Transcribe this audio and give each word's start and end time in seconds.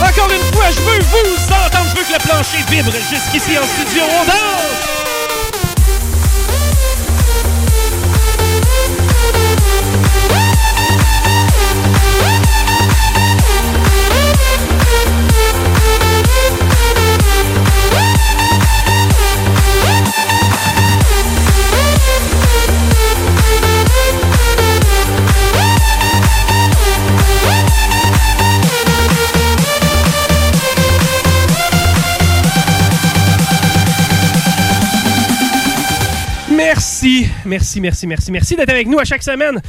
Encore 0.00 0.30
une 0.30 0.54
fois, 0.54 0.70
je 0.70 0.80
veux 0.80 1.00
vous 1.00 1.44
entendre, 1.52 1.88
je 1.90 1.96
veux 1.96 2.04
que 2.04 2.12
le 2.12 2.18
plancher 2.28 2.58
vibre 2.70 2.92
jusqu'ici 2.92 3.58
en 3.58 3.64
studio. 3.64 4.04
On 4.04 4.24
danse! 4.24 4.77
Merci, 36.78 37.28
merci, 37.44 37.80
merci, 37.80 38.06
merci, 38.06 38.30
merci 38.30 38.54
d'être 38.54 38.70
avec 38.70 38.86
nous 38.86 39.00
à 39.00 39.04
chaque 39.04 39.24
semaine. 39.24 39.60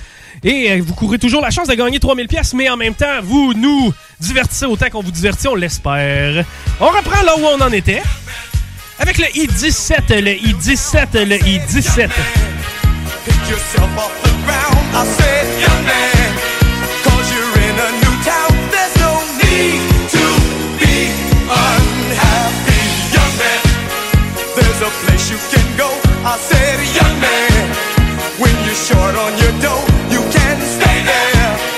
Et 0.44 0.74
euh, 0.74 0.84
vous 0.86 0.94
courez 0.94 1.18
toujours 1.18 1.42
la 1.42 1.50
chance 1.50 1.68
de 1.68 1.74
gagner 1.74 1.98
3000 1.98 2.28
pièces, 2.28 2.54
mais 2.54 2.70
en 2.70 2.78
même 2.78 2.94
temps, 2.94 3.20
vous 3.24 3.56
nous 3.56 3.92
divertissez 4.20 4.66
autant 4.66 4.92
qu'on 4.92 5.02
vous 5.02 5.10
divertit, 5.10 5.48
on 5.48 5.56
l'espère. 5.56 6.46
On 6.80 6.86
reprend 6.86 7.24
là 7.24 7.36
où 7.36 7.46
on 7.46 7.60
en 7.62 7.72
était. 7.72 8.04
Avec 9.00 9.18
le 9.18 9.26
I-17, 9.36 10.22
le 10.22 10.34
I-17, 10.34 11.26
le 11.26 11.36
I-17. 11.38 12.10
Pick 13.26 13.50
yourself 13.50 13.90
off 13.98 14.12
the 14.22 14.30
ground. 14.46 14.78
I 26.22 26.38
said, 26.38 26.59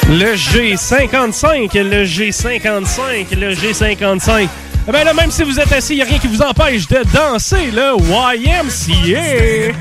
Le 0.10 0.36
G55, 0.36 1.78
le 1.82 2.04
G55, 2.04 3.34
le 3.40 3.54
G55. 3.54 4.48
Eh 4.88 4.92
ben 4.92 5.06
là, 5.06 5.14
même 5.14 5.32
si 5.32 5.44
vous 5.44 5.58
êtes 5.60 5.72
assis, 5.72 5.94
il 5.94 5.98
n'y 5.98 6.02
a 6.02 6.06
rien 6.06 6.18
qui 6.20 6.28
vous 6.28 6.42
empêche 6.42 6.88
de 6.88 7.02
danser 7.14 7.72
le 7.72 7.96
YMCA. 7.96 9.22
YMCA, 9.22 9.72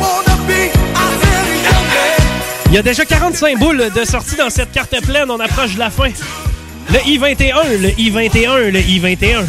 wanna 0.00 0.36
be? 0.46 0.70
I 0.94 1.18
said, 1.20 1.46
young 1.64 1.86
man. 1.92 2.68
Il 2.68 2.74
y 2.74 2.78
a 2.78 2.82
déjà 2.82 3.04
45 3.04 3.58
boules 3.58 3.90
de 3.94 4.04
sortie 4.04 4.36
dans 4.36 4.48
cette 4.48 4.72
carte 4.72 4.98
pleine. 5.02 5.30
On 5.30 5.38
approche 5.38 5.74
de 5.74 5.78
la 5.78 5.90
fin. 5.90 6.10
Le 6.90 6.98
I-21, 7.06 7.78
le 7.78 7.90
I-21, 8.00 8.70
le 8.70 8.80
I-21. 8.80 9.44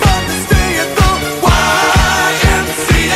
Fun 0.00 0.22
to 0.28 0.34
stay 0.46 0.78
at 0.78 0.90
the 0.94 1.10
YMCA. 2.46 3.10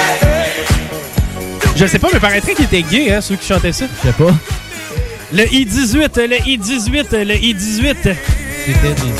Je 1.77 1.87
sais 1.87 2.01
pas, 2.01 2.09
mais 2.13 2.19
paraîtrait 2.19 2.55
qu'il 2.55 2.65
était 2.65 2.83
gay, 2.83 3.13
hein, 3.13 3.21
ceux 3.21 3.37
qui 3.37 3.47
chantaient 3.47 3.71
ça. 3.71 3.87
Je 4.03 4.09
sais 4.09 4.15
pas. 4.15 4.35
Le 5.33 5.45
I-18, 5.53 6.21
le 6.27 6.37
I-18, 6.49 7.25
le 7.25 7.37
I-18. 7.37 8.17
C'était 8.67 8.95
des. 8.95 9.13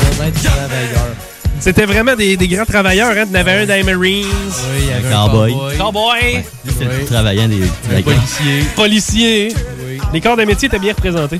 C'était 1.65 1.85
vraiment 1.87 2.15
des, 2.15 2.37
des 2.37 2.47
grands 2.47 2.63
travailleurs, 2.63 3.09
hein. 3.17 3.23
Il 3.27 3.31
y 3.33 3.37
en 3.37 3.39
avait 3.39 3.51
un 3.53 3.65
dans 3.65 3.73
les 3.73 3.81
Marines. 3.81 4.27
Oui, 4.27 4.81
il 4.81 4.85
y 4.87 4.93
avait 4.93 5.11
Un 5.11 5.27
cowboy. 5.27 5.55
Cowboy. 5.79 6.21
Ouais. 6.35 6.45
C'était 6.67 6.85
Oui. 6.85 7.05
travaillant 7.05 7.47
des 7.47 7.55
Un 7.55 7.95
des 7.95 8.03
gars. 8.03 8.11
policier. 8.11 8.63
Policier. 8.75 9.53
Oui. 9.83 9.97
Les 10.13 10.21
corps 10.21 10.37
de 10.37 10.43
métier 10.45 10.67
étaient 10.67 10.77
bien 10.77 10.93
représentés. 10.93 11.39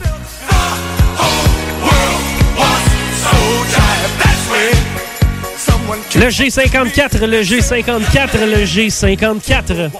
Le 6.16 6.30
G54, 6.30 7.24
le 7.28 7.42
G54, 7.44 8.46
le 8.48 8.66
G54. 8.66 9.92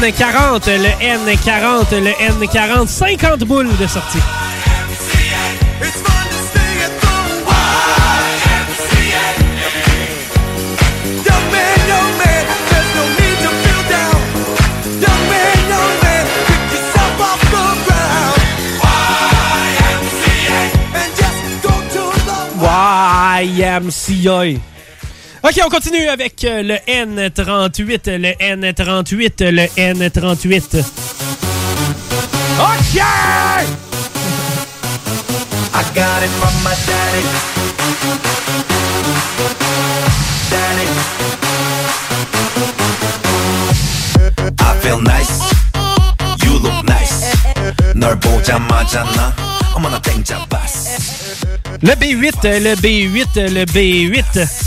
N40, 0.00 0.76
le 0.76 0.90
N40, 1.00 2.00
le 2.02 2.10
N40, 2.10 2.86
50 2.86 3.44
boules 3.44 3.74
de 3.78 3.86
sortie. 3.86 4.18
YMCA. 23.38 24.75
OK, 25.45 25.59
on 25.65 25.69
continue 25.69 26.07
avec 26.07 26.43
euh, 26.43 26.61
le 26.61 26.75
N38, 26.87 28.17
le 28.17 28.31
N38, 28.39 29.49
le 29.49 29.63
N38. 29.75 30.83
OK! 32.59 33.01
I 35.73 35.83
got 35.95 36.21
it 36.21 36.29
from 36.37 36.53
my 36.63 36.75
daddy. 36.85 37.23
Daddy. 40.51 40.87
I 44.59 44.77
feel 44.81 45.01
nice. 45.01 45.39
You 46.43 46.59
look 46.59 46.83
nice. 46.85 47.25
널 47.95 48.19
보자마자 48.19 49.03
나 49.15 49.33
어머나 49.75 49.99
땡잡았어. 50.01 50.91
Le 51.81 51.95
B8, 51.95 52.45
euh, 52.45 52.59
le 52.59 52.75
B8, 52.75 53.37
euh, 53.37 53.49
le 53.49 53.65
B8. 53.65 54.64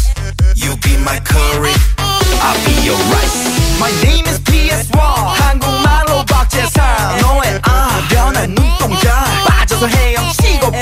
You 0.78 0.78
be 0.78 0.96
my 0.98 1.18
curry. 1.20 1.74
I'll 1.98 2.60
be 2.64 2.74
your 2.86 2.96
rice. 3.12 3.78
My 3.78 3.90
name 4.02 4.26
is 4.26 4.38
PS1. 4.40 4.96
한국말로 4.98 6.24
박재상. 6.26 7.18
너의 7.20 7.60
아련한 7.62 8.54
눈동자. 8.54 9.24
빠져서 9.46 9.88
헤엄치고파. 9.88 10.78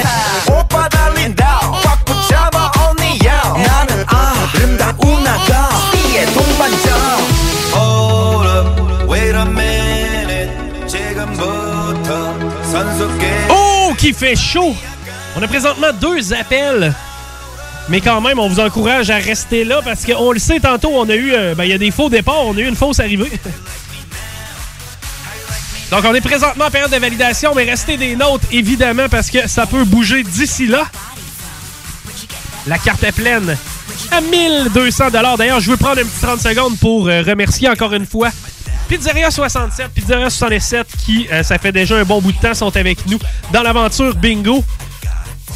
오빠 0.59 0.89
달린다. 0.89 1.61
꽉 1.83 2.05
붙잡아 2.05 2.71
only 2.87 3.19
you. 3.27 3.63
나는 3.65 4.05
아름다운 4.07 5.27
아가. 5.27 5.69
띠의 5.93 6.27
동반자. 6.27 7.17
Hold 7.75 8.47
up. 8.47 9.11
Wait 9.11 9.35
a 9.35 9.47
minute. 9.47 10.87
지금부터 10.87 12.39
선수께. 12.71 13.49
Oh, 13.49 13.95
qui 13.97 14.13
fait 14.13 14.37
chaud! 14.37 14.77
On 15.35 15.43
a 15.43 15.49
présentement 15.49 15.93
deux 15.99 16.33
appels. 16.35 16.93
Mais 17.90 18.02
quand 18.02 18.20
même, 18.22 18.38
on 18.40 18.50
vous 18.50 18.60
encourage 18.60 19.10
à 19.10 19.18
rester 19.18 19.64
là 19.64 19.82
parce 19.84 20.06
qu'on 20.06 20.32
le 20.32 20.40
sait 20.40 20.60
tantôt, 20.60 20.92
on 20.94 21.08
a 21.10 21.16
eu. 21.16 21.34
euh, 21.34 21.56
ben, 21.56 21.64
il 21.64 21.70
y 21.70 21.74
a 21.74 21.78
des 21.78 21.92
faux 21.92 22.10
départs, 22.10 22.46
on 22.46 22.56
a 22.58 22.60
eu 22.60 22.68
une 22.68 22.76
fausse 22.76 23.00
arrivée. 23.00 23.32
Donc, 25.92 26.04
on 26.04 26.14
est 26.14 26.22
présentement 26.22 26.66
en 26.66 26.70
période 26.70 26.92
de 26.92 26.98
validation, 26.98 27.54
mais 27.56 27.64
restez 27.64 27.96
des 27.96 28.18
notes, 28.18 28.42
évidemment, 28.52 29.08
parce 29.10 29.30
que 29.30 29.48
ça 29.48 29.66
peut 29.66 29.86
bouger 29.86 30.24
d'ici 30.24 30.68
là. 30.68 30.84
La 32.66 32.78
carte 32.78 33.04
est 33.04 33.14
pleine 33.14 33.56
à 34.12 34.22
1200 34.22 35.06
D'ailleurs, 35.38 35.60
je 35.60 35.72
veux 35.72 35.78
prendre 35.78 36.00
une 36.00 36.08
petite 36.08 36.22
30 36.22 36.42
secondes 36.42 36.78
pour 36.78 37.08
euh, 37.08 37.22
remercier 37.22 37.70
encore 37.70 37.94
une 37.94 38.06
fois 38.06 38.30
Pizzeria 38.88 39.30
67, 39.30 39.90
Pizzeria 39.94 40.30
67, 40.30 40.88
qui, 41.06 41.28
euh, 41.32 41.44
ça 41.44 41.58
fait 41.58 41.74
déjà 41.74 41.98
un 41.98 42.04
bon 42.04 42.22
bout 42.22 42.32
de 42.32 42.38
temps, 42.40 42.54
sont 42.54 42.76
avec 42.78 43.06
nous 43.08 43.20
dans 43.52 43.62
l'aventure 43.62 44.16
Bingo. 44.16 44.64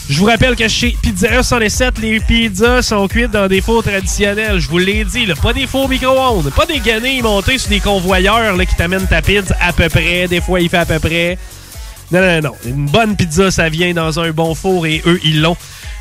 Je 0.10 0.20
vous 0.20 0.26
rappelle 0.26 0.56
que 0.56 0.68
chez 0.68 0.96
Pizzeria 1.02 1.44
67, 1.44 2.00
les 2.00 2.20
pizzas 2.20 2.82
sont 2.82 3.08
cuites 3.08 3.32
dans 3.32 3.48
des 3.48 3.62
fours 3.62 3.84
traditionnels. 3.84 4.60
Je 4.60 4.68
vous 4.68 4.78
l'ai 4.78 5.04
dit, 5.06 5.26
pas 5.42 5.54
des 5.54 5.68
fours 5.68 5.88
micro-ondes, 5.90 6.52
pas 6.52 6.66
des 6.66 6.80
guenilles 6.80 7.22
montées 7.22 7.58
sur 7.58 7.70
des 7.70 7.80
convoyeurs 7.80 8.56
là, 8.56 8.66
qui 8.66 8.76
t'amènent 8.76 9.08
ta 9.08 9.22
pizza 9.22 9.56
à 9.62 9.74
peu 9.74 9.90
près. 9.90 10.28
Des 10.28 10.42
fois, 10.42 10.60
il 10.60 10.70
fait 10.70 10.78
à 10.78 10.86
peu 10.86 11.00
près. 11.00 11.38
Non, 12.12 12.20
non, 12.22 12.42
non. 12.42 12.56
Une 12.66 12.88
bonne 12.88 13.16
pizza, 13.16 13.52
ça 13.52 13.70
vient 13.70 13.94
dans 13.94 14.20
un 14.20 14.32
bon 14.32 14.54
four 14.54 14.86
et 14.86 15.02
eux, 15.06 15.20
ils 15.24 15.42
l'ont. 15.42 15.56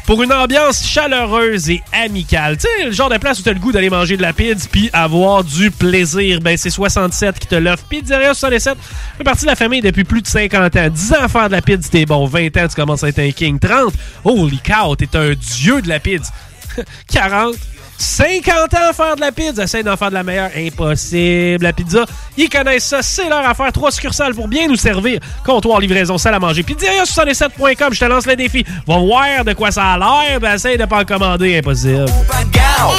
Pour 0.06 0.22
une 0.22 0.32
ambiance 0.32 0.84
chaleureuse 0.84 1.70
et 1.70 1.82
amicale. 1.92 2.56
Tu 2.56 2.62
sais, 2.62 2.86
le 2.86 2.90
genre 2.90 3.10
de 3.10 3.18
place 3.18 3.38
où 3.38 3.42
tu 3.42 3.48
as 3.48 3.52
le 3.52 3.60
goût 3.60 3.70
d'aller 3.70 3.90
manger 3.90 4.16
de 4.16 4.22
la 4.22 4.32
pizza 4.32 4.68
puis 4.70 4.90
avoir 4.92 5.44
du 5.44 5.70
plaisir. 5.70 6.40
Ben, 6.40 6.56
c'est 6.56 6.70
67 6.70 7.38
qui 7.38 7.46
te 7.46 7.54
l'offre. 7.54 7.84
Pizzeria 7.84 8.34
67 8.34 8.76
fait 9.18 9.24
partie 9.24 9.42
de 9.42 9.50
la 9.50 9.56
famille 9.56 9.80
depuis 9.82 10.02
plus 10.04 10.20
de 10.22 10.26
50 10.26 10.76
ans. 10.76 10.88
10 10.88 11.12
ans 11.12 11.22
à 11.22 11.28
faire 11.28 11.46
de 11.46 11.52
la 11.52 11.62
pizza, 11.62 11.88
t'es 11.90 12.06
bon. 12.06 12.26
20 12.26 12.56
ans, 12.56 12.66
tu 12.68 12.74
commences 12.74 13.04
à 13.04 13.08
être 13.08 13.20
un 13.20 13.30
king. 13.30 13.58
30, 13.60 13.94
holy 14.24 14.58
cow, 14.58 14.96
t'es 14.96 15.14
un 15.16 15.32
dieu 15.34 15.80
de 15.80 15.88
la 15.88 16.00
pizza. 16.00 16.32
40, 17.12 17.54
50 17.99 18.73
ans 18.73 18.89
à 18.89 18.93
faire 18.93 19.15
de 19.15 19.21
la 19.21 19.31
pizza. 19.31 19.63
Essaye 19.63 19.83
d'en 19.83 19.97
faire 19.97 20.09
de 20.09 20.15
la 20.15 20.23
meilleure. 20.23 20.49
Impossible. 20.55 21.63
La 21.63 21.73
pizza, 21.73 22.05
ils 22.37 22.49
connaissent 22.49 22.85
ça. 22.85 23.01
C'est 23.01 23.29
leur 23.29 23.47
affaire. 23.47 23.71
Trois 23.71 23.91
succursales 23.91 24.33
pour 24.33 24.47
bien 24.47 24.67
nous 24.67 24.75
servir. 24.75 25.19
Comptoir, 25.45 25.79
livraison, 25.79 26.17
salle 26.17 26.35
à 26.35 26.39
manger. 26.39 26.63
Pizzeria67.com. 26.63 27.93
Je 27.93 27.99
te 27.99 28.05
lance 28.05 28.25
le 28.25 28.35
défi. 28.35 28.65
Va 28.87 28.97
voir 28.97 29.45
de 29.45 29.53
quoi 29.53 29.71
ça 29.71 29.93
a 29.93 29.97
l'air. 29.97 30.39
Ben, 30.39 30.55
essaye 30.55 30.77
de 30.77 30.85
pas 30.85 31.01
en 31.01 31.05
commander. 31.05 31.57
Impossible. 31.57 32.05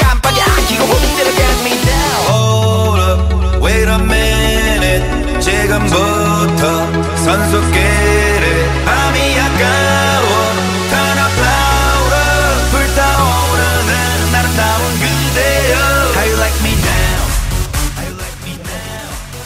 깜빡이 0.00 0.40
아끼고 0.40 0.84
홈대로 0.84 1.30
get 1.32 1.56
me 1.64 1.70
down. 1.84 2.26
Hold 2.28 3.00
up, 3.00 3.62
wait 3.62 3.88
a 3.88 3.98
minute. 3.98 5.40
지금부터 5.40 6.86
선수끼리 7.24 8.44
밤이 8.84 9.38
아까 9.38 9.89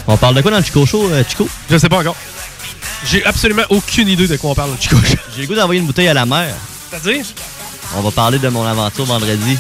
On 0.08 0.18
parle 0.18 0.36
de 0.36 0.42
quoi 0.42 0.52
dans 0.52 0.58
le 0.58 0.64
Chico 0.64 0.86
Show, 0.86 1.10
euh, 1.12 1.24
Chico? 1.28 1.48
Je 1.70 1.78
sais 1.78 1.90
pas 1.90 2.00
encore. 2.00 2.16
J'ai 3.06 3.26
absolument 3.26 3.64
aucune 3.70 4.08
idée 4.08 4.28
de 4.28 4.38
quoi 4.38 4.52
on 4.52 4.56
parle, 4.56 4.72
Chico. 4.80 4.96
J'ai 5.36 5.42
le 5.44 5.48
goût 5.48 5.56
d'envoyer 5.56 5.82
une 5.82 5.88
bouteille 5.88 6.08
à 6.08 6.14
la 6.14 6.26
mer. 6.26 6.54
C'est-à-dire? 6.90 7.26
On 7.98 8.02
va 8.02 8.12
parler 8.12 8.40
de 8.40 8.48
mon 8.50 8.66
aventure 8.66 9.06
vendredi. 9.06 9.58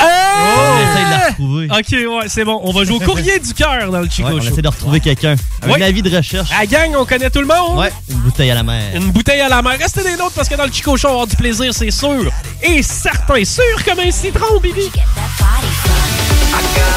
On 0.00 0.06
On 0.06 0.90
essaye 0.90 1.04
de 1.04 1.10
la 1.10 1.28
retrouver. 1.28 1.68
Ok, 1.70 1.86
ouais, 1.92 2.28
c'est 2.28 2.44
bon. 2.44 2.60
On 2.64 2.72
va 2.72 2.84
jouer 2.84 2.96
au 2.96 3.00
courrier 3.00 3.38
du 3.38 3.54
cœur 3.54 3.90
dans 3.90 4.00
le 4.00 4.08
Chico 4.10 4.28
Ouais, 4.28 4.34
on 4.34 4.40
Show. 4.40 4.48
essaie 4.52 4.62
de 4.62 4.68
retrouver 4.68 5.00
quelqu'un. 5.00 5.36
Avec 5.62 5.74
Ouais. 5.74 5.78
ma 5.80 5.90
vie 5.90 6.02
de 6.02 6.14
recherche. 6.14 6.50
À 6.50 6.60
la 6.60 6.66
gang, 6.66 6.94
on 6.98 7.04
connaît 7.06 7.30
tout 7.30 7.40
le 7.40 7.46
monde. 7.46 7.78
Ouais, 7.78 7.90
une 8.10 8.18
bouteille 8.18 8.50
à 8.50 8.54
la 8.54 8.62
mer. 8.62 8.82
Une 8.94 9.10
bouteille 9.12 9.40
à 9.40 9.48
la 9.48 9.62
mer. 9.62 9.76
Restez 9.78 10.02
des 10.02 10.16
nôtres 10.16 10.32
parce 10.34 10.48
que 10.48 10.56
dans 10.56 10.66
le 10.66 10.72
Chico 10.72 10.96
Show, 10.96 11.06
on 11.08 11.10
va 11.10 11.14
avoir 11.14 11.26
du 11.28 11.36
plaisir, 11.36 11.72
c'est 11.72 11.90
sûr. 11.90 12.30
Et 12.62 12.82
certain, 12.82 13.42
sûr 13.44 13.62
comme 13.86 14.00
un 14.00 14.10
citron, 14.10 14.58
Bibi. 14.60 14.80
I 14.80 14.90
got 14.90 15.00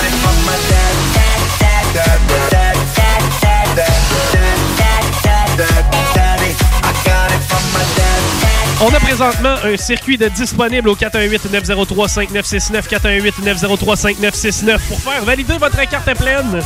it 0.03 0.13
from 0.21 0.35
my 0.45 0.57
dad. 0.69 0.86
On 8.79 8.93
a 8.93 8.99
présentement 8.99 9.55
un 9.63 9.75
circuit 9.75 10.19
de 10.19 10.27
disponible 10.27 10.89
au 10.89 10.95
418-903-5969, 10.95 12.87
418-903-5969 12.87 14.77
pour 14.87 14.99
faire 15.01 15.25
valider 15.25 15.57
votre 15.57 15.89
carte 15.89 16.13
pleine. 16.15 16.61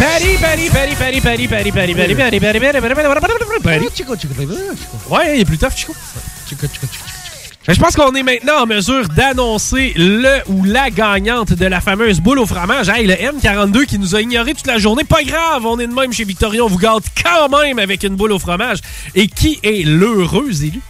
Paris, 0.00 0.38
Paris, 0.40 0.70
Paris, 0.72 0.94
Paris, 0.96 1.20
Paris, 1.20 1.48
Paris, 1.48 1.70
Paris, 1.72 1.94
Paris, 1.94 2.14
Paris, 2.14 2.40
Paris, 2.40 2.40
Paris, 2.40 2.60
Paris, 2.60 2.94
Paris, 2.94 3.60
Paris. 3.62 3.88
Ouais, 5.10 5.36
il 5.36 5.40
est 5.42 5.44
plus 5.44 5.58
tough, 5.58 5.74
Chico. 5.76 5.94
Chico, 6.48 6.66
Chico, 6.66 6.86
Chico. 6.86 7.04
Mais 7.04 7.07
Je 7.68 7.78
pense 7.78 7.94
qu'on 7.94 8.14
est 8.14 8.22
maintenant 8.22 8.62
en 8.62 8.66
mesure 8.66 9.06
d'annoncer 9.08 9.92
le 9.94 10.38
ou 10.46 10.64
la 10.64 10.88
gagnante 10.88 11.52
de 11.52 11.66
la 11.66 11.82
fameuse 11.82 12.18
boule 12.18 12.38
au 12.38 12.46
fromage. 12.46 12.88
Hey, 12.88 13.06
le 13.06 13.12
M42 13.12 13.84
qui 13.84 13.98
nous 13.98 14.16
a 14.16 14.22
ignoré 14.22 14.54
toute 14.54 14.66
la 14.66 14.78
journée. 14.78 15.04
Pas 15.04 15.22
grave, 15.22 15.66
on 15.66 15.78
est 15.78 15.86
de 15.86 15.92
même 15.92 16.10
chez 16.10 16.24
Victoria. 16.24 16.64
On 16.64 16.68
vous 16.68 16.78
gâte 16.78 17.04
quand 17.22 17.50
même 17.50 17.78
avec 17.78 18.04
une 18.04 18.16
boule 18.16 18.32
au 18.32 18.38
fromage. 18.38 18.78
Et 19.14 19.26
qui 19.26 19.58
est 19.62 19.84
l'heureux 19.84 20.64
élu? 20.64 20.80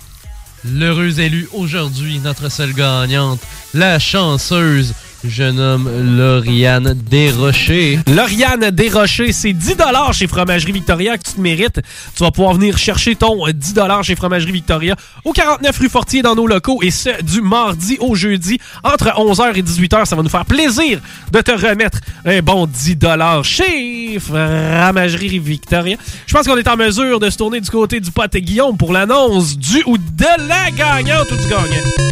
L'heureuse 0.64 1.18
élue 1.18 1.49
aujourd'hui, 1.52 2.20
notre 2.20 2.49
seule 2.49 2.73
gagnante, 2.73 3.40
la 3.75 3.99
chanceuse, 3.99 4.94
je 5.25 5.42
nomme 5.42 5.90
Lauriane 6.16 6.94
Desrochers. 6.94 7.98
Lauriane 8.06 8.70
Desrochers, 8.70 9.32
c'est 9.32 9.52
10 9.52 9.76
chez 10.12 10.26
Fromagerie 10.26 10.72
Victoria 10.72 11.18
que 11.18 11.25
tu 11.25 11.34
te 11.34 11.40
mérites. 11.40 11.80
Tu 12.14 12.22
vas 12.22 12.30
pouvoir 12.30 12.54
venir 12.54 12.78
chercher 12.78 13.16
ton 13.16 13.46
euh, 13.46 13.52
10 13.52 13.75
chez 14.02 14.14
Fromagerie 14.14 14.52
Victoria 14.52 14.94
au 15.25 15.32
49 15.32 15.78
rue 15.78 15.88
Fortier 15.88 16.22
dans 16.22 16.34
nos 16.34 16.46
locaux 16.46 16.80
et 16.82 16.90
ce, 16.90 17.22
du 17.22 17.40
mardi 17.40 17.96
au 18.00 18.14
jeudi 18.14 18.58
entre 18.84 19.06
11h 19.06 19.56
et 19.56 19.62
18h. 19.62 20.04
Ça 20.04 20.14
va 20.14 20.22
nous 20.22 20.28
faire 20.28 20.44
plaisir 20.44 21.00
de 21.32 21.40
te 21.40 21.52
remettre 21.52 21.98
un 22.25 22.40
bon 22.40 22.66
10 22.66 22.96
chez 23.42 24.18
Fromagerie 24.20 25.38
Victoria. 25.40 25.96
Je 26.26 26.34
pense 26.34 26.46
qu'on 26.46 26.56
est 26.56 26.68
en 26.68 26.76
mesure 26.76 27.18
de 27.18 27.28
se 27.28 27.38
tourner 27.38 27.60
du 27.60 27.70
côté 27.70 27.98
du 28.00 28.10
pote 28.12 28.37
Guillaume 28.37 28.76
pour 28.76 28.92
l'annonce 28.92 29.56
du 29.56 29.82
ou 29.87 29.98
de 29.98 30.48
la 30.48 30.70
gagnante 30.70 31.30
ou 31.32 31.37
du 31.37 31.48
gagnant. 31.48 32.08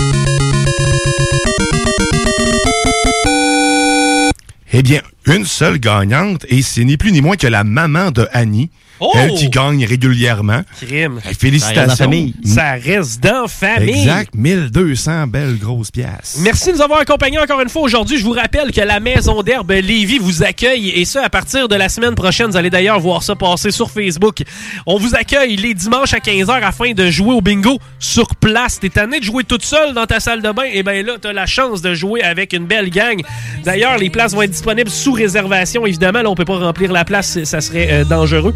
Eh 4.78 4.82
bien, 4.82 5.00
une 5.24 5.46
seule 5.46 5.78
gagnante, 5.78 6.44
et 6.50 6.60
c'est 6.60 6.84
ni 6.84 6.98
plus 6.98 7.10
ni 7.10 7.22
moins 7.22 7.36
que 7.36 7.46
la 7.46 7.64
maman 7.64 8.10
de 8.10 8.28
Annie, 8.34 8.68
Oh! 9.00 9.12
elle 9.14 9.32
qui 9.34 9.50
gagne 9.50 9.84
régulièrement. 9.84 10.62
Crime. 10.80 11.20
Eh, 11.28 11.34
Félicitations. 11.34 12.32
Ça 12.44 12.72
reste 12.72 13.22
dans 13.22 13.42
la 13.42 13.48
famille. 13.48 13.90
Exact, 13.90 14.34
1200 14.34 15.26
belles 15.26 15.58
grosses 15.58 15.90
pièces. 15.90 16.38
Merci 16.40 16.70
de 16.72 16.76
nous 16.76 16.82
avoir 16.82 17.00
accompagnés 17.00 17.38
encore 17.38 17.60
une 17.60 17.68
fois 17.68 17.82
aujourd'hui. 17.82 18.18
Je 18.18 18.24
vous 18.24 18.32
rappelle 18.32 18.72
que 18.72 18.80
la 18.80 19.00
Maison 19.00 19.42
d'Herbe 19.42 19.70
Lévis 19.70 20.18
vous 20.18 20.42
accueille 20.42 20.90
et 20.90 21.04
ça 21.04 21.24
à 21.24 21.28
partir 21.28 21.68
de 21.68 21.74
la 21.74 21.88
semaine 21.88 22.14
prochaine. 22.14 22.50
Vous 22.50 22.56
allez 22.56 22.70
d'ailleurs 22.70 23.00
voir 23.00 23.22
ça 23.22 23.34
passer 23.34 23.70
sur 23.70 23.90
Facebook. 23.90 24.42
On 24.86 24.98
vous 24.98 25.14
accueille 25.14 25.56
les 25.56 25.74
dimanches 25.74 26.14
à 26.14 26.18
15h 26.18 26.62
afin 26.62 26.92
de 26.92 27.10
jouer 27.10 27.34
au 27.34 27.40
bingo 27.40 27.78
sur 27.98 28.34
place. 28.36 28.80
T'es 28.80 28.88
tanné 28.88 29.20
de 29.20 29.24
jouer 29.24 29.44
toute 29.44 29.64
seule 29.64 29.94
dans 29.94 30.06
ta 30.06 30.20
salle 30.20 30.42
de 30.42 30.50
bain? 30.52 30.64
Et 30.72 30.82
bien 30.82 31.02
là, 31.02 31.14
t'as 31.20 31.32
la 31.32 31.46
chance 31.46 31.82
de 31.82 31.94
jouer 31.94 32.22
avec 32.22 32.52
une 32.52 32.66
belle 32.66 32.90
gang. 32.90 33.20
D'ailleurs, 33.64 33.98
les 33.98 34.10
places 34.10 34.34
vont 34.34 34.42
être 34.42 34.50
disponibles 34.50 34.90
sous 34.90 35.12
réservation. 35.12 35.86
Évidemment, 35.86 36.22
là, 36.22 36.30
on 36.30 36.34
peut 36.34 36.44
pas 36.44 36.58
remplir 36.58 36.92
la 36.92 37.04
place, 37.04 37.42
ça 37.44 37.60
serait 37.60 37.88
euh, 37.90 38.04
dangereux. 38.04 38.54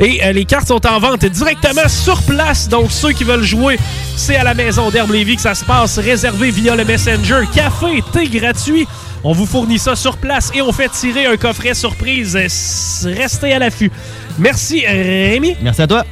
Et 0.00 0.20
euh, 0.24 0.32
les 0.32 0.44
cartes 0.44 0.68
sont 0.68 0.86
en 0.86 0.98
vente 0.98 1.24
directement 1.24 1.88
sur 1.88 2.22
place. 2.22 2.68
Donc, 2.68 2.90
ceux 2.90 3.12
qui 3.12 3.24
veulent 3.24 3.44
jouer, 3.44 3.78
c'est 4.16 4.36
à 4.36 4.44
la 4.44 4.54
maison 4.54 4.90
d'Herbe 4.90 5.10
Lévis 5.10 5.36
que 5.36 5.42
ça 5.42 5.54
se 5.54 5.64
passe. 5.64 5.98
Réservé 5.98 6.50
via 6.50 6.76
le 6.76 6.84
Messenger. 6.84 7.42
Café, 7.54 8.02
thé 8.12 8.26
gratuit. 8.28 8.86
On 9.24 9.32
vous 9.32 9.46
fournit 9.46 9.78
ça 9.78 9.96
sur 9.96 10.16
place 10.16 10.50
et 10.54 10.62
on 10.62 10.72
fait 10.72 10.88
tirer 10.88 11.26
un 11.26 11.36
coffret 11.36 11.74
surprise. 11.74 12.36
Restez 12.36 13.52
à 13.52 13.58
l'affût. 13.58 13.90
Merci 14.38 14.86
Rémi. 14.86 15.56
Merci 15.60 15.82
à 15.82 15.86
toi. 15.86 16.04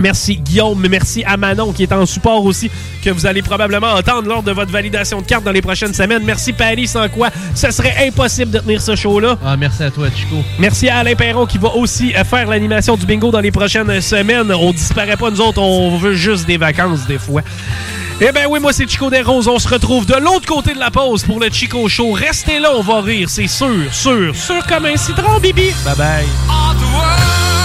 Merci 0.00 0.36
Guillaume, 0.36 0.86
merci 0.88 1.22
à 1.24 1.36
Manon 1.36 1.72
qui 1.72 1.82
est 1.82 1.92
en 1.92 2.06
support 2.06 2.44
aussi, 2.44 2.70
que 3.04 3.10
vous 3.10 3.26
allez 3.26 3.42
probablement 3.42 3.92
entendre 3.92 4.28
lors 4.28 4.42
de 4.42 4.50
votre 4.50 4.72
validation 4.72 5.20
de 5.20 5.26
carte 5.26 5.44
dans 5.44 5.52
les 5.52 5.62
prochaines 5.62 5.94
semaines. 5.94 6.22
Merci 6.24 6.52
Paris, 6.52 6.86
sans 6.86 7.08
quoi 7.08 7.28
ce 7.54 7.70
serait 7.70 8.06
impossible 8.06 8.50
de 8.50 8.58
tenir 8.58 8.80
ce 8.80 8.96
show-là. 8.96 9.36
Ah, 9.44 9.56
merci 9.56 9.82
à 9.82 9.90
toi, 9.90 10.08
Chico. 10.14 10.36
Merci 10.58 10.88
à 10.88 10.98
Alain 10.98 11.14
Perron 11.14 11.46
qui 11.46 11.58
va 11.58 11.74
aussi 11.74 12.14
euh, 12.16 12.24
faire 12.24 12.48
l'animation 12.48 12.96
du 12.96 13.06
bingo 13.06 13.30
dans 13.30 13.40
les 13.40 13.50
prochaines 13.50 14.00
semaines. 14.00 14.52
On 14.52 14.72
disparaît 14.72 15.16
pas, 15.16 15.30
nous 15.30 15.40
autres, 15.40 15.60
on 15.60 15.98
veut 15.98 16.14
juste 16.14 16.46
des 16.46 16.56
vacances 16.56 17.06
des 17.06 17.18
fois. 17.18 17.42
Eh 18.22 18.32
ben 18.32 18.46
oui, 18.50 18.60
moi 18.60 18.72
c'est 18.72 18.88
Chico 18.88 19.08
Desroses. 19.08 19.48
On 19.48 19.58
se 19.58 19.68
retrouve 19.68 20.04
de 20.04 20.14
l'autre 20.14 20.46
côté 20.46 20.74
de 20.74 20.78
la 20.78 20.90
pause 20.90 21.24
pour 21.24 21.40
le 21.40 21.48
Chico 21.50 21.88
Show. 21.88 22.12
Restez 22.12 22.58
là, 22.58 22.70
on 22.74 22.82
va 22.82 23.00
rire, 23.00 23.30
c'est 23.30 23.46
sûr, 23.46 23.92
sûr, 23.92 24.36
sûr 24.36 24.66
comme 24.66 24.84
un 24.84 24.96
citron, 24.96 25.40
Bibi. 25.40 25.70
Bye 25.84 25.96
bye. 25.96 27.59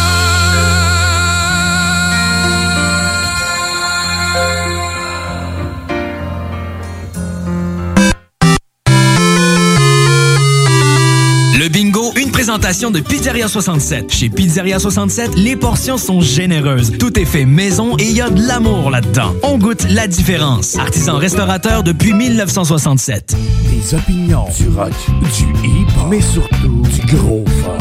Présentation 12.57 12.89
de 12.89 13.01
Pizzeria 13.01 13.49
67. 13.49 14.13
Chez 14.13 14.29
Pizzeria 14.29 14.79
67, 14.79 15.35
les 15.35 15.57
portions 15.57 15.97
sont 15.97 16.21
généreuses. 16.21 16.97
Tout 16.97 17.19
est 17.19 17.25
fait 17.25 17.43
maison 17.43 17.97
et 17.97 18.03
il 18.03 18.15
y 18.15 18.21
a 18.21 18.29
de 18.29 18.47
l'amour 18.47 18.91
là-dedans. 18.91 19.33
On 19.43 19.57
goûte 19.57 19.85
la 19.89 20.07
différence. 20.07 20.77
Artisan 20.77 21.17
restaurateur 21.17 21.83
depuis 21.83 22.13
1967. 22.13 23.35
Des 23.69 23.93
opinions, 23.93 24.45
du 24.57 24.69
rock, 24.69 24.93
du 25.37 25.67
hip, 25.67 25.89
mais 26.09 26.21
surtout 26.21 26.81
du 26.81 27.01
gros 27.13 27.43
fun. 27.61 27.77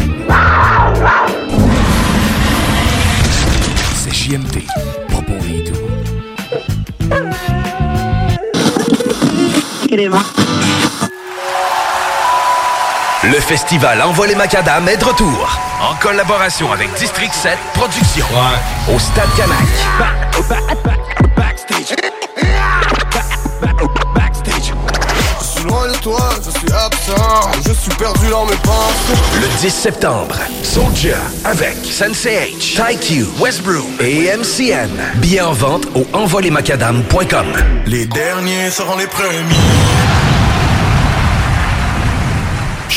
C'est 3.95 4.13
JMD, 4.13 4.59
pas 5.09 5.23
pour 5.23 5.37
les 5.49 5.63
doux. 5.71 5.85
Le 13.35 13.41
festival 13.41 14.01
Envol 14.01 14.29
les 14.29 14.37
Macadam 14.37 14.89
est 14.89 14.97
de 14.97 15.05
retour. 15.05 15.59
En 15.83 15.97
collaboration 15.97 16.71
avec 16.71 16.95
District 16.95 17.35
7 17.35 17.59
Productions. 17.75 18.25
Au 18.89 18.97
Stade 18.97 19.29
Canac. 19.37 19.59
Je 25.41 25.45
suis 25.45 25.65
loin 25.65 25.89
de 25.89 25.97
toi, 25.97 26.31
je 26.45 26.51
suis 26.61 26.71
absent, 26.71 27.51
je 27.67 27.73
suis 27.73 27.91
perdu 27.97 28.29
dans 28.31 28.45
mes 28.47 28.55
pensées. 28.55 29.21
Le 29.41 29.49
10 29.61 29.71
septembre, 29.71 30.37
Soulja 30.63 31.17
avec 31.45 31.75
Sensei 31.85 32.53
H, 32.57 32.77
TyQ, 32.77 33.27
Westbrook 33.41 33.85
et 33.99 34.31
MCN. 34.37 34.91
Billets 35.17 35.41
en 35.41 35.53
vente 35.53 35.87
au 35.97 36.07
envolemacadam.com. 36.13 37.47
Les 37.87 38.07
derniers 38.07 38.71
seront 38.71 38.97
les 38.97 39.09
premiers. 39.09 40.24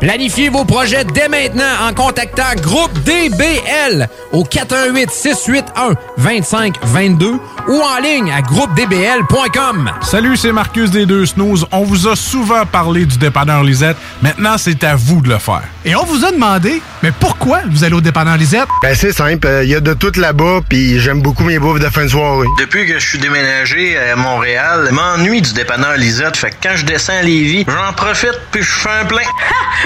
Planifiez 0.00 0.50
vos 0.50 0.66
projets 0.66 1.04
dès 1.04 1.28
maintenant 1.28 1.64
en 1.88 1.94
contactant 1.94 2.54
Groupe 2.60 2.92
DBL 3.04 4.08
au 4.30 4.44
418 4.44 5.10
681 5.10 5.94
2522 6.18 7.38
ou 7.68 7.80
en 7.80 7.98
ligne 8.02 8.30
à 8.30 8.42
groupedbl.com. 8.42 9.90
Salut, 10.02 10.36
c'est 10.36 10.52
Marcus 10.52 10.90
des 10.90 11.06
Deux 11.06 11.24
Snooze. 11.24 11.66
On 11.72 11.82
vous 11.84 12.08
a 12.08 12.14
souvent 12.14 12.66
parlé 12.66 13.06
du 13.06 13.16
dépanneur 13.16 13.64
Lisette. 13.64 13.96
Maintenant, 14.20 14.58
c'est 14.58 14.84
à 14.84 14.96
vous 14.96 15.22
de 15.22 15.30
le 15.30 15.38
faire. 15.38 15.62
Et 15.86 15.96
on 15.96 16.04
vous 16.04 16.26
a 16.26 16.30
demandé, 16.30 16.82
mais 17.02 17.12
pourquoi 17.18 17.60
vous 17.70 17.82
allez 17.82 17.94
au 17.94 18.00
dépanneur 18.02 18.36
Lisette? 18.36 18.68
Ben 18.82 18.94
c'est 18.94 19.12
simple, 19.12 19.48
il 19.62 19.70
y 19.70 19.74
a 19.74 19.80
de 19.80 19.94
tout 19.94 20.12
là-bas, 20.16 20.60
puis 20.68 21.00
j'aime 21.00 21.22
beaucoup 21.22 21.44
mes 21.44 21.58
bouffes 21.58 21.80
de 21.80 21.88
fin 21.88 22.04
de 22.04 22.08
soirée. 22.08 22.46
Depuis 22.58 22.86
que 22.86 22.98
je 22.98 23.08
suis 23.08 23.18
déménagé 23.18 23.96
à 23.96 24.14
Montréal, 24.16 24.88
je 24.90 24.94
m'ennuie 24.94 25.40
du 25.40 25.54
dépanneur 25.54 25.96
Lisette. 25.96 26.36
Fait 26.36 26.50
que 26.50 26.56
quand 26.62 26.76
je 26.76 26.84
descends 26.84 27.14
à 27.18 27.22
Lévis, 27.22 27.64
j'en 27.66 27.92
profite 27.94 28.38
puis 28.52 28.62
je 28.62 28.70
fais 28.70 28.90
un 29.00 29.04
plein. 29.06 29.22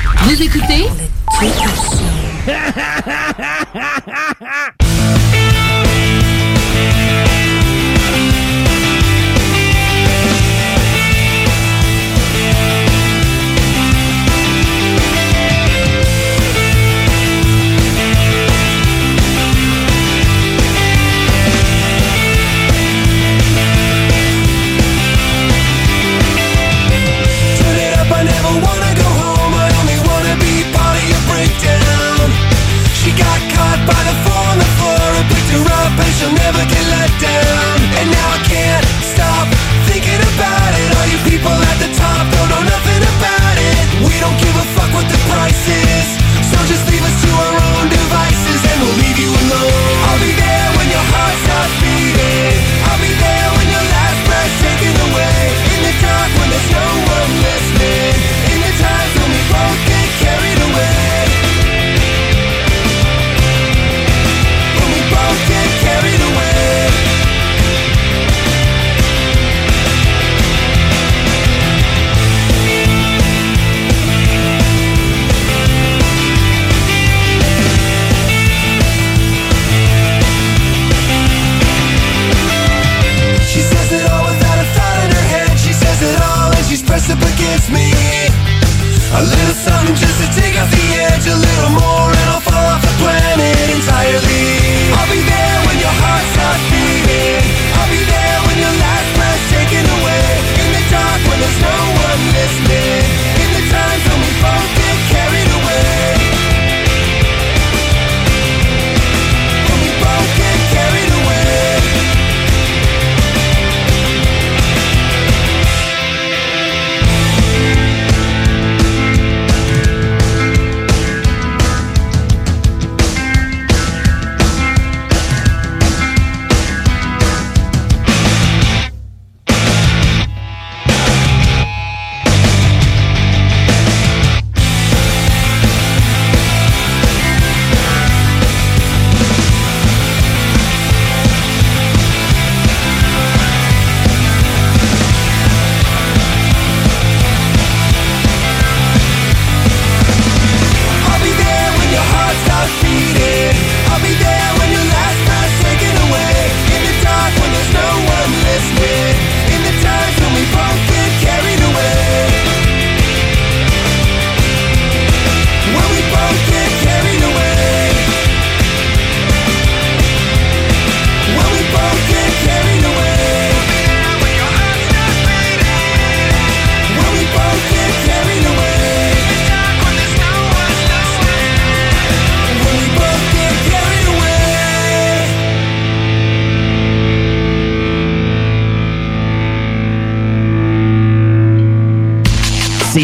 Vous 0.33 0.41
écoutez 0.43 0.87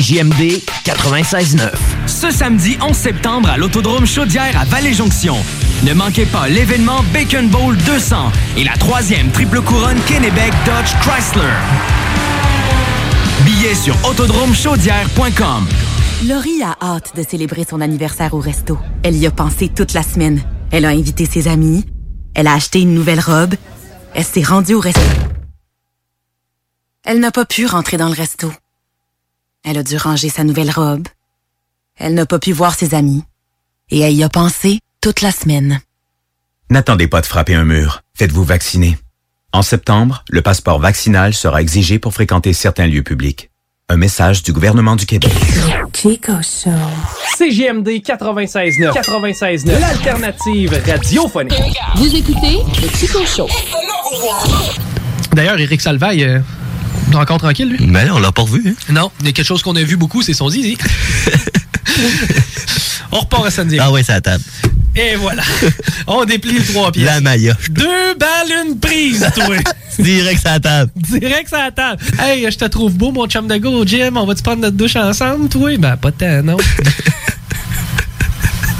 CJMD 0.07 0.61
96.9. 0.85 1.69
Ce 2.07 2.31
samedi 2.31 2.77
11 2.81 2.95
septembre 2.95 3.49
à 3.49 3.57
l'Autodrome 3.57 4.05
Chaudière 4.05 4.57
à 4.57 4.63
Vallée-Jonction. 4.63 5.35
Ne 5.83 5.93
manquez 5.93 6.25
pas 6.25 6.47
l'événement 6.47 7.03
Bacon 7.11 7.49
Bowl 7.49 7.75
200 7.75 8.31
et 8.55 8.63
la 8.63 8.71
troisième 8.77 9.29
triple 9.31 9.59
couronne 9.61 9.99
Kennebec 10.07 10.53
Dodge 10.65 10.93
Chrysler. 11.01 11.51
Billets 13.43 13.75
sur 13.75 13.95
autodromechaudière.com. 14.09 15.67
Laurie 16.25 16.63
a 16.63 16.77
hâte 16.81 17.11
de 17.17 17.23
célébrer 17.23 17.65
son 17.69 17.81
anniversaire 17.81 18.33
au 18.33 18.39
resto. 18.39 18.77
Elle 19.03 19.17
y 19.17 19.27
a 19.27 19.31
pensé 19.31 19.67
toute 19.67 19.91
la 19.91 20.03
semaine. 20.03 20.41
Elle 20.71 20.85
a 20.85 20.89
invité 20.89 21.25
ses 21.25 21.49
amis. 21.49 21.83
Elle 22.33 22.47
a 22.47 22.53
acheté 22.53 22.79
une 22.79 22.93
nouvelle 22.93 23.19
robe. 23.19 23.55
Elle 24.13 24.23
s'est 24.23 24.43
rendue 24.43 24.75
au 24.75 24.79
resto. 24.79 25.01
Elle 27.03 27.19
n'a 27.19 27.31
pas 27.31 27.45
pu 27.45 27.65
rentrer 27.65 27.97
dans 27.97 28.07
le 28.07 28.15
resto. 28.15 28.49
Elle 29.69 29.77
a 29.77 29.84
dû 29.84 29.97
ranger 29.97 30.30
sa 30.30 30.45
nouvelle 30.45 30.71
robe. 30.71 31.10
Elle 31.97 32.13
n'a 32.13 32.25
pas 32.25 32.39
pu 32.39 32.53
voir 32.53 32.73
ses 32.73 32.95
amis. 32.95 33.23
Et 33.89 33.99
elle 33.99 34.13
y 34.13 34.23
a 34.23 34.30
pensé 34.30 34.80
toute 35.01 35.19
la 35.19 35.32
semaine. 35.32 35.82
N'attendez 36.69 37.10
pas 37.10 37.19
de 37.19 37.25
frapper 37.25 37.53
un 37.53 37.65
mur. 37.65 38.01
Faites-vous 38.17 38.45
vacciner. 38.45 38.97
En 39.51 39.63
septembre, 39.63 40.23
le 40.30 40.41
passeport 40.41 40.80
vaccinal 40.80 41.34
sera 41.34 41.62
exigé 41.62 41.99
pour 41.99 42.13
fréquenter 42.13 42.53
certains 42.53 42.88
lieux 42.88 43.03
publics. 43.03 43.49
Un 43.89 43.97
message 43.97 44.41
du 44.41 44.53
gouvernement 44.53 44.95
du 44.95 45.06
Québec. 45.06 45.34
Chico 45.93 46.34
Show. 46.41 46.71
CGMD 47.36 47.89
96.9. 47.89 48.93
96.9. 48.93 49.80
L'alternative 49.82 50.82
radiophonique. 50.86 51.77
Vous 51.95 52.15
écoutez 52.15 52.60
le 52.82 52.88
Chico 52.97 53.25
Show. 53.25 53.49
D'ailleurs, 55.34 55.60
Eric 55.60 55.82
Salvaille, 55.82 56.23
euh, 56.23 56.39
encore 57.15 57.39
tranquille, 57.39 57.69
lui? 57.69 57.85
Mais 57.87 58.09
on 58.09 58.19
l'a 58.19 58.31
pas 58.31 58.43
revu. 58.43 58.63
Hein? 58.67 58.73
Non, 58.89 59.11
il 59.21 59.25
y 59.27 59.29
a 59.29 59.31
quelque 59.31 59.45
chose 59.45 59.61
qu'on 59.61 59.75
a 59.75 59.83
vu 59.83 59.97
beaucoup, 59.97 60.21
c'est 60.21 60.33
son 60.33 60.49
zizi. 60.49 60.77
On 63.11 63.19
repart 63.21 63.45
à 63.45 63.51
samedi. 63.51 63.77
Ah 63.79 63.91
ouais, 63.91 64.03
c'est 64.03 64.11
à 64.11 64.15
la 64.15 64.21
table. 64.21 64.43
Et 64.95 65.15
voilà. 65.15 65.43
On 66.07 66.25
déplie 66.25 66.57
le 66.57 66.65
trois 66.65 66.91
pieds. 66.91 67.05
La 67.05 67.21
Maya. 67.21 67.55
Deux 67.69 68.15
balles, 68.19 68.65
une 68.65 68.79
prise, 68.79 69.25
toi. 69.33 69.55
Direct 69.99 70.45
à 70.45 70.53
la 70.53 70.59
table. 70.59 70.91
Direct 70.95 71.53
à 71.53 71.65
la 71.65 71.71
table. 71.71 72.01
Hey, 72.19 72.45
je 72.51 72.57
te 72.57 72.65
trouve 72.65 72.93
beau, 72.93 73.11
mon 73.11 73.27
chum 73.27 73.47
de 73.47 73.57
go 73.57 73.85
gym. 73.85 74.17
On 74.17 74.25
va-tu 74.25 74.43
prendre 74.43 74.61
notre 74.61 74.75
douche 74.75 74.95
ensemble, 74.95 75.49
toi? 75.49 75.75
Ben, 75.77 75.97
pas 75.97 76.11
tant, 76.11 76.43
non. 76.43 76.57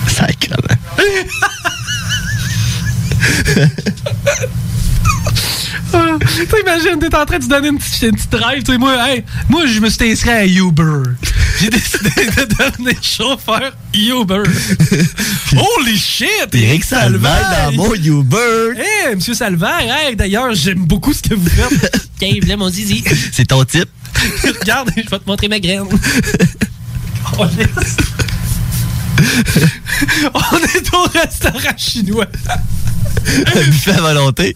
Sacrement. 0.08 0.58
Ah, 5.94 6.18
T'imagines, 6.20 7.00
t'es 7.00 7.16
en 7.16 7.26
train 7.26 7.40
de 7.40 7.44
te 7.44 7.50
donner 7.50 7.70
une 7.70 7.78
petite, 7.78 8.02
une 8.04 8.16
petite 8.16 8.32
drive. 8.32 8.64
tu 8.64 8.72
sais, 8.72 8.78
moi, 8.78 8.96
hey, 9.10 9.24
moi, 9.50 9.66
je 9.66 9.80
me 9.80 9.90
suis 9.90 10.12
inscrit 10.12 10.30
à 10.30 10.46
Uber. 10.46 11.04
J'ai 11.60 11.70
décidé 11.70 12.10
de 12.38 12.46
devenir 12.46 13.02
chauffeur 13.02 13.74
Uber. 13.94 14.44
Holy 15.54 15.98
shit! 15.98 16.54
Eric 16.54 16.84
Salvaire 16.84 17.72
dans 17.72 17.84
mon 17.84 17.94
Uber. 17.94 18.74
Hey, 18.78 19.16
monsieur 19.16 19.34
Salvaire, 19.34 19.96
hey, 20.06 20.16
d'ailleurs, 20.16 20.54
j'aime 20.54 20.86
beaucoup 20.86 21.14
ce 21.14 21.22
que 21.22 21.34
vous 21.34 21.50
faites. 21.50 21.92
Là, 22.48 22.58
mon 22.58 22.70
zizi. 22.70 23.04
C'est 23.32 23.46
ton 23.46 23.64
type. 23.64 23.90
Regarde, 24.44 24.92
je 24.96 25.02
vais 25.10 25.20
te 25.20 25.28
montrer 25.28 25.48
ma 25.48 25.60
graine. 25.60 25.84
Oh. 27.40 27.46
On 30.34 30.58
est 30.58 30.94
au 30.94 31.04
restaurant 31.14 31.78
chinois. 31.78 32.26
Un 33.28 33.62
buffet 33.62 33.92
à 33.92 34.02
volonté. 34.02 34.56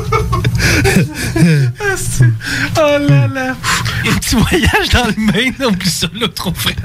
Oh 2.77 2.97
là 3.07 3.27
là. 3.27 3.55
Un 4.09 4.15
petit 4.17 4.35
voyage 4.35 4.89
dans 4.91 5.05
le 5.05 5.13
Maine, 5.31 5.53
on 5.59 5.65
oublie 5.67 5.89
ça 5.89 6.07
là, 6.13 6.27
trop 6.27 6.53
frère. 6.53 6.75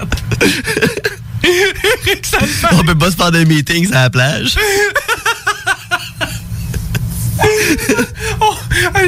On 2.72 2.82
peut 2.82 2.98
pas 2.98 3.10
se 3.10 3.16
faire 3.16 3.30
des 3.30 3.44
meetings 3.44 3.92
à 3.92 4.02
la 4.02 4.10
plage. 4.10 4.56
Oh, 8.40 8.54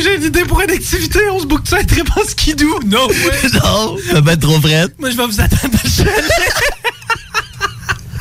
j'ai 0.01 0.17
une 0.17 0.25
idée 0.25 0.45
pour 0.45 0.61
une 0.61 0.71
activité. 0.71 1.21
On 1.31 1.41
se 1.41 1.47
boucle 1.47 1.67
ça 1.69 1.83
très 1.83 2.03
bon 2.03 2.23
skidoo. 2.27 2.81
Non, 2.87 3.09
ouais. 3.09 3.49
non, 3.55 3.97
ça 4.11 4.21
va 4.21 4.33
être 4.33 4.41
trop 4.41 4.61
frette. 4.61 4.95
Moi, 4.99 5.11
je 5.11 5.17
vais 5.17 5.27
vous 5.27 5.41
attendre 5.41 5.75
à 5.75 5.79
le 5.85 5.91
chalet. 5.91 6.25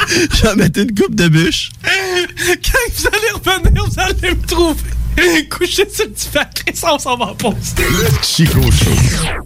Je 0.10 0.42
vais 0.44 0.56
mettre 0.56 0.80
une 0.80 0.96
coupe 0.96 1.16
de 1.16 1.28
bûche. 1.28 1.70
Quand 1.84 2.80
vous 2.96 3.08
allez 3.08 3.32
revenir, 3.34 3.86
vous 3.86 4.00
allez 4.00 4.36
me 4.36 4.46
trouver. 4.46 4.80
Couché 5.50 5.90
sur 5.90 6.06
le 6.06 6.74
ça, 6.74 6.94
on 6.94 7.00
s'en 7.00 7.18
va 7.18 7.26
en 7.26 7.36
pause. 7.36 7.74
Chico 8.22 8.62
Show. 8.72 8.92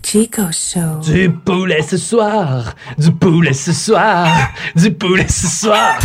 Chico 0.03 0.43
Show. 0.51 0.99
Du 1.03 1.29
poulet 1.29 1.81
ce 1.81 1.97
soir, 1.97 2.73
du 2.97 3.11
poulet 3.11 3.53
ce 3.53 3.71
soir, 3.71 4.27
du 4.75 4.91
poulet 4.91 5.27
ce 5.29 5.47
soir. 5.47 5.97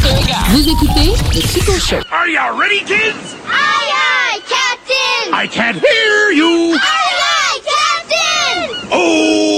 Vous 0.51 0.61
écoutez 0.61 1.11
le 1.35 1.41
Chico 1.41 1.73
Show. 1.81 1.97
Are 2.13 2.29
you 2.29 2.39
ready, 2.59 2.85
kids? 2.85 3.35
Aye, 3.49 3.93
aye, 3.93 4.41
Captain! 4.47 5.35
I 5.35 5.49
can't 5.49 5.77
hear 5.77 6.33
you! 6.33 6.75
Aye, 6.75 6.79
aye, 6.79 7.61
Captain! 7.65 8.89
Oh! 8.93 9.56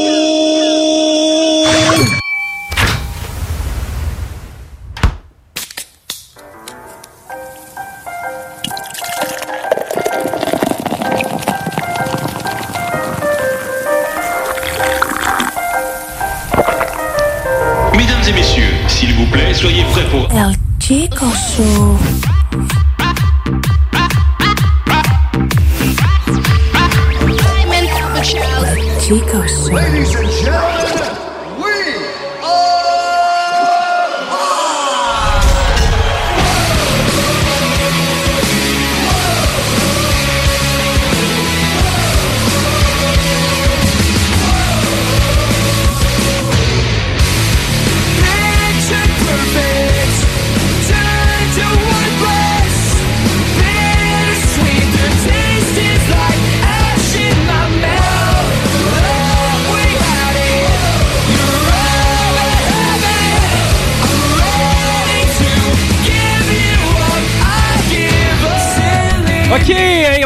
Plaît, 19.38 19.55
soyez 19.55 19.85
prêts 19.92 20.05
pour... 20.11 20.29
El 20.37 20.55
Chico 20.81 21.27
Show. 21.27 21.98
Chico 29.01 29.46
Show. 29.46 29.72
Ladies 29.72 30.14
and 30.16 30.29
gentlemen, 30.44 30.77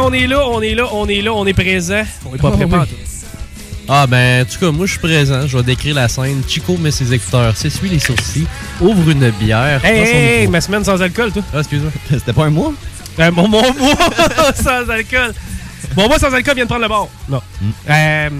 on 0.02 0.12
est 0.12 0.26
là, 0.26 0.46
on 0.48 0.60
est 0.60 0.74
là, 0.74 0.88
on 0.92 1.08
est 1.08 1.22
là, 1.22 1.32
on 1.32 1.46
est 1.46 1.52
présent. 1.52 2.02
On 2.24 2.34
est 2.34 2.38
pas 2.38 2.50
prêt 2.50 2.64
oui. 2.64 2.70
pas. 2.70 2.86
Ah 3.88 4.06
ben, 4.06 4.42
en 4.42 4.44
tout 4.44 4.58
cas, 4.58 4.70
moi 4.70 4.86
je 4.86 4.92
suis 4.92 5.00
présent. 5.00 5.46
Je 5.46 5.56
vais 5.56 5.62
décrire 5.62 5.94
la 5.94 6.08
scène. 6.08 6.42
Chico 6.46 6.76
met 6.76 6.90
ses 6.90 7.12
écouteurs, 7.12 7.56
s'essuie 7.56 7.88
les 7.88 7.98
sourcils, 7.98 8.46
ouvre 8.80 9.10
une 9.10 9.30
bière. 9.30 9.84
Hey, 9.84 10.46
ma 10.46 10.60
semaine 10.60 10.84
sans 10.84 11.00
alcool, 11.02 11.32
toi. 11.32 11.42
Ah, 11.52 11.58
excuse-moi. 11.58 11.90
C'était 12.10 12.32
pas 12.32 12.44
un 12.44 12.50
mois? 12.50 12.72
Euh, 13.18 13.30
mon, 13.32 13.48
mon 13.48 13.60
mois 13.60 13.94
sans 14.54 14.88
alcool. 14.88 15.34
Mon 15.96 16.08
mois 16.08 16.18
sans 16.18 16.32
alcool 16.32 16.54
vient 16.54 16.64
de 16.64 16.68
prendre 16.68 16.82
le 16.82 16.88
bord. 16.88 17.10
Non. 17.28 17.42
Euh, 17.90 18.30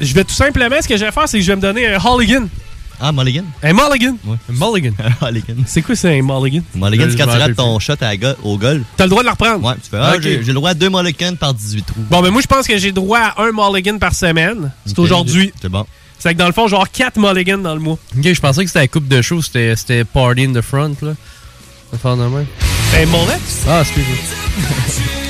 je 0.00 0.14
vais 0.14 0.24
tout 0.24 0.34
simplement, 0.34 0.76
ce 0.80 0.88
que 0.88 0.96
je 0.96 1.04
vais 1.04 1.12
faire, 1.12 1.28
c'est 1.28 1.38
que 1.38 1.44
je 1.44 1.50
vais 1.50 1.56
me 1.56 1.60
donner 1.62 1.86
un 1.86 1.98
Holligan. 2.02 2.46
Ah, 3.00 3.12
Mulligan? 3.12 3.44
Un 3.62 3.72
Mulligan. 3.72 4.16
Ouais. 4.26 4.36
Un 4.50 4.52
Mulligan. 4.52 4.92
Un 4.98 5.24
Mulligan. 5.26 5.54
C'est 5.66 5.82
quoi, 5.82 5.94
c'est 5.94 6.18
un 6.18 6.22
Mulligan? 6.22 6.62
Mulligan, 6.74 7.06
c'est 7.10 7.16
quand 7.16 7.24
tu 7.30 7.38
rates 7.38 7.54
ton 7.54 7.78
shot 7.78 7.94
à 8.00 8.16
go- 8.16 8.26
au 8.42 8.58
golf. 8.58 8.82
T'as 8.96 9.04
le 9.04 9.10
droit 9.10 9.22
de 9.22 9.26
la 9.26 9.32
reprendre. 9.32 9.64
Ouais, 9.64 9.74
tu 9.82 9.88
fais, 9.90 9.98
ah, 10.00 10.14
Ok. 10.16 10.22
j'ai 10.22 10.38
le 10.42 10.52
droit 10.54 10.70
à 10.70 10.74
deux 10.74 10.90
Mulligans 10.90 11.36
par 11.36 11.54
18 11.54 11.86
trous. 11.86 12.00
Bon, 12.10 12.20
ben 12.22 12.30
moi, 12.30 12.42
je 12.42 12.46
pense 12.48 12.66
que 12.66 12.76
j'ai 12.76 12.90
droit 12.90 13.20
à 13.20 13.42
un 13.42 13.52
Mulligan 13.52 13.98
par 13.98 14.14
semaine. 14.14 14.72
C'est 14.84 14.98
aujourd'hui. 14.98 15.52
C'est 15.62 15.68
bon. 15.68 15.86
C'est 16.18 16.34
que 16.34 16.38
dans 16.38 16.48
le 16.48 16.52
fond, 16.52 16.66
genre 16.66 16.90
4 16.90 17.18
Mulligans 17.20 17.58
dans 17.62 17.74
le 17.74 17.80
mois. 17.80 17.98
Ok, 18.18 18.32
je 18.32 18.40
pensais 18.40 18.62
que 18.62 18.66
c'était 18.68 18.80
la 18.80 18.88
coupe 18.88 19.06
de 19.06 19.22
show, 19.22 19.40
c'était 19.42 19.76
c'était 19.76 20.02
Party 20.04 20.46
in 20.46 20.52
the 20.52 20.60
Front, 20.62 20.96
là. 21.02 21.12
Ça 21.92 21.98
fait 21.98 22.08
de 22.08 22.22
même. 22.22 22.46
Ben, 22.92 23.02
ex. 23.02 23.64
Ah, 23.68 23.82
excuse-moi. 23.82 24.16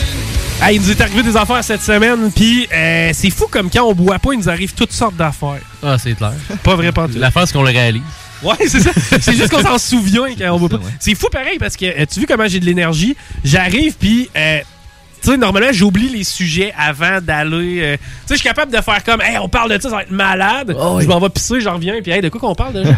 Ah, 0.60 0.72
il 0.72 0.80
nous 0.80 0.90
est 0.90 1.00
arrivé 1.00 1.22
des 1.22 1.36
affaires 1.36 1.62
cette 1.62 1.82
semaine, 1.82 2.32
puis 2.34 2.66
euh, 2.74 3.10
c'est 3.14 3.30
fou 3.30 3.46
comme 3.48 3.70
quand 3.70 3.84
on 3.84 3.94
boit 3.94 4.18
pas, 4.18 4.32
il 4.32 4.38
nous 4.40 4.48
arrive 4.48 4.74
toutes 4.74 4.92
sortes 4.92 5.14
d'affaires. 5.16 5.60
Ah, 5.82 5.96
c'est 5.98 6.14
clair. 6.14 6.32
Pas 6.64 6.74
vrai, 6.74 6.90
pas 6.90 7.06
tout. 7.06 7.16
L'affaire, 7.16 7.46
c'est 7.46 7.52
qu'on 7.52 7.62
le 7.62 7.70
réalise. 7.70 8.02
Ouais, 8.42 8.54
c'est 8.66 8.80
ça. 8.80 8.90
C'est 9.20 9.34
juste 9.34 9.50
qu'on 9.50 9.62
s'en 9.62 9.78
souvient 9.78 10.26
quand 10.36 10.50
on 10.52 10.58
boit 10.58 10.68
pas. 10.68 10.80
C'est 10.98 11.14
fou 11.14 11.28
pareil 11.30 11.58
parce 11.58 11.76
que 11.76 11.84
euh, 11.86 12.04
tu 12.12 12.20
vois 12.20 12.26
comment 12.26 12.48
j'ai 12.48 12.58
de 12.60 12.64
l'énergie? 12.66 13.16
J'arrive, 13.44 13.94
puis. 13.98 14.28
euh, 14.36 14.58
tu 15.20 15.30
sais, 15.32 15.36
normalement, 15.36 15.70
j'oublie 15.72 16.08
les 16.10 16.22
sujets 16.22 16.72
avant 16.78 17.20
d'aller. 17.20 17.80
euh, 17.80 17.96
tu 17.96 18.02
sais, 18.26 18.34
je 18.34 18.34
suis 18.36 18.44
capable 18.44 18.72
de 18.72 18.80
faire 18.80 19.02
comme, 19.02 19.20
hey, 19.20 19.36
on 19.38 19.48
parle 19.48 19.76
de 19.76 19.82
ça, 19.82 19.90
ça 19.90 19.96
va 19.96 20.02
être 20.02 20.12
malade. 20.12 20.76
Je 21.00 21.06
m'en 21.08 21.18
vais 21.18 21.28
pisser, 21.28 21.60
j'en 21.60 21.74
reviens, 21.74 21.94
puis 22.02 22.12
hey, 22.12 22.20
de 22.20 22.28
quoi 22.28 22.40
qu'on 22.40 22.54
parle 22.54 22.74
déjà? 22.74 22.96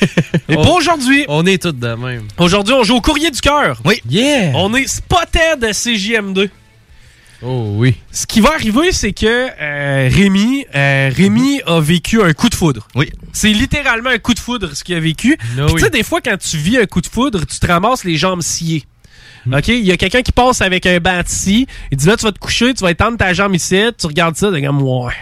Mais 0.50 0.56
pas 0.56 0.70
aujourd'hui. 0.70 1.24
On 1.28 1.46
est 1.46 1.62
tous 1.62 1.72
de 1.72 1.94
même. 1.94 2.24
Aujourd'hui, 2.38 2.74
on 2.74 2.84
joue 2.84 2.96
au 2.96 3.00
courrier 3.00 3.30
du 3.30 3.40
cœur. 3.40 3.80
Oui. 3.86 4.02
Yeah! 4.08 4.52
On 4.54 4.74
est 4.74 4.86
spotted 4.86 5.62
CJM2. 5.62 6.50
Oh 7.44 7.72
oui. 7.76 7.96
Ce 8.12 8.26
qui 8.26 8.40
va 8.40 8.50
arriver, 8.54 8.92
c'est 8.92 9.12
que 9.12 9.26
euh, 9.26 10.08
Rémi, 10.12 10.64
euh, 10.74 11.10
Rémi 11.14 11.60
a 11.66 11.80
vécu 11.80 12.22
un 12.22 12.32
coup 12.32 12.48
de 12.48 12.54
foudre. 12.54 12.86
Oui. 12.94 13.10
C'est 13.32 13.52
littéralement 13.52 14.10
un 14.10 14.18
coup 14.18 14.34
de 14.34 14.38
foudre 14.38 14.74
ce 14.74 14.84
qu'il 14.84 14.94
a 14.94 15.00
vécu. 15.00 15.36
No, 15.56 15.66
Puis 15.66 15.76
tu 15.76 15.80
sais, 15.80 15.90
des 15.90 16.04
fois, 16.04 16.20
quand 16.20 16.36
tu 16.38 16.56
vis 16.56 16.78
un 16.78 16.86
coup 16.86 17.00
de 17.00 17.06
foudre, 17.06 17.44
tu 17.44 17.58
te 17.58 17.66
ramasses 17.66 18.04
les 18.04 18.16
jambes 18.16 18.42
sciées. 18.42 18.84
Hmm. 19.46 19.54
OK? 19.54 19.68
Il 19.68 19.84
y 19.84 19.90
a 19.90 19.96
quelqu'un 19.96 20.22
qui 20.22 20.32
passe 20.32 20.60
avec 20.60 20.86
un 20.86 21.00
scie. 21.26 21.66
Il 21.90 21.98
dit 21.98 22.06
là, 22.06 22.16
tu 22.16 22.24
vas 22.24 22.32
te 22.32 22.38
coucher, 22.38 22.74
tu 22.74 22.84
vas 22.84 22.92
étendre 22.92 23.16
ta 23.16 23.32
jambe 23.32 23.54
ici. 23.54 23.82
Tu 23.98 24.06
regardes 24.06 24.36
ça, 24.36 24.52
t'es 24.52 24.62
comme, 24.62 24.80
ouais. 24.82 25.12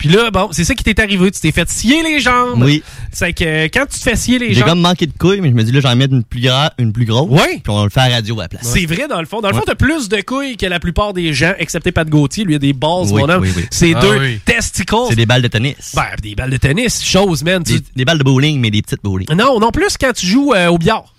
Puis 0.00 0.08
là, 0.08 0.30
bon, 0.30 0.48
c'est 0.52 0.64
ça 0.64 0.74
qui 0.74 0.82
t'est 0.84 0.98
arrivé. 1.00 1.30
Tu 1.30 1.40
t'es 1.40 1.52
fait 1.52 1.68
scier 1.68 2.02
les 2.02 2.20
jambes. 2.20 2.62
Oui. 2.62 2.82
C'est 3.12 3.32
que 3.32 3.44
euh, 3.44 3.68
quand 3.72 3.86
tu 3.90 3.98
te 3.98 4.02
fais 4.02 4.16
scier 4.16 4.38
les 4.38 4.48
J'ai 4.54 4.60
jambes. 4.60 4.68
comme 4.70 4.80
manqué 4.80 5.06
de 5.06 5.12
couilles, 5.16 5.40
mais 5.40 5.48
je 5.50 5.54
me 5.54 5.62
dis 5.64 5.72
là, 5.72 5.80
j'en 5.80 5.94
mets 5.96 6.06
une 6.06 6.24
plus, 6.24 6.40
gra- 6.40 6.70
une 6.78 6.92
plus 6.92 7.04
grosse. 7.04 7.30
Ouais. 7.30 7.60
Puis 7.62 7.70
on 7.70 7.78
va 7.78 7.84
le 7.84 7.90
faire 7.90 8.04
à 8.04 8.08
radio 8.08 8.38
à 8.40 8.44
la 8.44 8.48
place. 8.48 8.62
C'est 8.66 8.86
vrai, 8.86 9.08
dans 9.08 9.20
le 9.20 9.26
fond. 9.26 9.40
Dans 9.40 9.48
le 9.48 9.54
fond, 9.54 9.60
Ouais. 9.60 9.66
t'as 9.66 9.74
plus 9.74 10.08
de 10.08 10.20
couilles 10.22 10.56
que 10.56 10.66
la 10.66 10.80
plupart 10.80 11.12
des 11.12 11.32
gens, 11.34 11.52
excepté 11.58 11.92
Pat 11.92 12.08
Gauthier. 12.08 12.44
Lui, 12.44 12.54
il 12.54 12.56
a 12.56 12.58
des 12.58 12.72
Oui, 12.72 12.78
mon 12.82 13.28
homme. 13.28 13.42
oui, 13.42 13.50
oui. 13.56 13.64
C'est 13.70 13.92
Ah 13.94 14.00
deux 14.00 14.18
oui. 14.18 14.40
testicles. 14.44 14.94
C'est 15.08 15.16
des 15.16 15.26
balles 15.26 15.42
de 15.42 15.48
tennis. 15.48 15.92
Ben, 15.94 16.04
des 16.22 16.34
balles 16.34 16.50
de 16.50 16.56
tennis. 16.56 17.04
Chose, 17.04 17.42
man. 17.42 17.62
Tu- 17.64 17.80
Des, 17.94 18.04
balles 18.04 18.18
de 18.18 18.24
bowling, 18.24 18.60
mais 18.60 18.70
des 18.70 18.82
petites 18.82 19.02
bowling. 19.02 19.26
Non, 19.34 19.58
non 19.60 19.70
plus 19.70 19.96
quand 20.00 20.12
tu 20.14 20.26
joues 20.26 20.52
euh, 20.54 20.68
au 20.68 20.78
billard. 20.78 21.12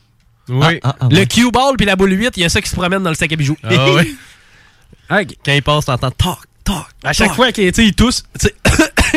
Oui. 0.50 0.80
Ah, 0.84 0.96
ah, 1.02 1.08
Le 1.12 1.18
ouais. 1.18 1.26
cue 1.28 1.52
ball 1.52 1.76
puis 1.78 1.86
la 1.86 1.96
boule 1.98 2.12
8, 2.14 2.38
il 2.38 2.42
y 2.42 2.46
a 2.46 2.50
ça 2.50 2.62
qui 2.62 2.70
se 2.70 2.76
promène 2.76 3.04
dans 3.04 3.10
le 3.10 3.16
sac 3.16 3.32
à 3.32 3.36
bijoux. 3.36 3.58
Ah 3.64 3.70
oui. 3.96 4.16
Hey, 5.10 5.26
Quand 5.46 5.54
il 5.54 5.64
passe, 5.64 5.86
t'entends 5.86 6.12
toc, 6.12 6.40
toc. 6.68 6.86
À 7.04 7.14
chaque 7.14 7.30
toc. 7.30 7.36
fois 7.36 7.52
qu'il 7.52 7.72
tu 7.72 7.82
sais, 7.82 7.88
il 7.88 7.94
tousse, 7.94 8.24
tu 8.40 8.48
sais, 8.48 8.56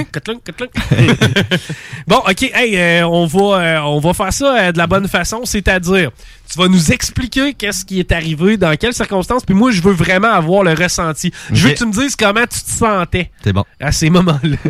Cotlung, 0.13 0.41
cotlung. 0.45 0.69
bon, 2.07 2.19
ok, 2.19 2.43
hey, 2.55 2.77
euh, 2.77 3.07
on 3.07 3.27
va, 3.27 3.41
euh, 3.41 3.81
on 3.81 3.99
va 3.99 4.15
faire 4.15 4.33
ça 4.33 4.57
euh, 4.57 4.73
de 4.73 4.79
la 4.79 4.87
bonne 4.87 5.09
façon, 5.09 5.43
c'est-à-dire, 5.45 6.11
tu 6.51 6.59
vas 6.59 6.69
nous 6.69 6.93
expliquer 6.93 7.55
qu'est-ce 7.55 7.85
qui 7.85 7.99
est 7.99 8.13
arrivé, 8.13 8.57
dans 8.57 8.77
quelles 8.77 8.95
circonstances, 8.95 9.45
puis 9.45 9.55
moi, 9.55 9.71
je 9.73 9.83
veux 9.83 9.93
vraiment 9.93 10.31
avoir 10.31 10.63
le 10.63 10.73
ressenti. 10.75 11.33
Je 11.53 11.67
veux 11.67 11.75
que 11.75 11.79
tu 11.79 11.87
me 11.87 11.93
dises 11.93 12.17
comment 12.17 12.43
tu 12.43 12.61
te 12.61 12.71
sentais 12.71 13.31
C'est 13.43 13.53
bon. 13.53 13.65
à 13.81 13.93
ces 13.93 14.11
moments-là. 14.11 14.57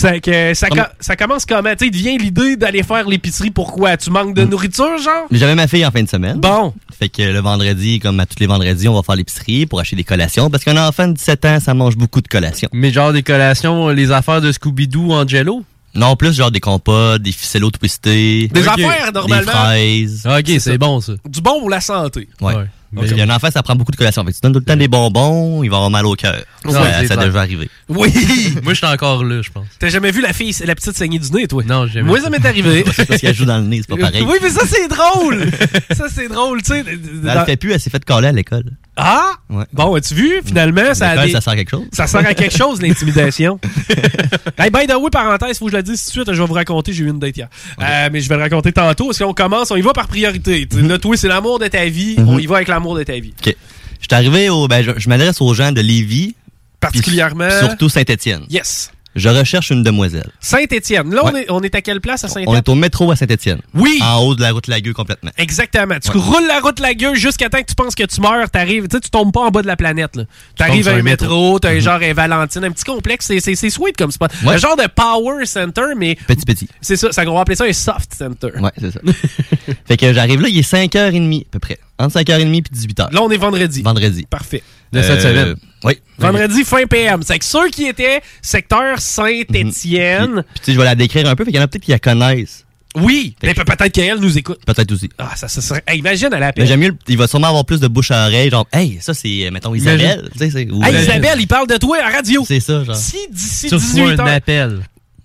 C'est 0.00 0.20
que 0.20 0.54
ça, 0.54 0.68
co- 0.68 0.78
ça 1.00 1.16
commence 1.16 1.44
comment? 1.44 1.70
Tu 1.72 1.78
sais, 1.78 1.86
il 1.86 1.90
te 1.90 1.96
vient 1.96 2.16
l'idée 2.16 2.56
d'aller 2.56 2.82
faire 2.82 3.08
l'épicerie. 3.08 3.50
Pourquoi? 3.50 3.96
Tu 3.96 4.10
manques 4.10 4.34
de 4.34 4.44
nourriture, 4.44 4.96
genre? 4.98 5.26
Mais 5.30 5.38
J'avais 5.38 5.54
ma 5.56 5.66
fille 5.66 5.84
en 5.84 5.90
fin 5.90 6.02
de 6.02 6.08
semaine. 6.08 6.38
Bon. 6.38 6.72
Fait 6.96 7.08
que 7.08 7.22
le 7.22 7.40
vendredi, 7.40 7.98
comme 7.98 8.20
à 8.20 8.26
tous 8.26 8.36
les 8.38 8.46
vendredis, 8.46 8.86
on 8.88 8.94
va 8.94 9.02
faire 9.02 9.16
l'épicerie 9.16 9.66
pour 9.66 9.80
acheter 9.80 9.96
des 9.96 10.04
collations. 10.04 10.50
Parce 10.50 10.62
qu'un 10.64 10.76
enfant 10.86 11.08
de 11.08 11.14
17 11.14 11.44
ans, 11.46 11.58
ça 11.60 11.74
mange 11.74 11.96
beaucoup 11.96 12.20
de 12.20 12.28
collations. 12.28 12.68
Mais 12.72 12.92
genre 12.92 13.12
des 13.12 13.22
collations, 13.24 13.88
les 13.88 14.10
affaires 14.12 14.40
de 14.40 14.52
Scooby-Doo 14.52 15.12
en 15.12 15.26
jello? 15.26 15.64
Non, 15.94 16.14
plus 16.16 16.32
genre 16.34 16.50
des 16.52 16.60
compotes, 16.60 17.22
des 17.22 17.32
ficellos 17.32 17.70
twistés. 17.70 18.48
Des 18.52 18.68
affaires, 18.68 19.10
normalement. 19.12 19.44
Des 19.50 19.58
fraises. 19.58 20.22
Ah, 20.26 20.38
ok, 20.38 20.50
c'est 20.60 20.78
bon 20.78 21.00
ça. 21.00 21.14
Du 21.28 21.40
bon 21.40 21.58
pour 21.60 21.70
la 21.70 21.80
santé. 21.80 22.28
Ouais. 22.40 22.54
Ouais. 22.54 22.64
Mais 22.92 23.06
il 23.08 23.16
y 23.16 23.20
a 23.20 23.24
un 23.24 23.30
enfant, 23.30 23.50
ça 23.50 23.62
prend 23.62 23.74
beaucoup 23.74 23.92
de 23.92 23.96
collations. 23.96 24.24
Fait 24.24 24.30
que 24.30 24.36
tu 24.36 24.40
donnes 24.42 24.52
tout 24.52 24.60
le 24.60 24.64
temps 24.64 24.76
des 24.76 24.88
bonbons, 24.88 25.62
il 25.62 25.70
va 25.70 25.76
avoir 25.76 25.90
mal 25.90 26.06
au 26.06 26.14
cœur. 26.14 26.42
Ouais, 26.64 26.72
ça 26.72 27.06
ça 27.06 27.16
devait 27.16 27.38
arriver. 27.38 27.68
Oui! 27.88 28.12
Moi, 28.62 28.72
je 28.72 28.78
suis 28.78 28.86
encore 28.86 29.24
là, 29.24 29.42
je 29.42 29.50
pense. 29.50 29.66
T'as 29.78 29.88
jamais 29.88 30.10
vu 30.10 30.20
la 30.20 30.32
fille, 30.32 30.54
la 30.64 30.74
petite 30.74 30.96
saignée 30.96 31.18
du 31.18 31.30
nez, 31.32 31.46
toi? 31.46 31.62
Non, 31.64 31.86
j'ai 31.86 32.02
Moi, 32.02 32.20
ça 32.20 32.30
m'est 32.30 32.44
arrivé. 32.44 32.84
C'est 32.94 33.06
parce 33.06 33.20
qu'elle 33.20 33.34
joue 33.34 33.44
dans 33.44 33.58
le 33.58 33.64
nez, 33.64 33.82
c'est 33.82 33.94
pas 33.94 34.00
pareil. 34.10 34.24
Oui, 34.26 34.36
mais 34.42 34.50
ça, 34.50 34.62
c'est 34.66 34.88
drôle! 34.88 35.50
ça, 35.92 36.06
c'est 36.08 36.28
drôle, 36.28 36.62
tu 36.62 36.72
sais. 36.72 36.84
Elle 36.86 37.38
le 37.38 37.44
fait 37.44 37.56
plus, 37.56 37.72
elle 37.72 37.80
s'est 37.80 37.90
fait 37.90 38.04
coller 38.04 38.28
à 38.28 38.32
l'école. 38.32 38.64
Ah! 39.00 39.32
Ouais. 39.48 39.64
Bon, 39.72 39.94
as-tu 39.94 40.14
vu? 40.14 40.40
Finalement, 40.44 40.92
ça 40.94 41.10
a 41.10 41.24
des- 41.26 41.32
ça 41.32 41.40
sert 41.40 41.52
à 41.52 41.56
quelque 41.56 41.70
chose. 41.70 41.86
Ça 41.92 42.06
sert 42.06 42.20
à 42.26 42.34
quelque 42.34 42.56
chose, 42.56 42.82
l'intimidation. 42.82 43.58
hey, 44.58 44.70
by 44.70 44.86
the 44.86 44.94
way, 44.96 45.10
parenthèse, 45.10 45.58
faut 45.58 45.66
que 45.66 45.72
je 45.72 45.76
le 45.76 45.82
dise 45.82 46.02
tout 46.02 46.08
de 46.08 46.12
suite, 46.24 46.32
je 46.34 46.40
vais 46.42 46.46
vous 46.48 46.54
raconter, 46.54 46.92
j'ai 46.92 47.04
eu 47.04 47.08
une 47.08 47.18
date 47.18 47.36
hier. 47.36 47.48
Euh, 47.80 48.08
mais 48.12 48.20
je 48.20 48.28
vais 48.28 48.36
le 48.36 48.42
raconter 48.42 48.72
tantôt, 48.72 49.06
parce 49.06 49.18
qu'on 49.18 49.32
commence, 49.34 49.70
on 49.70 49.76
y 49.76 49.80
va 49.82 49.92
par 49.92 50.08
priorité. 50.08 50.66
Tu 50.68 50.76
sais, 50.76 50.82
Là, 50.82 50.98
toi, 50.98 51.16
c'est 51.16 51.28
l'amour 51.28 51.58
de 51.58 51.68
ta 51.68 51.84
vie, 51.86 52.16
Mhm. 52.18 52.28
on 52.28 52.38
y 52.38 52.46
va 52.46 52.56
avec 52.56 52.68
l'amour 52.68 52.96
de 52.96 53.04
ta 53.04 53.14
vie. 53.18 53.32
OK. 53.46 53.54
Je 54.00 54.06
suis 54.06 54.14
arrivé 54.14 54.48
au. 54.48 54.68
Ben, 54.68 54.82
je, 54.82 54.90
je 54.96 55.08
m'adresse 55.08 55.40
aux 55.40 55.54
gens 55.54 55.72
de 55.72 55.80
Lévis. 55.80 56.34
Particulièrement. 56.80 57.48
surtout 57.60 57.88
Saint-Étienne. 57.88 58.42
Yes. 58.48 58.92
Je 59.18 59.28
recherche 59.28 59.70
une 59.70 59.82
demoiselle. 59.82 60.30
Saint-Étienne. 60.40 61.12
Là, 61.14 61.22
on, 61.24 61.34
est, 61.34 61.50
on 61.50 61.60
est 61.62 61.74
à 61.74 61.80
quelle 61.82 62.00
place 62.00 62.24
à 62.24 62.28
On 62.28 62.30
Saint-Étienne? 62.30 62.56
est 62.56 62.68
au 62.68 62.74
métro 62.74 63.10
à 63.10 63.16
Saint-Étienne. 63.16 63.58
Oui. 63.74 63.98
En 64.02 64.18
haut 64.22 64.34
de 64.34 64.40
la 64.42 64.52
route 64.52 64.66
Lagueux 64.68 64.92
complètement. 64.92 65.30
Exactement. 65.36 65.96
Tu 66.02 66.10
Ouais. 66.10 66.22
roules 66.22 66.46
la 66.46 66.60
route 66.60 66.80
la 66.80 66.94
gueule 66.94 67.16
jusqu'à 67.16 67.48
temps 67.48 67.58
que 67.60 67.66
tu 67.66 67.74
penses 67.74 67.94
que 67.94 68.04
tu 68.04 68.20
meurs, 68.20 68.48
t'arrives, 68.50 68.88
tu 68.88 68.96
sais, 68.96 69.00
tu 69.00 69.10
tombes 69.10 69.32
pas 69.32 69.40
en 69.40 69.50
bas 69.50 69.62
de 69.62 69.66
la 69.66 69.76
planète, 69.76 70.16
là. 70.16 70.24
T'arrives 70.56 70.84
sur 70.84 70.92
à 70.92 70.96
un 70.96 71.02
métro, 71.02 71.58
t'as 71.58 71.70
un 71.70 71.74
Mhm. 71.74 71.80
genre 71.80 72.00
un 72.02 72.12
Valentine, 72.14 72.64
un 72.64 72.70
petit 72.70 72.84
complexe, 72.84 73.26
c'est, 73.26 73.54
sweet 73.70 73.96
comme 73.96 74.10
spot. 74.10 74.30
Ouais. 74.44 74.54
Un 74.54 74.56
genre 74.56 74.76
de 74.76 74.86
power 74.86 75.44
center, 75.46 75.94
mais. 75.96 76.16
Petit, 76.26 76.44
petit. 76.44 76.68
C'est 76.80 76.96
ça, 76.96 77.10
ça, 77.12 77.22
on 77.26 77.34
va 77.34 77.40
appeler 77.40 77.56
ça 77.56 77.64
un 77.64 77.72
soft 77.72 78.14
center. 78.16 78.48
Ouais, 78.60 78.70
c'est 78.78 78.90
ça. 78.92 79.00
fait 79.86 79.96
que 79.96 80.12
j'arrive 80.12 80.40
là, 80.40 80.48
il 80.48 80.58
est 80.58 80.62
5h30 80.70 81.42
à 81.42 81.50
peu 81.50 81.58
près. 81.58 81.78
Entre 81.98 82.14
5h30 82.20 82.66
et 82.66 82.74
18h. 82.74 83.12
Là, 83.12 83.22
on 83.22 83.30
est 83.30 83.36
vendredi. 83.36 83.82
Vendredi. 83.82 84.26
Parfait. 84.30 84.62
De 84.92 85.02
cette 85.02 85.20
semaine. 85.20 85.56
Oui. 85.84 85.94
Vendredi 86.18 86.64
fin 86.64 86.86
PM. 86.86 87.22
C'est 87.22 87.38
que 87.38 87.44
ceux 87.44 87.68
qui 87.70 87.86
étaient 87.86 88.20
secteur 88.42 88.98
Saint-Étienne. 88.98 90.42
Puis 90.54 90.60
tu 90.60 90.64
sais, 90.64 90.72
je 90.72 90.78
vais 90.78 90.84
la 90.84 90.94
décrire 90.94 91.28
un 91.28 91.36
peu, 91.36 91.44
fait 91.44 91.50
qu'il 91.50 91.58
y 91.58 91.60
en 91.60 91.64
a 91.64 91.68
peut-être 91.68 91.84
qui 91.84 91.90
la 91.92 91.98
connaissent. 91.98 92.64
Oui, 92.96 93.36
mais 93.42 93.54
pe- 93.54 93.62
peut-être 93.64 93.92
qu'elle 93.92 94.18
nous 94.18 94.38
écoute. 94.38 94.58
Peut-être 94.66 94.90
aussi. 94.90 95.08
Ah, 95.18 95.32
ça, 95.36 95.46
ça 95.46 95.60
serait. 95.60 95.82
Hey, 95.86 95.98
imagine 95.98 96.32
à 96.32 96.38
la 96.40 96.52
Mais 96.56 96.66
j'aime 96.66 96.80
mieux, 96.80 96.96
il 97.06 97.16
va 97.18 97.28
sûrement 97.28 97.48
avoir 97.48 97.64
plus 97.64 97.78
de 97.80 97.86
bouche 97.86 98.10
à 98.10 98.26
oreille, 98.26 98.50
genre, 98.50 98.66
hey, 98.72 98.98
ça 99.00 99.14
c'est, 99.14 99.46
euh, 99.46 99.50
mettons, 99.52 99.74
Isabelle. 99.74 100.28
Tu 100.36 100.50
sais, 100.50 100.68
ou- 100.70 100.82
Hey, 100.82 100.96
Isabelle, 101.02 101.36
il 101.38 101.46
parle 101.46 101.68
de 101.68 101.76
toi 101.76 101.98
à 102.02 102.10
radio. 102.10 102.44
C'est 102.48 102.60
ça, 102.60 102.82
genre. 102.82 102.96
Si 102.96 103.18
d'ici 103.30 103.68
Tu 103.68 103.74
reçois 103.74 103.88
18 104.14 104.20
un 104.20 104.26
heures. 104.26 104.28
appel. 104.34 104.80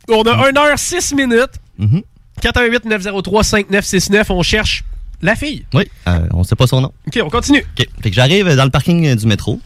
On 0.10 0.22
a 0.24 0.50
1 0.50 0.58
heure 0.58 0.78
6 0.78 1.14
minutes. 1.16 1.54
Mhm. 1.80 2.02
418-903-5969. 2.42 4.30
On 4.30 4.44
cherche 4.44 4.84
la 5.22 5.36
fille. 5.36 5.66
Oui, 5.74 5.84
euh, 6.08 6.28
on 6.34 6.44
sait 6.44 6.56
pas 6.56 6.68
son 6.68 6.82
nom. 6.82 6.92
OK, 7.08 7.20
on 7.24 7.30
continue. 7.30 7.60
OK. 7.80 7.88
Fait 8.02 8.10
que 8.10 8.16
j'arrive 8.16 8.54
dans 8.56 8.66
le 8.66 8.70
parking 8.72 9.06
euh, 9.08 9.16
du 9.16 9.26
métro, 9.26 9.62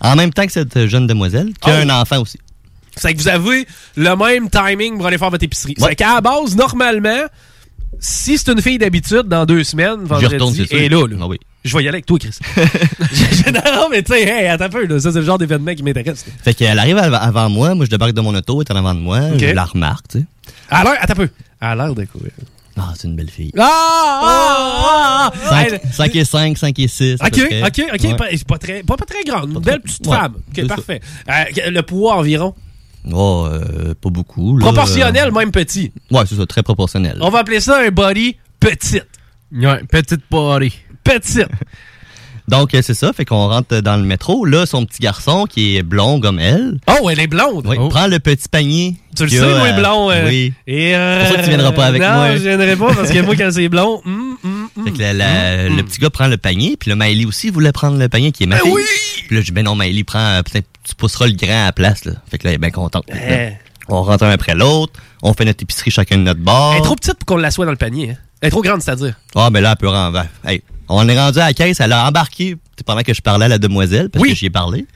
en 0.00 0.16
même 0.16 0.32
temps 0.32 0.46
que 0.46 0.52
cette 0.52 0.86
jeune 0.86 1.06
demoiselle, 1.06 1.52
qui 1.60 1.70
a 1.70 1.78
Oh. 1.80 1.82
un 1.82 1.90
enfant 2.00 2.20
aussi. 2.20 2.38
C'est 2.96 3.14
que 3.14 3.18
vous 3.20 3.28
avez 3.28 3.66
le 3.96 4.16
même 4.16 4.50
timing 4.50 4.96
pour 4.96 5.06
aller 5.06 5.18
faire 5.18 5.30
votre 5.30 5.44
épicerie. 5.44 5.74
Ouais. 5.78 5.90
C'est 5.90 5.96
qu'à 5.96 6.14
la 6.16 6.20
base, 6.20 6.56
normalement, 6.56 7.24
si 7.98 8.36
c'est 8.38 8.50
une 8.50 8.60
fille 8.60 8.78
d'habitude, 8.78 9.22
dans 9.24 9.46
deux 9.46 9.62
semaines, 9.64 10.02
retourne, 10.08 10.36
vendredi, 10.38 10.66
sûr. 10.66 10.78
et 10.78 10.88
là, 10.88 11.06
là. 11.06 11.16
Ah 11.20 11.26
oui. 11.26 11.38
Je 11.64 11.76
vais 11.76 11.84
y 11.84 11.88
aller 11.88 11.96
avec 11.96 12.06
toi, 12.06 12.18
Chris. 12.18 12.30
Je- 12.56 13.50
non, 13.52 13.88
mais 13.90 14.02
tu 14.02 14.12
sais, 14.12 14.22
hey, 14.22 14.46
attends 14.48 14.64
un 14.64 14.68
peu, 14.70 14.86
là, 14.86 14.98
ça, 14.98 15.12
c'est 15.12 15.18
le 15.18 15.24
genre 15.24 15.38
d'événement 15.38 15.74
qui 15.74 15.82
m'intéresse. 15.82 16.24
Fait 16.42 16.54
qu'elle 16.54 16.78
arrive 16.78 16.96
av- 16.98 17.14
avant 17.14 17.48
moi, 17.50 17.74
moi 17.74 17.84
je 17.84 17.90
débarque 17.90 18.12
de 18.12 18.20
mon 18.20 18.34
auto, 18.34 18.60
elle 18.62 18.66
est 18.68 18.72
en 18.72 18.76
avant 18.76 18.94
de 18.94 19.00
moi, 19.00 19.20
je 19.38 19.46
la 19.46 19.64
remarque, 19.64 20.06
tu 20.08 20.18
sais. 20.20 20.24
À 20.70 20.82
l'air, 20.84 20.94
attends 21.00 21.12
un 21.12 21.16
peu. 21.16 21.28
À 21.60 21.74
l'air 21.74 21.94
de 21.94 22.04
quoi? 22.04 22.20
Ah, 22.80 22.94
c'est 22.96 23.08
une 23.08 23.16
belle 23.16 23.30
fille. 23.30 23.52
Ah! 23.58 23.62
ah, 24.22 25.30
ah, 25.32 25.32
ah. 25.52 25.92
5, 25.92 26.16
et 26.16 26.24
5, 26.24 26.56
5 26.56 26.78
et 26.78 26.88
6. 26.88 27.16
à 27.20 27.26
OK. 27.26 27.38
OK, 27.38 27.82
OK. 27.92 28.02
Ouais. 28.02 28.14
Pas, 28.14 28.28
pas 28.46 28.58
très, 28.58 28.82
pas, 28.82 28.96
pas 28.96 29.04
très 29.04 29.22
grande. 29.24 29.50
Une 29.50 29.60
belle 29.60 29.80
petite 29.80 30.06
ouais, 30.06 30.16
femme. 30.16 30.36
OK, 30.48 30.66
parfait. 30.66 31.00
Euh, 31.28 31.70
le 31.70 31.82
poids 31.82 32.16
environ? 32.16 32.54
Oh, 33.12 33.46
euh, 33.50 33.94
pas 34.00 34.10
beaucoup. 34.10 34.56
là. 34.56 34.64
Proportionnel, 34.64 35.30
même 35.32 35.50
petit. 35.50 35.92
Ouais, 36.10 36.22
c'est 36.26 36.36
ça, 36.36 36.46
très 36.46 36.62
proportionnel. 36.62 37.18
On 37.20 37.28
va 37.28 37.40
appeler 37.40 37.60
ça 37.60 37.80
un 37.80 37.90
body 37.90 38.36
petite. 38.58 39.06
Ouais, 39.52 39.82
petite 39.84 40.24
party. 40.26 40.72
Petite. 41.04 41.48
Donc, 42.50 42.74
euh, 42.74 42.82
c'est 42.82 42.94
ça, 42.94 43.12
fait 43.12 43.24
qu'on 43.24 43.48
rentre 43.48 43.78
dans 43.80 43.96
le 43.96 44.02
métro. 44.02 44.44
Là, 44.44 44.66
son 44.66 44.84
petit 44.84 45.00
garçon, 45.00 45.46
qui 45.48 45.76
est 45.76 45.82
blond 45.82 46.20
comme 46.20 46.38
elle, 46.38 46.78
Oh, 46.88 47.08
elle 47.08 47.20
est 47.20 47.26
blonde. 47.26 47.64
oui, 47.66 47.76
prend 47.88 48.06
le 48.08 48.18
petit 48.18 48.48
panier. 48.48 48.96
Tu 49.16 49.22
le 49.24 49.28
sais, 49.28 49.38
a, 49.40 49.58
moi, 49.58 49.68
euh, 49.68 49.72
blond. 49.80 50.10
euh, 50.10 50.26
Oui. 50.26 50.52
Et 50.66 50.94
euh, 50.94 51.20
pour 51.20 51.28
ça 51.28 51.34
que 51.36 51.42
tu 51.44 51.48
viendras 51.48 51.72
pas 51.72 51.86
avec 51.86 52.02
non, 52.02 52.08
moi. 52.14 52.36
je 52.36 52.42
viendrai 52.42 52.76
pas 52.76 52.94
parce 52.94 53.10
que 53.10 53.20
moi, 53.20 53.34
quand 53.36 53.50
c'est 53.52 53.68
blond, 53.68 54.02
hum, 54.04 54.36
hum, 54.44 54.68
hum. 54.76 54.84
Fait 54.84 54.90
que 54.92 54.98
la- 54.98 55.12
la- 55.12 55.68
le 55.68 55.82
petit 55.82 55.98
gars 56.00 56.10
prend 56.10 56.26
le 56.26 56.36
panier, 56.36 56.76
puis 56.78 56.90
le 56.90 56.96
Maëlie 56.96 57.24
aussi 57.26 57.50
voulait 57.50 57.72
prendre 57.72 57.98
le 57.98 58.08
panier 58.08 58.32
qui 58.32 58.42
est 58.44 58.46
ma 58.46 58.56
Ben 58.56 58.62
fille. 58.64 58.72
oui! 58.72 58.82
Puis 59.26 59.36
là, 59.36 59.40
je 59.42 59.46
dis, 59.46 59.52
ben 59.52 59.64
non, 59.64 59.74
Maëlie, 59.74 60.04
prends, 60.04 60.18
euh, 60.18 60.42
peut-être 60.42 60.66
tu 60.88 60.94
pousseras 60.94 61.26
le 61.26 61.34
grand 61.34 61.62
à 61.62 61.66
la 61.66 61.72
place, 61.72 62.04
là. 62.04 62.12
Fait 62.30 62.38
que 62.38 62.44
là, 62.44 62.50
elle 62.50 62.54
est 62.56 62.58
bien 62.58 62.70
contente. 62.70 63.04
Eh. 63.12 63.50
On 63.88 64.02
rentre 64.02 64.24
un 64.24 64.30
après 64.30 64.54
l'autre, 64.54 64.92
on 65.22 65.34
fait 65.34 65.44
notre 65.44 65.62
épicerie 65.62 65.90
chacun 65.90 66.16
de 66.16 66.22
notre 66.22 66.40
bord. 66.40 66.72
Elle 66.74 66.80
est 66.80 66.84
trop 66.84 66.96
petite 66.96 67.14
pour 67.14 67.26
qu'on 67.26 67.36
la 67.36 67.50
soit 67.50 67.64
dans 67.64 67.70
le 67.72 67.76
panier. 67.76 68.10
hein. 68.10 68.16
Elle 68.40 68.46
est 68.48 68.50
trop 68.50 68.62
grande, 68.62 68.80
c'est-à-dire. 68.82 69.14
Ah, 69.34 69.50
ben 69.50 69.60
là, 69.60 69.72
elle 69.72 69.76
peut 69.76 69.88
rendre. 69.88 70.24
Hey, 70.46 70.62
on 70.92 71.08
est 71.08 71.18
rendu 71.18 71.38
à 71.38 71.46
la 71.46 71.54
caisse, 71.54 71.80
elle 71.80 71.92
a 71.92 72.06
embarqué 72.06 72.56
pendant 72.84 73.02
que 73.02 73.14
je 73.14 73.20
parlais 73.22 73.44
à 73.46 73.48
la 73.48 73.58
demoiselle, 73.58 74.10
parce 74.10 74.22
Oui. 74.22 74.30
que 74.30 74.34
j'y 74.36 74.46
ai 74.46 74.50
parlé. 74.50 74.86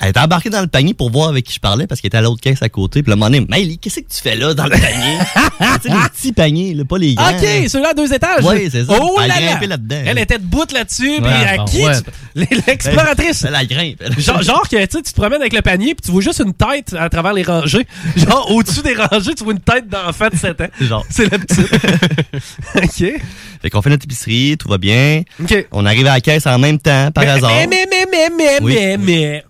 Elle 0.00 0.08
était 0.08 0.20
embarquée 0.20 0.50
dans 0.50 0.60
le 0.60 0.66
panier 0.66 0.94
pour 0.94 1.10
voir 1.10 1.28
avec 1.28 1.44
qui 1.44 1.52
je 1.54 1.60
parlais 1.60 1.86
parce 1.86 2.00
qu'elle 2.00 2.08
était 2.08 2.16
à 2.18 2.22
l'autre 2.22 2.40
caisse 2.40 2.60
à 2.62 2.68
côté. 2.68 3.02
Puis 3.02 3.10
le 3.10 3.16
moment 3.16 3.30
donné, 3.30 3.46
Maëlie, 3.48 3.78
qu'est-ce 3.78 4.00
que 4.00 4.12
tu 4.12 4.20
fais 4.20 4.34
là 4.34 4.52
dans 4.52 4.64
le 4.64 4.70
panier? 4.70 5.18
tu 5.82 5.88
sais, 5.88 5.94
les 5.94 6.08
petits 6.08 6.32
paniers, 6.32 6.74
là, 6.74 6.84
pas 6.84 6.98
les 6.98 7.14
grands. 7.14 7.28
OK, 7.30 7.68
celui-là 7.68 7.90
à 7.90 7.94
deux 7.94 8.12
étages. 8.12 8.44
Oui, 8.44 8.68
c'est 8.70 8.84
ça. 8.84 8.98
Oh 9.00 9.16
Elle 9.22 9.28
là 9.28 9.40
là. 9.40 9.66
là-dedans. 9.66 10.02
Elle 10.06 10.18
était 10.18 10.38
debout 10.38 10.64
là-dessus, 10.72 11.20
puis 11.22 11.30
à 11.32 11.56
bon, 11.58 11.64
qui? 11.66 11.84
ouais. 11.84 11.92
tu- 12.34 12.62
L'exploratrice. 12.66 13.44
Elle, 13.44 13.56
elle 13.60 13.66
grimpe. 13.68 14.02
elle. 14.04 14.18
Genre, 14.20 14.42
genre 14.42 14.68
que 14.68 14.84
tu 14.84 15.02
te 15.02 15.14
promènes 15.14 15.40
avec 15.40 15.52
le 15.52 15.62
panier 15.62 15.94
puis 15.94 16.02
tu 16.06 16.10
vois 16.10 16.22
juste 16.22 16.42
une 16.44 16.54
tête 16.54 16.94
à 16.98 17.08
travers 17.08 17.32
les 17.32 17.42
rangées. 17.42 17.86
Genre, 18.16 18.50
au-dessus 18.50 18.82
des 18.82 18.94
rangées, 18.94 19.34
tu 19.36 19.44
vois 19.44 19.52
une 19.52 19.60
tête 19.60 19.88
d'enfant 19.88 20.28
de 20.32 20.36
7 20.36 20.60
ans. 20.62 20.66
Genre. 20.80 21.06
C'est 21.10 21.30
la 21.30 21.38
petite. 21.38 21.72
OK. 22.76 23.22
Fait 23.62 23.70
qu'on 23.70 23.82
fait 23.82 23.90
notre 23.90 24.04
épicerie, 24.04 24.56
tout 24.58 24.68
va 24.68 24.78
bien. 24.78 25.22
OK. 25.40 25.66
On 25.72 25.86
arrive 25.86 26.06
à 26.06 26.14
la 26.14 26.20
caisse 26.20 26.46
en 26.46 26.58
même 26.58 26.78
temps, 26.78 27.10
par 27.12 27.24
mais, 27.24 27.30
hasard. 27.30 27.50
mais, 27.52 27.66
mais, 27.68 27.86
mais, 27.90 28.06
mais, 28.10 28.30
mais, 28.36 28.58
Oui, 28.60 28.74
mais, 28.74 28.96
oui, 28.96 29.02
mais. 29.04 29.44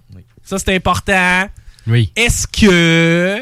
Ça, 0.52 0.58
c'est 0.58 0.74
important. 0.74 1.48
Oui. 1.86 2.12
Est-ce 2.14 2.46
que 2.46 3.40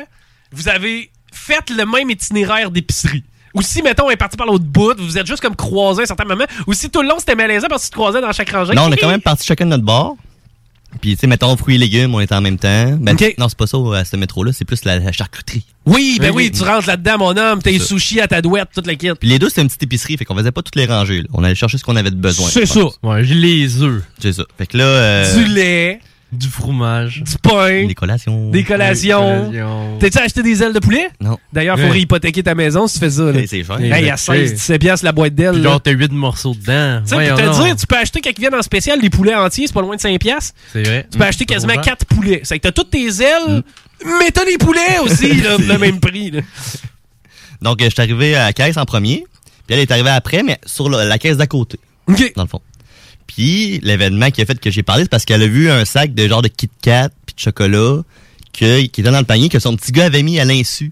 vous 0.53 0.68
avez 0.68 1.11
fait 1.33 1.68
le 1.70 1.85
même 1.85 2.09
itinéraire 2.09 2.70
d'épicerie? 2.70 3.25
Ou 3.53 3.62
si, 3.62 3.83
mettons, 3.83 4.07
on 4.07 4.11
est 4.11 4.16
parti 4.16 4.37
par 4.37 4.46
l'autre 4.46 4.64
bout, 4.64 4.94
vous 4.96 5.18
êtes 5.18 5.27
juste 5.27 5.42
comme 5.42 5.57
croisés 5.57 6.03
à 6.03 6.05
un 6.05 6.07
certain 6.07 6.25
moment. 6.25 6.44
Ou 6.68 6.73
si 6.73 6.88
tout 6.88 7.03
le 7.03 7.09
long, 7.09 7.16
c'était 7.18 7.35
malaisant 7.35 7.66
parce 7.68 7.83
que 7.83 7.87
tu 7.87 7.90
te 7.90 7.96
croisais 7.96 8.20
dans 8.20 8.31
chaque 8.31 8.51
rangée. 8.51 8.75
Non, 8.75 8.83
on 8.85 8.92
est 8.92 8.96
quand 8.96 9.09
même 9.09 9.20
parti 9.20 9.44
chacun 9.44 9.64
de 9.64 9.70
notre 9.70 9.83
bord. 9.85 10.16
Puis, 11.01 11.14
tu 11.14 11.20
sais, 11.20 11.27
mettons, 11.27 11.57
fruits 11.57 11.75
et 11.75 11.79
légumes, 11.79 12.14
on 12.14 12.20
était 12.20 12.35
en 12.37 12.40
même 12.40 12.59
temps. 12.59 12.96
Ben. 13.01 13.16
Non, 13.38 13.49
c'est 13.49 13.59
pas 13.59 13.66
ça, 13.66 13.77
à 13.96 14.05
ce 14.05 14.16
métro-là, 14.16 14.53
c'est 14.53 14.64
plus 14.64 14.85
la, 14.85 15.01
la 15.01 15.11
charcuterie. 15.11 15.64
Oui, 15.87 16.18
ben 16.20 16.29
oui, 16.33 16.44
Oui. 16.44 16.51
tu 16.53 16.62
rentres 16.62 16.87
là-dedans, 16.87 17.18
mon 17.18 17.37
homme, 17.37 17.61
tes 17.62 17.77
ça. 17.81 17.85
sushis 17.87 18.20
à 18.20 18.29
ta 18.29 18.40
douette, 18.40 18.68
toute 18.73 18.87
la 18.87 18.94
kit. 18.94 19.11
Puis 19.18 19.29
les 19.29 19.38
deux, 19.40 19.49
c'était 19.49 19.62
une 19.62 19.68
petite 19.68 19.83
épicerie, 19.83 20.16
fait 20.16 20.25
qu'on 20.25 20.37
faisait 20.37 20.53
pas 20.53 20.62
toutes 20.62 20.77
les 20.77 20.87
rangées. 20.87 21.23
là. 21.23 21.29
On 21.33 21.42
allait 21.42 21.55
chercher 21.57 21.77
ce 21.79 21.83
qu'on 21.85 21.96
avait 21.96 22.11
de 22.11 22.16
besoin. 22.16 22.49
C'est 22.49 22.66
ça. 22.66 22.81
Ouais, 23.03 23.25
j'ai 23.25 23.35
les 23.35 23.83
œufs. 23.83 24.03
C'est 24.20 24.33
ça. 24.33 24.44
Fait 24.59 24.66
que 24.66 24.77
là... 24.79 24.85
euh, 24.85 25.37
Du 25.44 25.44
lait, 25.53 26.01
Du 26.33 26.47
fromage. 26.47 27.25
du 27.25 27.38
pain, 27.43 27.87
Des 27.87 27.95
collations. 27.95 28.51
des 28.51 28.62
collations. 28.62 29.47
collations. 29.51 29.99
T'as-tu 29.99 30.19
acheté 30.19 30.43
des 30.45 30.62
ailes 30.62 30.73
de 30.73 30.79
poulet? 30.79 31.09
Non. 31.21 31.38
D'ailleurs, 31.53 31.77
faut 31.77 31.85
Ouais. 31.85 31.90
réhypothéquer 31.90 32.43
ta 32.45 32.55
maison 32.55 32.87
si 32.87 32.95
tu 32.95 33.01
fais 33.01 33.11
ça. 33.11 33.23
Là. 33.33 33.40
Hey, 33.40 33.49
c'est 33.49 33.64
cher. 33.64 33.81
Hey, 33.81 34.09
à 34.11 34.16
16, 34.16 34.53
17 34.55 34.81
piastres 34.81 35.05
la 35.05 35.11
boîte 35.12 35.35
d'ailes. 35.35 35.61
Genre, 35.62 35.81
t'as 35.83 35.90
8 35.90 36.12
morceaux 36.12 36.55
dedans. 36.55 37.03
Tu 37.03 37.09
sais, 37.16 37.29
pour 37.29 37.37
te 37.38 37.62
dire, 37.64 37.77
tu 37.77 37.87
peux 37.87 37.97
acheter 37.97 38.21
quand 38.21 38.31
ils 38.31 38.40
viennent 38.40 38.55
en 38.55 38.62
spécial, 38.62 39.01
les 39.01 39.11
poulets 39.11 39.35
entiers, 39.35 39.66
c'est 39.66 39.73
pas 39.73 39.81
loin 39.83 39.97
de 39.97 40.01
5 40.01 40.19
piastres. 40.21 40.55
C'est 40.73 40.83
vrai. 40.87 41.07
Tu 41.11 41.19
peux 41.19 41.25
acheter 41.25 41.45
quasiment 41.47 41.73
trop 41.75 41.83
4 41.83 42.07
poulets. 42.07 42.40
C'est 42.45 42.59
que 42.59 42.62
t'as 42.62 42.73
toutes 42.73 42.90
tes 42.90 43.07
ailes, 43.07 43.62
mais 44.05 44.31
t'as 44.33 44.45
les 44.45 44.57
poulets 44.59 44.99
aussi, 45.03 45.35
là, 45.43 45.57
pour 45.57 45.66
le 45.66 45.79
même 45.79 45.99
prix. 45.99 46.31
là. 46.31 46.40
Donc, 47.61 47.83
euh, 47.83 47.87
je 47.87 47.90
suis 47.90 48.01
arrivé 48.03 48.37
à 48.37 48.45
la 48.47 48.53
caisse 48.53 48.77
en 48.77 48.85
premier. 48.85 49.25
Puis 49.66 49.75
elle 49.77 49.81
est 49.81 49.90
arrivée 49.90 50.11
après, 50.11 50.43
mais 50.43 50.59
sur 50.64 50.88
la, 50.88 51.05
la 51.05 51.19
caisse 51.19 51.37
d'à 51.37 51.47
côté. 51.47 51.79
OK. 52.09 52.33
Dans 52.37 52.45
le 52.45 52.49
fond. 52.49 52.61
Puis 53.33 53.79
l'événement 53.85 54.33
qui 54.33 54.43
a 54.43 54.45
fait 54.45 54.59
que 54.59 54.71
j'ai 54.71 54.83
parlé, 54.83 55.05
c'est 55.05 55.09
parce 55.09 55.25
qu'elle 55.25 55.43
a 55.43 55.47
vu 55.47 55.71
un 55.71 55.85
sac 55.85 56.14
de 56.14 56.27
genre 56.27 56.43
de 56.43 56.49
Kit 56.49 56.69
Kat 56.83 57.11
puis 57.27 57.37
de 57.37 57.40
chocolat 57.40 58.03
que, 58.53 58.81
qui 58.81 59.01
était 59.01 59.11
dans 59.11 59.21
le 59.21 59.25
panier 59.25 59.49
que 59.49 59.61
son 59.61 59.77
petit 59.77 59.93
gars 59.93 60.07
avait 60.07 60.25
mis 60.25 60.40
à 60.40 60.45
l'insu. 60.45 60.90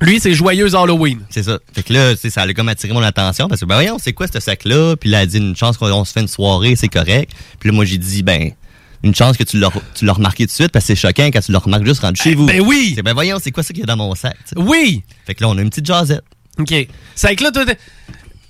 Lui, 0.00 0.20
c'est 0.20 0.34
joyeuse 0.34 0.76
Halloween. 0.76 1.18
C'est 1.30 1.42
ça. 1.42 1.58
Fait 1.72 1.82
que 1.82 1.92
là, 1.92 2.14
ça 2.14 2.42
a 2.42 2.52
comme 2.54 2.68
attiré 2.68 2.92
mon 2.92 3.02
attention 3.02 3.48
parce 3.48 3.60
que, 3.60 3.66
ben 3.66 3.74
voyons, 3.74 3.98
c'est 3.98 4.12
quoi 4.12 4.28
ce 4.32 4.38
sac-là? 4.38 4.94
Puis 4.94 5.10
là, 5.10 5.18
elle 5.18 5.22
a 5.24 5.26
dit, 5.26 5.38
une 5.38 5.56
chance 5.56 5.76
qu'on 5.76 6.04
se 6.04 6.12
fait 6.12 6.20
une 6.20 6.28
soirée, 6.28 6.76
c'est 6.76 6.86
correct. 6.86 7.32
Puis 7.58 7.70
là, 7.70 7.74
moi, 7.74 7.84
j'ai 7.84 7.98
dit, 7.98 8.22
ben, 8.22 8.52
une 9.02 9.16
chance 9.16 9.36
que 9.36 9.42
tu 9.42 9.58
l'as 9.58 9.72
tu 9.96 10.04
l'as 10.04 10.12
remarqué 10.12 10.44
tout 10.44 10.50
de 10.50 10.54
suite 10.54 10.70
parce 10.70 10.84
que 10.84 10.94
c'est 10.94 11.00
choquant 11.00 11.26
quand 11.32 11.40
tu 11.40 11.50
le 11.50 11.58
remarques 11.58 11.86
juste 11.86 12.02
rendu 12.02 12.22
chez 12.22 12.36
vous. 12.36 12.46
Ben 12.46 12.60
oui! 12.60 12.92
C'est, 12.94 13.02
ben 13.02 13.14
voyons, 13.14 13.38
c'est 13.42 13.50
quoi 13.50 13.64
ça 13.64 13.72
qu'il 13.72 13.80
y 13.80 13.82
a 13.82 13.86
dans 13.86 13.96
mon 13.96 14.14
sac? 14.14 14.36
Oui! 14.54 15.02
Fait 15.26 15.34
que 15.34 15.42
là, 15.42 15.48
on 15.48 15.58
a 15.58 15.62
une 15.62 15.70
petite 15.70 15.86
jasette. 15.86 16.22
OK. 16.56 16.72
C'est 17.16 17.34
que 17.34 17.42
là, 17.42 17.50
toi, 17.50 17.64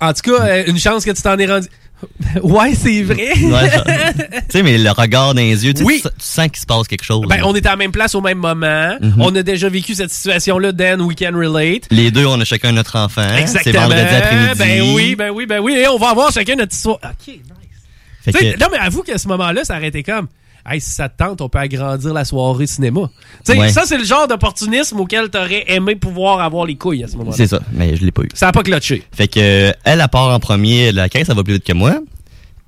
en 0.01 0.13
tout 0.13 0.31
cas, 0.31 0.45
euh, 0.45 0.65
une 0.67 0.79
chance 0.79 1.05
que 1.07 1.11
tu 1.11 1.23
t'en 1.23 1.39
es 1.39 1.47
rendu. 1.47 1.69
Ouais, 2.43 2.75
c'est 2.75 3.03
vrai. 3.03 3.33
Ouais, 3.41 3.71
tu 3.71 4.43
sais, 4.51 4.63
mais 4.63 4.79
le 4.79 4.91
regard 4.91 5.35
dans 5.35 5.41
les 5.41 5.65
yeux, 5.67 5.73
Oui. 5.83 6.01
tu, 6.03 6.09
tu 6.09 6.15
sens 6.19 6.47
qu'il 6.49 6.59
se 6.59 6.67
passe 6.67 6.87
quelque 6.87 7.05
chose. 7.05 7.27
Ben, 7.29 7.37
là. 7.39 7.47
on 7.47 7.55
est 7.55 7.67
à 7.67 7.71
la 7.71 7.77
même 7.77 7.91
place 7.93 8.15
au 8.15 8.21
même 8.21 8.39
moment. 8.39 8.97
Mhm. 9.01 9.15
On 9.19 9.35
a 9.35 9.43
déjà 9.43 9.69
vécu 9.69 9.95
cette 9.95 10.11
situation-là, 10.11 10.73
Dan, 10.73 11.01
we 11.03 11.17
can 11.17 11.33
relate. 11.37 11.85
Les 11.91 12.11
deux, 12.11 12.27
on 12.27 12.41
a 12.41 12.45
chacun 12.45 12.73
notre 12.73 12.97
enfant. 12.97 13.27
C'est 13.35 13.41
Exactement. 13.41 13.83
vendredi 13.89 14.15
après-midi. 14.15 14.59
Ben 14.59 14.83
oui, 14.95 15.15
ben 15.17 15.31
oui, 15.31 15.47
ben 15.47 15.59
oui. 15.61 15.75
Et 15.75 15.89
on 15.89 15.99
va 15.99 16.11
avoir 16.11 16.31
chacun 16.33 16.55
notre 16.57 16.75
histoire. 16.75 16.99
OK, 17.03 17.27
nice. 17.27 18.35
Que- 18.37 18.59
Non, 18.61 18.67
mais 18.71 18.79
avoue 18.79 19.03
qu'à 19.03 19.17
ce 19.19 19.27
moment-là, 19.29 19.65
ça 19.65 19.77
aurait 19.77 19.89
été 19.89 20.03
comme. 20.03 20.29
Hey, 20.71 20.81
si 20.81 20.91
ça 20.91 21.09
te 21.09 21.17
tente, 21.23 21.41
on 21.41 21.49
peut 21.49 21.59
agrandir 21.59 22.13
la 22.13 22.25
soirée 22.25 22.67
cinéma. 22.67 23.11
Tu 23.45 23.53
Ouais. 23.53 23.71
ça, 23.71 23.85
c'est 23.87 23.97
le 23.97 24.05
genre 24.05 24.29
d'opportunisme 24.29 25.01
auquel 25.01 25.31
t'aurais 25.31 25.65
aimé 25.69 25.97
pouvoir 25.97 26.41
avoir 26.41 26.67
les 26.67 26.77
couilles 26.77 27.05
à 27.05 27.09
ce 27.09 27.17
moment-là. 27.17 27.37
C'est 27.37 27.47
ça, 27.47 27.61
mais 27.73 27.97
je 27.97 28.05
l'ai 28.05 28.13
pas 28.13 28.23
eu. 28.23 28.29
Ça 28.35 28.49
a 28.49 28.53
pas 28.53 28.63
clutché. 28.63 29.03
Fait 29.13 29.29
que 29.29 29.41
elle, 29.41 29.75
elle 29.85 30.09
part 30.11 30.29
en 30.35 30.39
premier 30.41 30.93
la 30.93 31.09
caisse, 31.09 31.29
elle 31.29 31.37
va 31.37 31.43
plus 31.45 31.55
vite 31.55 31.65
que 31.65 31.73
moi. 31.73 31.99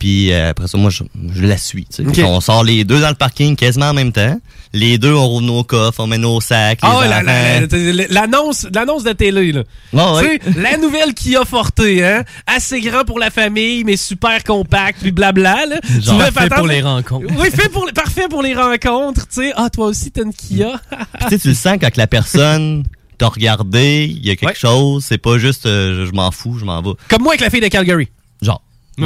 Puis 0.00 0.32
euh, 0.32 0.50
après 0.50 0.66
ça, 0.66 0.76
moi, 0.78 0.90
je, 0.90 1.04
je 1.34 1.44
la 1.44 1.56
suis. 1.58 1.86
qu'on 2.24 2.40
sort 2.40 2.64
les 2.64 2.84
deux 2.84 3.00
dans 3.00 3.10
le 3.10 3.14
parking 3.14 3.54
quasiment 3.54 3.90
en 3.90 3.94
même 3.94 4.10
temps. 4.12 4.40
Les 4.72 4.98
deux, 4.98 5.12
on 5.12 5.26
roule 5.26 5.44
nos 5.44 5.62
coffres, 5.62 6.00
on 6.00 6.06
met 6.06 6.16
nos 6.16 6.40
sacs. 6.40 6.78
Ah 6.82 6.98
ouais, 7.00 7.08
la- 7.08 7.18
enfants. 7.18 7.66
la- 7.72 7.92
la- 7.92 8.06
l'annonce, 8.08 8.66
l'annonce 8.74 9.04
de 9.04 9.12
télé, 9.12 9.52
là. 9.52 9.62
Ouais, 9.92 10.02
ouais. 10.22 10.38
Tu 10.40 10.52
sais, 10.52 10.60
la 10.60 10.76
nouvelle 10.78 11.12
Kia 11.12 11.44
Forte, 11.44 11.80
hein? 11.80 12.22
Assez 12.46 12.80
grand 12.80 13.04
pour 13.04 13.18
la 13.18 13.30
famille, 13.30 13.84
mais 13.84 13.96
super 13.98 14.42
compact, 14.44 15.00
puis 15.02 15.10
blabla, 15.12 15.66
là. 15.66 15.80
Genre, 16.00 16.24
Tu 16.26 16.32
parfait 16.32 16.48
pour 16.56 16.66
les 16.66 16.80
rencontres. 16.82 17.26
Oui, 17.38 17.50
fait 17.50 17.68
pour, 17.68 17.84
les- 17.84 17.92
parfait 17.92 18.28
pour 18.30 18.42
les 18.42 18.54
rencontres, 18.54 19.26
tu 19.28 19.42
sais. 19.42 19.52
Ah, 19.56 19.68
toi 19.70 19.86
aussi, 19.86 20.10
t'as 20.12 20.22
une 20.22 20.32
Kia. 20.32 20.80
Puis 20.88 20.98
tu 21.24 21.28
sais, 21.30 21.38
tu 21.40 21.48
le 21.48 21.54
sens 21.54 21.76
quand 21.80 21.90
que 21.90 21.98
la 21.98 22.06
personne 22.06 22.84
t'a 23.18 23.26
regardé, 23.28 24.06
il 24.10 24.24
y 24.24 24.30
a 24.30 24.36
quelque 24.36 24.56
chose, 24.58 25.04
c'est 25.06 25.18
pas 25.18 25.36
juste 25.36 25.66
euh, 25.66 26.04
je, 26.06 26.06
je 26.10 26.12
m'en 26.14 26.30
fous, 26.30 26.56
je 26.58 26.64
m'en 26.64 26.80
vais. 26.80 26.90
Comme 27.08 27.22
moi 27.22 27.32
avec 27.32 27.40
la 27.42 27.50
fille 27.50 27.60
de 27.60 27.68
Calgary. 27.68 28.08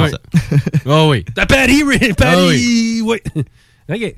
Ça? 0.09 0.19
Oh 0.85 1.07
oui. 1.11 1.25
À 1.37 1.45
Paris, 1.45 1.83
oui, 1.83 1.97
Paris, 2.17 2.35
Ah 2.37 2.47
oui. 2.47 3.19
OK. 3.89 4.15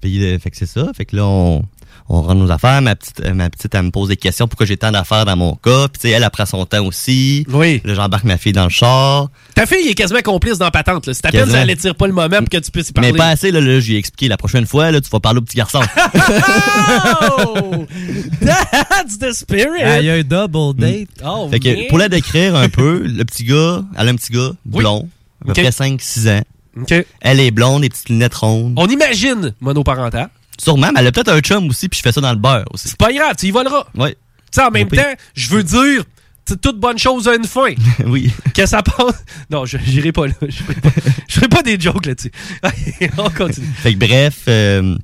Puis, 0.00 0.24
euh, 0.24 0.38
fait 0.38 0.50
que 0.50 0.56
c'est 0.56 0.66
ça. 0.66 0.90
Fait 0.94 1.06
que 1.06 1.16
là, 1.16 1.24
on, 1.24 1.62
on 2.10 2.20
rentre 2.20 2.34
nos 2.34 2.50
affaires. 2.50 2.82
Ma 2.82 2.94
petite, 2.94 3.22
euh, 3.24 3.32
ma 3.32 3.48
petite, 3.48 3.74
elle 3.74 3.84
me 3.84 3.90
pose 3.90 4.08
des 4.08 4.16
questions 4.16 4.46
pourquoi 4.46 4.66
j'ai 4.66 4.76
tant 4.76 4.92
d'affaires 4.92 5.24
dans 5.24 5.36
mon 5.36 5.54
cas? 5.54 5.88
Puis, 5.88 6.00
tu 6.02 6.08
sais, 6.08 6.10
elle, 6.10 6.22
elle 6.22 6.30
prend 6.30 6.44
son 6.44 6.66
temps 6.66 6.84
aussi. 6.84 7.46
Oui. 7.48 7.80
Là, 7.84 7.94
j'embarque 7.94 8.24
ma 8.24 8.36
fille 8.36 8.52
dans 8.52 8.64
le 8.64 8.70
char. 8.70 9.30
Ta 9.54 9.64
fille 9.64 9.88
est 9.88 9.94
quasiment 9.94 10.20
complice 10.20 10.58
dans 10.58 10.66
la 10.66 10.70
patente, 10.70 11.06
là. 11.06 11.14
Peine 11.22 11.32
Quasiment. 11.32 11.56
ça 11.56 11.64
l'étire 11.64 11.94
pas 11.94 12.06
le 12.06 12.12
moment 12.12 12.36
pour 12.38 12.48
que 12.50 12.58
tu 12.58 12.70
puisses 12.70 12.90
y 12.90 12.92
parler. 12.92 13.12
Mais 13.12 13.16
pas 13.18 13.28
assez, 13.28 13.50
là, 13.50 13.60
là 13.62 13.80
j'ai 13.80 13.96
expliqué 13.96 14.28
la 14.28 14.36
prochaine 14.36 14.66
fois, 14.66 14.90
là, 14.90 15.00
tu 15.00 15.08
vas 15.08 15.20
parler 15.20 15.38
au 15.38 15.42
petit 15.42 15.56
garçon. 15.56 15.80
Oh! 17.46 17.86
That's 18.42 19.18
the 19.18 19.32
spirit! 19.32 19.82
Ah, 19.82 20.00
il 20.00 20.06
y 20.06 20.10
a 20.10 20.14
un 20.14 20.22
double 20.22 20.78
date. 20.78 21.08
Oh, 21.24 21.48
fait 21.50 21.60
que, 21.60 21.68
man. 21.68 21.86
pour 21.88 21.98
la 21.98 22.08
décrire 22.08 22.54
un 22.56 22.68
peu, 22.68 22.98
le 23.06 23.24
petit 23.24 23.44
gars, 23.44 23.82
elle 23.96 24.08
a 24.08 24.10
un 24.10 24.16
petit 24.16 24.32
gars, 24.32 24.50
blond, 24.66 25.08
à 25.44 25.52
peu 25.54 25.60
Ok. 25.60 25.60
près 25.60 25.70
5-6 25.70 26.28
ans. 26.38 26.42
Elle 27.20 27.40
est 27.40 27.50
blonde, 27.50 27.82
des 27.82 27.88
petites 27.88 28.08
lunettes 28.08 28.34
rondes. 28.34 28.74
On 28.76 28.88
imagine 28.88 29.54
monoparental. 29.60 30.28
Sûrement, 30.58 30.90
mais 30.92 31.00
elle 31.00 31.08
a 31.08 31.12
peut-être 31.12 31.30
un 31.32 31.40
chum 31.40 31.68
aussi, 31.68 31.88
puis 31.88 31.98
je 31.98 32.02
fais 32.02 32.12
ça 32.12 32.20
dans 32.20 32.30
le 32.32 32.38
beurre 32.38 32.64
aussi. 32.72 32.88
C'est 32.88 32.96
pas 32.96 33.12
grave, 33.12 33.34
tu 33.38 33.46
y 33.46 33.50
voleras. 33.50 33.86
Ouais. 33.96 34.12
Tu 34.12 34.60
sais, 34.60 34.62
en 34.62 34.70
même 34.70 34.88
temps, 34.88 35.02
je 35.34 35.50
veux 35.50 35.64
dire, 35.64 36.04
c'est 36.46 36.60
toute 36.60 36.78
bonne 36.78 36.98
chose 36.98 37.26
a 37.26 37.34
une 37.34 37.44
fin. 37.44 37.72
oui. 38.06 38.30
Que 38.54 38.66
ça 38.66 38.82
passe. 38.82 39.24
Non, 39.50 39.64
je 39.64 39.78
j'irai 39.84 40.12
pas 40.12 40.26
là. 40.26 40.34
Je 40.42 40.62
ferai 41.32 41.48
pas, 41.48 41.56
pas 41.56 41.62
des 41.62 41.78
jokes 41.80 42.06
là-dessus. 42.06 42.30
On 43.18 43.30
continue. 43.30 43.66
Fait 43.78 43.94
que 43.94 43.98
bref, 43.98 44.42
euh, 44.48 44.96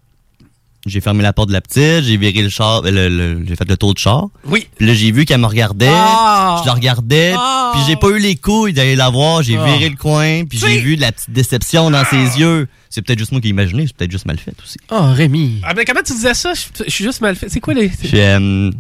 j'ai 0.87 1.01
fermé 1.01 1.23
la 1.23 1.33
porte 1.33 1.49
de 1.49 1.53
la 1.53 1.61
petite, 1.61 2.05
j'ai 2.05 2.17
viré 2.17 2.43
le 2.43 2.49
char, 2.49 2.83
le, 2.83 3.09
le- 3.09 3.45
j'ai 3.47 3.55
fait 3.57 3.69
le 3.69 3.77
tour 3.77 3.93
de 3.95 3.99
char. 3.99 4.29
Oui. 4.47 4.67
Puis 4.79 4.87
là, 4.87 4.95
j'ai 4.95 5.13
vu 5.13 5.25
qu'elle 5.27 5.41
me 5.41 5.47
regardait. 5.47 5.89
Ah! 5.91 6.61
Je 6.63 6.67
la 6.67 6.75
regardais. 6.75 7.35
Ah! 7.37 7.73
Puis 7.75 7.83
j'ai 7.87 7.97
pas 7.97 8.09
eu 8.09 8.19
les 8.19 8.37
couilles 8.37 8.73
d'aller 8.73 8.97
la 8.97 9.11
voir. 9.11 9.43
J'ai 9.43 9.57
Ah. 9.59 9.65
viré 9.67 9.89
le 9.91 9.97
coin. 9.97 10.45
Puis 10.47 10.59
j'ai 10.59 10.79
vu 10.81 10.97
de 10.97 11.03
la 11.03 11.13
petite 11.13 11.31
déception 11.31 11.91
dans 11.91 12.05
ses 12.05 12.39
yeux. 12.41 12.67
C'est 12.89 13.03
peut-être 13.03 13.19
juste 13.19 13.31
moi 13.33 13.41
qui 13.41 13.49
ai 13.49 13.51
imaginé. 13.51 13.87
C'est 13.87 13.97
peut-être 13.97 14.11
juste 14.11 14.27
mal 14.27 14.39
fait 14.39 14.55
aussi. 14.65 14.79
Oh, 14.91 15.13
Rémi. 15.13 15.61
Ah, 15.63 15.75
mais 15.77 15.85
comment 15.85 16.01
tu 16.05 16.13
disais 16.15 16.35
ça? 16.35 16.53
Je, 16.55 16.85
je 16.85 16.91
suis 16.91 17.05
juste 17.05 17.21
mal 17.21 17.37
fait. 17.37 17.49
C'est 17.49 17.61
quoi 17.61 17.75
les. 17.75 17.91
J'ai, 18.03 18.25
euh, 18.25 18.71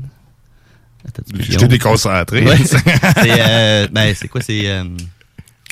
attends, 1.07 1.23
tu- 1.33 1.43
J'étais 1.53 1.69
déconcentré. 1.69 2.43
Ouais. 2.45 2.57
c'est, 2.65 2.83
euh, 3.29 3.89
ben, 3.93 4.15
c'est 4.17 4.29
quoi? 4.29 4.41
C'est, 4.41 4.63
euh, 4.67 4.85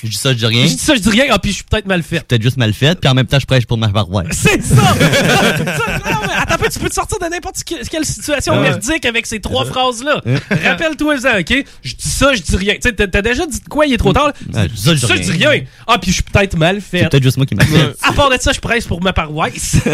je 0.04 0.08
dis 0.10 0.16
ça, 0.16 0.32
je 0.32 0.38
dis 0.38 0.46
rien. 0.46 0.62
Je 0.66 0.72
dis 0.72 0.78
ça, 0.78 0.94
je 0.94 1.00
dis 1.00 1.10
rien. 1.10 1.24
Ah, 1.30 1.38
puis 1.38 1.50
je 1.50 1.56
suis 1.56 1.64
peut-être 1.64 1.86
mal 1.86 2.02
fait. 2.02 2.26
Peut-être 2.26 2.42
juste 2.42 2.56
mal 2.56 2.72
fait. 2.72 2.98
Puis 3.00 3.10
en 3.10 3.14
même 3.14 3.26
temps, 3.26 3.38
je 3.38 3.46
prêche 3.46 3.66
pour 3.66 3.78
ma 3.78 3.88
paroisse. 3.88 4.26
C'est 4.32 4.62
ça! 4.62 4.76
Ça, 4.98 6.10
non, 6.10 6.18
mais 6.26 6.32
attends 6.36 6.56
tu 6.70 6.78
peux 6.78 6.88
te 6.88 6.94
sortir 6.94 7.18
de 7.18 7.26
n'importe 7.26 7.62
que- 7.64 7.86
quelle 7.88 8.04
situation 8.04 8.60
merdique 8.60 9.04
avec 9.04 9.26
ces 9.26 9.40
trois 9.40 9.64
phrases-là. 9.64 10.22
Rappelle-toi-en, 10.50 11.40
OK? 11.40 11.64
Je 11.82 11.94
dis 11.94 12.08
ça, 12.08 12.34
je 12.34 12.42
dis 12.42 12.56
rien. 12.56 12.74
Tu 12.74 12.88
sais, 12.88 12.92
t'as 12.92 13.22
déjà 13.22 13.46
dit 13.46 13.60
de 13.60 13.68
quoi, 13.68 13.86
il 13.86 13.94
est 13.94 13.98
trop 13.98 14.12
tard? 14.12 14.32
Ouais, 14.52 14.68
je 14.68 14.74
dis 14.74 14.82
ça, 14.82 14.94
je 14.94 15.00
dis 15.00 15.06
Ça, 15.06 15.16
je 15.16 15.22
dis 15.22 15.30
rien. 15.32 15.62
Ah, 15.86 15.98
puis 15.98 16.10
je 16.10 16.16
suis 16.16 16.22
peut-être 16.22 16.56
mal 16.56 16.80
fait. 16.80 17.00
C'est 17.00 17.08
peut-être 17.10 17.22
juste 17.22 17.36
moi 17.36 17.46
qui 17.46 17.54
m'a 17.54 17.64
fait. 17.64 17.94
À 18.02 18.12
part 18.12 18.30
de 18.30 18.36
ça, 18.40 18.52
je 18.52 18.60
presse 18.60 18.86
pour 18.86 19.02
ma 19.02 19.12
paroisse. 19.12 19.76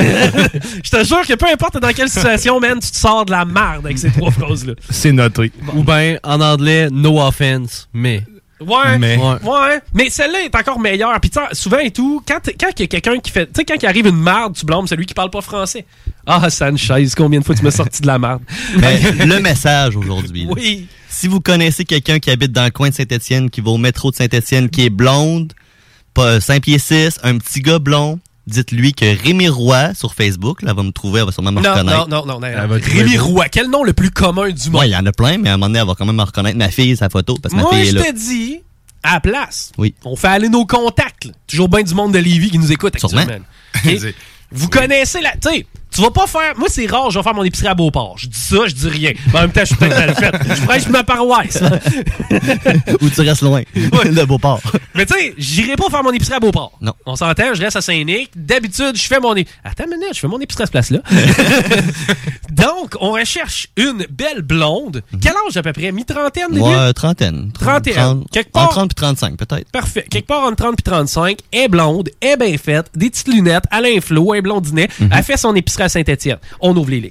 je 0.82 0.90
te 0.90 1.04
jure 1.04 1.26
que 1.26 1.34
peu 1.34 1.46
importe 1.52 1.78
dans 1.78 1.92
quelle 1.92 2.08
situation, 2.08 2.60
man, 2.60 2.78
tu 2.80 2.90
te 2.90 2.96
sors 2.96 3.24
de 3.24 3.30
la 3.30 3.44
merde 3.44 3.84
avec 3.86 3.98
ces 3.98 4.10
trois 4.10 4.30
phrases-là. 4.30 4.74
C'est 4.90 5.12
noté. 5.12 5.52
Ou 5.74 5.82
ben, 5.82 6.18
en 6.22 6.40
anglais, 6.40 6.88
no 6.90 7.20
offense, 7.20 7.88
mais. 7.92 8.22
Ouais, 8.60 8.98
Mais- 8.98 9.16
ouais. 9.18 9.80
Mais 9.92 10.08
celle-là 10.10 10.42
est 10.44 10.54
encore 10.54 10.78
meilleure. 10.78 11.18
Puis 11.20 11.30
tu 11.30 11.40
sais, 11.40 11.46
souvent 11.54 11.78
et 11.78 11.90
tout, 11.90 12.22
quand 12.26 12.38
quand 12.58 12.68
il 12.78 12.80
y 12.80 12.84
a 12.84 12.86
quelqu'un 12.86 13.18
qui 13.18 13.30
fait, 13.30 13.46
tu 13.46 13.52
sais, 13.56 13.64
quand 13.64 13.74
il 13.82 13.86
arrive 13.86 14.06
une 14.06 14.20
merde, 14.20 14.54
tu 14.54 14.64
blâmes 14.64 14.86
celui 14.86 15.06
qui 15.06 15.14
parle 15.14 15.30
pas 15.30 15.40
français. 15.40 15.84
Ah, 16.26 16.48
Sanchez, 16.50 17.06
combien 17.16 17.40
de 17.40 17.44
fois 17.44 17.54
tu 17.54 17.62
m'as 17.64 17.70
sorti 17.70 18.00
de 18.00 18.06
la 18.06 18.18
merde? 18.18 18.42
Mais 18.78 19.00
le 19.26 19.40
message 19.40 19.96
aujourd'hui. 19.96 20.46
Oui. 20.48 20.86
Si 21.08 21.28
vous 21.28 21.40
connaissez 21.40 21.84
quelqu'un 21.84 22.18
qui 22.18 22.30
habite 22.30 22.52
dans 22.52 22.64
le 22.64 22.70
coin 22.70 22.88
de 22.90 22.94
Saint-Étienne, 22.94 23.50
qui 23.50 23.60
va 23.60 23.70
au 23.70 23.78
métro 23.78 24.10
de 24.10 24.16
Saint-Étienne, 24.16 24.70
qui 24.70 24.84
est 24.86 24.90
blonde, 24.90 25.52
pas 26.12 26.40
5 26.40 26.62
pieds 26.62 26.78
6, 26.78 27.18
un 27.22 27.38
petit 27.38 27.60
gars 27.60 27.78
blond, 27.78 28.18
dites-lui 28.46 28.92
que 28.92 29.04
Rémi 29.22 29.48
Roy 29.48 29.94
sur 29.94 30.14
Facebook, 30.14 30.62
là, 30.62 30.70
elle 30.70 30.76
va 30.76 30.82
me 30.82 30.90
trouver, 30.92 31.20
elle 31.20 31.26
va 31.26 31.32
sûrement 31.32 31.52
me 31.52 31.60
Non, 31.62 31.70
reconnaître. 31.72 32.08
non, 32.08 32.24
non, 32.26 32.40
non, 32.40 32.40
non. 32.40 32.78
Rémi. 32.82 33.16
Roy, 33.18 33.48
quel 33.50 33.68
nom 33.70 33.84
le 33.84 33.92
plus 33.92 34.10
commun 34.10 34.50
du 34.50 34.70
monde? 34.70 34.80
Ouais, 34.82 34.88
il 34.88 34.92
y 34.92 34.96
en 34.96 35.06
a 35.06 35.12
plein, 35.12 35.38
mais 35.38 35.48
à 35.50 35.54
un 35.54 35.56
moment 35.56 35.66
donné, 35.68 35.78
elle 35.80 35.86
va 35.86 35.94
quand 35.94 36.04
même 36.06 36.16
me 36.16 36.22
reconnaître 36.22 36.56
ma 36.58 36.68
fille, 36.70 36.96
sa 36.96 37.08
photo, 37.08 37.36
parce 37.42 37.52
que 37.52 37.56
ma 37.56 37.62
Moi, 37.62 37.72
fille 37.74 37.82
est 37.88 37.90
je 37.90 37.96
là. 37.96 38.02
te 38.04 38.12
dis, 38.16 38.60
à 39.02 39.14
la 39.14 39.20
place, 39.20 39.72
Oui. 39.78 39.94
on 40.04 40.16
fait 40.16 40.28
aller 40.28 40.48
nos 40.48 40.66
contacts. 40.66 41.24
là. 41.26 41.32
Toujours 41.46 41.68
bien 41.68 41.82
du 41.82 41.94
monde 41.94 42.12
de 42.12 42.18
Lévis 42.18 42.50
qui 42.50 42.58
nous 42.58 42.72
écoute 42.72 42.98
Sûrement. 42.98 43.18
actuellement. 43.20 43.46
OK? 43.86 44.14
Vous 44.52 44.68
connaissez 44.68 45.20
la. 45.20 45.32
Tu 45.32 45.48
sais, 45.48 45.66
tu 45.94 46.00
vas 46.02 46.10
pas 46.10 46.26
faire. 46.26 46.54
Moi, 46.56 46.68
c'est 46.70 46.86
rare, 46.86 47.10
je 47.10 47.18
vais 47.18 47.22
faire 47.22 47.34
mon 47.34 47.44
épicerie 47.44 47.68
à 47.68 47.74
Beauport. 47.74 48.16
Je 48.18 48.26
dis 48.26 48.38
ça, 48.38 48.56
je 48.66 48.74
dis 48.74 48.88
rien. 48.88 49.12
Mais 49.32 49.38
en 49.38 49.42
même 49.42 49.52
temps, 49.52 49.60
je 49.60 49.66
suis 49.66 49.76
peut-être 49.76 49.96
mal 49.96 50.14
fait. 50.14 50.54
Je 50.56 50.62
prêche 50.66 50.88
ma 50.88 51.04
paroisse. 51.04 51.62
Ou 53.00 53.10
tu 53.10 53.20
restes 53.20 53.42
loin 53.42 53.62
de 53.74 54.24
Beauport. 54.24 54.60
Mais 54.94 55.06
tu 55.06 55.14
sais, 55.14 55.34
j'irai 55.38 55.76
pas 55.76 55.88
faire 55.90 56.02
mon 56.02 56.12
épicerie 56.12 56.36
à 56.36 56.40
Beauport. 56.40 56.72
Non. 56.80 56.92
On 57.06 57.16
s'entend, 57.16 57.54
je 57.54 57.62
reste 57.62 57.76
à 57.76 57.80
Saint-Nic. 57.80 58.30
D'habitude, 58.36 58.96
je 58.96 59.02
fais 59.06 59.20
mon. 59.20 59.34
é- 59.36 59.46
Attends 59.64 59.84
une 59.84 59.90
minute, 59.98 60.14
je 60.14 60.20
fais 60.20 60.28
mon 60.28 60.40
épicerie 60.40 60.64
à 60.64 60.66
ce 60.66 60.70
place-là. 60.72 60.98
Donc, 62.50 62.94
on 63.00 63.12
recherche 63.12 63.68
une 63.76 64.06
belle 64.10 64.42
blonde. 64.42 65.02
Quel 65.20 65.32
âge 65.46 65.56
à 65.56 65.62
peu 65.62 65.72
près? 65.72 65.92
Mi-trentaine, 65.92 66.48
début? 66.48 66.60
Moi, 66.60 66.92
trentaine. 66.92 67.50
Trentaine. 67.52 67.94
30, 67.94 68.30
Quelque 68.30 68.52
part- 68.52 68.64
Entre 68.64 68.74
30 68.74 68.92
et 68.92 68.94
35, 68.94 69.36
peut-être. 69.36 69.70
Parfait. 69.70 70.06
Quelque 70.10 70.26
part 70.26 70.44
entre 70.44 70.56
30 70.56 70.80
et 70.80 70.82
35, 70.82 71.38
est 71.52 71.68
blonde, 71.68 72.10
est 72.20 72.36
bien 72.36 72.56
faite, 72.58 72.86
des 72.94 73.10
petites 73.10 73.28
lunettes, 73.28 73.64
Alain 73.70 74.00
Flo, 74.00 74.34
est 74.34 74.42
blondinet, 74.42 74.88
Mhm. 75.00 75.10
elle 75.12 75.22
fait 75.24 75.36
son 75.36 75.54
épicerie 75.54 75.83
à 75.84 75.88
Saint-Étienne. 75.88 76.38
On 76.60 76.76
ouvre 76.76 76.90
les 76.90 77.00
lignes. 77.00 77.10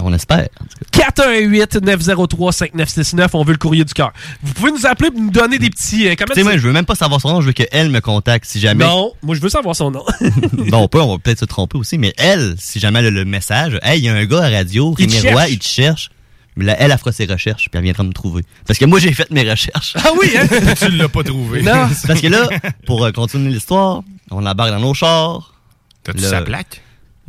On 0.00 0.10
espère. 0.14 0.48
418-903-5969, 0.92 3.28
on 3.34 3.44
veut 3.44 3.52
le 3.52 3.58
courrier 3.58 3.84
du 3.84 3.92
cœur. 3.92 4.12
Vous 4.42 4.52
pouvez 4.54 4.72
nous 4.72 4.86
appeler 4.86 5.10
pour 5.10 5.20
nous 5.20 5.30
donner 5.30 5.58
des 5.58 5.70
petits... 5.70 6.08
euh, 6.08 6.14
comment 6.16 6.32
Tu 6.32 6.40
sais, 6.40 6.44
moi, 6.44 6.56
je 6.56 6.66
veux 6.66 6.72
même 6.72 6.84
pas 6.86 6.94
savoir 6.94 7.20
son 7.20 7.28
nom, 7.30 7.40
je 7.40 7.46
veux 7.48 7.52
qu'elle 7.52 7.90
me 7.90 8.00
contacte 8.00 8.46
si 8.46 8.60
jamais. 8.60 8.84
Non, 8.84 9.12
moi 9.22 9.34
je 9.34 9.40
veux 9.40 9.48
savoir 9.50 9.76
son 9.76 9.90
nom. 9.90 10.04
bon, 10.52 10.78
on 10.78 10.88
peut, 10.88 11.00
on 11.00 11.12
va 11.12 11.18
peut-être 11.18 11.40
se 11.40 11.44
tromper 11.44 11.76
aussi, 11.78 11.98
mais 11.98 12.12
elle, 12.16 12.54
si 12.58 12.80
jamais 12.80 13.00
elle 13.00 13.06
a 13.06 13.10
le 13.10 13.24
message, 13.24 13.78
hey, 13.82 14.00
il 14.00 14.04
y 14.04 14.08
a 14.08 14.14
un 14.14 14.24
gars 14.24 14.44
à 14.44 14.50
radio, 14.50 14.92
Rémi 14.92 15.20
Roy, 15.20 15.30
cherche. 15.40 15.50
il 15.50 15.58
te 15.58 15.66
cherche. 15.66 16.10
Mais 16.56 16.66
là, 16.66 16.76
elle, 16.78 16.90
elle 16.90 16.98
fera 16.98 17.12
ses 17.12 17.24
recherches, 17.24 17.68
puis 17.70 17.78
elle 17.78 17.84
viendra 17.84 18.02
me 18.04 18.12
trouver. 18.12 18.42
Parce 18.66 18.78
que 18.78 18.84
moi, 18.84 18.98
j'ai 18.98 19.12
fait 19.12 19.30
mes 19.30 19.48
recherches. 19.50 19.94
Ah 19.96 20.10
oui, 20.20 20.28
hein? 20.36 20.46
tu 20.78 20.88
l'as 20.90 21.08
pas 21.08 21.22
trouvé. 21.22 21.62
Non, 21.62 21.88
c'est 21.94 22.06
parce 22.06 22.20
que 22.20 22.26
là, 22.28 22.46
pour 22.86 23.04
euh, 23.04 23.12
continuer 23.12 23.52
l'histoire, 23.52 24.02
on 24.30 24.44
embarque 24.44 24.70
dans 24.70 24.80
nos 24.80 24.94
chars. 24.94 25.54
T'as-tu 26.02 26.22
Là- 26.22 26.30
sa 26.30 26.42
plaque? 26.42 26.82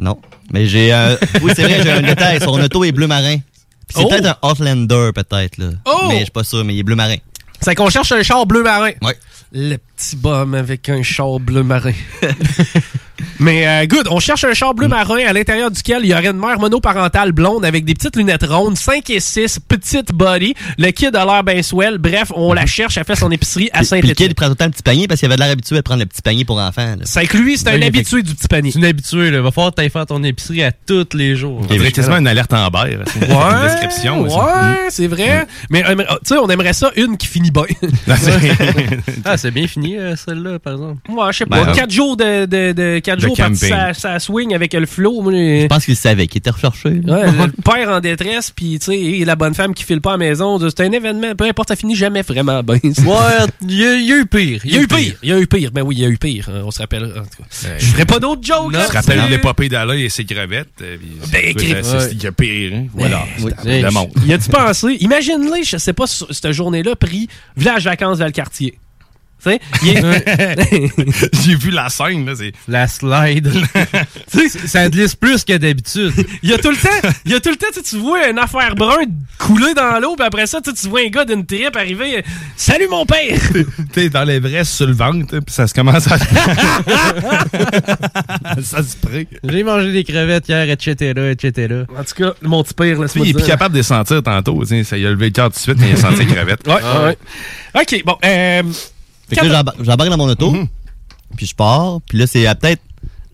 Non. 0.04 0.20
Mais 0.52 0.68
j'ai 0.68 0.92
un. 0.92 1.18
Oui, 1.42 1.52
c'est 1.56 1.64
vrai, 1.64 1.82
j'ai 1.82 1.92
un 1.92 2.02
détail. 2.02 2.40
Son 2.42 2.60
auto 2.62 2.84
est 2.84 2.92
bleu 2.92 3.08
marin. 3.08 3.38
Puis 3.38 3.96
C'est 3.98 4.04
Oh! 4.04 4.08
peut-être 4.10 4.38
un 4.42 4.50
Outlander, 4.50 5.12
peut-être, 5.16 5.58
là. 5.58 5.70
Oh! 5.86 6.06
Mais 6.10 6.16
je 6.20 6.24
suis 6.24 6.32
pas 6.32 6.44
sûr, 6.44 6.64
mais 6.66 6.74
il 6.76 6.80
est 6.80 6.84
bleu 6.84 6.96
marin. 6.96 7.16
C'est 7.62 7.74
qu'on 7.76 7.90
cherche 7.90 8.12
un 8.12 8.22
char 8.22 8.46
bleu 8.46 8.62
marin. 8.64 8.92
Ouais. 9.02 9.18
Le 9.54 9.78
petit 9.78 10.18
bum 10.18 10.54
avec 10.56 10.90
un 10.90 11.02
char 11.04 11.40
bleu 11.40 11.64
marin. 11.64 11.94
Mais 13.40 13.68
euh, 13.68 13.86
good, 13.86 14.08
on 14.10 14.20
cherche 14.20 14.44
un 14.44 14.54
char 14.54 14.74
bleu 14.74 14.88
marin 14.88 15.20
à 15.28 15.34
l'intérieur 15.34 15.70
duquel 15.72 16.00
il 16.04 16.10
y 16.10 16.14
aurait 16.14 16.28
une 16.28 16.38
mère 16.40 16.60
monoparentale 16.60 17.32
blonde 17.32 17.64
avec 17.66 17.86
des 17.86 17.94
petites 17.94 18.16
lunettes 18.16 18.46
rondes, 18.48 18.78
5 18.78 19.10
et 19.12 19.20
6, 19.20 19.60
petite 19.68 20.12
body. 20.14 20.56
Le 20.78 20.90
kid 20.92 21.16
a 21.16 21.24
l'air 21.26 21.44
bien 21.44 21.62
swell. 21.62 21.98
Bref, 22.00 22.32
on 22.36 22.54
la 22.54 22.66
cherche, 22.66 22.98
elle 22.98 23.04
fait 23.06 23.16
son 23.16 23.32
épicerie 23.32 23.70
à 23.74 23.82
Puis 23.82 24.02
le 24.02 24.14
kid, 24.14 24.28
il 24.32 24.36
prend 24.36 24.46
tout 24.48 24.52
le 24.52 24.56
temps 24.58 24.66
le 24.66 24.72
petit 24.72 24.84
panier 24.84 25.08
parce 25.08 25.20
qu'il 25.20 25.28
avait 25.28 25.36
de 25.36 25.42
l'air 25.42 25.52
habitué 25.52 25.78
à 25.78 25.84
prendre 25.84 26.00
le 26.02 26.06
petit 26.06 26.22
panier 26.22 26.44
pour 26.46 26.58
enfants. 26.60 26.96
C'est 27.04 27.28
que 27.28 27.38
lui, 27.38 27.58
c'est 27.58 27.70
un 27.70 27.76
Oui, 27.76 27.84
habitué 27.86 28.24
du 28.24 28.34
petit 28.34 28.48
panier. 28.48 28.72
C'est 28.72 28.80
un 28.80 28.84
habitué, 28.84 29.30
là. 29.32 29.42
Va 29.42 29.52
falloir 29.52 29.72
que 29.72 29.76
t'ailles 29.78 29.90
faire 29.90 30.06
ton 30.06 30.24
épicerie 30.24 30.64
à 30.64 30.72
tous 30.72 31.10
les 31.14 31.36
jours. 31.36 31.60
On 31.62 31.66
dirait 31.66 31.92
quasiment 31.92 32.18
une 32.18 32.28
alerte 32.28 32.54
en 32.54 32.68
berre. 32.70 33.04
C'est 33.06 33.26
une 33.28 33.32
Ouais, 33.34 33.64
description. 33.64 34.22
aussi. 34.22 34.36
ouais, 34.36 34.88
c'est 34.90 35.08
vrai. 35.08 35.46
Mais 35.70 35.84
euh, 35.86 35.96
tu 35.96 36.06
sais, 36.34 36.38
on 36.38 36.50
aimerait 36.50 36.74
ça 36.74 36.92
une 36.96 37.18
qui 37.18 37.28
finit 37.28 37.52
bien. 37.52 37.64
ah, 39.26 39.38
c'est 39.38 39.52
bien 39.52 39.68
fini, 39.68 39.98
euh, 39.98 40.16
celle-là, 40.16 40.60
par 40.60 40.74
exemple. 40.74 40.98
Moi, 41.10 41.32
je 41.32 41.38
sais 41.40 41.46
Ben, 41.46 41.66
pas. 41.66 41.72
euh, 41.72 41.76
4 41.76 41.92
jours 41.92 42.18
de, 42.18 43.00
de, 43.04 43.12
de, 43.12 43.16
quatre 43.16 43.20
de 43.20 43.28
jours 43.28 43.38
parti 43.38 43.54
camping. 43.60 43.70
ça, 43.70 43.94
ça 43.94 44.20
swing 44.20 44.54
avec 44.54 44.74
le 44.74 44.86
flow. 44.86 45.22
Je 45.32 45.68
pense 45.68 45.86
qu'il 45.86 45.96
savait 45.96 46.28
qu'il 46.28 46.40
était 46.40 46.50
recherché. 46.50 46.90
Ouais, 46.90 47.02
le 47.32 47.62
père 47.64 47.90
en 47.90 48.00
détresse, 48.00 48.52
puis 48.52 48.80
tu 48.80 48.86
sais, 48.86 49.00
et 49.00 49.26
la 49.26 49.36
bonne 49.36 49.54
femme 49.54 49.74
qui 49.74 49.84
file 49.84 50.02
pas 50.02 50.12
à 50.12 50.14
la 50.14 50.18
maison, 50.18 50.60
c'est 50.60 50.82
un 50.82 50.92
événement, 50.92 51.36
peu 51.36 51.46
importe, 51.46 51.70
ça 51.70 51.76
finit 51.76 51.96
jamais 51.96 52.22
vraiment 52.22 52.62
bien. 52.64 52.76
Ouais, 52.84 53.46
il 53.62 53.72
y, 53.80 53.86
a- 53.86 53.96
il 53.96 54.06
y 54.08 54.12
a 54.14 54.18
eu 54.18 54.26
pire. 54.26 54.62
Il 54.66 54.74
y 54.74 54.78
a 54.78 54.82
eu 54.82 54.88
pire, 54.88 55.16
il 55.24 55.30
y 55.30 55.32
a 55.34 55.40
eu 55.40 55.48
pire. 55.48 55.72
Ben 55.72 55.82
oui, 55.84 55.96
il 55.98 56.02
y 56.02 56.06
a 56.06 56.10
eu 56.10 56.18
pire. 56.18 56.50
hein, 56.50 56.62
On 56.66 56.72
se 56.72 56.80
rappelle. 56.80 57.04
En 57.06 57.22
tout 57.24 57.44
cas. 57.44 57.70
Je 57.78 57.86
ferai 57.86 58.06
pas 58.06 58.20
d'autres 58.20 58.44
jokes. 58.44 58.72
Te 58.74 58.78
rappelles 58.94 59.22
c'est- 59.24 59.30
l'épopée 59.30 59.70
d'Alain 59.70 59.94
et 59.98 60.10
ses 60.10 60.26
crevettes? 60.26 60.70
euh, 60.82 60.98
Ben, 61.32 61.54
Il 62.12 62.24
y 62.24 62.28
a 62.28 62.32
pire. 62.32 62.72
hein? 62.76 62.86
Voilà. 62.94 63.24
Oui. 63.42 63.52
C'est 63.64 63.82
le 63.82 63.92
monde. 63.92 64.10
Y 64.26 64.34
a-tu 64.34 64.50
pensé? 64.50 64.98
Imagine-les, 65.00 65.64
je 65.64 65.78
sais 65.78 65.94
pas, 65.94 66.06
cette 66.08 66.52
journée-là, 66.52 66.96
pris 66.96 67.28
Village 67.58 67.86
Vacances 67.86 68.18
Valcartier. 68.20 68.72
Tu 68.72 68.78
sais, 68.78 68.80
il 69.84 69.98
est- 69.98 71.34
J'ai 71.44 71.56
vu 71.56 71.72
la 71.72 71.90
scène, 71.90 72.26
là. 72.26 72.34
C'est... 72.36 72.52
La 72.68 72.88
slide. 72.88 73.52
Tu 74.32 74.50
sais, 74.50 74.68
ça 74.68 74.90
glisse 74.90 75.16
plus 75.16 75.44
que 75.44 75.56
d'habitude. 75.58 76.14
Il 76.42 76.50
y 76.50 76.54
a 76.54 76.58
tout 76.58 76.70
le 76.72 76.78
temps, 76.78 77.10
il 77.26 77.32
y 77.32 77.36
a 77.36 77.40
tout 77.40 77.50
le 77.50 77.56
temps, 77.56 77.68
tu 77.74 77.82
sais, 77.82 77.84
tu 77.84 77.98
vois 77.98 78.28
une 78.30 78.40
affaire 78.40 78.76
brun 78.76 79.04
couler 79.38 79.74
dans 79.76 80.00
l'eau, 80.00 80.16
puis 80.16 80.26
après 80.26 80.48
ça, 80.48 80.60
tu 80.62 80.72
sais, 80.72 80.76
tu 80.82 80.88
vois 80.88 81.02
un 81.02 81.10
gars 81.10 81.26
d'une 81.26 81.46
trip 81.46 81.76
arriver. 81.76 82.24
Salut 82.56 82.88
mon 82.90 83.06
père! 83.06 83.40
T'es 83.92 84.10
dans 84.10 84.24
l'Everest 84.24 84.74
sur 84.74 84.88
le 84.88 84.94
ventre, 84.94 85.36
hein, 85.36 85.40
puis 85.46 85.54
ça 85.54 85.68
se 85.68 85.74
commence 85.74 86.08
à. 86.12 86.18
ça 88.64 88.82
se 88.84 88.96
prend. 88.98 89.22
J'ai 89.44 89.64
mangé 89.64 89.92
des 89.92 90.04
crevettes 90.04 90.48
hier, 90.50 90.70
etc., 90.70 91.14
etc. 91.32 91.84
En 91.98 92.04
tout 92.04 92.16
cas, 92.16 92.34
mon 92.42 92.64
petit 92.64 92.74
père, 92.74 92.98
sais, 93.10 93.20
il 93.20 93.30
est 93.30 93.34
plus 93.34 93.46
capable 93.46 93.74
de 93.74 93.80
les 93.80 93.84
sentir 93.84 94.24
tantôt. 94.24 94.60
tu 94.62 94.68
sais, 94.70 94.84
Ça 94.84 94.98
y 94.98 95.06
a 95.06 95.10
levé 95.12 95.26
le 95.26 95.32
cœur 95.32 95.50
tout 95.50 95.56
de 95.56 95.60
suite, 95.60 95.78
mais 95.80 95.90
il 95.90 95.94
a 95.94 95.98
senti 95.98 96.20
les 96.20 96.26
crevettes. 96.34 96.68
Ouais, 96.68 96.74
ouais. 97.06 97.18
OK, 97.76 98.04
bon. 98.06 98.18
Euh, 98.26 98.64
Fait 99.30 99.36
que 99.38 99.46
là, 99.46 99.52
j'embar- 99.60 99.76
j'embarque 99.80 100.10
dans 100.10 100.18
mon 100.18 100.30
auto, 100.30 100.52
Mhm. 100.52 100.68
puis 101.38 101.46
je 101.46 101.56
pars, 101.56 102.00
puis 102.08 102.18
là, 102.18 102.28
c'est 102.28 102.46
à 102.48 102.56
peut-être 102.56 102.82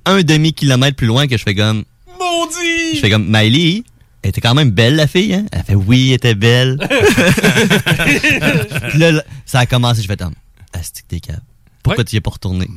un 0.05 0.21
demi-kilomètre 0.21 0.95
plus 0.95 1.07
loin 1.07 1.27
que 1.27 1.37
je 1.37 1.43
fais 1.43 1.55
comme. 1.55 1.83
Maudit! 2.19 2.95
Je 2.95 2.99
fais 2.99 3.09
comme, 3.09 3.25
Miley, 3.27 3.83
elle 4.21 4.29
était 4.29 4.41
quand 4.41 4.53
même 4.53 4.71
belle, 4.71 4.95
la 4.95 5.07
fille, 5.07 5.33
hein? 5.33 5.45
Elle 5.51 5.63
fait, 5.63 5.75
oui, 5.75 6.09
elle 6.09 6.15
était 6.15 6.35
belle. 6.35 6.77
puis 8.89 8.99
là, 8.99 9.11
là, 9.11 9.23
ça 9.45 9.59
a 9.59 9.65
commencé, 9.65 10.01
je 10.01 10.07
fais 10.07 10.17
comme, 10.17 10.33
Asti 10.73 11.01
que 11.03 11.07
t'es 11.07 11.19
cave. 11.19 11.39
Pourquoi 11.83 12.03
tu 12.03 12.15
y 12.15 12.17
es 12.17 12.21
pas 12.21 12.31
retourné? 12.31 12.67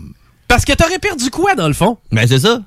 Parce 0.49 0.65
que 0.65 0.73
t'aurais 0.73 0.99
perdu 0.99 1.31
quoi, 1.31 1.55
dans 1.55 1.69
le 1.69 1.75
fond? 1.75 1.99
Ben, 2.11 2.27
c'est 2.27 2.39
ça. 2.41 2.61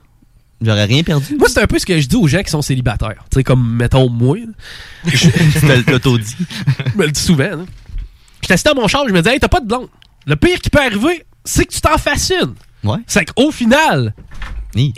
J'aurais 0.62 0.86
rien 0.86 1.04
perdu. 1.04 1.36
Moi, 1.38 1.48
c'est 1.50 1.62
un 1.62 1.68
peu 1.68 1.78
ce 1.80 1.86
que 1.86 2.00
je 2.00 2.08
dis 2.08 2.16
aux 2.16 2.28
gens 2.28 2.42
qui 2.42 2.50
sont 2.50 2.62
célibataires. 2.62 3.26
Tu 3.30 3.36
sais, 3.40 3.44
comme, 3.44 3.76
mettons, 3.76 4.10
moi. 4.10 4.38
là. 5.06 5.12
Tu 5.12 5.30
te 5.30 5.92
l'auto-dit. 5.92 6.36
Je 6.94 6.98
me 6.98 7.06
le 7.06 7.12
dis 7.12 7.20
souvent. 7.22 7.44
hein. 7.44 7.66
Je 8.42 8.48
t'assistais 8.48 8.70
à 8.70 8.74
mon 8.74 8.88
char, 8.88 9.04
je 9.08 9.14
me 9.14 9.22
disais, 9.22 9.34
hey, 9.34 9.40
t'as 9.40 9.48
pas 9.48 9.60
de 9.60 9.66
blonde. 9.68 9.88
Le 10.26 10.36
pire 10.36 10.60
qui 10.60 10.70
peut 10.70 10.80
arriver, 10.80 11.26
c'est 11.44 11.66
que 11.66 11.74
tu 11.74 11.82
t'en 11.82 11.98
fasses 11.98 12.32
une. 12.42 12.56
Ouais. 12.90 12.98
C'est 13.08 13.26
qu'au 13.26 13.52
final, 13.52 14.14
Oui. 14.76 14.94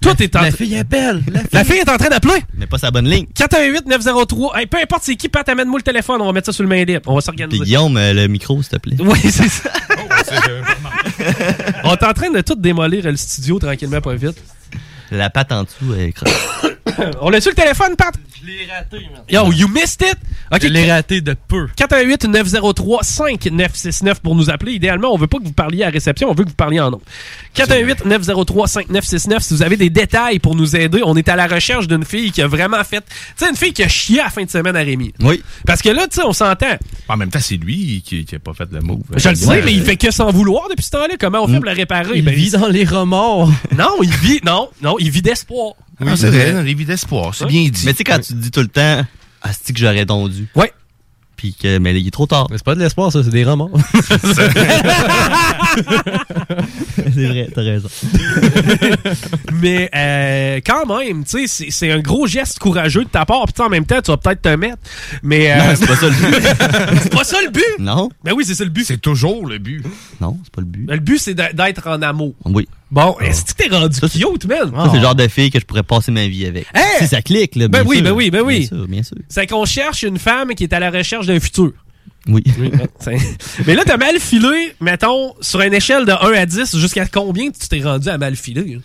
Toi, 0.00 0.14
t'es 0.14 0.36
en 0.36 0.42
La 0.42 0.50
fille 0.50 0.74
est 0.74 0.84
belle. 0.84 1.22
La 1.32 1.40
fille, 1.40 1.48
La 1.52 1.64
fille 1.64 1.76
est 1.78 1.88
en 1.88 1.96
train 1.96 2.10
d'appeler. 2.10 2.42
Mais 2.54 2.66
pas 2.66 2.76
sa 2.76 2.90
bonne 2.90 3.08
ligne. 3.08 3.24
418-903. 3.34 4.58
Hey, 4.58 4.66
peu 4.66 4.76
importe 4.76 5.02
c'est 5.04 5.16
qui, 5.16 5.30
Pat, 5.30 5.48
amène-moi 5.48 5.78
le 5.78 5.82
téléphone. 5.82 6.20
On 6.20 6.26
va 6.26 6.32
mettre 6.32 6.46
ça 6.46 6.52
sur 6.52 6.62
le 6.62 6.68
main 6.68 6.84
libre. 6.84 7.00
On 7.06 7.14
va 7.14 7.20
Puis 7.20 7.24
s'organiser. 7.24 7.64
Guillaume, 7.64 7.96
euh, 7.96 8.12
le 8.12 8.26
micro, 8.28 8.60
s'il 8.62 8.70
te 8.72 8.76
plaît. 8.76 8.96
Oui, 9.00 9.18
c'est 9.22 9.48
ça. 9.48 9.70
On 11.84 11.92
est 11.94 12.04
en 12.04 12.12
train 12.12 12.30
de 12.30 12.40
tout 12.42 12.54
démolir 12.54 13.04
le 13.04 13.16
studio 13.16 13.58
tranquillement, 13.58 14.00
pas 14.02 14.14
vite. 14.14 14.36
La 15.16 15.30
patte 15.30 15.52
en 15.52 15.62
dessous, 15.64 15.94
elle 15.94 16.02
est 16.08 16.12
croche. 16.12 16.30
On 17.20 17.30
l'a 17.30 17.40
su 17.40 17.48
le 17.48 17.54
téléphone, 17.54 17.96
Pat? 17.96 18.14
Je 18.40 18.46
l'ai 18.46 18.66
raté, 18.70 18.98
man. 19.12 19.22
Yo, 19.28 19.50
you 19.52 19.66
missed 19.68 20.02
it? 20.02 20.16
Ok, 20.52 20.60
Je 20.62 20.68
l'ai 20.68 20.90
raté 20.90 21.20
de 21.22 21.34
peu. 21.48 21.66
418-903-5969 21.78 24.14
pour 24.22 24.34
nous 24.34 24.50
appeler. 24.50 24.72
Idéalement, 24.72 25.12
on 25.12 25.16
veut 25.18 25.26
pas 25.26 25.38
que 25.38 25.44
vous 25.44 25.52
parliez 25.52 25.82
à 25.82 25.86
la 25.86 25.92
réception, 25.92 26.30
on 26.30 26.34
veut 26.34 26.44
que 26.44 26.50
vous 26.50 26.54
parliez 26.54 26.80
en 26.80 26.90
nom. 26.90 27.00
418-903-5969. 27.56 29.40
Si 29.40 29.54
vous 29.54 29.62
avez 29.62 29.76
des 29.76 29.90
détails 29.90 30.38
pour 30.38 30.54
nous 30.54 30.76
aider, 30.76 31.00
on 31.04 31.16
est 31.16 31.28
à 31.28 31.36
la 31.36 31.46
recherche 31.46 31.86
d'une 31.88 32.04
fille 32.04 32.30
qui 32.32 32.42
a 32.42 32.46
vraiment 32.46 32.82
fait... 32.84 33.00
Tu 33.00 33.44
sais, 33.44 33.48
une 33.50 33.56
fille 33.56 33.72
qui 33.72 33.82
a 33.82 33.88
chié 33.88 34.20
à 34.20 34.24
la 34.24 34.30
fin 34.30 34.44
de 34.44 34.50
semaine 34.50 34.76
à 34.76 34.80
Rémi. 34.80 35.12
Oui. 35.20 35.42
Parce 35.66 35.82
que 35.82 35.88
là, 35.88 36.06
tu 36.06 36.16
sais, 36.16 36.22
on 36.26 36.32
s'entend. 36.32 36.76
En 37.08 37.16
même 37.16 37.30
temps, 37.30 37.40
c'est 37.40 37.56
lui 37.56 38.02
qui, 38.04 38.24
qui 38.24 38.36
a 38.36 38.38
pas 38.38 38.54
fait 38.54 38.68
le 38.70 38.80
move. 38.80 39.02
Je 39.16 39.28
le 39.28 39.34
sais, 39.34 39.46
Ouais. 39.46 39.62
mais 39.64 39.72
il 39.72 39.82
fait 39.82 39.96
que 39.96 40.10
s'en 40.10 40.30
vouloir 40.30 40.68
depuis 40.68 40.84
ce 40.84 40.90
temps-là. 40.90 41.14
Comment 41.18 41.42
on 41.44 41.48
fait 41.48 41.56
pour 41.56 41.64
le 41.64 41.72
réparer? 41.72 42.10
Il 42.16 42.24
Ben, 42.24 42.34
vit 42.34 42.50
dans 42.50 42.68
les 42.68 42.84
remords. 42.84 43.50
Non, 43.76 44.02
il 44.02 44.10
vit... 44.10 44.40
Non, 44.44 44.68
non, 44.82 44.96
il 45.04 45.10
vit 45.10 45.22
d'espoir. 45.22 45.74
Oui, 46.00 46.10
c'est 46.16 46.28
vrai, 46.28 46.52
dans 46.52 46.62
les 46.62 46.74
vies 46.74 46.84
d'espoir, 46.84 47.34
c'est 47.34 47.46
bien 47.46 47.68
dit. 47.68 47.82
Mais 47.84 47.92
tu 47.92 47.98
sais, 47.98 48.04
quand 48.04 48.18
tu 48.18 48.32
dis 48.34 48.50
tout 48.50 48.60
le 48.60 48.68
temps, 48.68 49.04
Asti 49.42 49.72
que 49.74 49.78
j'aurais 49.80 50.04
dû. 50.06 50.48
Ouais. 50.56 50.72
Puis 51.36 51.52
que, 51.54 51.78
mais 51.78 51.98
il 52.00 52.06
est 52.06 52.10
trop 52.10 52.26
tard. 52.26 52.46
Mais 52.50 52.56
c'est 52.56 52.64
pas 52.64 52.74
de 52.74 52.80
l'espoir, 52.80 53.12
ça, 53.12 53.22
c'est 53.22 53.30
des 53.30 53.44
remords. 53.44 53.70
c'est 56.96 57.26
vrai, 57.26 57.48
t'as 57.54 57.60
raison. 57.62 57.88
Mais 59.60 59.90
euh, 59.94 60.60
quand 60.64 60.86
même, 60.86 61.24
tu 61.24 61.46
sais, 61.46 61.70
c'est- 61.70 61.90
un 61.90 62.00
gros 62.00 62.26
geste 62.26 62.58
courageux 62.58 63.04
de 63.04 63.08
ta 63.08 63.24
part. 63.26 63.44
Puis 63.44 63.52
tu 63.54 63.58
sais, 63.58 63.66
en 63.66 63.68
même 63.70 63.84
temps, 63.84 64.00
tu 64.00 64.10
vas 64.10 64.16
peut-être 64.16 64.42
te 64.42 64.48
mettre. 64.56 64.78
Mais 65.22 65.52
euh, 65.52 65.56
Non, 65.58 65.64
c'est 65.76 65.86
pas 65.86 65.96
ça 65.96 66.06
le 66.06 66.12
but. 66.14 66.98
c'est 67.02 67.12
pas 67.12 67.24
ça 67.24 67.36
le 67.44 67.50
but? 67.50 67.78
Non, 67.78 68.08
Ben 68.22 68.32
oui, 68.34 68.44
c'est 68.46 68.54
ça 68.54 68.64
le 68.64 68.70
but. 68.70 68.84
C'est 68.84 69.00
toujours 69.00 69.46
le 69.46 69.58
but. 69.58 69.84
non, 70.20 70.38
c'est 70.44 70.52
pas 70.52 70.60
le 70.60 70.66
but. 70.66 70.86
Ben, 70.86 70.94
le 70.94 71.00
but, 71.00 71.18
c'est 71.18 71.34
d'être 71.34 71.88
en 71.88 72.00
amour. 72.02 72.34
Oui. 72.44 72.68
Bon, 72.90 73.16
est-ce 73.20 73.44
que 73.54 73.62
t'es 73.64 73.74
rendu 73.74 73.98
cute, 74.00 74.44
man? 74.46 74.70
Ça, 74.72 74.88
c'est 74.90 74.96
le 74.98 75.02
genre 75.02 75.14
de 75.14 75.26
fille 75.26 75.50
que 75.50 75.58
je 75.58 75.64
pourrais 75.64 75.82
passer 75.82 76.12
ma 76.12 76.26
vie 76.28 76.46
avec. 76.46 76.66
Hein? 76.74 76.80
Si 77.00 77.08
ça 77.08 77.22
clique, 77.22 77.56
là, 77.56 77.66
Ben 77.68 77.80
bien 77.82 77.88
oui, 77.90 77.96
sûr. 77.96 78.04
ben 78.04 78.10
oui, 78.12 78.30
ben 78.30 78.42
oui. 78.42 78.58
Bien 78.60 78.68
sûr, 78.68 78.88
bien 78.88 79.02
sûr. 79.02 79.16
C'est 79.28 79.46
qu'on 79.46 79.64
cherche 79.64 80.02
une 80.04 80.18
femme 80.18 80.54
qui 80.54 80.64
est 80.64 80.72
à 80.72 80.78
la 80.80 80.90
recherche 80.90 81.26
d'un 81.26 81.40
futur. 81.40 81.72
Oui. 82.28 82.42
C'est- 83.00 83.16
Mais 83.66 83.74
là, 83.74 83.82
t'as 83.84 83.96
mal 83.96 84.18
filé, 84.20 84.74
mettons, 84.80 85.34
sur 85.40 85.60
une 85.60 85.74
échelle 85.74 86.04
de 86.06 86.12
1 86.12 86.32
à 86.34 86.46
10, 86.46 86.76
jusqu'à 86.78 87.06
combien 87.06 87.50
tu 87.50 87.66
t'es 87.68 87.82
rendu 87.82 88.08
à 88.08 88.16
mal 88.16 88.36
filer? 88.36 88.78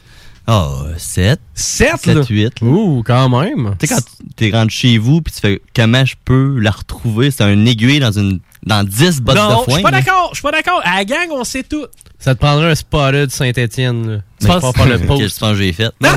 Ah, 0.48 0.86
7. 0.98 1.40
7, 1.54 1.90
7, 2.04 2.16
là? 2.16 2.24
8. 2.28 2.54
Ouh, 2.64 3.04
quand 3.06 3.30
même. 3.30 3.76
Tu 3.80 3.86
sais, 3.86 3.94
quand 3.96 4.02
t'es 4.36 4.50
rendu 4.50 4.74
chez 4.74 4.98
vous, 4.98 5.22
puis 5.22 5.32
tu 5.34 5.40
fais 5.40 5.62
comment 5.76 6.04
je 6.04 6.16
peux 6.26 6.58
la 6.60 6.72
retrouver, 6.72 7.30
c'est 7.32 7.44
un 7.44 7.66
aiguille 7.66 8.00
dans 8.00 8.12
une 8.18 8.40
dans 8.66 8.84
10 8.84 9.22
bottes 9.22 9.36
Non, 9.36 9.48
de 9.48 9.52
je 9.60 9.64
foin. 9.66 9.74
suis 9.76 9.84
pas 9.84 9.92
d'accord, 9.92 10.30
je 10.32 10.36
suis 10.36 10.44
pas 10.44 10.52
d'accord. 10.52 10.82
À 10.84 10.98
la 10.98 11.06
gang, 11.06 11.28
on 11.32 11.44
sait 11.44 11.64
tout. 11.64 11.86
Ça 12.20 12.36
te 12.36 12.40
prendrait 12.40 12.72
un 12.72 12.76
spotted 12.76 13.32
Saint-Étienne, 13.32 14.10
là. 14.12 14.18
Tu 14.42 14.48
Mais- 14.48 14.54
vas 14.60 14.72
faire 14.74 14.86
le 14.86 14.98
Qu'est-ce 14.98 15.08
post. 15.08 15.22
que 15.22 15.34
tu 15.34 15.40
penses 15.40 15.52
que 15.52 15.58
j'ai 15.58 15.74
fait? 15.74 15.92
non, 16.02 16.10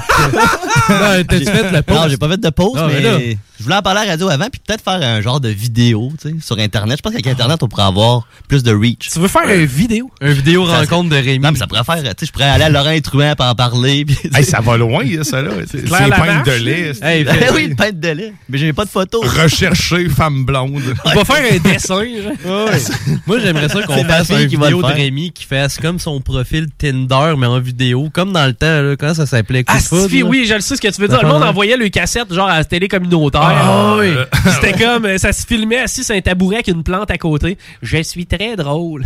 t'as-tu 1.28 1.44
fait 1.44 1.70
le 1.72 1.82
post? 1.82 2.00
Non, 2.00 2.08
j'ai 2.08 2.16
pas 2.16 2.28
fait 2.28 2.40
de 2.40 2.50
pause, 2.50 2.76
Non, 2.76 2.86
mais, 2.88 2.94
mais 2.94 3.00
là- 3.00 3.18
je 3.58 3.64
voulais 3.64 3.76
en 3.76 3.82
parler 3.82 4.00
à 4.00 4.04
la 4.06 4.10
radio 4.12 4.28
avant, 4.28 4.48
puis 4.50 4.60
peut-être 4.66 4.82
faire 4.82 5.00
un 5.00 5.20
genre 5.20 5.38
de 5.40 5.48
vidéo, 5.48 6.12
tu 6.20 6.30
sais, 6.30 6.34
sur 6.40 6.58
Internet. 6.58 6.96
Je 6.98 7.02
pense 7.02 7.12
qu'avec 7.12 7.26
Internet, 7.28 7.62
on 7.62 7.68
pourrait 7.68 7.84
avoir 7.84 8.26
plus 8.48 8.62
de 8.64 8.72
reach. 8.74 9.10
Tu 9.12 9.18
veux 9.20 9.28
faire 9.28 9.48
une 9.48 9.64
vidéo? 9.66 10.10
Un 10.20 10.32
vidéo 10.32 10.66
Ça- 10.66 10.80
rencontre 10.80 11.10
de 11.10 11.16
Rémi. 11.16 11.38
Non, 11.38 11.52
mais 11.52 11.58
ça 11.58 11.66
pourrait 11.68 11.84
faire, 11.84 12.02
tu 12.02 12.08
sais, 12.18 12.26
je 12.26 12.32
pourrais 12.32 12.46
aller 12.48 12.64
à 12.64 12.68
Laurent 12.68 12.98
Truand 13.00 13.34
pour 13.36 13.46
en 13.46 13.54
parler. 13.54 14.04
Puis, 14.04 14.16
Hey, 14.34 14.44
ça 14.44 14.60
va 14.60 14.76
loin, 14.76 15.04
là, 15.04 15.22
ça, 15.24 15.42
là. 15.42 15.50
C'est 15.70 15.88
peinte 15.88 16.46
de 16.46 16.52
lait. 16.52 16.92
Hey, 17.02 17.22
Ben 17.24 17.38
oui, 17.54 17.64
une 17.66 17.76
pinte 17.76 18.00
de 18.00 18.08
lait. 18.08 18.32
Mais 18.48 18.58
j'ai 18.58 18.72
pas 18.72 18.84
de 18.84 18.90
photos. 18.90 19.24
Rechercher 19.24 20.08
femme 20.08 20.44
blonde. 20.44 20.82
On 21.04 21.14
va 21.14 21.24
faire 21.24 21.52
un 21.52 21.58
dessin. 21.58 22.02
genre. 22.04 22.31
Moi, 23.26 23.38
j'aimerais 23.40 23.68
ça 23.68 23.82
qu'on 23.82 24.04
fasse 24.04 24.30
une 24.30 24.46
vidéo 24.46 24.80
de. 24.82 24.86
Rémi 24.92 25.32
qui 25.32 25.44
fasse 25.44 25.78
comme 25.78 25.98
son 25.98 26.20
profil 26.20 26.66
Tinder, 26.76 27.34
mais 27.38 27.46
en 27.46 27.58
vidéo, 27.60 28.08
comme 28.12 28.32
dans 28.32 28.46
le 28.46 28.52
temps, 28.52 28.82
là, 28.82 28.94
quand 28.96 29.14
ça 29.14 29.26
s'appelait? 29.26 29.64
Coup 29.64 29.72
Ah, 29.74 29.80
de 29.80 30.18
là? 30.20 30.24
oui, 30.26 30.44
je 30.46 30.54
le 30.54 30.60
sais 30.60 30.76
ce 30.76 30.80
que 30.80 30.88
tu 30.88 31.00
veux 31.00 31.08
dire. 31.08 31.22
Le 31.22 31.28
monde 31.28 31.42
envoyait 31.42 31.76
le 31.76 31.88
cassette 31.88 32.32
genre 32.32 32.48
à 32.48 32.58
la 32.58 32.64
télé 32.64 32.88
communautaire. 32.88 33.40
Ah, 33.42 33.96
oui. 33.98 34.08
C'était 34.54 34.72
comme, 34.84 35.06
euh, 35.06 35.18
ça 35.18 35.32
se 35.32 35.46
filmait 35.46 35.78
assis 35.78 36.04
sur 36.04 36.14
un 36.14 36.20
tabouret 36.20 36.56
avec 36.56 36.68
une 36.68 36.82
plante 36.82 37.10
à 37.10 37.18
côté. 37.18 37.56
Je 37.82 38.02
suis 38.02 38.26
très 38.26 38.56
drôle. 38.56 39.04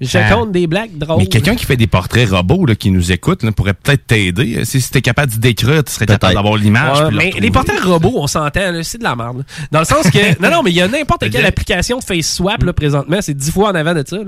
Je 0.00 0.18
Ah. 0.18 0.30
compte 0.34 0.52
des 0.52 0.66
blagues 0.66 0.96
drôles. 0.98 1.18
Mais 1.18 1.26
quelqu'un 1.26 1.54
qui 1.54 1.64
fait 1.64 1.76
des 1.76 1.86
portraits 1.86 2.28
robots 2.28 2.66
là, 2.66 2.74
qui 2.74 2.90
nous 2.90 3.12
écoute 3.12 3.42
là, 3.42 3.52
pourrait 3.52 3.72
peut-être 3.74 4.06
t'aider. 4.06 4.64
Si 4.64 4.82
tu 4.82 4.98
es 4.98 5.00
capable 5.00 5.32
d'y 5.32 5.38
décrire, 5.38 5.82
tu 5.84 5.92
serais 5.92 6.04
capable 6.06 6.34
d'avoir 6.34 6.56
l'image. 6.56 7.00
Ouais, 7.00 7.10
mais 7.12 7.32
les 7.38 7.50
portails 7.50 7.78
robots, 7.82 8.12
on 8.16 8.26
s'entend, 8.26 8.72
c'est 8.82 8.98
de 8.98 9.04
la 9.04 9.16
merde. 9.16 9.38
là. 9.38 9.44
Dans 9.72 9.78
le 9.78 9.84
sens 9.86 10.10
que. 10.10 10.40
non, 10.42 10.50
non, 10.50 10.62
mais 10.62 10.70
il 10.70 10.76
y 10.76 10.82
a 10.82 10.88
n'importe 10.88 11.30
quelle 11.30 11.46
application 11.46 11.98
de 11.98 12.04
face 12.04 12.26
swap 12.36 12.62
là, 12.62 12.72
présentement, 12.72 13.18
c'est 13.20 13.34
dix 13.34 13.50
fois 13.50 13.70
en 13.70 13.74
avant 13.74 13.94
de 13.94 14.02
ça. 14.06 14.18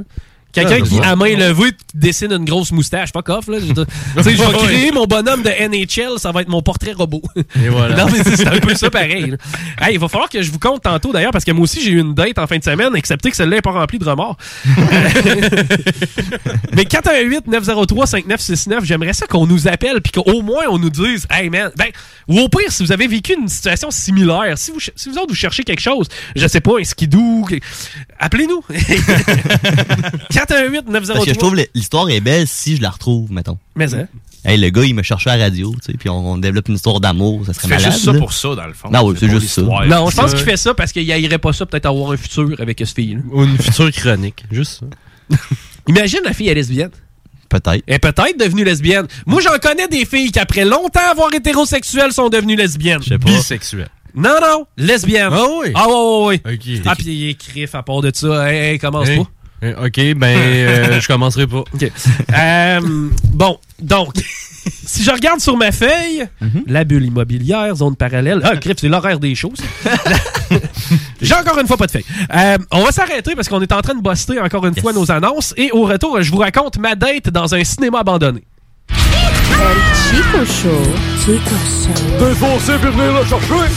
Quelqu'un 0.59 0.84
Ah, 0.84 0.86
qui, 0.86 1.00
à 1.00 1.16
main 1.16 1.36
levée, 1.36 1.72
dessine 1.94 2.32
une 2.32 2.44
grosse 2.44 2.72
moustache. 2.72 3.12
Fuck 3.12 3.28
off, 3.28 3.48
là. 3.48 3.59
Je, 3.61 3.66
tu 3.72 4.22
sais, 4.22 4.36
je 4.36 4.42
vais 4.42 4.59
créer 4.59 4.92
mon 4.92 5.06
bonhomme 5.06 5.42
de 5.42 5.50
NHL, 5.50 6.18
ça 6.18 6.32
va 6.32 6.42
être 6.42 6.48
mon 6.48 6.62
portrait 6.62 6.92
robot. 6.92 7.22
Et 7.36 7.68
voilà. 7.68 7.96
non, 8.04 8.06
mais 8.11 8.22
c'est 8.24 8.46
un 8.46 8.59
peu 8.59 8.74
ça 8.74 8.90
pareil. 8.90 9.34
Hey, 9.80 9.94
il 9.94 9.98
va 9.98 10.09
falloir 10.09 10.28
que 10.28 10.42
je 10.42 10.50
vous 10.50 10.59
compte 10.59 10.82
tantôt 10.82 11.12
d'ailleurs, 11.12 11.32
parce 11.32 11.44
que 11.44 11.52
moi 11.52 11.64
aussi, 11.64 11.82
j'ai 11.82 11.92
eu 11.92 12.00
une 12.00 12.14
date 12.14 12.38
en 12.38 12.46
fin 12.46 12.59
de 12.59 12.64
semaine, 12.64 12.94
excepté 12.96 13.30
que 13.30 13.36
celle-là 13.36 13.56
n'est 13.56 13.62
pas 13.62 13.72
remplie 13.72 13.98
de 13.98 14.04
remords. 14.04 14.36
mais 16.74 16.82
418-903-5969, 16.84 18.84
j'aimerais 18.84 19.12
ça 19.12 19.26
qu'on 19.26 19.46
nous 19.46 19.68
appelle, 19.68 20.00
puis 20.00 20.12
qu'au 20.12 20.42
moins 20.42 20.64
on 20.70 20.78
nous 20.78 20.90
dise, 20.90 21.26
hey 21.30 21.50
man, 21.50 21.70
ben, 21.76 21.88
ou 22.28 22.40
au 22.40 22.48
pire, 22.48 22.70
si 22.70 22.82
vous 22.82 22.92
avez 22.92 23.06
vécu 23.06 23.34
une 23.34 23.48
situation 23.48 23.90
similaire, 23.90 24.56
si 24.56 24.70
vous, 24.70 24.80
si 24.80 25.09
vous 25.09 25.16
autres 25.16 25.30
vous 25.30 25.34
cherchez 25.34 25.64
quelque 25.64 25.80
chose, 25.80 26.09
je 26.36 26.46
sais 26.46 26.61
pas, 26.61 26.72
un 26.80 26.84
skidoo, 26.84 27.46
appelez-nous. 28.18 28.62
418-903. 30.49 31.07
Parce 31.12 31.24
que 31.24 31.34
je 31.34 31.38
trouve 31.38 31.57
que 31.57 31.62
l'histoire 31.74 32.09
est 32.11 32.20
belle 32.20 32.46
si 32.46 32.76
je 32.76 32.82
la 32.82 32.90
retrouve, 32.90 33.30
mettons. 33.32 33.59
Mais 33.76 33.94
hein? 33.94 34.07
Hey, 34.44 34.57
le 34.57 34.70
gars, 34.70 34.84
il 34.84 34.94
me 34.94 35.03
cherchait 35.03 35.30
à 35.30 35.36
la 35.36 35.44
radio, 35.44 35.74
tu 35.84 35.92
sais, 35.92 35.99
puis 35.99 36.09
on, 36.09 36.32
on 36.32 36.38
développe 36.38 36.68
une 36.68 36.76
histoire 36.76 37.01
d'amour, 37.01 37.44
ça 37.44 37.53
serait 37.53 37.68
malade. 37.68 37.92
juste 37.92 38.05
ça 38.05 38.12
là. 38.12 38.18
pour 38.18 38.32
ça, 38.32 38.55
dans 38.55 38.66
le 38.66 38.72
fond. 38.72 38.88
Non, 38.90 39.05
oui, 39.05 39.16
C'est 39.18 39.26
c'est 39.26 39.32
juste 39.32 39.49
ça. 39.49 39.62
Non, 39.62 40.09
je 40.11 40.16
pense 40.16 40.32
qu'il 40.34 40.44
fait 40.44 40.57
ça 40.57 40.74
parce 40.74 40.92
qu'il 40.92 41.11
haïrait 41.11 41.38
pas 41.38 41.53
ça, 41.53 41.66
peut-être 41.66 41.86
avoir 41.86 42.12
un 42.12 42.16
futur 42.16 42.55
avec 42.59 42.78
ce 42.78 42.94
fille. 42.94 43.18
Ou 43.32 43.44
une 43.44 43.59
future 43.59 43.90
chronique, 43.92 44.44
juste 44.51 44.80
ça. 44.80 45.36
Imagine 45.88 46.20
la 46.24 46.32
fille 46.32 46.49
est 46.49 46.55
lesbienne. 46.55 46.90
Peut-être. 47.49 47.82
Elle 47.86 47.94
est 47.94 47.99
peut-être 47.99 48.38
devenue 48.38 48.62
lesbienne. 48.64 49.07
Moi, 49.26 49.40
j'en 49.40 49.59
connais 49.59 49.88
des 49.88 50.05
filles 50.05 50.30
qui, 50.30 50.38
après 50.38 50.64
longtemps 50.64 51.11
avoir 51.11 51.32
hétérosexuelles, 51.32 52.12
sont 52.12 52.28
devenues 52.28 52.57
lesbiennes. 52.57 53.03
Je 53.03 53.09
sais 53.09 53.18
pas. 53.18 53.30
Bisexuel. 53.30 53.88
Non, 54.14 54.34
non, 54.40 54.66
lesbienne. 54.76 55.30
Ah 55.32 55.46
oui? 55.61 55.72
Ah 55.74 55.86
ouais, 55.88 56.26
ouais. 56.26 56.55
Ok. 56.55 56.82
Ah, 56.86 56.94
puis 56.94 57.07
il 57.07 57.30
est 57.30 57.34
crif 57.34 57.74
à 57.74 57.82
part 57.82 58.01
de 58.01 58.11
ça. 58.14 58.51
Hey, 58.51 58.72
hey, 58.72 58.78
commence 58.78 59.09
pas. 59.09 59.30
Euh, 59.64 59.86
Ok, 59.86 59.98
ben, 60.16 60.24
euh, 60.38 61.00
je 61.00 61.06
commencerai 61.09 61.46
pas. 61.46 61.59
OK. 61.59 61.90
Euh, 62.32 62.80
bon, 63.32 63.59
donc, 63.80 64.14
si 64.86 65.02
je 65.02 65.11
regarde 65.11 65.40
sur 65.40 65.56
ma 65.56 65.72
feuille, 65.72 66.26
Mhm. 66.40 66.62
la 66.68 66.84
bulle 66.84 67.04
immobilière, 67.06 67.74
zone 67.74 67.96
parallèle. 67.96 68.40
Ah, 68.44 68.56
crif, 68.56 68.76
c'est 68.78 68.88
l'horaire 68.88 69.18
des 69.18 69.34
choses. 69.34 69.59
J'ai 71.20 71.34
encore 71.34 71.59
une 71.59 71.66
fois 71.66 71.76
pas 71.76 71.86
de 71.86 71.90
feuille. 71.90 72.04
Euh, 72.34 72.56
on 72.70 72.84
va 72.84 72.92
s'arrêter 72.92 73.34
parce 73.34 73.48
qu'on 73.48 73.61
est 73.61 73.72
en 73.72 73.80
train 73.82 73.94
de 73.94 74.00
buster 74.02 74.40
encore 74.40 74.64
une 74.66 74.76
fois 74.80 74.92
nos 74.92 75.11
annonces. 75.11 75.52
Et 75.56 75.70
au 75.72 75.82
retour, 75.82 76.22
je 76.22 76.30
vous 76.30 76.38
raconte 76.38 76.78
ma 76.78 76.94
date 76.94 77.28
dans 77.30 77.54
un 77.54 77.64
cinéma 77.64 78.00
abandonné. 78.00 78.44
Chico 78.88 80.44
Show. 80.44 80.92
Chico 81.20 81.56
Show. 81.66 82.24
Défoncé 82.24 82.72
puis 82.80 82.90
venir 82.90 83.12
le 83.20 83.26
chercher. 83.26 83.72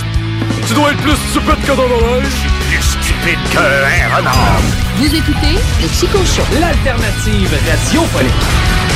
Tu 0.68 0.74
dois 0.76 0.92
être 0.92 1.02
plus 1.02 1.18
stupide 1.30 1.62
que 1.66 1.76
dans 1.76 1.84
la 1.88 2.22
neige. 2.22 2.32
Plus 2.70 2.84
stupide 2.84 3.40
qu'un 3.52 4.16
renard. 4.18 4.62
Vous 4.98 5.16
écoutez 5.16 5.58
le 5.82 5.88
Chico 5.88 6.18
Show. 6.26 6.44
L'alternative 6.60 7.50
radiophonique. 7.68 8.91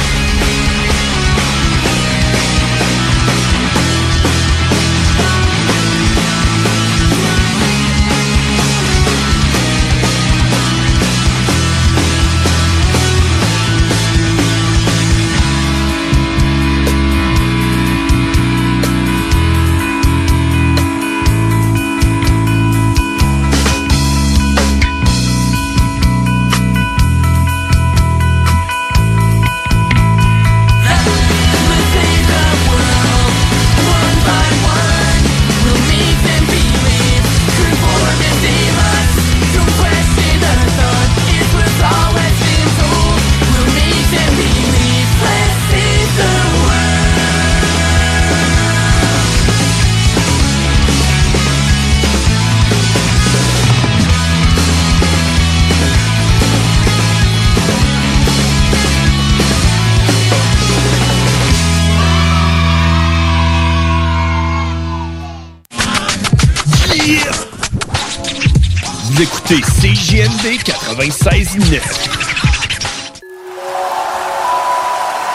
CJMD 70.45 70.61
96.9. 70.61 71.81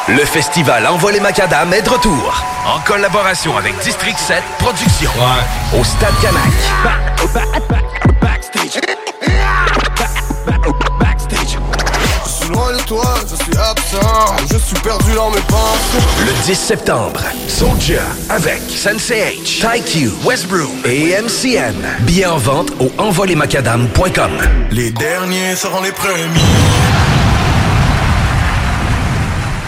Le 0.09 0.25
festival 0.25 0.87
Envol 0.87 1.15
les 1.15 1.21
Macadam 1.21 1.73
est 1.73 1.83
de 1.83 1.91
retour. 1.91 2.45
En 2.65 2.79
collaboration 2.81 3.57
avec 3.57 3.77
District 3.81 4.17
7 4.17 4.41
Productions. 4.61 5.11
Au 5.77 5.83
Stade 5.83 6.15
Canac. 6.23 7.80
Je 13.91 13.97
suis 13.97 14.07
absent. 14.07 14.37
Je 14.53 14.59
suis 14.59 14.81
perdu 14.81 15.13
dans 15.15 15.31
mes 15.31 15.41
pensées. 15.41 15.99
Le 16.21 16.45
10 16.45 16.55
septembre, 16.55 17.21
Soulja 17.49 18.03
avec 18.29 18.61
Sensei 18.69 19.37
H, 19.37 19.61
TyQ, 19.61 20.11
Westbrook 20.25 20.71
et 20.85 21.15
MCN. 21.21 21.75
Billets 22.01 22.27
en 22.27 22.37
vente 22.37 22.71
au 22.81 22.91
envolemacadam.com. 22.99 24.31
Les 24.71 24.91
derniers 24.91 25.57
seront 25.57 25.83
les 25.83 25.93
premiers. 25.93 26.41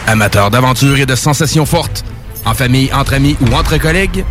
Amateurs 0.06 0.50
d'aventure 0.50 0.98
et 0.98 1.06
de 1.06 1.14
sensations 1.14 1.64
fortes, 1.64 2.04
en 2.44 2.54
famille, 2.54 2.92
entre 2.92 3.14
amis 3.14 3.36
ou 3.40 3.54
entre 3.54 3.78
collègues, 3.78 4.24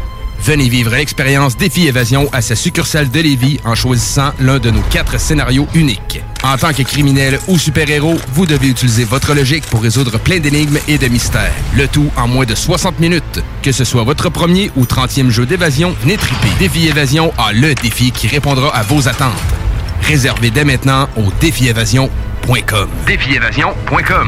venez 0.44 0.70
vivre 0.70 0.92
l'expérience 0.92 1.56
Défi 1.56 1.88
Évasion 1.88 2.30
à 2.34 2.42
sa 2.42 2.56
succursale 2.56 3.10
de 3.10 3.20
Lévis 3.20 3.60
en 3.64 3.76
choisissant 3.76 4.32
l'un 4.40 4.60
de 4.60 4.72
nos 4.72 4.82
quatre 4.82 5.20
scénarios 5.20 5.68
uniques. 5.74 6.22
En 6.44 6.58
tant 6.58 6.74
que 6.74 6.84
criminel 6.84 7.40
ou 7.48 7.58
super-héros, 7.58 8.18
vous 8.34 8.46
devez 8.46 8.70
utiliser 8.70 9.04
votre 9.04 9.34
logique 9.34 9.66
pour 9.68 9.82
résoudre 9.82 10.18
plein 10.20 10.40
d'énigmes 10.40 10.80
et 10.88 10.98
de 10.98 11.08
mystères. 11.08 11.54
Le 11.76 11.88
tout 11.88 12.12
en 12.18 12.28
moins 12.28 12.46
de 12.46 12.56
60 12.56 13.00
minutes. 13.00 13.44
Que 13.62 13.72
ce 13.72 13.84
soit 13.84 14.04
votre 14.04 14.30
premier 14.30 14.72
ou 14.76 14.86
30e 14.86 15.30
jeu 15.30 15.46
d'évasion, 15.46 15.96
venez 16.02 16.18
triper. 16.18 16.50
Défi 16.60 16.88
Évasion 16.88 17.32
a 17.38 17.54
le 17.54 17.76
défi 17.76 18.12
qui 18.12 18.28
répondra 18.28 18.76
à 18.76 18.84
vos 18.84 19.08
attentes. 19.08 19.32
Réservez 20.02 20.50
dès 20.50 20.66
maintenant 20.66 21.08
au 21.16 21.32
défievasion.com. 21.40 22.90
Défievasion.com. 23.06 24.28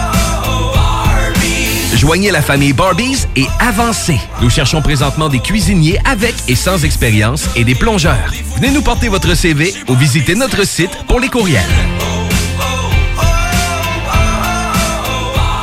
Joignez 1.95 2.31
la 2.31 2.41
famille 2.41 2.73
Barbies 2.73 3.27
et 3.35 3.45
avancez. 3.59 4.19
Nous 4.41 4.49
cherchons 4.49 4.81
présentement 4.81 5.29
des 5.29 5.39
cuisiniers 5.39 5.99
avec 6.05 6.33
et 6.47 6.55
sans 6.55 6.83
expérience 6.83 7.47
et 7.55 7.63
des 7.63 7.75
plongeurs. 7.75 8.31
Venez 8.55 8.71
nous 8.71 8.81
porter 8.81 9.07
votre 9.09 9.35
CV 9.35 9.73
ou 9.87 9.95
visitez 9.95 10.35
notre 10.35 10.65
site 10.65 10.91
pour 11.07 11.19
les 11.19 11.27
courriels. 11.27 11.61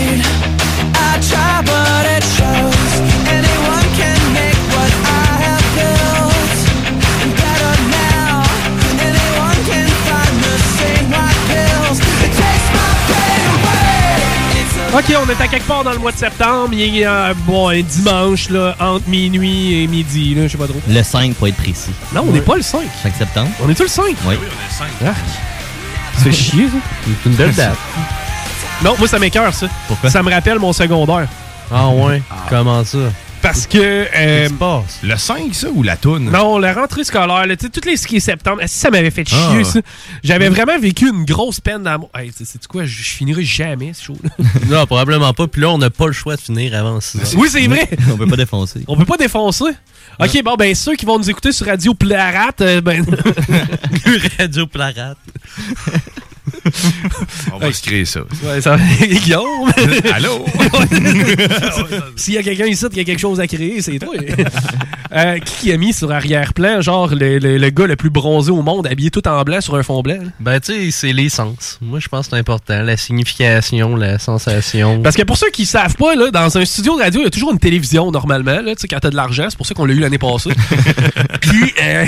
Ok, 14.95 15.05
on 15.25 15.27
est 15.27 15.41
à 15.41 15.47
quelque 15.47 15.65
part 15.67 15.83
dans 15.83 15.91
le 15.91 15.97
mois 15.97 16.11
de 16.11 16.17
septembre. 16.17 16.69
Il 16.73 16.99
est 16.99 17.05
euh, 17.07 17.33
bon, 17.47 17.69
un 17.69 17.81
dimanche, 17.81 18.49
là, 18.49 18.75
entre 18.79 19.07
minuit 19.09 19.81
et 19.81 19.87
midi, 19.87 20.35
là, 20.35 20.43
je 20.43 20.51
sais 20.51 20.57
pas 20.57 20.67
trop. 20.67 20.79
Le 20.87 21.01
5 21.01 21.33
pour 21.33 21.47
être 21.47 21.55
précis. 21.57 21.89
Non, 22.13 22.25
on 22.27 22.31
n'est 22.31 22.41
pas 22.41 22.55
le 22.55 22.61
5. 22.61 22.81
5 23.01 23.13
septembre. 23.17 23.49
On 23.63 23.69
est 23.69 23.73
tout 23.73 23.83
le 23.83 23.89
5? 23.89 24.15
Oui. 24.27 24.35
Ah. 25.03 25.13
Ça 26.15 26.23
fait 26.25 26.31
chier, 26.31 26.67
ça. 26.67 26.77
C'est 27.23 27.29
une 27.29 27.35
belle 27.35 27.55
date. 27.55 27.75
Non, 28.83 28.95
moi, 28.99 29.07
ça 29.07 29.17
m'écœure, 29.17 29.51
ça. 29.53 29.65
Pourquoi? 29.87 30.11
Ça 30.11 30.21
me 30.21 30.31
rappelle 30.31 30.59
mon 30.59 30.73
secondaire. 30.73 31.27
Ah 31.71 31.89
ouais? 31.89 32.21
Comment 32.49 32.83
ça? 32.85 32.99
Parce 33.43 33.67
que. 33.67 34.07
euh, 34.15 34.49
Le 35.03 35.15
5, 35.17 35.53
ça, 35.53 35.67
ou 35.69 35.83
la 35.83 35.95
toune? 35.97 36.31
non, 36.31 36.57
la 36.57 36.73
rentrée 36.73 37.03
scolaire, 37.03 37.45
là, 37.45 37.55
tu 37.55 37.65
sais, 37.65 37.69
toutes 37.69 37.85
les 37.85 37.97
skis 37.97 38.19
septembre, 38.21 38.61
ça 38.65 38.89
m'avait 38.89 39.11
fait 39.11 39.27
chier, 39.27 39.37
Ah. 39.37 39.63
ça? 39.63 39.79
J'avais 40.23 40.49
vraiment 40.49 40.79
vécu 40.79 41.09
une 41.09 41.25
grosse 41.25 41.59
peine 41.59 41.83
d'amour. 41.83 42.09
Hey, 42.15 42.31
c'est 42.35 42.45
c'est 42.45 42.65
quoi? 42.67 42.85
Je 42.85 42.95
finirai 43.03 43.43
jamais, 43.43 43.93
ce 43.93 44.05
show 44.05 44.17
non, 44.69 44.85
probablement 44.87 45.33
pas. 45.33 45.45
Puis 45.47 45.61
là, 45.61 45.69
on 45.69 45.77
n'a 45.77 45.89
pas 45.89 46.07
le 46.07 46.13
choix 46.13 46.35
de 46.37 46.41
finir 46.41 46.73
avant 46.73 46.99
6 47.01 47.17
heures. 47.19 47.27
Oui, 47.37 47.49
c'est 47.51 47.67
vrai. 47.67 47.89
On 48.11 48.17
peut 48.17 48.27
pas 48.27 48.37
défoncer. 48.37 48.83
On 48.87 48.95
peut 48.97 49.05
pas 49.05 49.17
défoncer. 49.17 49.65
Ok, 50.19 50.41
bon, 50.43 50.55
ben, 50.55 50.73
ceux 50.73 50.95
qui 50.95 51.05
vont 51.05 51.17
nous 51.19 51.29
écouter 51.29 51.51
sur 51.51 51.65
Radio 51.67 51.93
Plarat, 51.93 52.51
euh, 52.61 52.81
ben. 52.81 53.05
Radio 54.39 54.67
Plarat. 54.67 55.15
On 57.53 57.57
va 57.57 57.71
se 57.73 57.81
créer 57.81 58.05
ça. 58.05 58.21
Ouais, 58.43 58.61
ça 58.61 58.77
Guillaume! 59.01 59.71
Allô? 60.13 60.45
S'il 62.15 62.33
y 62.35 62.37
a 62.37 62.43
quelqu'un 62.43 62.65
ici 62.65 62.85
qui 62.89 62.99
a 62.99 63.03
quelque 63.03 63.19
chose 63.19 63.39
à 63.39 63.47
créer, 63.47 63.81
c'est 63.81 63.99
toi. 63.99 64.13
Euh, 65.13 65.37
qui 65.39 65.71
a 65.71 65.77
mis 65.77 65.93
sur 65.93 66.11
arrière-plan, 66.11 66.81
genre, 66.81 67.13
le, 67.13 67.37
le- 67.39 67.57
le 67.57 67.69
gars 67.69 67.85
le 67.87 67.95
plus 67.95 68.09
bronzé 68.09 68.51
au 68.51 68.61
monde, 68.61 68.87
habillé 68.87 69.11
tout 69.11 69.27
en 69.27 69.41
blanc 69.43 69.61
sur 69.61 69.75
un 69.75 69.83
fond 69.83 70.01
blanc? 70.01 70.15
là? 70.21 70.29
Ben, 70.39 70.59
tu 70.59 70.73
sais, 70.73 70.91
c'est 70.91 71.13
les 71.13 71.29
sens. 71.29 71.77
Moi, 71.81 71.99
je 71.99 72.07
pense 72.07 72.27
que 72.27 72.31
c'est 72.31 72.39
important. 72.39 72.81
La 72.81 72.97
signification, 72.97 73.95
la 73.95 74.17
sensation. 74.19 75.01
Parce 75.01 75.15
que 75.15 75.23
pour 75.23 75.37
ceux 75.37 75.49
qui 75.51 75.65
savent 75.65 75.95
pas, 75.95 76.15
là, 76.15 76.31
dans 76.31 76.57
un 76.57 76.65
studio 76.65 76.97
de 76.97 77.03
radio, 77.03 77.21
il 77.21 77.25
y 77.25 77.27
a 77.27 77.31
toujours 77.31 77.51
une 77.51 77.59
télévision 77.59 78.09
normalement, 78.11 78.61
là, 78.61 78.73
tu 78.75 78.81
sais, 78.81 78.87
quand 78.87 78.99
t'as 78.99 79.09
de 79.09 79.15
l'argent. 79.15 79.47
C'est 79.49 79.57
pour 79.57 79.65
ça 79.67 79.73
qu'on 79.75 79.85
l'a 79.85 79.93
eu 79.93 79.99
l'année 79.99 80.17
passée. 80.17 80.51
Puis, 81.41 81.73
euh, 81.81 82.05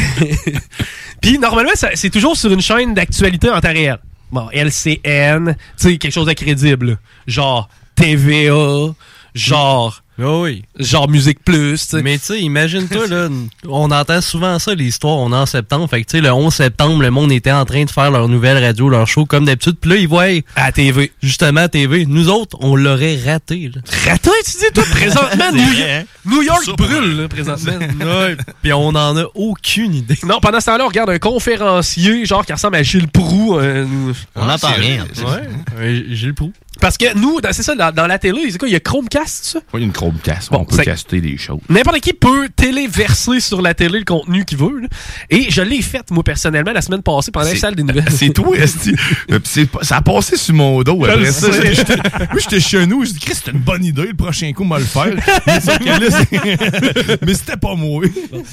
Puis 1.22 1.38
normalement, 1.40 1.72
c'est 1.94 2.10
toujours 2.10 2.36
sur 2.38 2.52
une 2.52 2.62
chaîne 2.62 2.94
d'actualité 2.94 3.50
en 3.50 3.60
temps 3.62 3.70
réel. 3.72 3.98
Bon, 4.32 4.50
LCN, 4.52 5.56
tu 5.56 5.56
sais, 5.78 5.98
quelque 5.98 6.12
chose 6.12 6.28
de 6.28 6.34
crédible. 6.34 6.92
là. 6.92 6.96
Genre 7.28 7.70
TVA, 7.96 8.94
genre. 9.34 10.02
Oui. 10.18 10.64
Genre 10.80 11.10
Musique 11.10 11.44
Plus, 11.44 11.80
tu 11.88 11.98
sais. 11.98 12.02
Mais 12.02 12.18
tu 12.18 12.26
sais, 12.26 12.42
imagine-toi, 12.42 13.08
là, 13.08 13.28
on 13.68 13.92
entend 13.92 14.22
souvent 14.22 14.60
ça, 14.60 14.74
l'histoire, 14.74 15.18
on 15.18 15.32
est 15.32 15.36
en 15.36 15.46
septembre. 15.46 15.90
Fait 15.90 16.02
que 16.04 16.10
tu 16.10 16.18
sais, 16.18 16.22
le 16.22 16.32
11 16.32 16.54
septembre, 16.54 17.02
le 17.02 17.12
monde 17.12 17.32
était 17.32 17.52
en 17.52 17.66
train 17.66 17.84
de 17.84 17.90
faire 17.90 18.12
leur 18.12 18.28
nouvelle 18.30 18.64
radio, 18.64 18.88
leur 18.90 19.08
show, 19.08 19.26
comme 19.26 19.46
d'habitude. 19.46 19.76
Puis 19.80 19.90
là, 19.90 19.96
ils 19.98 20.08
voient. 20.08 20.26
À 20.56 20.72
TV. 20.72 21.12
Justement, 21.22 21.62
à 21.62 21.68
TV. 21.70 22.06
Nous 22.06 22.30
autres, 22.30 22.58
on 22.62 22.76
l'aurait 22.76 23.18
raté, 23.26 23.72
là. 23.74 23.82
Raté, 24.10 24.30
tu 24.46 24.52
dis, 24.52 24.72
toi, 24.74 24.84
présentement, 24.92 25.52
New, 25.54 25.74
vrai, 25.74 25.92
hein? 25.94 26.04
New 26.26 26.42
York 26.42 26.66
brûle, 26.78 27.18
là, 27.22 27.28
présentement. 27.28 27.74
Ouais. 28.06 28.38
Puis 28.62 28.72
on 28.74 28.88
en 28.90 29.18
a 29.18 29.26
aucune 29.36 29.94
idée. 29.96 30.18
Non, 30.26 30.40
pendant 30.40 30.60
ce 30.60 30.68
temps-là, 30.68 30.86
on 30.86 30.90
regarde 30.90 31.10
un 31.10 31.20
conférencier, 31.20 32.26
genre, 32.26 32.46
qui 32.46 32.54
ressemble 32.54 32.76
à 32.76 32.84
Gilles 32.84 33.08
Proux. 33.08 33.58
euh, 33.58 33.86
On 34.36 34.46
n'entend 34.46 34.72
rien. 34.78 35.06
Ouais, 35.78 36.04
Gilles 36.12 36.34
Proux. 36.34 36.54
Parce 36.82 36.98
que 36.98 37.18
nous, 37.18 37.40
c'est 37.52 37.64
ça, 37.64 37.76
dans, 37.76 37.92
dans 37.94 38.08
la 38.08 38.20
télé, 38.20 38.42
il 38.64 38.70
y 38.72 38.76
a 38.76 38.80
Chromecast, 38.80 39.46
ça? 39.46 39.60
Pas 39.72 39.80
une 39.80 39.92
Chromecast. 39.92 40.52
Bon, 40.52 40.60
on 40.60 40.66
peut 40.66 40.78
caster 40.84 41.22
des 41.22 41.38
choses. 41.38 41.60
N'importe 41.70 42.00
qui 42.02 42.14
peut 42.14 42.50
téléverser 42.56 43.40
sur 43.40 43.62
la 43.62 43.74
télé 43.74 44.00
le 44.00 44.06
contenu 44.06 44.46
qu'il 44.46 44.58
veut. 44.58 44.82
là. 44.82 44.88
Et 45.30 45.50
je 45.50 45.62
l'ai 45.62 45.82
fait, 45.82 46.10
moi, 46.12 46.24
personnellement, 46.24 46.72
la 46.74 46.82
semaine 46.82 47.02
passée 47.02 47.32
pendant 47.32 47.50
la 47.50 47.56
salle 47.56 47.76
des 47.76 47.84
nouvelles. 47.84 48.06
C'est 48.10 48.30
tout, 48.30 48.54
esti. 48.54 48.96
Euh, 49.32 49.40
pas- 49.72 49.84
Ça 49.84 49.98
a 49.98 50.02
passé 50.02 50.36
sur 50.38 50.54
mon 50.56 50.82
dos 50.84 51.00
Je 51.06 51.10
après 51.12 51.32
ça. 51.32 51.48
Moi, 52.32 52.40
j'étais 52.40 52.60
chez 52.60 52.86
nous. 52.86 53.06
Je 53.06 53.12
dis, 53.12 53.20
Chris, 53.20 53.36
c'est 53.44 53.52
une 53.52 53.60
bonne 53.60 53.84
idée. 53.84 54.08
Le 54.08 54.14
prochain 54.14 54.52
coup, 54.54 54.64
on 54.64 54.70
va 54.70 54.80
le 54.80 54.86
faire. 54.86 55.14
Mais, 57.22 57.34
c'était 57.34 57.58
pas 57.58 57.76
moi. 57.76 58.04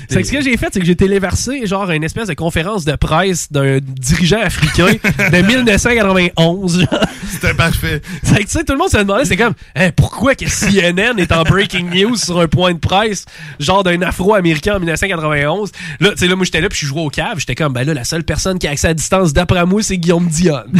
C'est 0.08 0.22
que 0.22 0.26
ce 0.28 0.32
que 0.32 0.40
j'ai 0.42 0.56
fait, 0.56 0.68
c'est 0.72 0.80
que 0.80 0.86
j'ai 0.86 0.96
téléversé 0.96 1.66
genre 1.66 1.90
une 1.90 2.04
espèce 2.04 2.28
de 2.28 2.34
conférence 2.34 2.84
de 2.84 2.94
presse 2.96 3.50
d'un 3.50 3.78
dirigeant 3.80 4.40
africain 4.40 4.86
de 4.86 5.42
1991. 5.46 6.80
genre. 6.80 6.88
C'était 7.30 7.54
parfait. 7.54 8.02
C'est 8.22 8.36
que 8.36 8.42
tu 8.42 8.48
sais, 8.48 8.64
tout 8.64 8.72
le 8.72 8.78
monde 8.78 8.90
se 8.90 8.98
demandait, 8.98 9.24
c'est 9.24 9.36
comme, 9.36 9.54
Hein, 9.74 9.90
pourquoi 9.96 10.34
que 10.34 10.44
CNN 10.46 11.18
est 11.18 11.32
en 11.32 11.42
breaking 11.42 11.90
news 11.90 12.16
sur 12.16 12.38
un 12.40 12.48
point 12.48 12.74
de 12.74 12.78
presse, 12.78 13.24
genre 13.58 13.82
d'un 13.82 14.00
Afro-Américain 14.02 14.76
en 14.76 14.78
1991. 14.78 15.72
Là, 16.00 16.10
tu 16.10 16.18
sais, 16.18 16.26
là, 16.26 16.36
moi, 16.36 16.44
j'étais 16.44 16.60
là, 16.60 16.68
puis 16.68 16.78
je 16.80 16.86
jouais 16.86 17.00
au 17.00 17.08
cave, 17.08 17.38
j'étais 17.38 17.54
comme, 17.54 17.72
ben 17.72 17.86
là, 17.86 17.94
la 17.94 18.04
seule 18.04 18.24
personne 18.24 18.58
qui 18.58 18.66
a 18.66 18.70
accès 18.70 18.88
à 18.88 18.94
distance, 18.94 19.32
d'après 19.32 19.64
moi, 19.64 19.82
c'est 19.82 19.96
Guillaume 19.96 20.28
Dion. 20.28 20.62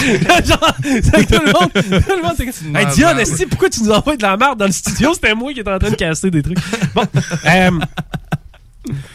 genre, 0.44 0.76
c'est 0.82 1.26
que 1.26 1.36
tout 1.36 1.42
le 1.44 1.52
monde, 1.52 1.72
tout 1.72 2.16
le 2.16 2.22
monde, 2.22 2.34
c'est 2.36 2.46
comme, 2.46 2.76
hey, 2.76 2.86
Dion, 2.94 3.18
est 3.18 3.46
pourquoi 3.46 3.70
tu 3.70 3.82
nous 3.82 3.90
envoies 3.90 4.16
de 4.16 4.22
la 4.22 4.36
merde 4.36 4.58
dans 4.58 4.66
le 4.66 4.72
studio? 4.72 5.14
C'était 5.14 5.34
moi 5.34 5.52
qui 5.52 5.60
étais 5.60 5.70
en 5.70 5.78
train 5.78 5.90
de 5.90 5.96
casser 5.96 6.30
des 6.30 6.42
trucs. 6.42 6.58
Bon, 6.94 7.04
euh, 7.46 7.70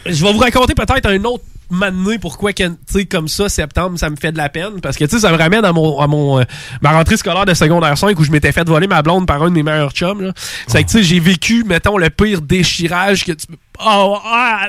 je 0.06 0.24
vais 0.24 0.32
vous 0.32 0.38
raconter 0.38 0.74
peut-être 0.74 1.06
un 1.06 1.24
autre 1.24 1.44
mané 1.70 2.18
pourquoi 2.18 2.52
que, 2.52 2.62
tu 2.62 2.76
sais 2.86 3.04
comme 3.06 3.28
ça 3.28 3.48
septembre 3.48 3.98
ça 3.98 4.10
me 4.10 4.16
fait 4.16 4.32
de 4.32 4.38
la 4.38 4.48
peine 4.48 4.80
parce 4.80 4.96
que 4.96 5.04
tu 5.04 5.16
sais 5.16 5.20
ça 5.20 5.32
me 5.32 5.36
ramène 5.36 5.64
à 5.64 5.72
mon 5.72 6.00
à 6.00 6.06
mon 6.06 6.40
euh, 6.40 6.44
ma 6.80 6.92
rentrée 6.92 7.16
scolaire 7.16 7.44
de 7.44 7.54
secondaire 7.54 7.96
5 7.96 8.18
où 8.18 8.24
je 8.24 8.30
m'étais 8.30 8.52
fait 8.52 8.66
voler 8.66 8.86
ma 8.86 9.02
blonde 9.02 9.26
par 9.26 9.42
un 9.42 9.50
de 9.50 9.54
mes 9.54 9.62
meilleurs 9.62 9.92
chums 9.92 10.22
là. 10.22 10.32
C'est 10.66 10.82
que 10.82 10.88
tu 10.88 10.98
sais 10.98 11.02
j'ai 11.02 11.20
vécu 11.20 11.64
mettons 11.64 11.98
le 11.98 12.10
pire 12.10 12.40
déchirage 12.40 13.24
que 13.24 13.32
tu 13.32 13.46
Oh, 13.80 14.18
ah, 14.24 14.66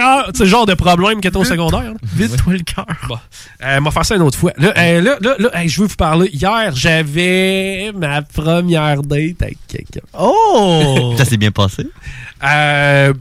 ah, 0.00 0.26
c'est 0.34 0.42
le 0.42 0.48
genre 0.48 0.66
de 0.66 0.74
problème 0.74 1.20
que 1.20 1.28
t'as 1.28 1.38
au 1.38 1.44
secondaire. 1.44 1.82
là. 1.82 1.94
Vite-toi 2.02 2.54
le 2.54 2.58
cœur. 2.60 2.86
Bon. 3.08 3.16
Euh, 3.62 3.78
on 3.78 3.84
va 3.84 3.90
faire 3.92 4.04
ça 4.04 4.16
une 4.16 4.22
autre 4.22 4.36
fois. 4.36 4.52
Là, 4.56 4.72
euh, 4.76 5.00
là, 5.00 5.18
là, 5.20 5.36
là, 5.38 5.50
hey, 5.54 5.68
je 5.68 5.80
veux 5.80 5.86
vous 5.86 5.94
parler. 5.94 6.28
Hier, 6.32 6.72
j'avais 6.74 7.92
ma 7.94 8.22
première 8.22 9.02
date 9.02 9.42
avec 9.42 9.58
quelqu'un. 9.68 10.00
Oh! 10.18 11.14
Ça 11.16 11.24
s'est 11.24 11.36
bien 11.36 11.52
passé? 11.52 11.86
Euh. 12.42 13.12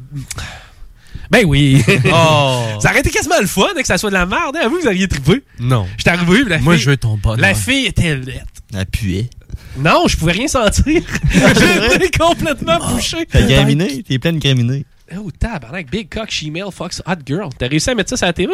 Ben 1.30 1.46
oui. 1.46 1.84
Oh. 2.12 2.64
ça 2.82 2.90
aurait 2.90 3.00
été 3.02 3.10
quasiment 3.10 3.40
le 3.40 3.48
fun 3.48 3.68
hein, 3.76 3.82
que 3.82 3.88
ça 3.88 3.98
soit 3.98 4.10
de 4.10 4.16
la 4.16 4.26
merde. 4.26 4.58
Hein? 4.62 4.68
Vous, 4.68 4.80
vous 4.82 4.88
auriez 4.88 5.08
trippé. 5.08 5.44
Non. 5.60 5.86
J'étais 5.98 6.10
arrivé, 6.12 6.44
la 6.48 6.58
Moi, 6.60 6.74
fille- 6.74 6.84
je 6.84 6.90
veux 6.90 6.98
ton 6.98 7.18
bonheur. 7.18 7.38
La 7.40 7.54
fille 7.54 7.86
était 7.86 8.16
laite. 8.16 8.46
Elle 8.74 8.86
puait. 8.86 9.30
Non, 9.78 10.08
je 10.08 10.18
pouvais 10.18 10.32
rien 10.34 10.48
sentir. 10.48 11.02
J'étais 11.32 12.12
complètement 12.18 12.80
bouché. 12.80 13.26
T'as 13.30 13.44
graminé? 13.44 14.04
T'es 14.04 14.18
plein 14.20 14.34
de 14.34 14.40
graminé. 14.40 14.86
Oh, 15.18 15.30
tabarnak, 15.32 15.90
Big 15.90 16.08
Cock, 16.10 16.30
She-Mail, 16.30 16.66
Fox, 16.72 17.02
Hot 17.08 17.14
Girl. 17.26 17.50
T'as 17.58 17.68
réussi 17.68 17.90
à 17.90 17.96
mettre 17.96 18.10
ça 18.12 18.18
sur 18.18 18.26
la 18.28 18.34
TV? 18.34 18.54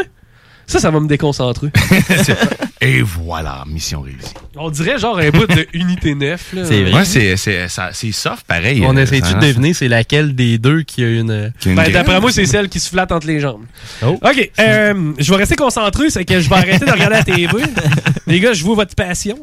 Ça, 0.67 0.79
ça 0.79 0.89
va 0.91 0.99
me 0.99 1.07
déconcentrer. 1.07 1.67
Et 2.81 3.01
voilà, 3.01 3.63
mission 3.67 4.01
réussie. 4.01 4.33
On 4.57 4.69
dirait 4.69 4.97
genre 4.99 5.17
un 5.17 5.29
bout 5.29 5.47
de 5.47 5.65
Unité 5.73 6.13
9. 6.15 6.53
Là. 6.53 6.61
Ouais, 6.63 7.05
c'est, 7.05 7.35
c'est, 7.37 7.67
ça- 7.67 7.89
c'est 7.93 8.11
soft, 8.11 8.45
pareil. 8.45 8.83
On 8.85 8.95
Euh, 8.95 9.01
essaie-tu 9.01 9.33
de 9.33 9.39
deviner 9.39 9.73
c'est 9.73 9.87
laquelle 9.87 10.35
des 10.35 10.57
deux 10.57 10.83
qui 10.83 11.03
a 11.03 11.09
une. 11.09 11.51
Qui 11.59 11.69
a 11.69 11.71
une 11.71 11.77
Ben. 11.77 11.91
D'après 11.91 12.19
moi, 12.21 12.31
c'est 12.31 12.45
celle 12.45 12.69
qui 12.69 12.79
se 12.79 12.89
flatte 12.89 13.11
entre 13.11 13.27
les 13.27 13.39
jambes. 13.39 13.63
Oh. 14.03 14.19
OK. 14.23 14.51
euh, 14.59 15.13
je 15.17 15.31
vais 15.31 15.37
rester 15.37 15.55
concentré, 15.55 16.09
c'est 16.09 16.25
que 16.25 16.39
je 16.39 16.49
vais 16.49 16.55
arrêter 16.55 16.85
de 16.85 16.91
regarder 16.91 17.15
la 17.15 17.23
TV. 17.23 17.47
les 18.27 18.39
gars, 18.39 18.53
je 18.53 18.63
vois 18.63 18.75
votre 18.75 18.95
passion. 18.95 19.37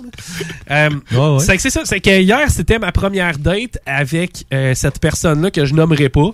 Euh, 0.70 0.88
C'est 1.40 1.56
que 1.56 1.62
c'est 1.62 1.70
ça. 1.70 1.82
C'est 1.84 2.00
que 2.00 2.20
hier, 2.20 2.48
c'était 2.50 2.78
ma 2.78 2.92
première 2.92 3.38
date 3.38 3.78
avec 3.86 4.44
euh, 4.52 4.74
cette 4.74 4.98
personne-là 5.00 5.50
que 5.50 5.64
je 5.64 5.74
nommerai 5.74 6.08
pas, 6.08 6.30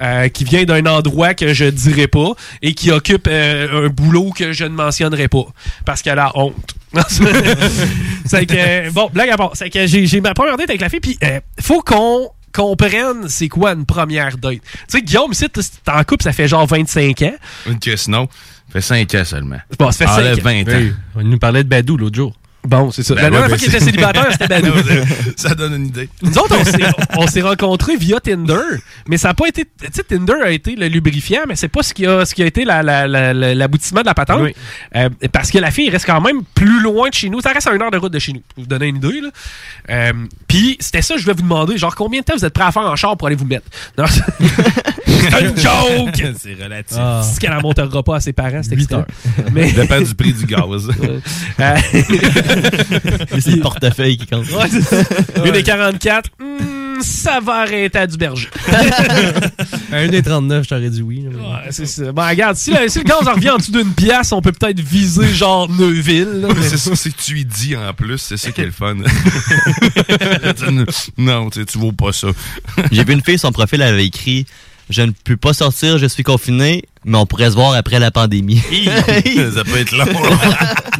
euh, 0.00 0.28
qui 0.28 0.44
vient 0.44 0.64
d'un 0.64 0.86
endroit 0.86 1.34
que 1.34 1.52
je 1.54 1.64
dirai 1.66 2.06
pas 2.06 2.32
et 2.62 2.74
qui 2.74 2.90
occupe 2.90 3.26
euh, 3.30 3.86
un 3.86 3.88
boulot 3.88 4.30
que 4.32 4.52
je 4.52 4.64
ne 4.64 4.70
mentionnerai 4.70 5.28
pas 5.28 5.46
parce 5.84 6.02
qu'elle 6.02 6.18
a 6.18 6.32
honte. 6.34 6.54
c'est 8.26 8.46
que 8.46 8.90
bon, 8.90 9.10
blague 9.12 9.30
à 9.30 9.36
part, 9.36 9.52
c'est 9.54 9.70
que 9.70 9.86
j'ai 9.86 10.20
ma 10.20 10.34
première 10.34 10.56
date 10.56 10.70
avec 10.70 10.80
la 10.80 10.88
fille, 10.88 11.00
puis 11.00 11.18
euh, 11.24 11.40
faut 11.60 11.80
qu'on 11.80 12.30
comprenne 12.52 13.28
c'est 13.28 13.48
quoi 13.48 13.72
une 13.72 13.86
première 13.86 14.36
date. 14.36 14.60
Tu 14.62 14.70
sais, 14.88 15.02
Guillaume, 15.02 15.32
si 15.32 15.48
t'es 15.48 15.60
en 15.90 16.04
couple, 16.04 16.24
ça 16.24 16.32
fait 16.32 16.48
genre 16.48 16.66
25 16.66 17.22
ans. 17.22 17.34
Une 17.66 17.78
que 17.78 17.96
sinon, 17.96 18.28
ça 18.68 18.72
fait 18.72 18.80
5 18.80 19.14
ans 19.14 19.24
seulement. 19.24 19.60
Bon, 19.78 19.90
ça 19.90 20.06
fait 20.06 20.12
Enlève 20.12 20.42
cinq 20.42 20.68
ans. 20.68 20.70
20 20.70 20.72
ans. 20.72 20.78
Oui, 20.78 20.92
on 21.16 21.22
nous 21.24 21.38
parlait 21.38 21.64
de 21.64 21.68
Badou 21.68 21.96
l'autre 21.96 22.16
jour. 22.16 22.34
Bon, 22.64 22.92
c'est 22.92 23.02
ça. 23.02 23.14
Ben 23.16 23.22
la 23.22 23.30
dernière 23.30 23.42
ouais, 23.42 23.48
fois 23.48 23.56
ben 23.58 23.64
qu'il 23.64 23.74
était 23.74 23.84
célibataire, 23.84 24.28
c'était 24.30 24.46
Badou. 24.48 24.72
ça 25.36 25.54
donne 25.56 25.74
une 25.74 25.86
idée. 25.86 26.08
Nous 26.22 26.38
autres, 26.38 26.56
on 26.60 26.64
s'est- 26.64 26.92
on 27.18 27.26
s'est 27.26 27.40
rencontrés 27.42 27.96
via 27.96 28.20
Tinder, 28.20 28.54
mais 29.08 29.16
ça 29.18 29.28
n'a 29.28 29.34
pas 29.34 29.48
été. 29.48 29.64
Tu 29.64 29.88
sais, 29.92 30.04
Tinder 30.04 30.34
a 30.44 30.50
été 30.52 30.76
le 30.76 30.86
lubrifiant, 30.86 31.40
mais 31.48 31.56
c'est 31.56 31.66
pas 31.68 31.82
ce 31.82 31.92
qui 31.92 32.06
a, 32.06 32.24
ce 32.24 32.34
qui 32.34 32.42
a 32.42 32.46
été 32.46 32.64
la- 32.64 32.82
la- 32.84 33.08
la- 33.08 33.34
la- 33.34 33.54
l'aboutissement 33.56 34.02
de 34.02 34.06
la 34.06 34.14
patente. 34.14 34.42
Oui. 34.42 34.54
Euh, 34.94 35.08
parce 35.32 35.50
que 35.50 35.58
la 35.58 35.72
fille 35.72 35.90
reste 35.90 36.06
quand 36.06 36.20
même 36.20 36.42
plus 36.54 36.80
loin 36.80 37.08
de 37.08 37.14
chez 37.14 37.28
nous. 37.30 37.40
Ça 37.40 37.50
reste 37.52 37.66
à 37.66 37.72
une 37.74 37.82
heure 37.82 37.90
de 37.90 37.98
route 37.98 38.12
de 38.12 38.18
chez 38.20 38.32
nous. 38.32 38.42
Pour 38.54 38.62
vous 38.62 38.68
donner 38.68 38.86
une 38.86 38.96
idée, 38.96 39.20
là. 39.20 39.28
Euh, 39.90 40.12
Puis, 40.46 40.76
c'était 40.78 41.02
ça, 41.02 41.14
que 41.14 41.20
je 41.20 41.24
voulais 41.24 41.36
vous 41.36 41.42
demander. 41.42 41.76
Genre, 41.78 41.94
combien 41.96 42.20
de 42.20 42.24
temps 42.26 42.34
vous 42.36 42.44
êtes 42.44 42.54
prêt 42.54 42.64
à 42.64 42.70
faire 42.72 42.82
en 42.82 42.94
char 42.96 43.16
pour 43.16 43.26
aller 43.26 43.36
vous 43.36 43.44
mettre? 43.46 43.66
C'est 45.30 45.40
une 45.40 45.56
joke! 45.56 46.34
C'est 46.38 46.62
relatif. 46.62 46.96
Ah. 47.00 47.22
C'est 47.24 47.40
qu'elle 47.40 47.52
en 47.52 47.60
montera 47.60 48.02
pas 48.02 48.16
à 48.16 48.20
ses 48.20 48.32
parents, 48.32 48.62
c'est. 48.62 48.76
Mais. 49.52 49.68
Ça 49.70 49.82
dépend 49.82 50.00
du 50.00 50.14
prix 50.14 50.32
du 50.32 50.46
gaz. 50.46 50.88
Euh, 51.60 51.76
C'est 53.40 53.50
le 53.56 53.60
portefeuille 53.60 54.16
qui 54.16 54.26
compte. 54.26 54.46
Ouais. 54.50 54.68
Une 55.44 55.52
des 55.52 55.62
44, 55.62 56.30
hmm, 56.40 57.00
ça 57.02 57.40
va 57.40 57.60
arrêter 57.60 57.98
à 57.98 58.06
du 58.06 58.16
berger. 58.16 58.48
À 59.92 60.04
1,39, 60.06 60.64
je 60.64 60.68
t'aurais 60.68 60.90
dit 60.90 61.02
oui. 61.02 61.26
Ouais, 61.28 61.68
c'est 61.70 61.86
ça. 61.86 62.10
Bon, 62.12 62.26
regarde, 62.26 62.56
si 62.56 62.70
le, 62.72 62.88
si 62.88 62.98
le 62.98 63.04
gaz 63.04 63.26
en 63.28 63.34
revient 63.34 63.50
en 63.50 63.58
dessous 63.58 63.72
d'une 63.72 63.92
pièce, 63.92 64.32
on 64.32 64.40
peut 64.40 64.52
peut-être 64.52 64.80
viser 64.80 65.28
genre 65.34 65.68
Neuville. 65.68 66.46
mais- 66.48 66.54
c'est 66.62 66.78
ça, 66.78 66.96
c'est 66.96 67.10
que 67.10 67.20
tu 67.22 67.38
y 67.40 67.44
dis 67.44 67.76
en 67.76 67.92
plus, 67.92 68.18
c'est 68.18 68.36
ça 68.36 68.50
qui 68.50 68.60
est 68.62 68.66
le 68.66 68.70
fun. 68.72 68.96
non, 71.18 71.50
tu 71.50 71.60
sais, 71.60 71.66
tu 71.66 71.78
vaux 71.78 71.92
pas 71.92 72.12
ça. 72.12 72.28
J'ai 72.90 73.04
vu 73.04 73.12
une 73.12 73.22
fille, 73.22 73.38
son 73.38 73.52
profil 73.52 73.82
avait 73.82 74.06
écrit 74.06 74.46
Je 74.92 75.02
ne 75.02 75.10
peux 75.24 75.36
pas 75.36 75.52
sortir, 75.54 75.98
je 75.98 76.06
suis 76.06 76.22
confiné, 76.22 76.84
mais 77.04 77.18
on 77.18 77.26
pourrait 77.26 77.50
se 77.50 77.54
voir 77.56 77.72
après 77.74 77.98
la 77.98 78.10
pandémie. 78.10 78.58
ça 79.54 79.64
peut 79.64 79.78
être 79.78 79.96
long. 79.96 80.04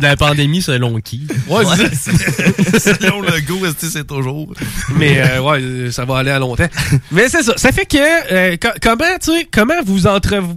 La 0.00 0.16
pandémie, 0.16 0.62
selon 0.62 0.98
qui? 1.00 1.26
Ouais, 1.48 1.64
c'est 1.76 1.94
ça. 1.94 2.10
Selon 2.98 3.20
le 3.20 3.40
go, 3.42 3.64
est-ce 3.66 3.74
que 3.74 3.86
c'est 3.86 4.06
toujours? 4.06 4.52
Mais 4.96 5.20
euh, 5.20 5.40
ouais, 5.42 5.60
euh, 5.60 5.90
ça 5.92 6.04
va 6.04 6.18
aller 6.18 6.30
à 6.30 6.38
longtemps. 6.38 6.66
Mais 7.12 7.28
c'est 7.28 7.42
ça. 7.42 7.52
Ça 7.56 7.70
fait 7.70 7.86
que 7.86 7.98
euh, 8.32 8.56
co- 8.56 8.68
comment 8.82 9.04
tu 9.22 9.30
sais 9.32 9.46
comment 9.52 9.74
vous 9.84 10.06
entrev- 10.06 10.56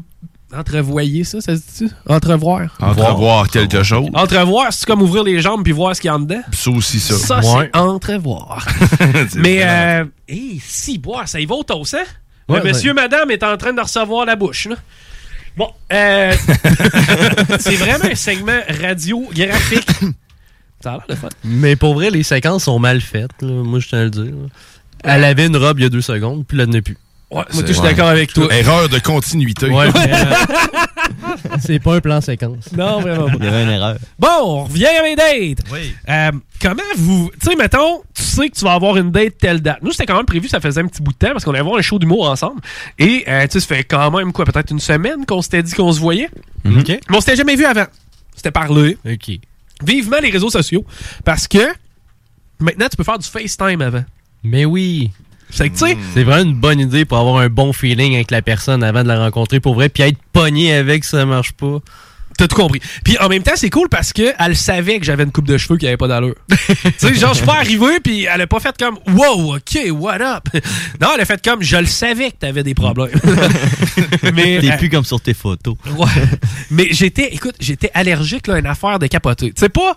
entrevoyez 0.56 1.24
ça, 1.26 1.42
ça 1.42 1.56
se 1.56 1.62
dit 1.86 1.92
Entrevoir. 2.08 2.62
Entrevoir 2.80 3.50
quelque 3.50 3.84
chose. 3.84 4.08
Entrevoir, 4.14 4.72
c'est 4.72 4.86
comme 4.86 5.02
ouvrir 5.02 5.24
les 5.24 5.42
jambes 5.42 5.64
puis 5.64 5.74
voir 5.74 5.96
ce 5.96 6.02
qu'il 6.02 6.08
y 6.08 6.12
a 6.12 6.16
en 6.16 6.20
dedans? 6.20 6.42
Ça 6.54 6.70
aussi, 6.72 7.00
ça. 7.00 7.16
Ça, 7.18 7.40
Ouais. 7.40 7.70
c'est 7.74 7.78
entrevoir. 7.80 8.66
Mais, 9.36 9.60
euh, 9.64 10.06
hé, 10.28 10.60
si, 10.66 10.98
boire, 10.98 11.28
ça 11.28 11.40
y 11.40 11.46
va 11.46 11.56
au 11.56 11.64
toast, 11.64 11.96
hein? 11.96 12.04
Ouais, 12.48 12.62
monsieur, 12.64 12.94
madame 12.94 13.32
est 13.32 13.44
en 13.44 13.58
train 13.58 13.74
de 13.74 13.82
recevoir 13.82 14.26
la 14.26 14.36
bouche, 14.36 14.68
là. 14.68 14.76
Bon, 15.58 15.70
euh, 15.94 16.34
c'est 17.60 17.76
vraiment 17.76 18.06
un 18.06 18.16
segment 18.16 18.60
radiographique. 18.82 19.88
Ça 20.84 20.92
a 20.92 20.98
l'air 20.98 21.06
de 21.10 21.16
fun. 21.16 21.30
Mais 21.44 21.76
pour 21.76 21.94
vrai, 21.96 22.10
les 22.12 22.24
séquences 22.24 22.66
sont 22.66 22.78
mal 22.78 23.00
faites. 23.02 23.42
là. 23.42 23.48
Moi, 23.64 23.80
je 23.80 23.88
tiens 23.88 24.00
à 24.00 24.04
le 24.04 24.10
dire. 24.10 24.26
là. 24.26 24.48
Elle 25.04 25.24
avait 25.24 25.46
une 25.48 25.56
robe 25.58 25.80
il 25.80 25.84
y 25.84 25.86
a 25.86 25.90
deux 25.90 26.02
secondes, 26.02 26.46
puis 26.46 26.58
là, 26.58 26.64
elle 26.66 26.70
n'est 26.72 26.82
plus. 26.82 26.98
Ouais, 27.32 27.44
moi, 27.54 27.64
je 27.66 27.74
suis 27.74 27.82
d'accord 27.82 28.08
avec 28.08 28.34
toi. 28.34 28.54
Erreur 28.54 28.88
de 28.88 29.00
continuité. 29.00 29.68
Ouais, 29.70 29.88
euh, 29.96 30.36
c'est 31.60 31.80
pas 31.80 31.96
un 31.96 32.00
plan 32.00 32.22
séquence. 32.22 32.72
Non, 32.72 33.02
vraiment 33.02 33.26
pas. 33.26 33.34
Il 33.40 33.46
y 33.46 33.48
avait 33.48 33.64
une 33.64 33.70
erreur. 33.70 33.98
Bon, 34.20 34.28
on 34.42 34.64
revient 34.66 34.86
à 34.86 35.02
mes 35.02 35.16
dates. 35.16 35.66
Euh, 36.08 36.32
comment 36.62 36.84
vous. 36.98 37.32
Tu 37.42 37.50
sais, 37.50 37.56
mettons, 37.56 38.04
tu 38.14 38.22
sais 38.22 38.50
que 38.50 38.56
tu 38.56 38.64
vas 38.64 38.74
avoir 38.74 38.96
une 38.98 39.10
date 39.10 39.38
telle 39.40 39.62
date. 39.62 39.80
Nous, 39.82 39.92
c'était 39.92 40.06
quand 40.06 40.18
même 40.18 40.26
prévu, 40.26 40.48
ça 40.48 40.60
faisait 40.60 40.82
un 40.82 40.88
petit 40.88 41.02
bout 41.02 41.14
de 41.14 41.18
temps 41.18 41.32
parce 41.32 41.44
qu'on 41.44 41.52
allait 41.52 41.62
avoir 41.62 41.78
un 41.78 41.82
show 41.82 41.98
d'humour 41.98 42.30
ensemble. 42.30 42.62
Et, 43.00 43.26
euh, 43.28 43.44
tu 43.48 43.54
sais, 43.54 43.60
ça 43.60 43.76
fait 43.76 43.84
quand 43.84 44.12
même, 44.12 44.32
quoi, 44.32 44.46
peut-être 44.46 44.70
une 44.72 44.80
semaine 44.80 45.26
qu'on 45.26 45.42
s'était 45.42 45.64
dit 45.64 45.74
qu'on 45.74 45.92
se 45.92 46.00
voyait. 46.00 46.30
OK. 46.64 46.88
Mais 46.88 47.00
on 47.10 47.20
s'était 47.22 47.38
jamais 47.38 47.56
vu 47.56 47.66
avant. 47.66 47.86
C'était 48.36 48.52
parlé. 48.52 48.98
OK. 49.04 49.40
Vivement 49.84 50.18
les 50.22 50.30
réseaux 50.30 50.52
sociaux. 50.52 50.86
Parce 51.24 51.48
que 51.48 51.74
maintenant, 52.60 52.88
tu 52.88 52.98
peux 52.98 53.04
faire 53.04 53.18
du 53.18 53.28
FaceTime 53.28 53.82
avant. 53.82 54.04
Mais 54.44 54.64
oui. 54.64 55.12
C'est 55.56 55.70
que, 55.70 55.78
tu 55.78 55.88
sais, 55.88 55.98
C'est 56.14 56.24
vraiment 56.24 56.50
une 56.50 56.56
bonne 56.56 56.80
idée 56.80 57.06
pour 57.06 57.18
avoir 57.18 57.38
un 57.38 57.48
bon 57.48 57.72
feeling 57.72 58.16
avec 58.16 58.30
la 58.30 58.42
personne 58.42 58.84
avant 58.84 59.04
de 59.04 59.08
la 59.08 59.18
rencontrer 59.18 59.60
pour 59.60 59.76
vrai, 59.76 59.90
puis 59.90 60.04
être 60.04 60.20
pogné 60.34 60.74
avec 60.74 61.04
si 61.04 61.12
ça 61.12 61.26
marche 61.26 61.54
pas. 61.54 61.80
T'as 62.38 62.48
tout 62.48 62.56
compris. 62.58 62.82
Puis 63.04 63.18
en 63.20 63.30
même 63.30 63.44
temps, 63.44 63.54
c'est 63.56 63.70
cool 63.70 63.88
parce 63.88 64.12
que 64.12 64.34
elle 64.38 64.58
savait 64.58 65.00
que 65.00 65.06
j'avais 65.06 65.24
une 65.24 65.32
coupe 65.32 65.48
de 65.48 65.58
cheveux 65.58 65.78
qui 65.78 65.88
avait 65.88 65.96
pas 65.96 66.10
d'allure. 66.10 66.36
tu 66.50 66.58
sais, 66.98 67.14
genre, 67.14 67.32
je 67.32 67.38
suis 67.38 67.46
pas 67.46 67.56
arrivé 67.56 68.00
puis 68.04 68.26
elle 68.26 68.42
a 68.42 68.48
pas 68.48 68.60
fait 68.60 68.76
comme 68.78 68.98
Wow, 69.08 69.56
ok, 69.56 69.80
what 69.92 70.16
up? 70.16 70.44
Non, 71.00 71.10
elle 71.16 71.22
a 71.22 71.26
fait 71.26 71.42
comme 71.42 71.64
Je 71.64 71.78
le 71.78 71.86
savais 71.86 72.32
que 72.32 72.38
t'avais 72.38 72.64
des 72.64 72.74
problèmes. 72.74 73.10
Mais. 74.34 74.60
T'es 74.60 74.72
euh, 74.72 74.78
plus 74.78 74.90
comme 74.90 75.06
sur 75.06 75.22
tes 75.22 75.34
photos. 75.34 75.76
Ouais. 75.98 76.08
Mais 76.72 76.88
j'étais, 76.92 77.34
écoute, 77.34 77.56
j'étais 77.60 77.92
allergique 77.94 78.48
là, 78.48 78.56
à 78.56 78.60
une 78.60 78.68
affaire 78.68 79.00
de 79.00 79.08
capoter. 79.08 79.54
Tu 79.54 79.60
sais 79.62 79.70
pas. 79.70 79.96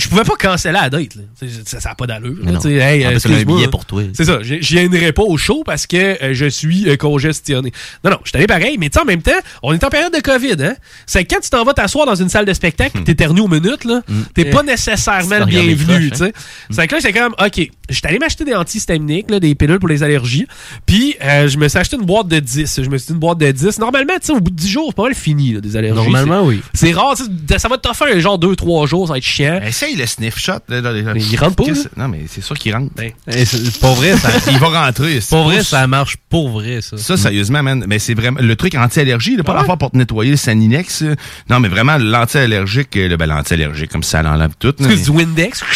Je 0.00 0.08
pouvais 0.08 0.22
pas 0.22 0.36
canceller 0.38 0.74
la 0.80 0.88
date. 0.90 1.16
là. 1.16 1.22
Ça 1.64 1.78
n'a 1.88 1.94
pas 1.94 2.06
d'allure. 2.06 2.36
Hey, 2.66 3.06
En 3.06 3.10
euh, 3.10 3.18
plus, 3.18 3.26
on 3.30 3.34
a 3.34 3.38
un 3.38 3.44
billet 3.44 3.68
pour 3.68 3.84
toi. 3.84 4.02
C'est 4.14 4.24
ça. 4.24 4.38
Je 4.42 4.54
viendrai 4.56 5.12
pas 5.12 5.22
au 5.22 5.36
show 5.36 5.62
parce 5.64 5.86
que 5.86 5.96
euh, 6.22 6.34
je 6.34 6.46
suis 6.46 6.88
euh, 6.88 6.96
congestionné. 6.96 7.72
Non, 8.04 8.10
non, 8.12 8.18
je 8.24 8.30
allé 8.36 8.46
pareil, 8.46 8.76
mais 8.78 8.88
tu 8.90 8.94
sais, 8.94 9.02
en 9.02 9.06
même 9.06 9.22
temps, 9.22 9.32
on 9.62 9.72
est 9.72 9.82
en 9.82 9.88
période 9.90 10.12
de 10.14 10.20
COVID. 10.20 10.56
Hein? 10.62 10.74
C'est 11.06 11.24
que 11.24 11.34
quand 11.34 11.40
tu 11.40 11.50
t'en 11.50 11.64
vas 11.64 11.74
t'asseoir 11.74 12.06
dans 12.06 12.14
une 12.14 12.28
salle 12.28 12.44
de 12.44 12.52
spectacle 12.54 12.98
et 12.98 13.04
t'éternues 13.04 13.40
aux 13.40 13.48
minutes, 13.48 13.84
là, 13.84 14.02
t'es 14.34 14.42
Eh. 14.46 14.50
pas 14.50 14.62
nécessairement 14.62 15.44
Tu 15.46 15.52
le 15.56 15.74
bienvenu. 15.74 16.10
sais. 16.14 16.32
C'est 16.70 16.86
que 16.86 16.94
là, 16.94 17.00
j'étais 17.00 17.18
comme, 17.18 17.34
OK, 17.44 17.70
j'étais 17.88 18.08
allé 18.08 18.18
m'acheter 18.18 18.44
des 18.44 18.54
antihistaminiques, 18.54 19.30
là, 19.30 19.40
des 19.40 19.54
pilules 19.54 19.78
pour 19.78 19.88
les 19.88 20.02
allergies. 20.02 20.46
Puis, 20.86 21.16
euh, 21.22 21.48
je 21.48 21.58
me 21.58 21.68
suis 21.68 21.78
acheté 21.78 21.96
une 21.96 22.04
boîte 22.06 22.28
de 22.28 22.38
10. 22.38 22.80
Je 22.82 22.88
me 22.88 22.98
suis 22.98 23.06
dit 23.08 23.12
une 23.12 23.18
boîte 23.18 23.38
de 23.38 23.50
10. 23.50 23.78
Normalement, 23.78 24.14
tu 24.20 24.26
sais, 24.26 24.32
au 24.32 24.40
bout 24.40 24.50
de 24.50 24.56
10 24.56 24.68
jours, 24.68 24.86
c'est 24.88 24.96
pas 24.96 25.02
mal 25.04 25.14
fini, 25.14 25.52
là, 25.54 25.60
des 25.60 25.76
allergies. 25.76 25.94
Normalement, 25.96 26.42
oui. 26.44 26.60
C'est 26.74 26.92
rare. 26.92 27.16
Ça 27.16 27.68
va 27.68 27.78
te 27.78 27.92
faire 27.94 28.08
un 28.14 28.20
genre 28.20 28.38
2-3 28.38 28.86
jours, 28.86 29.06
ça 29.06 29.14
va 29.14 29.18
être 29.18 29.24
chiant. 29.24 29.60
Essaye 29.66 29.96
le 29.96 30.06
sniff 30.06 30.38
shot. 30.38 30.52
Là, 30.68 30.80
là, 30.80 30.92
là. 30.92 31.14
Mais 31.14 31.22
il 31.22 31.36
rentre 31.36 31.56
pas. 31.56 31.64
Non, 31.96 32.08
mais 32.08 32.20
c'est 32.28 32.42
sûr 32.42 32.56
qu'il 32.58 32.74
rentre. 32.74 32.92
C'est- 33.26 33.78
Pour 33.80 33.94
vrai, 33.94 34.16
ça. 34.16 34.28
Il 34.50 34.58
va 34.58 34.86
rentrer. 34.86 35.20
Pour 35.28 35.44
vrai, 35.44 35.62
ça 35.62 35.86
marche 35.86 36.16
pour 36.28 36.48
vrai, 36.50 36.80
ça. 36.80 36.96
Ça, 36.96 37.16
sérieusement, 37.16 37.62
man. 37.62 37.84
Mais 37.88 37.98
c'est 37.98 38.14
vraiment 38.14 38.40
le 38.40 38.56
truc 38.56 38.74
anti-allergie, 38.74 39.36
là, 39.36 39.42
pas 39.44 39.54
l'affaire 39.54 39.76
pour 39.78 39.90
te 39.90 39.96
nettoyer 39.96 40.30
le 40.32 40.36
Saninex. 40.36 41.02
euh. 41.02 41.14
Non, 41.50 41.60
mais 41.60 41.68
vraiment, 41.68 41.96
l'anti-allergique, 41.98 42.96
euh, 42.96 43.08
le 43.08 43.16
ben, 43.16 43.26
l'anti-allergique, 43.26 43.90
comme 43.90 44.02
ça 44.02 44.22
l'enlève 44.22 44.52
tout. 44.58 44.74
Est-ce 44.78 44.88
que 44.88 44.96
c'est 44.96 45.04
du 45.04 45.10
Windex? 45.10 45.62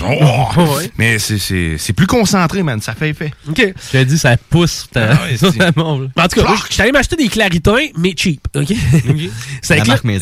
Oh, 0.00 0.78
Mais 0.98 1.18
c'est- 1.36 1.92
plus 1.92 2.06
concentré, 2.06 2.62
man. 2.62 2.80
Ça 2.80 2.94
fait 2.94 3.10
effet. 3.10 3.32
OK. 3.48 3.74
J'ai 3.92 4.04
dit, 4.04 4.16
ça 4.16 4.36
pousse. 4.48 4.86
ta- 4.90 5.10
Ah 5.12 5.18
ouais. 5.24 5.36
En 6.16 6.28
tout 6.28 6.40
cas, 6.40 6.46
moi, 6.48 6.56
je 6.68 6.72
suis 6.72 6.82
allé 6.82 6.92
m'acheter 6.92 7.16
des 7.16 7.28
claritins, 7.28 7.86
mais 7.98 8.14
cheap. 8.16 8.40
OK? 8.54 8.68
C'est. 9.62 9.78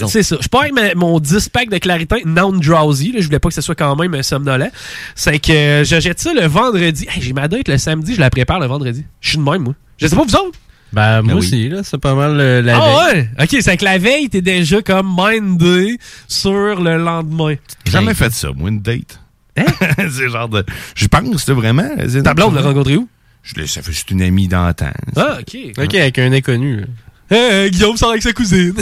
C'est 0.09 0.23
ça. 0.23 0.37
Je 0.41 0.49
pars 0.49 0.63
avec 0.63 0.73
ma- 0.75 0.95
mon 0.95 1.21
10 1.21 1.49
pack 1.51 1.69
de 1.71 1.79
claritins 1.79 2.19
non-drowsy. 2.25 3.15
Je 3.19 3.25
voulais 3.27 3.39
pas 3.39 3.49
que 3.49 3.55
ce 3.55 3.61
soit 3.61 3.75
quand 3.75 3.95
même 3.97 4.21
somnolent. 4.23 4.71
C'est 5.15 5.39
que 5.39 5.53
euh, 5.53 5.85
je 5.85 6.01
jette 6.01 6.19
ça 6.21 6.33
le 6.35 6.47
vendredi. 6.47 7.07
Hey, 7.15 7.23
J'ai 7.23 7.33
ma 7.33 7.47
date 7.49 7.69
le 7.69 7.79
samedi, 7.79 8.15
je 8.15 8.21
la 8.21 8.31
prépare 8.31 8.59
le 8.59 8.67
vendredi. 8.67 9.05
Je 9.21 9.29
suis 9.31 9.39
de 9.39 9.43
même, 9.43 9.63
moi. 9.63 9.75
Je 9.99 10.07
sais 10.07 10.17
pas, 10.17 10.23
vous 10.25 10.35
autres? 10.37 10.59
Ben, 10.93 11.21
moi 11.23 11.35
oui. 11.35 11.39
aussi, 11.41 11.69
là, 11.69 11.81
c'est 11.83 11.99
pas 11.99 12.15
mal 12.15 12.39
euh, 12.41 12.63
la 12.63 12.77
ah 12.79 13.07
veille. 13.13 13.21
ouais? 13.39 13.45
OK, 13.45 13.57
c'est 13.61 13.77
que 13.77 13.85
la 13.85 13.99
veille, 13.99 14.29
t'es 14.31 14.41
déjà 14.41 14.81
comme 14.83 15.15
mindé 15.19 15.99
sur 16.29 16.81
le 16.81 16.97
lendemain. 16.97 17.55
J'ai 17.85 17.93
jamais 17.93 18.15
fait 18.15 18.33
ça, 18.33 18.49
moi, 18.55 18.69
une 18.71 18.81
date. 18.81 19.21
c'est 20.11 20.29
genre 20.29 20.49
de. 20.49 20.65
Je 20.95 21.07
pense, 21.07 21.47
là, 21.49 21.55
vraiment. 21.55 21.83
Hein? 21.99 22.23
Ta 22.23 22.35
blonde 22.35 22.55
l'a 22.55 22.63
rencontré 22.63 22.97
où? 22.97 23.09
Je 23.43 23.55
l'ai- 23.55 23.67
ça 23.67 23.81
fait 23.83 23.93
juste 23.93 24.11
une 24.11 24.23
amie 24.23 24.49
d'antan. 24.49 24.91
Ah, 25.17 25.39
OK. 25.41 25.57
Ok, 25.79 25.95
avec 25.95 26.19
un 26.19 26.33
inconnu. 26.33 26.85
Hey, 27.29 27.73
Guillaume 27.73 27.97
sort 27.97 28.11
avec 28.11 28.23
sa 28.23 28.33
cousine. 28.33 28.73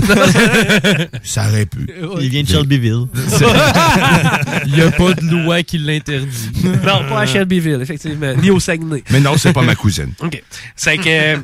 Ça 1.23 1.49
aurait 1.49 1.65
pu. 1.65 1.87
Il 2.21 2.29
vient 2.29 2.43
de 2.43 2.49
Shelbyville. 2.49 3.07
Il 4.67 4.77
y 4.77 4.83
a 4.83 4.91
pas 4.91 5.15
de 5.15 5.31
loi 5.31 5.63
qui 5.63 5.79
l'interdit. 5.79 6.51
non, 6.63 7.09
pas 7.09 7.21
à 7.21 7.27
Shelbyville, 7.27 7.79
effectivement. 7.81 8.35
Ni 8.35 8.51
au 8.51 8.61
Saguenay. 8.61 9.03
Mais 9.11 9.21
non, 9.21 9.39
c'est 9.39 9.55
pas 9.55 9.63
ma 9.63 9.75
cousine. 9.75 10.13
OK. 10.21 10.43
C'est 10.77 10.99
que. 10.99 11.37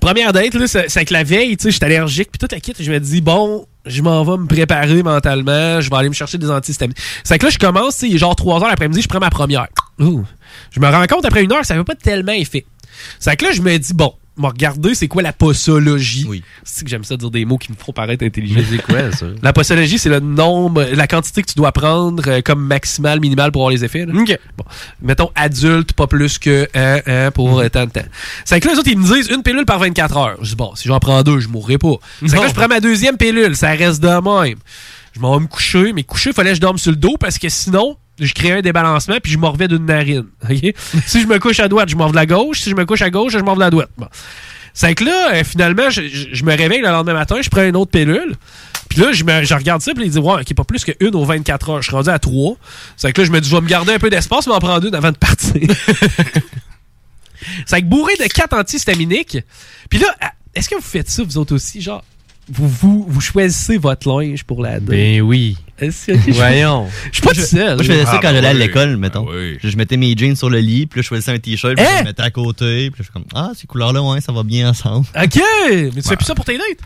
Première 0.00 0.32
date, 0.32 0.54
là, 0.54 0.66
c'est 0.66 1.04
que 1.04 1.12
la 1.12 1.24
veille, 1.24 1.56
tu 1.56 1.64
sais, 1.64 1.70
j'étais 1.70 1.86
allergique, 1.86 2.30
puis 2.30 2.38
toute 2.38 2.52
la 2.52 2.60
kit, 2.60 2.74
je 2.78 2.90
me 2.90 3.00
dis, 3.00 3.20
bon, 3.20 3.66
je 3.86 4.02
m'en 4.02 4.22
vais 4.24 4.36
me 4.36 4.46
préparer 4.46 5.02
mentalement, 5.02 5.80
je 5.80 5.88
vais 5.88 5.96
aller 5.96 6.08
me 6.08 6.14
chercher 6.14 6.36
des 6.36 6.50
antihistaminiques. 6.50 6.98
C'est 7.22 7.38
que 7.38 7.46
là, 7.46 7.50
je 7.50 7.58
commence, 7.58 8.02
il 8.02 8.14
est 8.14 8.18
genre 8.18 8.36
3 8.36 8.62
heures 8.62 8.68
l'après-midi, 8.68 9.02
je 9.02 9.08
prends 9.08 9.20
ma 9.20 9.30
première. 9.30 9.66
Je 9.98 10.80
me 10.80 10.90
rends 10.90 11.06
compte 11.06 11.24
après 11.24 11.42
une 11.42 11.52
heure, 11.52 11.64
ça 11.64 11.74
fait 11.74 11.84
pas 11.84 11.94
tellement 11.94 12.32
effet. 12.32 12.66
C'est 13.18 13.36
que 13.36 13.44
là, 13.46 13.52
je 13.52 13.62
me 13.62 13.76
dis, 13.78 13.94
bon, 13.94 14.12
me 14.36 14.46
regarder, 14.48 14.94
c'est 14.94 15.06
quoi 15.08 15.22
la 15.22 15.32
posologie? 15.32 16.24
Oui. 16.28 16.42
C'est 16.64 16.84
que 16.84 16.90
j'aime 16.90 17.04
ça 17.04 17.16
dire 17.16 17.30
des 17.30 17.44
mots 17.44 17.58
qui 17.58 17.70
me 17.70 17.76
font 17.76 17.92
paraître 17.92 18.24
intelligent. 18.24 18.60
C'est 18.68 18.82
quoi, 18.82 19.12
ça? 19.12 19.26
La 19.42 19.52
posologie, 19.52 19.98
c'est 19.98 20.08
le 20.08 20.20
nombre, 20.20 20.82
la 20.92 21.06
quantité 21.06 21.42
que 21.42 21.48
tu 21.48 21.54
dois 21.54 21.72
prendre 21.72 22.22
euh, 22.26 22.40
comme 22.42 22.64
maximale, 22.64 23.20
minimale 23.20 23.52
pour 23.52 23.62
avoir 23.62 23.70
les 23.70 23.84
effets. 23.84 24.06
là. 24.06 24.12
Ok. 24.14 24.38
Bon. 24.56 24.64
Mettons 25.02 25.30
adulte, 25.34 25.92
pas 25.92 26.06
plus 26.06 26.38
que 26.38 26.68
un, 26.74 27.26
un 27.26 27.30
pour 27.30 27.60
euh, 27.60 27.68
tant 27.68 27.86
de 27.86 27.90
temps. 27.90 28.00
C'est 28.44 28.58
que 28.60 28.66
là, 28.66 28.72
les 28.74 28.78
autres, 28.80 28.90
ils 28.90 28.98
me 28.98 29.14
disent 29.14 29.28
une 29.28 29.42
pilule 29.42 29.64
par 29.66 29.78
24 29.78 30.16
heures. 30.16 30.36
Je 30.42 30.50
dis, 30.50 30.56
bon, 30.56 30.74
si 30.74 30.88
j'en 30.88 30.98
prends 30.98 31.22
deux, 31.22 31.38
je 31.40 31.48
mourrai 31.48 31.78
pas. 31.78 31.94
C'est 32.26 32.34
que 32.36 32.40
là, 32.42 32.48
je 32.48 32.54
prends 32.54 32.68
ma 32.68 32.80
deuxième 32.80 33.16
pilule, 33.16 33.54
ça 33.56 33.70
reste 33.70 34.02
de 34.02 34.08
même. 34.08 34.58
Je 35.14 35.20
m'en 35.20 35.36
vais 35.36 35.42
me 35.42 35.46
coucher, 35.48 35.92
mais 35.92 36.02
coucher, 36.02 36.30
il 36.30 36.34
fallait 36.34 36.50
que 36.50 36.56
je 36.56 36.60
dorme 36.60 36.78
sur 36.78 36.90
le 36.90 36.96
dos 36.96 37.16
parce 37.20 37.38
que 37.38 37.48
sinon, 37.48 37.96
je 38.20 38.32
crée 38.32 38.52
un 38.52 38.60
débalancement 38.60 39.16
puis 39.22 39.32
je 39.32 39.38
morvais 39.38 39.68
d'une 39.68 39.86
narine. 39.86 40.26
Si 41.06 41.20
je 41.20 41.26
me 41.26 41.38
couche 41.38 41.60
à 41.60 41.68
droite, 41.68 41.88
je 41.88 41.96
morve 41.96 42.12
de 42.12 42.16
la 42.16 42.26
gauche. 42.26 42.60
Si 42.60 42.70
je 42.70 42.74
me 42.74 42.84
couche 42.84 43.02
à 43.02 43.10
gauche, 43.10 43.32
je 43.32 43.38
morve 43.38 43.58
de 43.58 43.64
la 43.64 43.70
droite. 43.70 43.90
C'est 44.72 44.94
que 44.94 45.04
là, 45.04 45.34
euh, 45.34 45.44
finalement, 45.44 45.88
je, 45.88 46.44
me 46.44 46.56
réveille 46.56 46.80
le 46.80 46.88
lendemain 46.88 47.14
matin, 47.14 47.36
je 47.40 47.48
prends 47.48 47.62
une 47.62 47.76
autre 47.76 47.92
pilule. 47.92 48.34
Puis 48.88 49.00
là, 49.00 49.12
je, 49.12 49.54
regarde 49.54 49.82
ça, 49.82 49.94
puis 49.94 50.04
il 50.04 50.10
dit, 50.10 50.18
ouais, 50.18 50.40
ok, 50.40 50.54
pas 50.54 50.64
plus 50.64 50.84
qu'une 50.84 51.14
aux 51.14 51.24
24 51.24 51.70
heures. 51.70 51.82
Je 51.82 51.88
suis 51.88 51.96
rendu 51.96 52.10
à 52.10 52.18
3. 52.18 52.56
C'est 52.96 53.12
que 53.12 53.20
là, 53.20 53.26
je 53.26 53.32
me 53.32 53.40
dis, 53.40 53.48
je 53.48 53.54
vais 53.54 53.62
me 53.62 53.68
garder 53.68 53.94
un 53.94 53.98
peu 53.98 54.10
d'espace, 54.10 54.46
mais 54.46 54.52
en 54.52 54.58
prendre 54.58 54.86
une 54.86 54.94
avant 54.94 55.12
de 55.12 55.16
partir. 55.16 55.62
C'est 57.66 57.82
que 57.82 57.86
bourré 57.86 58.14
de 58.16 58.24
4 58.24 58.56
antihistaminiques. 58.56 59.38
Puis 59.90 59.98
là, 59.98 60.08
est-ce 60.54 60.68
que 60.68 60.74
vous 60.76 60.82
faites 60.82 61.10
ça, 61.10 61.22
vous 61.22 61.38
autres 61.38 61.54
aussi? 61.54 61.80
Genre, 61.80 62.02
vous, 62.50 62.68
vous, 62.68 63.06
vous 63.08 63.20
choisissez 63.20 63.78
votre 63.78 64.08
linge 64.08 64.44
pour 64.44 64.62
la 64.62 64.74
date? 64.80 64.84
Ben 64.84 65.20
oui. 65.22 65.56
Voyons. 66.28 66.88
Je 67.10 67.14
suis 67.18 67.22
pas 67.22 67.32
tout 67.34 67.40
seul. 67.40 67.74
Moi, 67.74 67.82
je 67.82 67.92
faisais 67.92 68.04
ça 68.04 68.12
Ah, 68.14 68.18
quand 68.22 68.28
bah 68.28 68.34
j'allais 68.34 68.48
à 68.48 68.52
oui. 68.52 68.58
l'école, 68.58 68.96
mettons. 68.96 69.26
Ah 69.28 69.34
oui. 69.36 69.58
Je 69.62 69.76
mettais 69.76 69.96
mes 69.96 70.16
jeans 70.16 70.36
sur 70.36 70.48
le 70.50 70.58
lit, 70.58 70.86
puis 70.86 70.98
là, 71.00 71.02
je 71.02 71.08
choisissais 71.08 71.32
un 71.32 71.38
t-shirt, 71.38 71.74
puis 71.76 71.84
Hein? 71.84 71.88
je 71.94 71.98
le 72.00 72.04
mettais 72.04 72.22
à 72.22 72.30
côté, 72.30 72.90
puis 72.90 72.90
là, 72.90 72.94
je 72.98 73.02
suis 73.04 73.12
comme, 73.12 73.24
ah, 73.34 73.50
ces 73.56 73.66
couleurs-là, 73.66 74.02
ouais, 74.02 74.20
ça 74.20 74.32
va 74.32 74.42
bien 74.44 74.68
ensemble. 74.70 75.06
OK! 75.20 75.40
Mais 75.70 75.90
tu 76.02 76.08
fais 76.08 76.16
plus 76.16 76.24
ça 76.26 76.34
pour 76.34 76.44
tes 76.44 76.56
dates? 76.56 76.78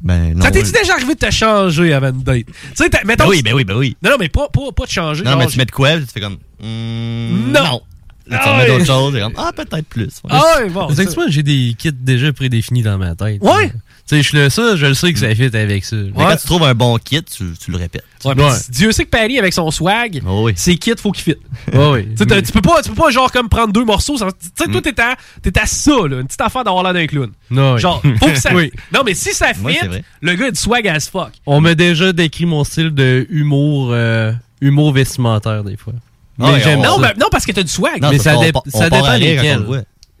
Ben, 0.00 0.34
non. 0.34 0.42
ça 0.44 0.50
t'es-tu 0.50 0.66
ouais. 0.72 0.80
déjà 0.80 0.94
arrivé 0.94 1.14
de 1.14 1.18
te 1.20 1.30
changer 1.30 1.92
avant 1.94 2.10
une 2.10 2.22
date? 2.22 2.46
Tu 2.46 2.52
sais, 2.74 2.90
mettons. 3.06 3.24
Ben 3.24 3.30
oui, 3.30 3.42
ben 3.42 3.54
oui, 3.54 3.64
ben 3.64 3.76
oui. 3.76 3.96
Non, 4.02 4.10
non, 4.10 4.16
mais 4.20 4.28
pas, 4.28 4.48
pas, 4.48 4.72
pas 4.76 4.84
de 4.86 4.90
changer. 4.90 5.22
Non, 5.24 5.30
genre, 5.30 5.38
mais 5.40 5.46
tu 5.46 5.56
mets 5.58 5.64
de 5.64 5.70
quoi, 5.70 5.96
tu 5.98 6.04
fais 6.12 6.20
comme, 6.20 6.38
hmm, 6.60 7.52
Non. 7.52 7.80
Là, 8.26 8.38
tu 8.38 8.42
Ah 8.48 8.52
remets 8.52 8.62
ouais. 8.62 8.68
d'autres 8.78 8.86
choses, 8.86 9.16
et 9.16 9.20
comme, 9.20 9.34
ah, 9.36 9.52
peut-être 9.54 9.86
plus. 9.86 10.06
ouais. 10.24 10.30
Ah 10.30 10.42
ouais, 10.58 10.70
bon. 10.70 10.88
J'ai 11.28 11.42
des 11.42 11.74
kits 11.78 11.92
déjà 11.92 12.32
prédéfinis 12.32 12.82
dans 12.82 12.96
ma 12.98 13.14
tête. 13.14 13.42
Ouais? 13.42 13.70
Tu 14.06 14.16
sais, 14.16 14.22
je 14.22 14.36
le 14.36 14.50
ça, 14.50 14.76
je 14.76 14.84
le 14.84 14.92
sais 14.92 15.12
que 15.14 15.18
ça 15.18 15.34
fit 15.34 15.44
avec 15.56 15.82
ça. 15.82 15.96
Mais 15.96 16.02
Ouais. 16.12 16.24
quand 16.30 16.36
tu 16.36 16.44
trouves 16.46 16.62
un 16.64 16.74
bon 16.74 16.98
kit, 16.98 17.22
tu, 17.22 17.44
tu 17.58 17.70
le 17.70 17.78
répètes. 17.78 18.04
Ouais, 18.26 18.34
mais 18.36 18.44
Ouais. 18.44 18.50
Dieu 18.68 18.92
sait 18.92 19.04
que 19.06 19.10
Paris, 19.10 19.38
avec 19.38 19.54
son 19.54 19.70
swag, 19.70 20.20
Oh 20.28 20.42
oui. 20.44 20.52
ses 20.56 20.76
kits, 20.76 20.92
faut 20.98 21.10
qu'il 21.10 21.22
fit. 21.24 21.36
Ouais, 21.72 21.88
oui. 21.90 22.08
Tu 22.10 22.26
peux 22.52 22.60
pas, 22.60 22.82
tu 22.82 22.90
peux 22.90 22.94
pas 22.94 23.10
genre 23.10 23.32
comme 23.32 23.48
prendre 23.48 23.72
deux 23.72 23.84
morceaux. 23.84 24.16
Tu 24.18 24.24
sais, 24.58 24.66
toi, 24.70 24.80
Mm. 24.80 24.82
t'es 24.82 25.00
à, 25.00 25.16
t'es 25.42 25.58
à 25.58 25.64
ça, 25.64 25.92
là, 26.06 26.20
une 26.20 26.26
petite 26.26 26.40
affaire 26.42 26.64
d'avoir 26.64 26.82
l'air 26.84 26.92
d'un 26.92 27.06
clown. 27.06 27.30
Non, 27.50 27.74
oui. 27.74 27.80
Genre, 27.80 28.02
faut 28.20 28.26
que 28.26 28.38
ça. 28.38 28.50
Oui. 28.54 28.70
Non, 28.92 29.00
mais 29.06 29.14
si 29.14 29.32
ça 29.32 29.54
fit, 29.54 29.78
le 30.20 30.34
gars 30.34 30.46
a 30.46 30.50
du 30.50 30.60
swag 30.60 30.86
as 30.86 31.08
fuck. 31.08 31.32
On 31.46 31.62
m'a 31.62 31.74
déjà 31.74 32.12
décrit 32.12 32.44
mon 32.44 32.62
style 32.64 32.90
de 32.90 33.26
humour, 33.30 33.88
euh, 33.92 34.32
humour 34.60 34.92
vestimentaire, 34.92 35.64
des 35.64 35.78
fois. 35.78 35.94
Ah 36.40 36.52
ouais, 36.52 36.60
j'aime 36.62 36.80
on- 36.80 36.82
Non, 36.82 36.96
ça. 36.96 37.12
mais- 37.14 37.20
non, 37.20 37.28
parce 37.30 37.46
que 37.46 37.52
t'as 37.52 37.62
du 37.62 37.68
swag. 37.70 38.02
Non, 38.02 38.10
mais 38.10 38.18
ça, 38.18 38.32
ça, 38.32 38.38
on 38.38 38.42
dé- 38.42 38.52
part- 38.52 38.62
on 38.72 38.78
ça 38.78 38.90
dépend 38.90 39.12
lesquels. 39.14 39.64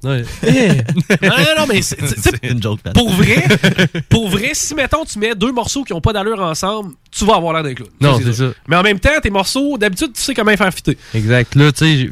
Ouais. 0.04 0.24
non, 1.22 1.28
non, 1.28 1.44
non, 1.60 1.66
mais 1.68 1.82
c'est- 1.82 1.96
une 2.42 2.62
joke, 2.62 2.80
Pat. 2.82 2.92
pour 2.94 3.10
vrai, 3.10 3.44
pour 4.08 4.28
vrai, 4.28 4.50
si 4.52 4.74
mettons 4.74 5.04
tu 5.04 5.18
mets 5.18 5.34
deux 5.34 5.52
morceaux 5.52 5.82
qui 5.84 5.92
ont 5.92 6.00
pas 6.00 6.12
d'allure 6.12 6.40
ensemble, 6.40 6.92
tu 7.10 7.24
vas 7.24 7.36
avoir 7.36 7.54
l'air 7.54 7.62
d'un 7.62 7.74
clown. 7.74 7.90
Non, 8.00 8.20
c'est 8.22 8.32
ça. 8.34 8.52
Mais 8.68 8.76
en 8.76 8.82
même 8.82 9.00
temps, 9.00 9.10
tes 9.22 9.30
morceaux, 9.30 9.78
d'habitude, 9.78 10.12
tu 10.14 10.20
sais 10.20 10.34
comment 10.34 10.50
les 10.50 10.56
faire 10.56 10.72
fitter. 10.72 10.98
Exact. 11.14 11.54
Là, 11.54 11.72
tu 11.72 11.84
sais, 11.84 12.10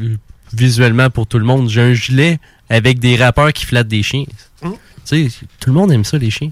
visuellement 0.53 1.11
pour 1.11 1.27
tout 1.27 1.39
le 1.39 1.45
monde, 1.45 1.69
j'ai 1.69 1.81
un 1.83 1.95
gilet 1.95 2.39
avec 2.69 2.99
des 2.99 3.17
rappeurs 3.17 3.53
qui 3.53 3.67
flattent 3.67 3.89
des 3.89 4.03
chiens. 4.03 4.25
Hum. 4.63 4.75
Tu 5.09 5.31
sais, 5.31 5.37
tout 5.61 5.71
le 5.71 5.75
monde 5.75 5.93
aime 5.93 6.05
ça, 6.05 6.17
les 6.19 6.31
chiens. 6.31 6.51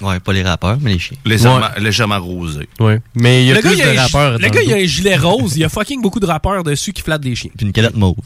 Ouais, 0.00 0.18
pas 0.18 0.32
les 0.32 0.42
rappeurs, 0.42 0.78
mais 0.80 0.92
les 0.94 0.98
chiens. 0.98 1.16
Légèrement, 1.24 1.68
légèrement 1.78 2.18
rosé. 2.20 2.68
Ouais. 2.80 3.00
Mais 3.14 3.44
il 3.44 3.48
y 3.48 3.52
a 3.52 3.54
le 3.54 3.60
plus 3.60 3.76
gars, 3.76 3.84
a 3.88 3.92
de 3.92 3.98
un 3.98 4.02
rappeurs. 4.02 4.32
le 4.38 4.48
gars, 4.48 4.62
il 4.62 4.72
a 4.72 4.76
dos. 4.76 4.82
un 4.82 4.86
gilet 4.86 5.16
rose, 5.16 5.56
il 5.56 5.60
y 5.60 5.64
a 5.64 5.68
fucking 5.68 6.02
beaucoup 6.02 6.18
de 6.18 6.26
rappeurs 6.26 6.64
dessus 6.64 6.92
qui 6.92 7.02
flattent 7.02 7.22
des 7.22 7.36
chiens. 7.36 7.50
Puis 7.56 7.66
une 7.66 7.72
calotte 7.72 7.94
mauve. 7.94 8.16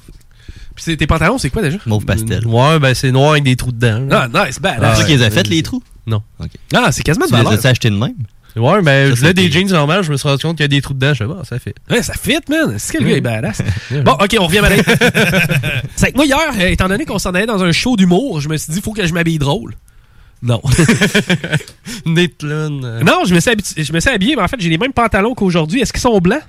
Puis 0.77 0.97
tes 0.97 1.07
pantalons, 1.07 1.39
c'est 1.39 1.51
quoi 1.51 1.62
déjà? 1.62 1.79
Mauve 1.87 2.05
pastel. 2.05 2.47
Ouais, 2.47 2.79
ben 2.79 2.95
c'est 2.95 3.11
noir 3.11 3.33
avec 3.33 3.45
des 3.45 3.57
trous 3.57 3.72
dedans. 3.72 4.07
là. 4.09 4.29
Ah, 4.33 4.47
nice, 4.47 4.61
bad. 4.61 4.79
C'est 4.95 5.01
ça 5.03 5.05
qu'ils 5.09 5.22
ont 5.22 5.31
fait, 5.31 5.47
les 5.49 5.62
trous? 5.62 5.83
Non. 6.07 6.22
Ok. 6.39 6.51
Ah, 6.74 6.93
c'est 6.93 7.03
quasiment 7.03 7.24
de 7.27 7.31
Tu 7.31 7.37
les 7.37 7.43
valeur. 7.43 7.66
as 7.66 7.68
achetés 7.68 7.91
de 7.91 7.97
même? 7.97 8.14
Ouais, 8.55 8.81
ben 8.81 9.11
je 9.14 9.18
voulais 9.20 9.35
des 9.35 9.51
jeans 9.51 9.68
normales, 9.68 10.03
je 10.03 10.11
me 10.11 10.16
suis 10.16 10.27
rendu 10.27 10.43
compte 10.43 10.57
qu'il 10.57 10.64
y 10.64 10.66
a 10.66 10.68
des 10.68 10.81
trous 10.81 10.95
dedans. 10.95 11.12
Je 11.12 11.24
sais 11.24 11.27
pas, 11.27 11.43
ça 11.45 11.59
fait. 11.59 11.74
Ouais, 11.91 12.03
ça 12.03 12.14
fit, 12.14 12.39
man. 12.49 12.74
C'est 12.79 12.97
que 12.97 13.03
le 13.03 13.11
gars 13.11 13.16
est 13.16 13.20
badass. 13.20 13.61
Bon, 14.05 14.12
ok, 14.12 14.35
on 14.41 14.47
revient 14.47 14.59
à. 14.61 14.70
C'est 15.97 16.12
que 16.12 16.16
moi, 16.16 16.24
hier, 16.24 16.39
euh, 16.59 16.68
étant 16.68 16.89
donné 16.89 17.05
qu'on 17.05 17.18
s'en 17.18 17.35
allait 17.35 17.45
dans 17.47 17.62
un 17.62 17.72
show 17.72 17.97
d'humour, 17.97 18.41
je 18.41 18.49
me 18.49 18.57
suis 18.57 18.72
dit, 18.72 18.81
faut 18.81 18.93
que 18.95 19.07
je 19.07 19.12
m'habille 19.12 19.39
drôle. 19.39 19.74
Non. 20.43 20.62
Euh, 22.09 22.68
non, 23.03 23.24
je 23.27 23.35
me, 23.35 23.41
suis 23.41 23.51
habi- 23.51 23.74
je 23.85 23.93
me 23.93 24.01
suis 24.01 24.11
habillé, 24.11 24.37
mais 24.37 24.43
en 24.43 24.49
fait, 24.49 24.57
j'ai 24.61 24.68
les 24.68 24.79
mêmes 24.79 24.93
pantalons 24.93 25.35
qu'aujourd'hui. 25.35 25.81
Est-ce 25.81 25.93
qu'ils 25.93 26.01
sont 26.03 26.18
blancs? 26.18 26.41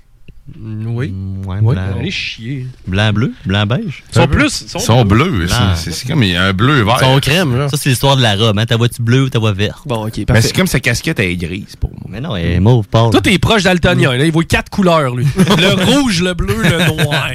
Oui. 0.60 1.14
Ouais, 1.46 1.60
Ouais. 1.60 1.74
blanc. 1.76 1.84
Allez 2.00 2.10
chier. 2.12 2.68
Blanc 2.88 3.12
bleu, 3.12 3.34
blanc 3.46 3.66
beige. 3.66 4.04
Ils 4.10 4.16
sont 4.16 4.28
plus. 4.28 4.66
Ils 4.74 4.80
sont 4.80 5.04
bleus. 5.06 5.48
C'est- 5.76 6.08
comme 6.08 6.24
il 6.24 6.32
y 6.32 6.36
a 6.36 6.44
un 6.44 6.54
bleu 6.54 6.84
vert. 6.84 6.98
Ils 7.02 7.06
sont 7.06 7.20
crème, 7.20 7.58
là. 7.58 7.70
Ça, 7.70 7.78
c'est 7.78 7.90
l'histoire 7.90 8.16
de 8.16 8.22
la 8.22 8.36
robe. 8.36 8.58
Hein. 8.58 8.66
Ta 8.66 8.78
voix-tu 8.78 9.02
bleue 9.02 9.24
ou 9.24 9.30
ta 9.30 9.40
voix 9.40 9.52
verte? 9.52 9.82
Bon, 9.86 10.08
ok, 10.08 10.22
Mais 10.30 10.42
c'est 10.42 10.56
comme 10.56 10.68
sa 10.68 10.80
casquette 10.80 11.20
elle 11.20 11.32
est 11.32 11.36
grise 11.36 11.76
pour 11.80 11.92
moi. 11.92 12.02
Mais 12.10 12.22
non, 12.22 12.36
elle 12.36 12.52
est 12.52 12.60
mauve, 12.60 12.88
pâle. 12.88 13.12
Toi, 13.12 13.22
t'es 13.22 13.38
proche 13.40 13.64
d'Altonien, 13.64 14.16
là. 14.16 14.26
Il 14.26 14.32
voit 14.32 14.44
quatre 14.46 14.70
couleurs, 14.70 15.16
lui. 15.16 15.26
le 15.38 15.84
rouge, 15.86 16.22
le 16.22 16.34
bleu, 16.34 16.56
le 16.64 17.04
noir. 17.04 17.30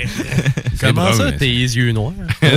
Comment 0.80 1.04
drôle, 1.10 1.14
ça, 1.14 1.32
tes 1.32 1.46
yeux 1.46 1.92
noirs? 1.92 2.12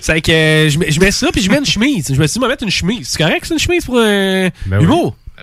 C'est 0.00 0.22
que 0.22 0.32
euh, 0.32 0.70
je 0.70 0.78
mets, 0.78 0.90
je 0.90 1.00
mets 1.00 1.10
ça, 1.10 1.28
puis 1.32 1.42
je 1.42 1.50
mets 1.50 1.58
une 1.58 1.66
chemise. 1.66 2.06
Je 2.08 2.14
me 2.18 2.26
suis 2.26 2.34
dit, 2.34 2.34
je 2.36 2.40
vais 2.40 2.48
mettre 2.48 2.64
une 2.64 2.70
chemise. 2.70 3.08
C'est 3.08 3.18
correct, 3.22 3.44
c'est 3.44 3.52
une 3.52 3.60
chemise 3.60 3.84
pour 3.84 3.98
un 3.98 4.48
Ben 4.66 4.78
oui. 4.80 4.86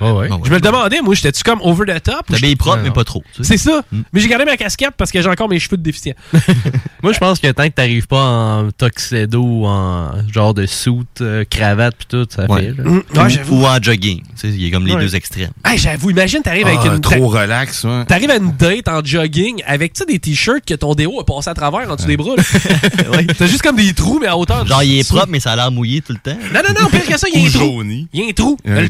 Humour? 0.01 0.17
ouais. 0.19 0.29
Je 0.43 0.49
me 0.49 0.55
le 0.55 0.61
demandais, 0.61 1.01
moi, 1.01 1.15
j'étais-tu 1.15 1.43
comme 1.43 1.59
over 1.61 1.85
the 1.85 2.01
top? 2.03 2.15
ou 2.29 2.33
T'habilles 2.33 2.49
j'étais- 2.49 2.55
propre, 2.55 2.79
mais 2.83 2.91
pas 2.91 3.03
trop. 3.03 3.23
tu 3.35 3.43
sais. 3.43 3.57
C'est 3.57 3.69
ça. 3.69 3.81
Mais 4.13 4.19
j'ai 4.21 4.27
gardé 4.27 4.45
ma 4.45 4.57
casquette 4.57 4.91
parce 4.97 5.11
que 5.11 5.21
j'ai 5.21 5.29
encore 5.29 5.49
mes 5.49 5.59
cheveux 5.59 5.77
de 5.77 5.83
déficient. 5.83 6.13
Moi, 7.03 7.13
je 7.13 7.19
pense 7.19 7.39
que 7.39 7.51
tant 7.51 7.63
que 7.63 7.73
t'arrives 7.73 8.07
pas 8.07 8.23
en 8.23 8.69
tuxedo 8.71 9.41
ou 9.41 9.65
en 9.65 10.11
genre 10.31 10.53
de 10.53 10.65
suit, 10.65 10.93
euh, 11.21 11.43
cravate 11.49 11.95
pis 11.97 12.05
tout, 12.07 12.25
ça 12.29 12.45
Ouais. 12.49 12.73
fait. 12.75 12.81
Mm, 12.81 13.01
ouais, 13.15 13.29
j'avoue. 13.29 13.61
Ou 13.61 13.65
en 13.65 13.81
jogging. 13.81 14.21
Tu 14.21 14.27
sais, 14.35 14.47
il 14.49 14.63
y 14.63 14.67
a 14.67 14.71
comme 14.71 14.85
les 14.85 14.95
deux 14.95 15.15
extrêmes. 15.15 15.51
Hey, 15.65 15.77
j'avoue, 15.77 16.09
imagine, 16.11 16.41
t'arrives 16.41 16.67
avec 16.67 16.79
Ah, 16.83 16.93
une. 16.95 17.01
trop 17.01 17.27
relax, 17.27 17.83
ouais. 17.83 18.05
T'arrives 18.05 18.29
à 18.31 18.37
une 18.37 18.51
date 18.57 18.87
en 18.87 19.03
jogging 19.03 19.61
avec, 19.65 19.93
tu 19.93 19.99
sais, 19.99 20.05
des 20.05 20.19
t-shirts 20.19 20.65
que 20.65 20.73
ton 20.73 20.93
déo 20.95 21.19
a 21.19 21.25
passé 21.25 21.49
à 21.49 21.53
travers 21.53 21.89
en 21.91 21.95
dessous 21.95 22.07
des 22.07 22.17
bras. 22.17 22.35
T'as 23.37 23.47
juste 23.47 23.61
comme 23.61 23.75
des 23.75 23.93
trous, 23.93 24.19
mais 24.19 24.27
à 24.27 24.37
hauteur. 24.37 24.65
Genre, 24.65 24.83
il 24.83 24.99
est 24.99 25.07
propre, 25.07 25.27
mais 25.29 25.39
ça 25.39 25.51
a 25.53 25.55
l'air 25.55 25.71
mouillé 25.71 26.01
tout 26.01 26.13
le 26.13 26.19
temps. 26.19 26.37
Non, 26.53 26.61
non, 26.67 26.73
non, 26.81 26.89
pire 26.89 27.05
que 27.05 27.17
ça, 27.17 27.27
il 27.33 27.39
y 27.39 27.43
a 27.43 27.45
Ou 27.45 27.47
un 27.47 27.51
trou. 27.51 27.83
Il 28.13 28.19
y 28.19 28.23
a 28.23 28.27
un 28.29 28.31
trou. 28.33 28.57
Le 28.65 28.87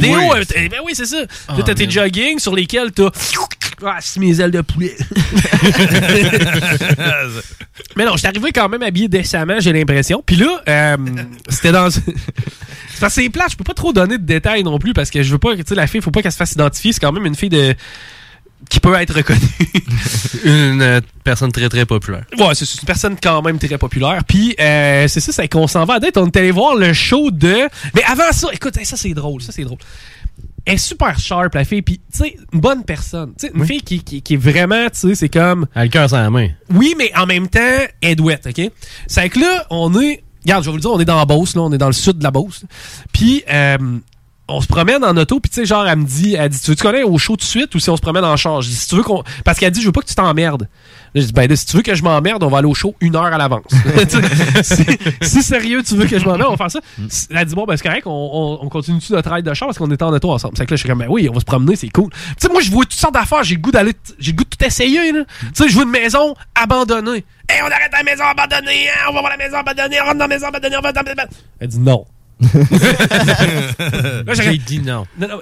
déo, 0.00 0.34
euh, 0.34 0.44
eh 0.56 0.68
ben 0.68 0.80
oui, 0.84 0.92
c'est 0.94 1.06
ça. 1.06 1.18
Ah, 1.48 1.56
Là, 1.56 1.62
t'as 1.64 1.74
tes 1.74 1.88
jogging 1.90 2.38
sur 2.38 2.54
lesquels 2.54 2.92
t'as. 2.92 3.10
Ah, 3.84 3.98
c'est 4.00 4.20
mes 4.20 4.40
ailes 4.40 4.50
de 4.50 4.60
poulet. 4.60 4.94
Mais 7.96 8.04
non, 8.04 8.12
je 8.12 8.18
suis 8.18 8.26
arrivé 8.26 8.52
quand 8.52 8.68
même 8.68 8.82
habillé 8.82 9.08
décemment, 9.08 9.58
j'ai 9.58 9.72
l'impression. 9.72 10.22
Puis 10.24 10.36
là, 10.36 10.60
euh, 10.68 10.96
c'était 11.48 11.72
dans. 11.72 11.90
c'est 11.90 12.02
parce 13.00 13.14
que 13.14 13.22
c'est 13.22 13.30
plate, 13.30 13.52
je 13.52 13.56
peux 13.56 13.64
pas 13.64 13.74
trop 13.74 13.92
donner 13.92 14.18
de 14.18 14.24
détails 14.24 14.62
non 14.62 14.78
plus 14.78 14.92
parce 14.92 15.10
que 15.10 15.22
je 15.22 15.32
veux 15.32 15.38
pas 15.38 15.56
tu 15.56 15.62
sais, 15.66 15.74
la 15.74 15.86
fille, 15.86 16.00
faut 16.02 16.10
pas 16.10 16.22
qu'elle 16.22 16.32
se 16.32 16.36
fasse 16.36 16.52
identifier. 16.52 16.92
C'est 16.92 17.00
quand 17.00 17.12
même 17.12 17.24
une 17.26 17.34
fille 17.34 17.48
de. 17.48 17.74
qui 18.68 18.80
peut 18.80 18.94
être 18.94 19.14
reconnue. 19.14 19.40
Une 20.44 20.80
euh, 20.80 21.00
personne 21.24 21.52
très 21.52 21.68
très 21.68 21.84
populaire. 21.84 22.24
Ouais, 22.38 22.54
c'est 22.54 22.64
c'est 22.64 22.80
une 22.80 22.86
personne 22.86 23.16
quand 23.22 23.42
même 23.42 23.58
très 23.58 23.76
populaire. 23.76 24.22
Puis, 24.26 24.54
euh, 24.58 25.06
c'est 25.08 25.20
ça, 25.20 25.32
c'est 25.32 25.48
qu'on 25.48 25.66
s'en 25.66 25.84
va 25.84 25.94
à 25.94 26.00
date. 26.00 26.16
On 26.16 26.26
est 26.26 26.36
allé 26.36 26.50
voir 26.50 26.76
le 26.76 26.92
show 26.92 27.30
de. 27.30 27.68
Mais 27.94 28.02
avant 28.04 28.30
ça, 28.32 28.48
écoute, 28.52 28.74
ça 28.84 28.96
c'est 28.96 29.12
drôle, 29.14 29.42
ça 29.42 29.52
c'est 29.52 29.64
drôle. 29.64 29.78
Elle 30.64 30.74
est 30.74 30.78
super 30.78 31.18
sharp, 31.18 31.54
la 31.54 31.64
fille. 31.64 31.82
Puis, 31.82 31.98
tu 32.12 32.18
sais, 32.18 32.36
une 32.52 32.60
bonne 32.60 32.84
personne. 32.84 33.32
Tu 33.38 33.46
sais, 33.46 33.52
une 33.54 33.64
fille 33.64 33.82
qui, 33.82 34.02
qui, 34.02 34.22
qui 34.22 34.34
est 34.34 34.36
vraiment, 34.36 34.88
tu 34.90 34.98
sais, 34.98 35.14
c'est 35.14 35.28
comme. 35.28 35.66
Elle 35.74 35.80
a 35.80 35.84
le 35.84 35.90
cœur 35.90 36.08
sur 36.08 36.18
la 36.18 36.30
main. 36.30 36.48
Oui, 36.70 36.94
mais 36.98 37.10
en 37.16 37.26
même 37.26 37.48
temps, 37.48 37.60
elle 38.00 38.16
douette, 38.16 38.46
OK? 38.46 38.70
C'est 39.06 39.28
que 39.28 39.40
là, 39.40 39.66
on 39.70 40.00
est. 40.00 40.22
Regarde, 40.44 40.64
je 40.64 40.68
vais 40.68 40.72
vous 40.72 40.76
le 40.76 40.82
dire, 40.82 40.90
on 40.92 41.00
est 41.00 41.04
dans 41.04 41.18
la 41.18 41.26
Beauce, 41.26 41.54
là. 41.54 41.62
On 41.62 41.72
est 41.72 41.78
dans 41.78 41.86
le 41.86 41.92
sud 41.92 42.18
de 42.18 42.24
la 42.24 42.30
Beauce. 42.30 42.64
Puis, 43.12 43.42
euh, 43.52 43.98
on 44.50 44.60
se 44.60 44.66
promène 44.66 45.04
en 45.04 45.16
auto, 45.16 45.40
puis 45.40 45.50
tu 45.50 45.56
sais, 45.56 45.66
genre, 45.66 45.86
elle 45.86 45.98
me 45.98 46.04
dit, 46.04 46.34
elle 46.34 46.48
dit, 46.48 46.60
tu 46.60 46.70
veux-tu 46.70 46.82
connais 46.82 47.02
au 47.02 47.16
show 47.18 47.32
tout 47.34 47.44
de 47.44 47.50
suite 47.50 47.74
ou 47.74 47.78
si 47.78 47.88
on 47.90 47.96
se 47.96 48.02
promène 48.02 48.24
en 48.24 48.36
charge? 48.36 48.64
Je 48.66 48.70
dis, 48.70 48.76
si 48.76 48.88
tu 48.88 48.96
veux 48.96 49.02
qu'on. 49.02 49.22
Parce 49.44 49.58
qu'elle 49.58 49.70
dit, 49.70 49.80
je 49.80 49.86
veux 49.86 49.92
pas 49.92 50.00
que 50.00 50.06
tu 50.06 50.14
t'emmerdes. 50.14 50.68
Je 51.14 51.22
dis, 51.22 51.32
ben, 51.32 51.48
là, 51.48 51.56
si 51.56 51.66
tu 51.66 51.76
veux 51.76 51.82
que 51.82 51.94
je 51.94 52.02
m'emmerde, 52.02 52.42
on 52.42 52.48
va 52.48 52.58
aller 52.58 52.68
au 52.68 52.74
show 52.74 52.94
une 53.00 53.16
heure 53.16 53.24
à 53.24 53.38
l'avance. 53.38 53.64
Si, 54.62 54.84
si 55.22 55.42
sérieux, 55.42 55.82
tu 55.82 55.96
veux 55.96 56.06
que 56.06 56.18
je 56.18 56.24
m'emmerde, 56.24 56.48
on 56.50 56.54
va 56.54 56.68
faire 56.68 56.70
ça. 56.70 56.80
Elle 57.30 57.46
dit, 57.46 57.54
bon, 57.54 57.64
ben, 57.64 57.76
c'est 57.76 57.86
correct, 57.86 58.06
on, 58.06 58.10
on, 58.10 58.64
on 58.64 58.68
continue-tu 58.68 59.12
notre 59.12 59.32
ride 59.32 59.44
de 59.44 59.54
char 59.54 59.68
parce 59.68 59.78
qu'on 59.78 59.90
est 59.90 60.02
en 60.02 60.12
auto 60.12 60.30
ensemble? 60.30 60.54
C'est 60.56 60.66
que 60.66 60.72
là, 60.72 60.76
je 60.76 60.80
suis 60.80 60.88
comme, 60.88 60.98
ben 60.98 61.08
oui, 61.08 61.28
on 61.28 61.32
va 61.32 61.40
se 61.40 61.44
promener, 61.44 61.76
c'est 61.76 61.88
cool. 61.88 62.10
Tu 62.10 62.18
sais, 62.38 62.48
moi, 62.48 62.60
je 62.60 62.70
vois 62.70 62.84
toutes 62.84 62.92
sortes 62.94 63.14
d'affaires, 63.14 63.42
j'ai 63.42 63.54
le 63.54 63.60
goût 63.60 63.70
d'aller, 63.70 63.92
j'ai 64.18 64.32
le 64.32 64.36
goût 64.36 64.44
de 64.44 64.48
tout 64.48 64.64
essayer, 64.64 65.12
là. 65.12 65.24
Tu 65.40 65.48
sais, 65.54 65.68
je 65.68 65.74
vois 65.74 65.84
une 65.84 65.90
maison 65.90 66.34
abandonnée. 66.54 67.24
Hey, 67.48 67.60
on 67.62 67.66
arrête 67.70 67.92
la 67.92 68.02
maison 68.02 68.24
abandonnée, 68.24 68.88
hein, 68.88 69.06
on 69.10 69.14
va 69.14 69.20
voir 69.20 69.36
la 69.36 69.44
maison 69.44 69.56
abandonnée, 69.56 70.00
on 70.00 70.04
rentre 70.04 70.18
dans 70.18 70.24
la 70.24 70.28
maison 70.28 70.46
abandonnée, 70.46 70.76
on 70.76 70.80
va 70.82 70.92
dans 70.92 71.02
la 71.02 71.14
maison 71.14 71.28
Elle 71.60 71.68
dit 71.68 71.78
non. 71.80 72.06
Là, 74.26 74.34
J'ai 74.34 74.58
dit 74.58 74.80
non. 74.80 75.06
Non, 75.18 75.28
non, 75.28 75.40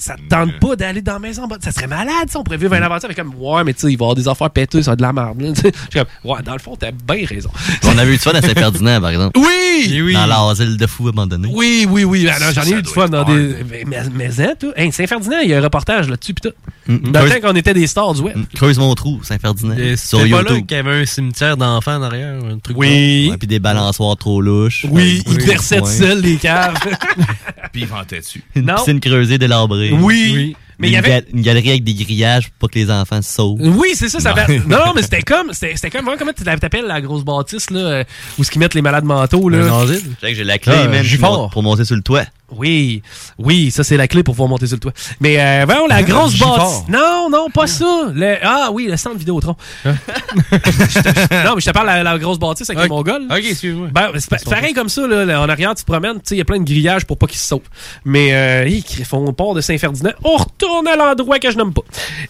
ça 0.00 0.16
te 0.16 0.22
tente 0.28 0.58
pas 0.58 0.76
d'aller 0.76 1.02
dans 1.02 1.14
la 1.14 1.18
maison. 1.18 1.48
Ça 1.62 1.72
serait 1.72 1.86
malade, 1.86 2.28
ça. 2.28 2.38
On 2.38 2.42
pourrait 2.44 2.56
vivre 2.56 2.74
une 2.74 2.82
aventure 2.82 3.06
avec 3.06 3.16
comme, 3.16 3.34
ouais, 3.38 3.64
mais 3.64 3.74
tu 3.74 3.80
sais, 3.80 3.92
il 3.92 3.96
va 3.96 4.04
y 4.04 4.06
avoir 4.06 4.14
des 4.14 4.28
affaires 4.28 4.50
péteuses, 4.50 4.86
ça 4.86 4.92
a 4.92 4.96
de 4.96 5.02
la 5.02 5.12
merde. 5.12 5.36
Je 5.40 5.54
suis 5.60 5.72
comme, 5.92 6.30
ouais, 6.32 6.42
dans 6.42 6.54
le 6.54 6.58
fond, 6.58 6.74
t'as 6.76 6.90
bien 6.90 7.26
raison. 7.26 7.50
On 7.84 7.98
avait 7.98 8.10
eu 8.14 8.16
du 8.16 8.22
fun 8.22 8.32
à 8.32 8.40
Saint-Ferdinand, 8.40 9.00
par 9.00 9.10
exemple. 9.10 9.38
Oui! 9.38 10.12
Dans 10.12 10.26
l'asile 10.26 10.76
de 10.76 10.86
fous 10.86 11.08
abandonné. 11.08 11.50
Oui, 11.52 11.86
oui, 11.88 12.04
oui. 12.04 12.28
Ah, 12.30 12.38
non, 12.40 12.46
J'en 12.52 12.62
ai 12.62 12.78
eu 12.78 12.82
du 12.82 12.90
fun 12.90 13.08
dans 13.08 13.24
des. 13.24 13.56
Mais, 13.86 14.40
hein, 14.40 14.54
tout. 14.58 14.72
Hey, 14.76 14.90
Saint-Ferdinand, 14.90 15.38
il 15.42 15.50
y 15.50 15.54
a 15.54 15.58
un 15.58 15.62
reportage 15.62 16.08
là-dessus, 16.08 16.34
pis 16.34 16.42
tout. 16.42 16.54
Mm, 16.86 17.12
Dans 17.12 17.22
le 17.22 17.30
temps 17.30 17.48
qu'on 17.48 17.56
était 17.56 17.74
des 17.74 17.86
stars 17.86 18.14
du 18.14 18.22
web. 18.22 18.38
Creuse 18.54 18.78
mon 18.78 18.94
trou, 18.94 19.20
Saint-Ferdinand. 19.22 19.76
Sur 19.96 20.20
pas 20.20 20.24
là 20.24 20.50
YouTube. 20.50 20.66
qu'il 20.66 20.76
y 20.76 20.80
avait 20.80 21.02
un 21.02 21.06
cimetière 21.06 21.56
d'enfants 21.56 21.96
en 21.96 22.02
arrière, 22.02 22.42
un 22.44 22.58
truc 22.58 22.76
Oui. 22.76 23.32
Puis 23.38 23.46
des 23.46 23.58
balançoires 23.60 24.16
trop 24.16 24.40
louches. 24.40 24.86
Oui, 24.90 25.22
ils 25.26 25.40
versaient 25.40 25.84
seuls, 25.84 26.20
les 26.20 26.36
caves. 26.36 26.74
Puis 27.72 27.82
il 27.82 27.86
ventait 27.88 28.20
dessus. 28.20 28.42
Une 28.54 28.66
Non. 28.66 28.74
piscine 28.76 29.00
creusée, 29.00 29.38
délabrée. 29.38 29.92
Oui. 29.92 30.56
Mais 30.78 30.88
il 30.88 30.92
y 30.94 30.96
une, 30.96 31.04
avait- 31.04 31.24
une 31.34 31.42
galerie 31.42 31.68
avec 31.70 31.84
des 31.84 31.92
grillages 31.92 32.48
pour 32.58 32.70
pas 32.70 32.72
que 32.72 32.78
les 32.78 32.90
enfants 32.90 33.20
se 33.20 33.30
sauvent. 33.30 33.58
Oui, 33.60 33.90
c'est 33.94 34.08
ça, 34.08 34.18
ça 34.18 34.34
Non. 34.48 34.56
Non, 34.66 34.92
mais 34.94 35.02
c'était 35.02 35.20
comme. 35.20 35.52
C'était 35.52 35.90
comme. 35.90 36.06
Comment 36.18 36.32
tu 36.34 36.42
t'appelles 36.42 36.86
la 36.86 37.02
grosse 37.02 37.22
bâtisse, 37.22 37.70
là, 37.70 37.80
euh, 37.80 38.04
où 38.38 38.44
ce 38.44 38.50
qu'ils 38.50 38.60
mettent 38.60 38.72
les 38.74 38.80
malades 38.80 39.04
mentaux, 39.04 39.50
là? 39.50 39.58
Je 39.86 39.94
sais 39.94 40.00
que 40.30 40.34
j'ai 40.34 40.42
la 40.44 40.56
clé 40.56 40.72
Ah, 40.74 40.88
même 40.88 41.04
pour, 41.18 41.50
pour 41.50 41.62
monter 41.62 41.84
sur 41.84 41.96
le 41.96 42.02
toit. 42.02 42.24
Oui, 42.56 43.02
oui, 43.38 43.70
ça 43.70 43.84
c'est 43.84 43.96
la 43.96 44.08
clé 44.08 44.22
pour 44.22 44.34
pouvoir 44.34 44.48
monter 44.48 44.66
sur 44.66 44.76
le 44.76 44.80
toit. 44.80 44.92
Mais 45.20 45.40
euh, 45.40 45.64
voyons, 45.66 45.86
la 45.86 46.02
grosse 46.02 46.32
Gifford. 46.32 46.58
bâtisse. 46.58 46.82
Non, 46.88 47.28
non, 47.30 47.48
pas 47.50 47.66
ça. 47.66 48.10
Le- 48.12 48.36
Ah 48.42 48.70
oui, 48.72 48.86
le 48.90 48.96
centre 48.96 49.16
Vidéotron. 49.18 49.56
non, 49.84 49.92
mais 49.92 51.60
je 51.60 51.64
te 51.66 51.70
parle 51.70 51.86
de 51.88 51.92
la, 51.94 52.02
la 52.02 52.18
grosse 52.18 52.38
bâtisse 52.38 52.68
avec 52.70 52.78
les 52.80 52.84
Ok. 52.84 52.90
Mongols. 52.90 53.26
Ok, 53.30 53.38
excuse-moi. 53.44 53.88
Ben, 53.92 54.10
c'est 54.18 54.28
pa- 54.30 54.36
pareil 54.50 54.72
comme 54.74 54.88
ça, 54.88 55.06
là, 55.06 55.40
en 55.40 55.48
arrière, 55.48 55.74
tu 55.74 55.84
te 55.84 55.90
promènes, 55.90 56.14
tu 56.16 56.20
sais, 56.24 56.34
il 56.34 56.38
y 56.38 56.42
a 56.42 56.44
plein 56.44 56.58
de 56.58 56.64
grillages 56.64 57.04
pour 57.04 57.18
pas 57.18 57.26
qu'ils 57.26 57.38
se 57.38 57.46
sauvent. 57.48 57.60
Mais 58.04 58.32
euh, 58.34 58.68
ils 58.68 59.04
font 59.04 59.32
port 59.32 59.54
de 59.54 59.60
Saint-Ferdinand, 59.60 60.10
on 60.24 60.36
retourne 60.36 60.86
à 60.88 60.96
l'endroit 60.96 61.38
que 61.38 61.50
je 61.50 61.56
n'aime 61.56 61.72
pas. 61.72 61.82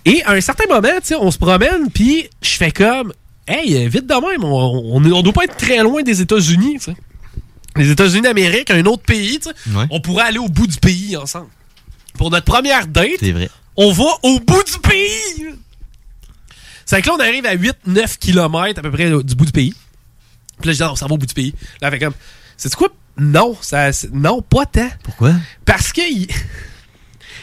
Et 0.05 0.23
à 0.25 0.33
un 0.33 0.41
certain 0.41 0.65
moment, 0.69 0.89
tu 1.01 1.09
sais, 1.09 1.15
on 1.17 1.31
se 1.31 1.39
promène, 1.39 1.91
puis 1.93 2.29
je 2.43 2.51
fais 2.57 2.71
comme, 2.71 3.13
hey, 3.49 3.89
vite 3.89 4.07
de 4.07 4.15
même, 4.15 4.45
on, 4.45 4.97
on, 4.97 5.13
on 5.13 5.23
doit 5.23 5.33
pas 5.33 5.45
être 5.45 5.57
très 5.57 5.79
loin 5.79 6.03
des 6.03 6.21
États-Unis, 6.21 6.77
sais. 6.81 6.95
Les 7.77 7.91
États-Unis 7.91 8.23
d'Amérique, 8.23 8.71
un 8.71 8.85
autre 8.87 9.03
pays. 9.03 9.39
Ouais. 9.69 9.85
On 9.91 10.01
pourrait 10.01 10.25
aller 10.25 10.39
au 10.39 10.49
bout 10.49 10.67
du 10.67 10.79
pays 10.79 11.17
ensemble. 11.17 11.49
Pour 12.19 12.31
notre 12.31 12.45
première 12.45 12.87
date, 12.87 13.23
vrai. 13.23 13.49
on 13.77 13.93
va 13.93 14.05
au 14.23 14.41
bout 14.41 14.63
du 14.65 14.79
pays. 14.81 15.55
C'est 16.85 17.01
que 17.03 17.07
là, 17.07 17.15
on 17.17 17.21
arrive 17.21 17.47
à 17.47 17.55
8-9 17.55 18.19
km 18.19 18.79
à 18.79 18.83
peu 18.83 18.91
près 18.91 19.11
du 19.23 19.35
bout 19.35 19.47
du 19.47 19.53
pays. 19.53 19.75
Puis 20.61 20.67
là, 20.67 20.73
je 20.73 20.79
dis, 20.79 20.83
non, 20.83 20.93
on 20.93 20.97
s'en 20.97 21.07
va 21.07 21.15
au 21.15 21.19
bout 21.19 21.27
du 21.27 21.35
pays. 21.35 21.55
Là, 21.81 21.91
fait 21.91 22.01
comme, 22.01 22.15
c'est 22.57 22.75
quoi? 22.75 22.89
Non, 23.17 23.57
ça, 23.61 23.91
non, 24.13 24.43
pas 24.43 24.67
tant. 24.67 24.91
Pourquoi? 25.03 25.35
Parce 25.65 25.93
que 25.93 26.01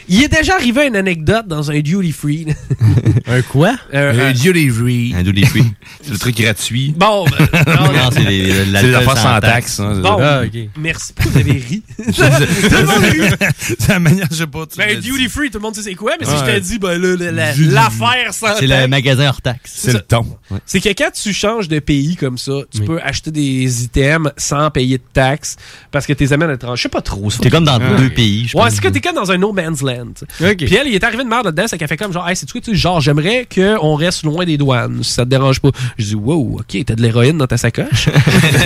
il, 0.08 0.22
est 0.24 0.28
déjà 0.28 0.54
arrivé 0.54 0.86
une 0.86 0.96
anecdote 0.96 1.46
dans 1.46 1.70
un 1.70 1.80
duty 1.80 2.12
free. 2.12 2.46
un 3.26 3.42
quoi? 3.42 3.76
un 3.92 4.32
duty 4.32 4.68
free. 4.70 5.14
Un 5.16 5.22
duty 5.22 5.44
free. 5.46 5.64
C'est 6.02 6.12
le 6.12 6.18
truc 6.18 6.36
gratuit. 6.40 6.94
Bon, 6.98 7.24
ben, 7.26 7.46
non, 7.66 7.92
Non, 7.92 8.10
c'est 8.12 8.20
les- 8.24 8.52
C'est 8.80 8.94
affaires 8.94 9.16
sans 9.16 9.22
sans 9.34 9.40
taxe. 9.40 9.76
taxe. 9.76 9.80
hein, 9.80 9.92
c'est 9.96 10.00
Bon. 10.02 10.18
Ah, 10.20 10.42
ok. 10.44 10.58
merci. 10.78 11.12
Pourquoi 11.14 11.32
vous 11.32 11.38
avez 11.38 11.52
ri? 11.58 11.82
Tout 11.98 12.04
le 12.12 12.86
monde 12.86 13.04
rit. 13.04 13.48
C'est 13.58 13.88
la 13.88 13.98
manière, 13.98 14.26
je 14.30 14.36
sais 14.36 14.46
pas. 14.46 14.64
Ben, 14.76 14.98
dit. 15.00 15.10
duty 15.10 15.28
free, 15.28 15.50
tout 15.50 15.58
le 15.58 15.62
monde 15.62 15.74
sait 15.74 15.82
c'est 15.82 15.94
quoi, 15.94 16.12
mais 16.18 16.26
si 16.26 16.32
Ouais. 16.32 16.38
je 16.40 16.44
t'ai 16.52 16.60
dit, 16.60 16.78
ben 16.78 16.98
l'affaire 17.00 18.32
sans 18.34 18.54
C'est 18.56 18.62
le 18.66 18.68
taxe. 18.68 18.88
magasin 18.88 19.28
hors 19.28 19.40
taxe. 19.42 19.72
C'est 19.74 19.92
le 19.92 20.00
ton. 20.00 20.26
C'est 20.66 20.80
que 20.80 20.88
quand 20.90 21.10
tu 21.12 21.32
changes 21.32 21.68
de 21.68 21.78
pays 21.78 22.16
comme 22.16 22.38
ça, 22.38 22.52
tu 22.72 22.82
peux 22.82 23.00
acheter 23.02 23.30
des 23.30 23.84
items 23.84 24.30
sans 24.36 24.70
payer 24.70 24.98
de 24.98 25.02
taxes 25.12 25.56
parce 25.90 26.06
que 26.06 26.12
tes 26.12 26.32
amènes 26.32 26.48
à 26.50 26.52
l'étranger. 26.52 26.78
Je 26.78 26.82
sais 26.84 26.88
pas 26.88 27.02
trop. 27.02 27.30
ça. 27.30 27.38
T'es 27.40 27.50
comme 27.50 27.64
dans 27.64 27.78
deux 27.96 28.10
pays, 28.10 28.48
je 28.48 28.56
Ouais, 28.56 28.70
c'est 28.70 28.80
que 28.80 28.88
t'es 28.88 29.00
comme 29.00 29.14
dans 29.14 29.30
un 29.30 29.38
no 29.38 29.52
man's 29.52 29.82
land. 29.82 29.97
Ok. 30.40 30.56
Puis 30.56 30.74
elle, 30.74 30.86
il 30.88 30.94
est 30.94 31.04
arrivé 31.04 31.24
de 31.24 31.28
merde 31.28 31.46
là-dedans, 31.46 31.64
c'est 31.66 31.78
qu'elle 31.78 31.88
fait 31.88 31.96
comme 31.96 32.12
genre, 32.12 32.28
hey, 32.28 32.36
c'est 32.36 32.46
tu 32.46 32.60
sais, 32.62 32.74
genre, 32.74 33.00
j'aimerais 33.00 33.46
qu'on 33.52 33.94
reste 33.94 34.22
loin 34.24 34.44
des 34.44 34.56
douanes, 34.56 35.02
si 35.02 35.12
ça 35.12 35.24
te 35.24 35.30
dérange 35.30 35.60
pas. 35.60 35.70
Je 35.98 36.04
dis, 36.06 36.14
wow, 36.14 36.60
ok, 36.60 36.84
t'as 36.84 36.94
de 36.94 37.02
l'héroïne 37.02 37.38
dans 37.38 37.46
ta 37.46 37.56
sacoche. 37.56 38.08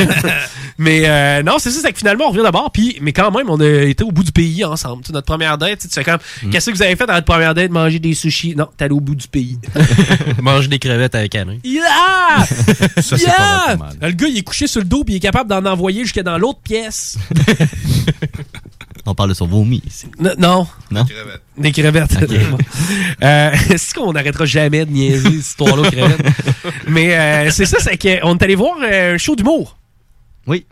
mais 0.79 1.03
euh, 1.07 1.43
non, 1.43 1.57
c'est 1.59 1.71
ça, 1.71 1.81
c'est 1.83 1.93
que 1.93 1.99
finalement, 1.99 2.27
on 2.27 2.31
revient 2.31 2.43
d'abord, 2.43 2.71
puis, 2.73 2.99
mais 3.01 3.13
quand 3.13 3.31
même, 3.31 3.49
on 3.51 3.61
a 3.61 3.67
été 3.83 4.05
au 4.05 4.11
bout 4.13 4.25
du 4.25 4.33
pays 4.33 4.65
ensemble. 4.65 5.03
Tu 5.03 5.09
sais, 5.09 5.13
notre 5.13 5.27
première 5.27 5.59
date, 5.59 5.81
tu 5.81 5.89
fais 5.89 6.05
comme, 6.05 6.19
Mm. 6.43 6.51
qu'est-ce 6.51 6.71
que 6.71 6.77
vous 6.77 6.83
avez 6.83 6.97
fait 6.97 7.07
dans 7.07 7.15
votre 7.15 7.27
première 7.27 7.55
date? 7.55 7.71
Manger 7.71 7.99
des 7.99 8.15
sushis? 8.15 8.55
Non, 8.57 8.69
t'es 8.77 8.85
allé 8.85 8.95
au 8.95 9.01
bout 9.01 9.15
du 9.15 9.29
pays. 9.29 9.59
Mange 10.43 10.69
des 10.69 10.79
crevettes 10.79 11.15
avec 11.15 11.35
Anne. 11.35 11.59
Yeah! 11.65 11.83
Ça, 13.01 13.17
Yeah! 13.17 13.77
pas. 13.77 13.91
Le 14.01 14.13
gars, 14.13 14.29
il 14.29 14.39
est 14.39 14.43
couché 14.43 14.67
sur 14.67 14.81
le 14.81 14.87
dos 14.87 15.05
puis 15.05 15.15
il 15.15 15.17
est 15.19 15.21
capable 15.21 15.49
d'en 15.51 15.65
envoyer 15.67 16.03
jusqu'à 16.03 16.23
dans 16.23 16.39
l'autre 16.39 16.61
pièce. 16.65 17.19
On 19.05 19.15
parle 19.15 19.31
de 19.31 19.35
son 19.35 19.47
vomi 19.47 19.83
ici. 19.87 20.07
N- 20.21 20.35
non. 20.39 20.67
Non? 20.91 21.05
Des 21.59 21.73
crevettes. 21.73 22.17
euh, 23.23 23.51
c'est 23.77 23.95
qu'on 23.95 24.13
n'arrêtera 24.13 24.45
jamais 24.45 24.85
de 24.87 24.93
niaiser 24.93 25.25
cette 25.25 25.33
histoire-là 25.33 25.89
aux 25.89 25.91
crevettes? 25.91 26.27
Mais 26.87 27.17
euh, 27.17 27.51
c'est 27.51 27.67
ça, 27.67 27.79
c'est 27.81 27.97
qu'on 27.99 28.37
est 28.37 28.43
allé 28.43 28.55
voir 28.55 28.77
euh, 28.83 29.15
un 29.15 29.19
show 29.19 29.35
d'humour. 29.35 29.77
Oui. 30.47 30.67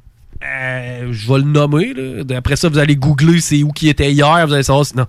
Euh, 0.44 1.08
je 1.12 1.28
vais 1.28 1.38
le 1.38 1.44
nommer. 1.44 1.92
Là. 1.92 2.36
Après 2.36 2.56
ça, 2.56 2.68
vous 2.68 2.78
allez 2.78 2.96
googler 2.96 3.40
c'est 3.40 3.62
où 3.62 3.72
qui 3.72 3.88
était 3.88 4.12
hier. 4.12 4.46
Vous 4.46 4.54
allez 4.54 4.62
savoir. 4.62 4.86
Non. 4.94 5.06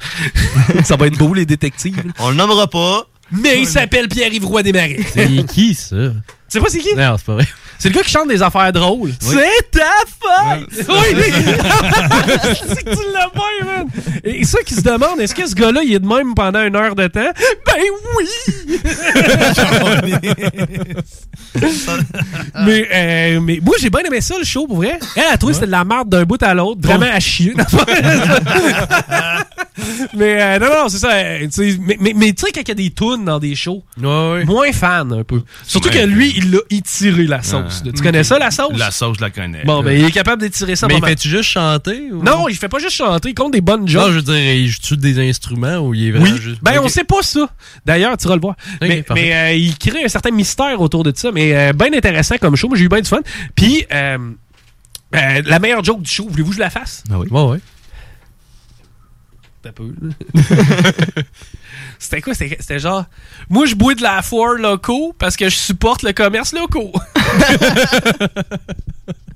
ça 0.84 0.96
va 0.96 1.08
être 1.08 1.18
beau, 1.18 1.34
les 1.34 1.46
détectives. 1.46 2.04
On 2.20 2.30
le 2.30 2.36
nommera 2.36 2.68
pas. 2.68 3.06
Mais 3.32 3.60
il 3.60 3.68
s'appelle 3.68 4.08
Pierre-Yves 4.08 4.46
Roy 4.46 4.64
des 4.64 4.74
Marais. 4.74 5.00
C'est 5.14 5.46
qui, 5.48 5.74
ça? 5.74 5.96
Tu 5.96 6.58
sais 6.58 6.64
pas 6.64 6.70
c'est 6.70 6.80
qui? 6.80 6.94
Non, 6.96 7.16
c'est 7.18 7.26
pas 7.26 7.36
vrai. 7.36 7.48
C'est 7.80 7.88
le 7.88 7.96
gars 7.96 8.02
qui 8.02 8.12
chante 8.12 8.28
des 8.28 8.42
affaires 8.42 8.74
drôles. 8.74 9.14
C'est 9.22 9.72
ta 9.72 9.86
faute! 10.06 10.68
Oui, 10.70 11.16
c'est 12.68 12.84
que 12.84 12.90
tu 12.94 13.14
l'as 13.14 13.30
pas, 13.30 13.66
man! 13.66 13.88
Et 14.26 14.44
ceux 14.44 14.62
qui 14.64 14.74
se 14.74 14.82
demandent, 14.82 15.22
est-ce 15.22 15.34
que 15.34 15.48
ce 15.48 15.56
gars-là, 15.56 15.82
il 15.82 15.94
est 15.94 16.00
de 16.00 16.06
même 16.06 16.36
pendant 16.36 16.62
une 16.62 16.76
heure 16.76 16.94
de 16.94 17.08
temps? 17.08 17.32
Ben 17.66 17.82
oui! 18.18 18.28
mais, 22.66 22.88
euh, 22.94 23.40
mais 23.40 23.60
moi, 23.64 23.76
j'ai 23.80 23.90
bien 23.90 24.02
aimé 24.02 24.20
ça, 24.20 24.38
le 24.38 24.44
show, 24.44 24.68
pour 24.68 24.76
vrai. 24.78 25.00
Elle 25.16 25.24
a 25.32 25.38
trouvé 25.38 25.52
que 25.54 25.56
c'était 25.56 25.68
de 25.68 25.72
la 25.72 25.86
merde 25.86 26.10
d'un 26.10 26.24
bout 26.24 26.44
à 26.44 26.54
l'autre, 26.54 26.82
vraiment 26.84 27.10
à 27.10 27.22
chier. 27.22 27.54
mais 30.16 30.42
euh, 30.42 30.60
non, 30.60 30.68
non, 30.68 30.90
c'est 30.90 30.98
ça. 30.98 31.12
euh, 31.14 31.48
mais 31.80 31.98
mais, 32.00 32.14
mais 32.16 32.34
tu 32.34 32.46
sais, 32.46 32.52
quand 32.52 32.62
il 32.62 32.68
y 32.68 32.72
a 32.72 32.76
des 32.76 32.92
tunes 32.92 33.24
dans 33.26 33.40
des 33.40 33.56
shows, 33.56 33.84
moins 33.98 34.72
fan 34.74 35.14
un 35.14 35.24
peu. 35.24 35.42
Surtout 35.66 35.90
Ouais. 35.90 36.02
que 36.02 36.06
lui, 36.06 36.34
il 36.36 36.52
l'a 36.52 36.60
étiré 36.70 37.26
la 37.26 37.42
sauce. 37.42 37.82
Tu 37.84 38.02
connais 38.04 38.24
ça, 38.24 38.38
la 38.38 38.52
sauce? 38.52 38.78
La 38.78 38.92
sauce, 38.92 39.18
je 39.18 39.22
la 39.22 39.30
connais. 39.30 39.64
Bon, 39.64 39.82
ben, 39.82 39.98
il 39.98 40.06
est 40.06 40.12
capable 40.12 40.42
d'étirer 40.42 40.76
ça 40.76 40.88
Mais 40.88 40.96
il 40.98 41.06
fait-tu 41.06 41.30
juste 41.30 41.50
chanter? 41.50 42.12
Ou... 42.12 42.22
Non, 42.24 42.50
il 42.50 42.56
fait 42.56 42.68
pas 42.70 42.80
juste 42.80 42.96
chanter, 42.98 43.30
il 43.30 43.34
compte 43.36 43.54
des 43.54 43.62
bonnes 43.62 43.88
jokes. 43.88 44.02
Non, 44.08 44.10
je 44.12 44.18
veux 44.18 44.22
dire, 44.22 44.54
il 44.54 44.68
joue 44.70 44.96
des 44.98 45.30
instruments 45.30 45.78
ou 45.80 45.94
il 45.94 46.08
est 46.08 46.12
vraiment 46.12 46.26
Oui, 46.26 46.42
juste. 46.42 46.60
ben 46.62 46.80
on 46.84 46.88
sait 46.90 47.04
pas 47.06 47.22
ça. 47.22 47.50
D'ailleurs, 47.86 48.18
tu 48.18 48.28
vas 48.28 48.36
le 48.36 48.42
voir. 48.42 48.56
mais 48.82 49.04
euh, 49.34 49.54
il 49.54 49.78
crée 49.78 50.04
un 50.04 50.10
certain 50.10 50.32
mystère 50.32 50.80
autour 50.82 51.04
de 51.04 51.14
ça, 51.16 51.32
mais 51.32 51.56
euh, 51.56 51.74
bien 51.74 51.94
intéressant 51.94 52.36
comme 52.40 52.56
show. 52.56 52.68
Moi, 52.68 52.78
j'ai 52.78 52.86
eu 52.86 52.90
bien 52.90 53.02
du 53.02 53.08
fun. 53.10 53.20
Puis, 53.56 53.86
euh, 53.94 54.18
euh, 55.16 55.42
la 55.46 55.60
meilleure 55.60 55.84
joke 55.84 56.02
du 56.02 56.10
show, 56.12 56.28
voulez-vous 56.30 56.50
que 56.50 56.56
je 56.56 56.60
la 56.62 56.70
fasse? 56.70 57.04
Ah 57.12 57.20
oui. 57.20 57.28
Ouais, 57.32 57.44
ouais. 57.44 57.60
C'était 62.00 62.22
quoi? 62.22 62.34
C'était 62.34 62.58
c'était 62.60 62.80
genre, 62.80 63.06
moi, 63.50 63.66
je 63.66 63.76
bois 63.76 63.96
de 63.96 64.02
la 64.02 64.22
foire 64.22 64.54
locaux 64.54 65.14
parce 65.18 65.36
que 65.38 65.50
je 65.50 65.56
supporte 65.56 66.04
le 66.04 66.14
commerce 66.14 66.54
locaux. 66.54 66.92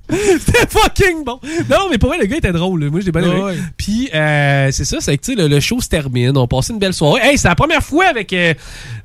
C'était 0.39 0.67
fucking 0.69 1.23
bon. 1.25 1.39
Non, 1.69 1.87
mais 1.89 1.97
pour 1.97 2.09
vrai, 2.09 2.17
le 2.19 2.25
gars 2.25 2.37
était 2.37 2.51
drôle. 2.51 2.89
Moi, 2.89 3.01
j'ai 3.03 3.11
bien 3.11 3.23
aimé. 3.23 3.41
Ouais. 3.41 3.55
Puis, 3.77 4.09
euh, 4.13 4.69
c'est 4.71 4.85
ça, 4.85 4.97
c'est 4.99 5.17
que, 5.17 5.25
tu 5.25 5.35
sais, 5.35 5.41
le, 5.41 5.47
le 5.47 5.59
show 5.59 5.81
se 5.81 5.87
termine. 5.89 6.37
On 6.37 6.47
passait 6.47 6.73
une 6.73 6.79
belle 6.79 6.93
soirée. 6.93 7.21
Hey, 7.23 7.37
c'est 7.37 7.47
la 7.47 7.55
première 7.55 7.81
fois 7.83 8.05
avec 8.05 8.31
euh, 8.33 8.53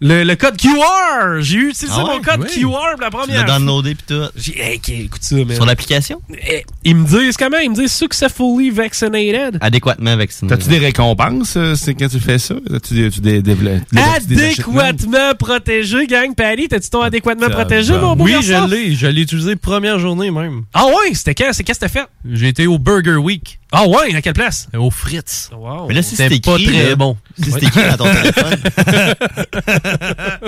le, 0.01 0.25
le 0.25 0.37
code 0.37 0.57
QR. 0.57 1.41
J'ai 1.41 1.59
utilisé 1.59 1.87
Ah 1.99 2.01
mon 2.05 2.21
code 2.21 2.41
Oui. 2.41 2.61
QR 2.61 2.69
pour 2.95 3.01
la 3.01 3.11
première 3.11 3.47
fois. 3.47 3.59
downloadé 3.59 3.95
pis 3.95 4.05
tout. 4.09 4.23
J'ai, 4.37 4.61
hey, 4.61 4.81
écoute 4.89 5.23
ça, 5.23 5.37
man. 5.37 5.55
Sur 5.55 5.65
l'application? 5.67 6.21
Eh, 6.49 6.65
Ils 6.85 6.97
me 6.97 7.07
disent 7.07 7.37
comment? 7.37 7.59
Ils 7.59 7.71
me 7.71 7.75
disent 7.77 7.93
successfully 7.93 8.71
vaccinated. 8.71 9.59
Adéquatement 9.61 10.17
vacciné. 10.17 10.49
T'as-tu 10.51 10.69
des 10.69 10.79
récompenses 10.79 11.55
euh, 11.57 11.75
c'est 11.75 11.95
quand 11.95 12.09
tu 12.09 12.21
fais 12.21 12.39
ça? 12.39 12.55
As-tu 12.75 12.95
des, 12.95 13.11
tu 13.11 13.21
des, 13.21 13.43
des, 13.43 13.55
des- 13.55 13.81
des 14.27 14.45
achievements? 14.45 14.81
Adéquatement 14.81 15.35
protégé, 15.39 16.07
gang. 16.07 16.35
Patty, 16.35 16.69
t'as-tu 16.69 16.91
ton 16.91 17.01
adéquatement 17.03 17.49
protégé, 17.49 17.95
mon 17.99 18.15
beau 18.17 18.25
Oui, 18.25 18.35
je 18.43 18.69
l'ai. 18.69 18.95
Je 18.95 19.07
l'ai 19.07 19.23
utilisé 19.23 19.57
première 19.57 19.99
journée 19.99 20.31
même. 20.31 20.63
Ah 20.75 20.85
ouais? 20.91 21.15
C'était 21.15 21.35
quand? 21.35 21.53
C'est 21.53 21.65
qu'est-ce 21.65 21.81
que 21.81 21.85
t'as 21.87 21.91
fait? 21.91 22.07
J'ai 22.31 22.49
été 22.49 22.67
au 22.67 22.79
Burger 22.79 23.17
Week. 23.17 23.59
Ah 23.73 23.87
ouais? 23.87 24.15
À 24.15 24.21
quelle 24.23 24.33
place? 24.33 24.69
Au 24.77 24.91
Fritz. 24.91 25.49
Wow. 25.53 25.87
Mais 25.89 25.95
là, 25.95 26.03
si 26.03 26.17
C'était 26.17 26.41
pas 26.41 26.57
écrit, 26.59 26.67
très 26.67 26.89
là, 26.91 26.97
bon. 26.97 27.17
Si 27.41 27.51
c'est 27.53 27.63
écrit 27.63 27.83
dans 27.89 27.97
ton 27.99 28.13
téléphone, 28.13 28.57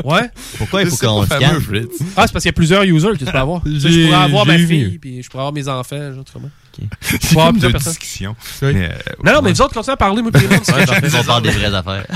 Ouais? 0.04 0.28
pourquoi 0.58 0.82
il 0.82 0.88
faut 0.90 0.96
qu'on 0.96 1.26
fameux, 1.26 1.60
Fritz. 1.60 1.88
Ah, 2.16 2.26
c'est 2.26 2.32
parce 2.32 2.42
qu'il 2.42 2.46
y 2.46 2.48
a 2.48 2.52
plusieurs 2.52 2.82
users 2.82 3.12
que 3.12 3.18
tu 3.18 3.24
peux 3.24 3.38
avoir. 3.38 3.62
Je 3.64 4.06
pourrais 4.06 4.22
avoir 4.24 4.46
ma 4.46 4.58
fille, 4.58 4.98
puis 4.98 5.22
je 5.22 5.28
pourrais 5.30 5.42
avoir 5.42 5.52
mes 5.52 5.68
enfants, 5.68 6.12
genre, 6.14 6.24
tu 6.24 6.32
comprends? 6.32 6.50
C'est 7.02 7.12
une 7.12 7.18
plusieurs 7.18 7.52
de 7.52 7.68
personnes. 7.68 7.92
discussion. 7.92 8.34
Oui. 8.62 8.72
Mais, 8.72 8.88
euh, 8.88 8.92
Non, 9.22 9.32
non, 9.34 9.42
mais 9.42 9.52
vous 9.52 9.60
autres, 9.60 9.74
continuez 9.74 9.92
à 9.92 9.96
parler, 9.98 10.22
moi, 10.22 10.32
puis 10.32 10.46
les 10.48 10.56
on 11.18 11.24
parle 11.24 11.42
des 11.42 11.50
vraies 11.50 11.74
affaires. 11.74 12.06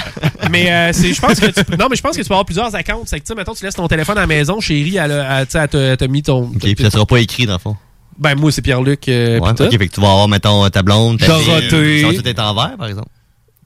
Mais 0.51 0.73
euh, 0.73 0.93
c'est, 0.95 1.13
je 1.13 1.21
pense 1.21 1.39
que 1.39 1.47
tu, 1.47 1.63
peux- 1.65 1.77
non, 1.77 1.89
mais 1.91 1.97
je 1.97 2.01
pense 2.03 2.17
que 2.17 2.23
tu 2.23 2.27
peux 2.29 2.33
avoir 2.35 2.47
plusieurs 2.47 2.75
accounts. 2.75 3.03
C'est 3.05 3.21
que, 3.21 3.25
tu 3.27 3.29
sais, 3.29 3.35
mettons, 3.35 3.53
tu 3.55 3.65
laisses 3.65 3.75
ton 3.75 3.87
téléphone 3.87 4.17
à 4.17 4.23
la 4.23 4.27
maison, 4.27 4.59
chérie, 4.61 4.97
elle, 4.97 5.13
a- 5.13 5.43
elle, 5.43 5.69
elle 5.75 5.97
t'a 5.99 6.09
mis 6.09 6.23
ton. 6.23 6.45
Ok, 6.45 6.59
puis 6.59 6.75
ça 6.81 6.91
sera 6.91 7.05
pas 7.05 7.21
écrit 7.21 7.45
dans 7.47 7.53
le 7.53 7.59
fond. 7.59 7.77
Ben, 8.19 8.35
moi, 8.35 8.51
c'est 8.53 8.63
Pierre-Luc. 8.63 9.09
euh, 9.09 9.39
Ouais, 9.39 9.49
fait 9.57 9.79
que 9.89 9.95
tu 9.95 10.01
vas 10.01 10.11
avoir, 10.11 10.29
mettons, 10.29 10.69
ta 10.71 10.83
blonde, 10.83 11.19
ta 11.19 11.27
Dorothée. 11.27 12.01
Ça 12.03 12.09
va 12.09 12.15
tout 12.15 12.29
être 12.29 12.39
en 12.43 12.55
vert, 12.55 12.77
par 12.79 12.87
exemple. 12.89 13.09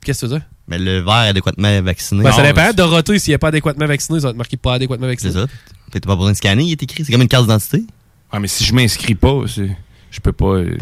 Qu'est-ce 0.04 0.22
que 0.22 0.26
tu 0.26 0.32
veux 0.32 0.38
dire? 0.38 0.46
Mais 0.68 0.78
le 0.78 1.00
vert 1.00 1.14
adéquatement 1.14 1.82
vacciné. 1.82 2.22
Ben, 2.24 2.32
ça 2.32 2.42
Ah, 2.42 2.52
dépend. 2.52 2.72
Dorothée, 2.72 3.18
s'il 3.18 3.32
n'est 3.34 3.38
pas 3.38 3.48
adéquatement 3.48 3.86
vacciné, 3.86 4.20
ça 4.20 4.26
va 4.28 4.30
être 4.30 4.36
marqué 4.36 4.56
pas 4.56 4.74
adéquatement 4.74 5.06
C'est 5.06 5.28
vacciné. 5.28 5.32
ça. 5.32 5.46
Fait 5.92 5.98
que 5.98 6.04
t'as 6.04 6.08
pas 6.08 6.16
besoin 6.16 6.32
de 6.32 6.36
scanner, 6.36 6.64
il 6.64 6.72
est 6.72 6.82
écrit. 6.82 7.04
C'est 7.04 7.12
comme 7.12 7.22
une 7.22 7.28
carte 7.28 7.44
d'identité. 7.44 7.84
Ah, 8.32 8.38
mais 8.40 8.46
si 8.48 8.64
je 8.64 8.72
m'inscris 8.74 9.14
pas, 9.16 9.42
c'est- 9.46 9.76
je 10.10 10.20
peux 10.20 10.32
pas. 10.32 10.46
euh, 10.56 10.76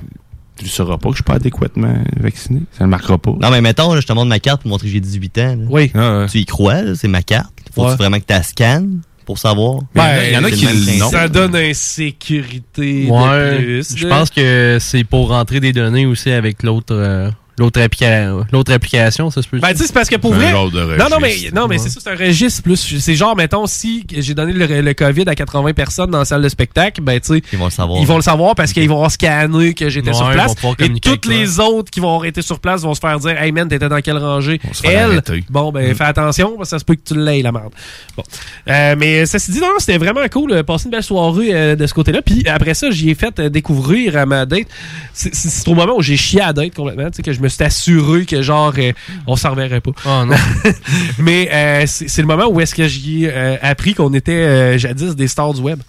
Tu 0.59 0.64
ne 0.64 0.71
sauras 0.71 0.99
pas 0.99 1.11
que 1.11 1.12
je 1.12 1.19
suis 1.19 1.23
pas 1.25 1.35
adéquatement 1.35 2.03
vacciné. 2.19 2.62
Ça 2.77 2.83
ne 2.85 2.91
marquera 2.91 3.16
pas. 3.16 3.31
Non, 3.41 3.49
mais 3.51 3.61
mettons, 3.61 3.95
là, 3.95 4.01
je 4.01 4.07
te 4.09 4.12
montre 4.12 4.27
ma 4.27 4.41
carte 4.41 4.62
pour 4.62 4.71
montrer 4.71 4.89
que 4.89 4.93
j'ai 4.93 4.99
18 5.01 5.39
ans. 5.39 5.57
là. 5.57 5.64
Oui. 5.71 5.93
Ah, 5.95 6.19
ouais. 6.23 6.27
Tu 6.27 6.39
y 6.39 6.45
crois, 6.47 6.83
là, 6.83 6.95
c'est 6.97 7.07
ma 7.07 7.23
carte. 7.23 7.53
Faut-tu 7.73 7.91
Ouais. 7.91 7.97
vraiment 7.97 8.16
que 8.19 8.25
tu 8.27 8.33
la 8.33 8.43
scannes 8.43 9.01
pour 9.29 9.37
savoir? 9.37 9.81
Ben, 9.95 10.22
il 10.26 10.33
y 10.33 10.37
en 10.39 10.45
a 10.45 10.51
qui 10.51 10.64
le. 10.64 11.11
Ça 11.11 11.29
donne 11.29 11.55
insécurité 11.55 13.05
de 13.05 13.11
Ouais. 13.11 13.57
plus. 13.59 13.95
Je 13.95 14.07
pense 14.09 14.31
que 14.31 14.79
c'est 14.81 15.05
pour 15.05 15.29
rentrer 15.29 15.61
des 15.61 15.74
données 15.74 16.07
aussi 16.07 16.31
avec 16.31 16.62
l'autre 16.62 16.95
euh, 16.95 17.31
l'autre 17.59 17.81
applica- 17.81 18.33
l'autre 18.53 18.73
application, 18.73 19.31
ça 19.31 19.43
se 19.43 19.49
peut. 19.49 19.59
Ben, 19.59 19.71
tu 19.73 19.79
sais, 19.79 19.87
c'est 19.87 19.93
parce 19.93 20.09
que 20.09 20.17
pour 20.17 20.35
un 20.35 20.39
vrai. 20.39 20.51
genre 20.51 20.71
de 20.71 20.97
non, 20.97 21.09
non, 21.11 21.19
mais, 21.21 21.35
non, 21.55 21.67
mais 21.69 21.79
c'est 21.79 21.89
ça, 21.91 22.01
c'est 22.03 22.11
un 22.11 22.17
registre 22.17 22.63
plus. 22.63 22.99
C'est 22.99 23.15
genre, 23.15 23.37
mettons, 23.37 23.67
si 23.67 24.05
j'ai 24.11 24.35
donné 24.35 24.53
le, 24.53 24.81
le 24.81 24.95
COVID 24.95 25.25
à 25.29 25.35
80 25.35 25.73
personnes 25.73 26.11
dans 26.11 26.19
la 26.21 26.25
salle 26.25 26.43
de 26.43 26.49
spectacle, 26.49 27.01
ben, 27.01 27.21
tu 27.21 27.35
sais. 27.37 27.43
Ils 27.53 27.59
vont 27.59 27.67
le 27.67 27.71
savoir. 27.71 28.01
Ils 28.01 28.07
vont 28.07 28.17
le 28.17 28.23
savoir 28.23 28.55
parce 28.55 28.73
qu'ils 28.73 28.89
vont 28.89 28.97
avoir 28.97 29.11
scanné 29.11 29.75
que 29.75 29.89
j'étais 29.89 30.11
Ouais, 30.11 30.15
sur 30.15 30.29
ils 30.31 30.35
place. 30.35 30.55
Et 30.81 31.01
toutes 31.01 31.27
les 31.27 31.61
autres 31.61 31.91
qui 31.91 32.01
vont 32.01 32.09
avoir 32.09 32.25
été 32.27 32.43
sur 32.43 32.61
place 32.61 32.83
vont 32.83 32.95
se 32.95 33.01
faire 33.01 33.19
dire 33.19 33.41
Hey 33.41 33.53
man, 33.53 33.69
t'étais 33.69 33.89
dans 33.89 34.01
quelle 34.01 34.19
rangée? 34.19 34.61
Elle, 34.85 35.23
bon, 35.51 35.73
ben, 35.73 35.95
fais 35.95 36.05
attention 36.05 36.57
parce 36.57 36.71
que 36.71 36.77
ça 36.77 36.79
se 36.79 36.85
peut 36.85 36.95
que 36.95 37.03
tu 37.05 37.15
l'aies, 37.19 37.43
la 37.43 37.53
merde. 37.53 37.73
Bon. 38.17 38.23
Euh, 38.69 38.95
mais 38.99 39.27
ça 39.27 39.39
s'est 39.39 39.53
dit, 39.53 39.61
non, 39.61 39.69
c'était 39.79 39.99
vraiment 39.99 40.27
cool. 40.31 40.53
euh, 40.53 40.63
Passer 40.63 40.85
une 40.87 40.91
belle 40.91 41.03
soirée 41.03 41.49
euh, 41.55 41.77
de 41.77 41.87
ce 41.87 41.95
côté-là. 41.95 42.23
Puis 42.23 42.45
après 42.49 42.75
ça, 42.75 42.91
j'y 42.91 43.11
ai 43.11 43.15
fait 43.15 43.39
euh, 43.41 43.49
découvrir 43.49 44.17
à 44.17 44.27
ma 44.27 44.47
date. 44.47 44.67
C'est- 45.13 45.67
au 45.69 45.75
moment 45.75 45.95
où 45.97 46.03
j'ai 46.03 46.17
chié 46.17 46.41
à 46.41 46.49
la 46.49 46.53
date 46.53 46.75
complètement. 46.75 47.11
Tu 47.11 47.17
sais, 47.17 47.23
que 47.23 47.33
je 47.33 47.41
me 47.41 47.47
suis 47.49 47.64
assuré 47.64 48.26
que 48.26 48.42
genre, 48.42 48.72
euh, 48.78 48.92
on 49.26 49.36
s'en 49.36 49.51
reverrait 49.51 49.80
pas. 49.80 49.90
Oh 50.05 50.24
non. 50.24 50.36
mais 51.18 51.49
euh, 51.53 51.84
c'est 51.86 52.20
le 52.22 52.26
moment 52.26 52.46
où 52.49 52.61
est-ce 52.61 52.74
que 52.74 52.86
j'y 52.88 53.24
ai 53.24 53.32
euh, 53.32 53.57
appris 53.62 53.94
qu'on 53.94 54.12
était 54.14 54.32
euh, 54.32 54.78
jadis 54.78 55.14
des 55.16 55.28
stars 55.28 55.55
du 55.55 55.61
web. 55.61 55.80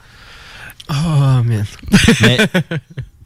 Oh, 0.90 1.44
man. 1.44 1.66
Mais 2.22 2.38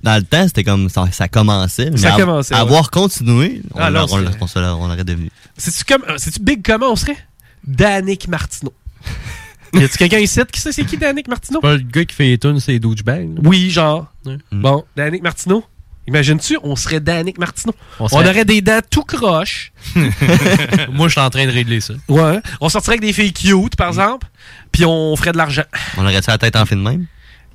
dans 0.04 0.16
le 0.18 0.24
temps, 0.24 0.46
c'était 0.48 0.66
comme 0.66 0.90
ça, 0.90 1.06
ça 1.12 1.30
commençait. 1.30 1.90
Mais 1.90 1.98
Ça 1.98 2.14
à- 2.16 2.18
commençait, 2.20 2.54
ouais. 2.54 2.60
Avoir 2.60 2.92
continué, 2.92 3.62
on, 3.74 3.80
Ah, 3.80 3.90
là, 3.90 4.06
on, 4.10 4.18
on 4.20 4.48
on 4.56 4.86
aurait 4.90 5.04
devenu. 5.06 5.30
C'est-tu 5.58 5.86
comme. 5.86 6.04
C'est-tu 6.18 6.42
big 6.42 6.62
comment 6.66 6.92
on 6.92 6.96
serait? 6.98 7.18
Danick 7.66 8.28
Martineau. 8.28 8.74
y 9.74 9.84
a-tu 9.84 9.98
quelqu'un 9.98 10.20
ici 10.20 10.42
qui 10.52 10.60
sait 10.60 10.74
c'est 10.74 10.84
qui 10.84 10.98
Danick 10.98 11.30
Martineau? 11.30 11.62
Pas 11.62 11.74
le 11.76 11.80
gars 11.80 12.04
qui 12.04 12.16
fait 12.16 12.26
les 12.26 12.38
tunes, 12.38 12.60
c'est 12.60 12.80
douchebag. 12.80 13.40
Oui, 13.44 13.70
genre. 13.70 14.08
Ouais. 14.26 14.38
Bon, 14.52 14.84
Danick 14.98 15.24
Martineau. 15.24 15.64
Imagines-tu, 16.08 16.58
on 16.64 16.76
serait 16.76 17.00
Danick 17.00 17.38
Martineau. 17.38 17.74
On 18.00 18.06
On, 18.06 18.08
serait- 18.10 18.30
aurait 18.30 18.46
des 18.46 18.62
dents 18.62 18.82
tout 18.90 19.04
croches. 19.04 19.72
Moi, 20.92 21.08
je 21.08 21.12
suis 21.14 21.22
en 21.22 21.30
train 21.30 21.46
de 21.46 21.52
régler 21.52 21.80
ça. 21.82 21.94
Ouais. 22.10 22.40
On 22.60 22.68
sortirait 22.70 22.94
avec 22.98 23.02
des 23.02 23.14
filles 23.14 23.32
cute, 23.34 23.76
par 23.76 23.88
exemple. 23.90 24.28
Puis 24.72 24.84
on 24.86 25.16
ferait 25.16 25.32
de 25.32 25.38
l'argent. 25.38 25.64
On 25.98 26.04
aurait-tu 26.04 26.30
la 26.30 26.38
tête 26.38 26.56
en 26.56 26.66
fin 26.66 26.76
de 26.76 26.82
même? 26.82 27.06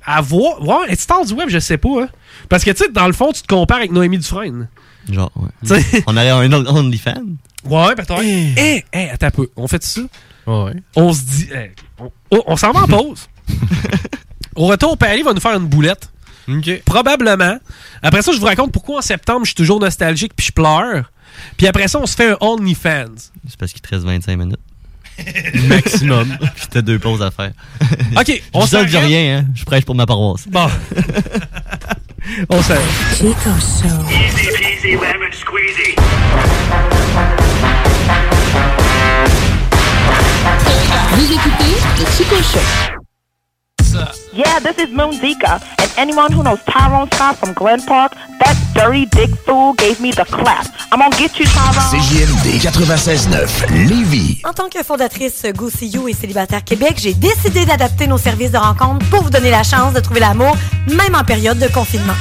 À 0.05 0.21
voir. 0.21 0.61
Ouais, 0.65 0.95
star 0.95 1.23
du 1.25 1.33
web, 1.33 1.49
je 1.49 1.59
sais 1.59 1.77
pas. 1.77 2.03
Hein. 2.03 2.09
Parce 2.47 2.63
que, 2.63 2.71
tu 2.71 2.77
sais, 2.83 2.89
dans 2.91 3.05
le 3.05 3.13
fond, 3.13 3.31
tu 3.31 3.41
te 3.43 3.47
compares 3.47 3.77
avec 3.77 3.91
Noémie 3.91 4.17
Dufresne. 4.17 4.67
Genre, 5.11 5.31
ouais. 5.35 5.49
Tu 5.67 5.81
sais. 5.81 6.03
On 6.07 6.15
aurait 6.17 6.29
un 6.29 6.51
OnlyFans? 6.51 7.21
Ouais, 7.65 7.93
peut-être. 7.95 8.21
Eh, 8.23 8.83
eh, 8.93 9.09
attends 9.09 9.27
un 9.27 9.31
peu. 9.31 9.49
On 9.55 9.67
fait 9.67 9.83
ça? 9.83 10.01
Ouais. 10.47 10.73
On 10.95 11.13
se 11.13 11.21
dit. 11.21 11.49
eh, 11.53 11.71
on 11.99 12.11
oh, 12.31 12.43
on 12.47 12.57
s'en 12.57 12.71
va 12.71 12.81
en 12.81 12.87
pause. 12.87 13.27
Au 14.55 14.65
retour, 14.67 14.97
Paris 14.97 15.21
va 15.21 15.33
nous 15.33 15.39
faire 15.41 15.55
une 15.55 15.67
boulette. 15.67 16.09
Probablement. 16.85 17.57
Après 18.01 18.21
ça, 18.21 18.31
je 18.31 18.39
vous 18.39 18.45
raconte 18.45 18.71
pourquoi 18.71 18.99
en 18.99 19.01
septembre, 19.01 19.41
je 19.41 19.49
suis 19.49 19.55
toujours 19.55 19.79
nostalgique 19.79 20.33
puis 20.35 20.47
je 20.47 20.51
pleure. 20.51 21.11
Puis 21.57 21.67
après 21.67 21.87
ça, 21.87 21.99
on 21.99 22.05
se 22.05 22.15
fait 22.15 22.31
un 22.31 22.37
OnlyFans. 22.41 23.15
C'est 23.47 23.57
parce 23.57 23.71
qu'il 23.71 23.81
te 23.81 23.89
reste 23.89 24.05
25 24.05 24.37
minutes. 24.37 24.59
Maximum. 25.67 26.37
Puis 26.55 26.67
t'as 26.69 26.81
deux 26.81 26.97
pauses 26.97 27.21
à 27.21 27.29
faire. 27.29 27.51
OK, 28.17 28.41
on 28.53 28.65
ça, 28.65 28.81
je 28.81 28.85
dis 28.85 28.91
s'arrête. 28.93 29.07
rien, 29.09 29.37
hein. 29.39 29.45
Je 29.53 29.65
prêche 29.65 29.83
pour 29.83 29.93
ma 29.95 30.05
paroisse. 30.05 30.47
Bon. 30.47 30.67
on 32.49 32.61
s'arrête. 32.61 32.83
Chico 33.17 33.33
Show. 33.33 34.09
Easy 34.09 34.47
peasy 34.57 34.91
lemon 34.93 35.31
squeezy. 35.33 35.95
Vous 41.11 41.33
écoutez 41.33 41.75
le 41.99 42.05
Chico 42.15 42.35
Show. 42.37 42.98
Yeah, 44.33 44.59
this 44.59 44.77
is 44.77 44.91
Moon 44.91 45.11
Zika, 45.11 45.59
and 45.79 45.91
anyone 45.97 46.31
who 46.31 46.43
knows 46.43 46.59
Tyrone 46.65 47.09
Scott 47.11 47.37
from 47.37 47.53
Glen 47.53 47.81
Park, 47.81 48.13
that 48.39 48.55
dirty 48.73 49.05
dick 49.07 49.29
fool 49.45 49.73
gave 49.73 49.99
me 49.99 50.11
the 50.11 50.25
clap. 50.25 50.67
I'm 50.91 50.99
gonna 50.99 51.15
get 51.17 51.37
you, 51.39 51.45
Tyrone. 51.45 51.89
CJMD 51.91 52.59
96.9, 52.61 53.87
Lévis. 53.87 54.41
En 54.43 54.53
tant 54.53 54.69
que 54.69 54.83
fondatrice 54.83 55.45
Go 55.55 55.69
See 55.69 55.87
You 55.87 56.07
et 56.07 56.13
Célibataire 56.13 56.63
Québec, 56.63 56.95
j'ai 56.97 57.13
décidé 57.13 57.65
d'adapter 57.65 58.07
nos 58.07 58.17
services 58.17 58.51
de 58.51 58.57
rencontre 58.57 59.05
pour 59.09 59.23
vous 59.23 59.29
donner 59.29 59.51
la 59.51 59.63
chance 59.63 59.93
de 59.93 59.99
trouver 59.99 60.19
l'amour, 60.19 60.55
même 60.87 61.15
en 61.15 61.23
période 61.23 61.59
de 61.59 61.67
confinement. 61.67 62.13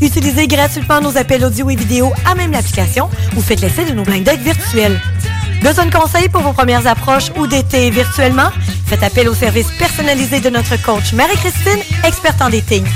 Utilisez 0.00 0.46
gratuitement 0.46 1.00
nos 1.00 1.16
appels 1.16 1.44
audio 1.44 1.70
et 1.70 1.76
vidéo 1.76 2.12
à 2.24 2.34
même 2.34 2.52
l'application 2.52 3.10
ou 3.36 3.40
faites 3.40 3.60
l'essai 3.60 3.84
de 3.84 3.92
nos 3.92 4.04
blind 4.04 4.24
dates 4.24 4.40
virtuels. 4.40 5.00
Besoin 5.62 5.86
de 5.86 5.92
conseils 5.92 6.28
pour 6.28 6.42
vos 6.42 6.52
premières 6.52 6.86
approches 6.86 7.30
ou 7.36 7.46
d'été 7.48 7.90
virtuellement? 7.90 8.50
Faites 8.88 9.02
appel 9.02 9.28
au 9.28 9.34
service 9.34 9.66
personnalisé 9.78 10.40
de 10.40 10.48
notre 10.48 10.80
coach 10.82 11.12
Marie-Christine, 11.12 11.80
experte 12.04 12.40
en 12.40 12.48
dating. 12.48 12.86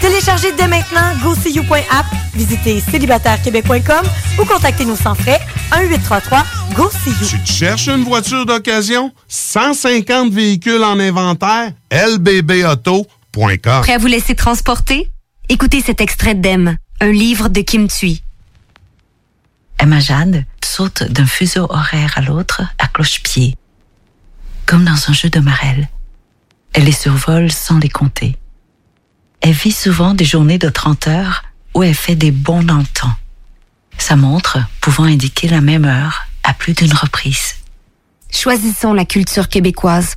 Téléchargez 0.00 0.52
dès 0.52 0.66
maintenant 0.66 1.16
GoSeeYou.app, 1.22 2.06
visitez 2.34 2.80
célibatairequebec.com 2.80 4.06
ou 4.40 4.44
contactez-nous 4.44 4.96
sans 4.96 5.14
frais 5.14 5.40
1-833-GO-SEE-YOU. 5.70 7.28
Tu 7.28 7.38
te 7.40 7.48
cherches 7.48 7.86
une 7.88 8.02
voiture 8.02 8.44
d'occasion? 8.44 9.12
150 9.28 10.32
véhicules 10.32 10.82
en 10.82 10.98
inventaire? 10.98 11.72
lbbauto.com 11.92 13.82
Prêt 13.82 13.94
à 13.94 13.98
vous 13.98 14.06
laisser 14.08 14.34
transporter? 14.34 15.10
Écoutez 15.48 15.80
cet 15.80 16.00
extrait 16.00 16.34
d'Em, 16.34 16.76
un 17.00 17.12
livre 17.12 17.48
de 17.48 17.60
Kim 17.60 17.86
Thuy. 17.86 18.22
Emma 19.78 20.00
Jade 20.00 20.44
saute 20.64 21.04
d'un 21.04 21.26
fuseau 21.26 21.66
horaire 21.70 22.14
à 22.16 22.20
l'autre 22.20 22.62
à 22.78 22.88
cloche-pied, 22.88 23.56
comme 24.66 24.84
dans 24.84 25.08
un 25.08 25.12
jeu 25.12 25.30
de 25.30 25.40
marelle. 25.40 25.88
Elle 26.72 26.84
les 26.84 26.92
survole 26.92 27.50
sans 27.50 27.78
les 27.78 27.88
compter. 27.88 28.36
Elle 29.40 29.52
vit 29.52 29.72
souvent 29.72 30.12
des 30.12 30.24
journées 30.24 30.58
de 30.58 30.68
30 30.68 31.08
heures 31.08 31.44
où 31.74 31.82
elle 31.82 31.94
fait 31.94 32.16
des 32.16 32.32
bonds 32.32 32.62
dans 32.62 32.84
temps. 32.84 33.14
Sa 33.98 34.16
montre 34.16 34.58
pouvant 34.80 35.04
indiquer 35.04 35.48
la 35.48 35.60
même 35.60 35.84
heure 35.84 36.26
à 36.42 36.52
plus 36.52 36.74
d'une 36.74 36.92
reprise. 36.92 37.54
Choisissons 38.30 38.92
la 38.92 39.04
culture 39.04 39.48
québécoise. 39.48 40.16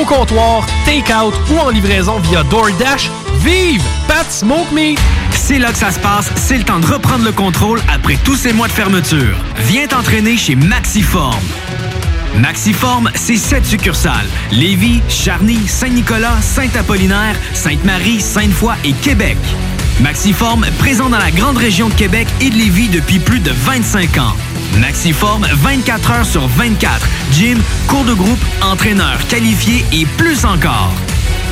au 0.00 0.04
comptoir, 0.04 0.66
take-out 0.84 1.34
ou 1.50 1.58
en 1.58 1.70
livraison 1.70 2.18
via 2.20 2.42
DoorDash. 2.44 3.10
Vive 3.40 3.82
Pat 4.08 4.30
Smoke 4.30 4.72
Meat! 4.72 4.98
C'est 5.32 5.58
là 5.58 5.72
que 5.72 5.78
ça 5.78 5.90
se 5.90 5.98
passe, 5.98 6.30
c'est 6.36 6.56
le 6.56 6.64
temps 6.64 6.80
de 6.80 6.86
reprendre 6.86 7.24
le 7.24 7.32
contrôle 7.32 7.80
après 7.92 8.16
tous 8.24 8.36
ces 8.36 8.52
mois 8.52 8.68
de 8.68 8.72
fermeture. 8.72 9.36
Viens 9.66 9.86
t'entraîner 9.86 10.36
chez 10.36 10.54
Maxiform. 10.54 11.42
Maxiform, 12.36 13.10
c'est 13.14 13.36
sept 13.36 13.64
succursales. 13.64 14.26
Lévis, 14.50 15.02
Charny, 15.08 15.68
Saint-Nicolas, 15.68 16.40
Saint-Apollinaire, 16.40 17.36
Sainte-Marie, 17.52 18.20
Sainte-Foy 18.20 18.74
et 18.84 18.92
Québec. 18.92 19.36
Maxiform, 20.00 20.66
présent 20.78 21.08
dans 21.08 21.18
la 21.18 21.30
grande 21.30 21.56
région 21.56 21.88
de 21.88 21.94
Québec 21.94 22.26
et 22.40 22.50
de 22.50 22.56
Lévis 22.56 22.88
depuis 22.88 23.18
plus 23.18 23.40
de 23.40 23.50
25 23.50 24.18
ans. 24.18 24.34
Maxiform, 24.80 25.46
24 25.52 26.10
heures 26.10 26.26
sur 26.26 26.46
24. 26.48 27.06
Gym, 27.32 27.58
cours 27.86 28.04
de 28.04 28.14
groupe, 28.14 28.44
entraîneur 28.62 29.18
qualifié 29.28 29.84
et 29.92 30.04
plus 30.16 30.44
encore. 30.44 30.92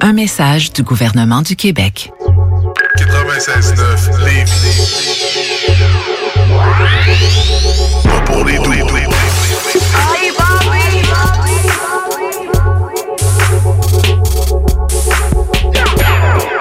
Un 0.00 0.12
message 0.12 0.72
du 0.72 0.82
gouvernement 0.82 1.42
du 1.42 1.56
Québec. 1.56 2.12
96.9 2.96 4.24
Lévis. 4.24 5.24
Pas 8.04 8.20
pour 8.20 8.44
les 8.44 8.58
doux. 8.58 8.72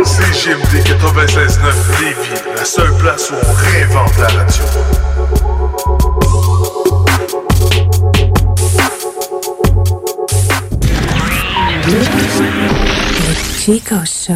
CGMD 0.04 0.84
96.9 0.86 2.02
Lévis, 2.02 2.42
la 2.56 2.66
seule 2.66 2.94
place 2.98 3.32
où 3.32 3.36
on 3.36 3.54
réinvente 3.54 4.18
la 4.18 4.28
radio. 4.28 4.64
Chico 13.64 13.96
Show. 14.04 14.34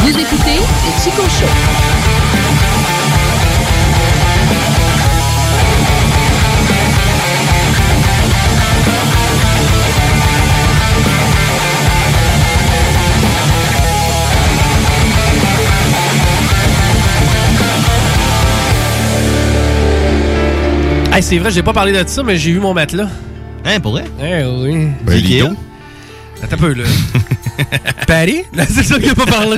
Vous 0.00 0.18
écoutez 0.18 0.56
le 0.56 1.02
Chico 1.02 1.22
Show. 1.28 1.91
Hey, 21.12 21.22
c'est 21.22 21.38
vrai, 21.38 21.50
j'ai 21.50 21.62
pas 21.62 21.72
parlé 21.72 21.92
de 21.92 22.08
ça, 22.08 22.22
mais 22.22 22.36
j'ai 22.38 22.52
vu 22.52 22.58
mon 22.60 22.72
matelas. 22.72 23.08
Hein, 23.64 23.80
pour 23.80 23.92
vrai? 23.92 24.04
Eh 24.20 24.44
oui. 24.44 24.88
Ben, 25.04 25.12
Ikea? 25.14 25.42
Attends 26.42 26.54
un 26.54 26.58
peu, 26.58 26.72
là. 26.72 26.84
Patty? 28.06 28.42
c'est 28.68 28.82
ça 28.82 28.98
qu'il 28.98 29.10
a 29.10 29.14
pas 29.14 29.26
parlé. 29.26 29.56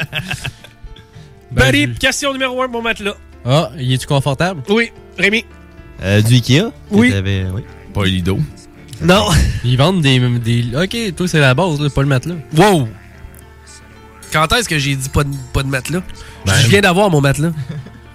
Patty, 1.54 1.88
question 1.94 2.32
numéro 2.32 2.60
1 2.62 2.68
mon 2.68 2.82
matelas. 2.82 3.14
Ah, 3.44 3.70
il 3.78 3.92
est-tu 3.92 4.06
confortable? 4.06 4.62
Oui. 4.68 4.90
Rémi? 5.18 5.44
Euh, 6.02 6.20
du 6.22 6.34
Ikea? 6.34 6.72
Oui. 6.90 7.08
Que 7.10 7.14
t'avais- 7.14 7.46
oui. 7.54 7.62
Pas 7.94 8.04
Lido. 8.04 8.38
Non. 9.00 9.28
Ils 9.64 9.76
vendent 9.76 10.02
des. 10.02 10.18
des... 10.38 10.64
Ok, 10.76 11.14
toi, 11.16 11.28
c'est 11.28 11.40
la 11.40 11.54
base, 11.54 11.80
là, 11.80 11.88
pas 11.88 12.02
le 12.02 12.08
matelas. 12.08 12.34
Wow! 12.56 12.88
Quand 14.32 14.52
est-ce 14.52 14.68
que 14.68 14.78
j'ai 14.78 14.96
dit 14.96 15.08
pas 15.08 15.22
de, 15.22 15.30
pas 15.52 15.62
de 15.62 15.68
matelas? 15.68 16.02
Ben, 16.44 16.54
je 16.60 16.68
viens 16.68 16.80
d'avoir 16.80 17.10
mon 17.10 17.20
matelas. 17.20 17.52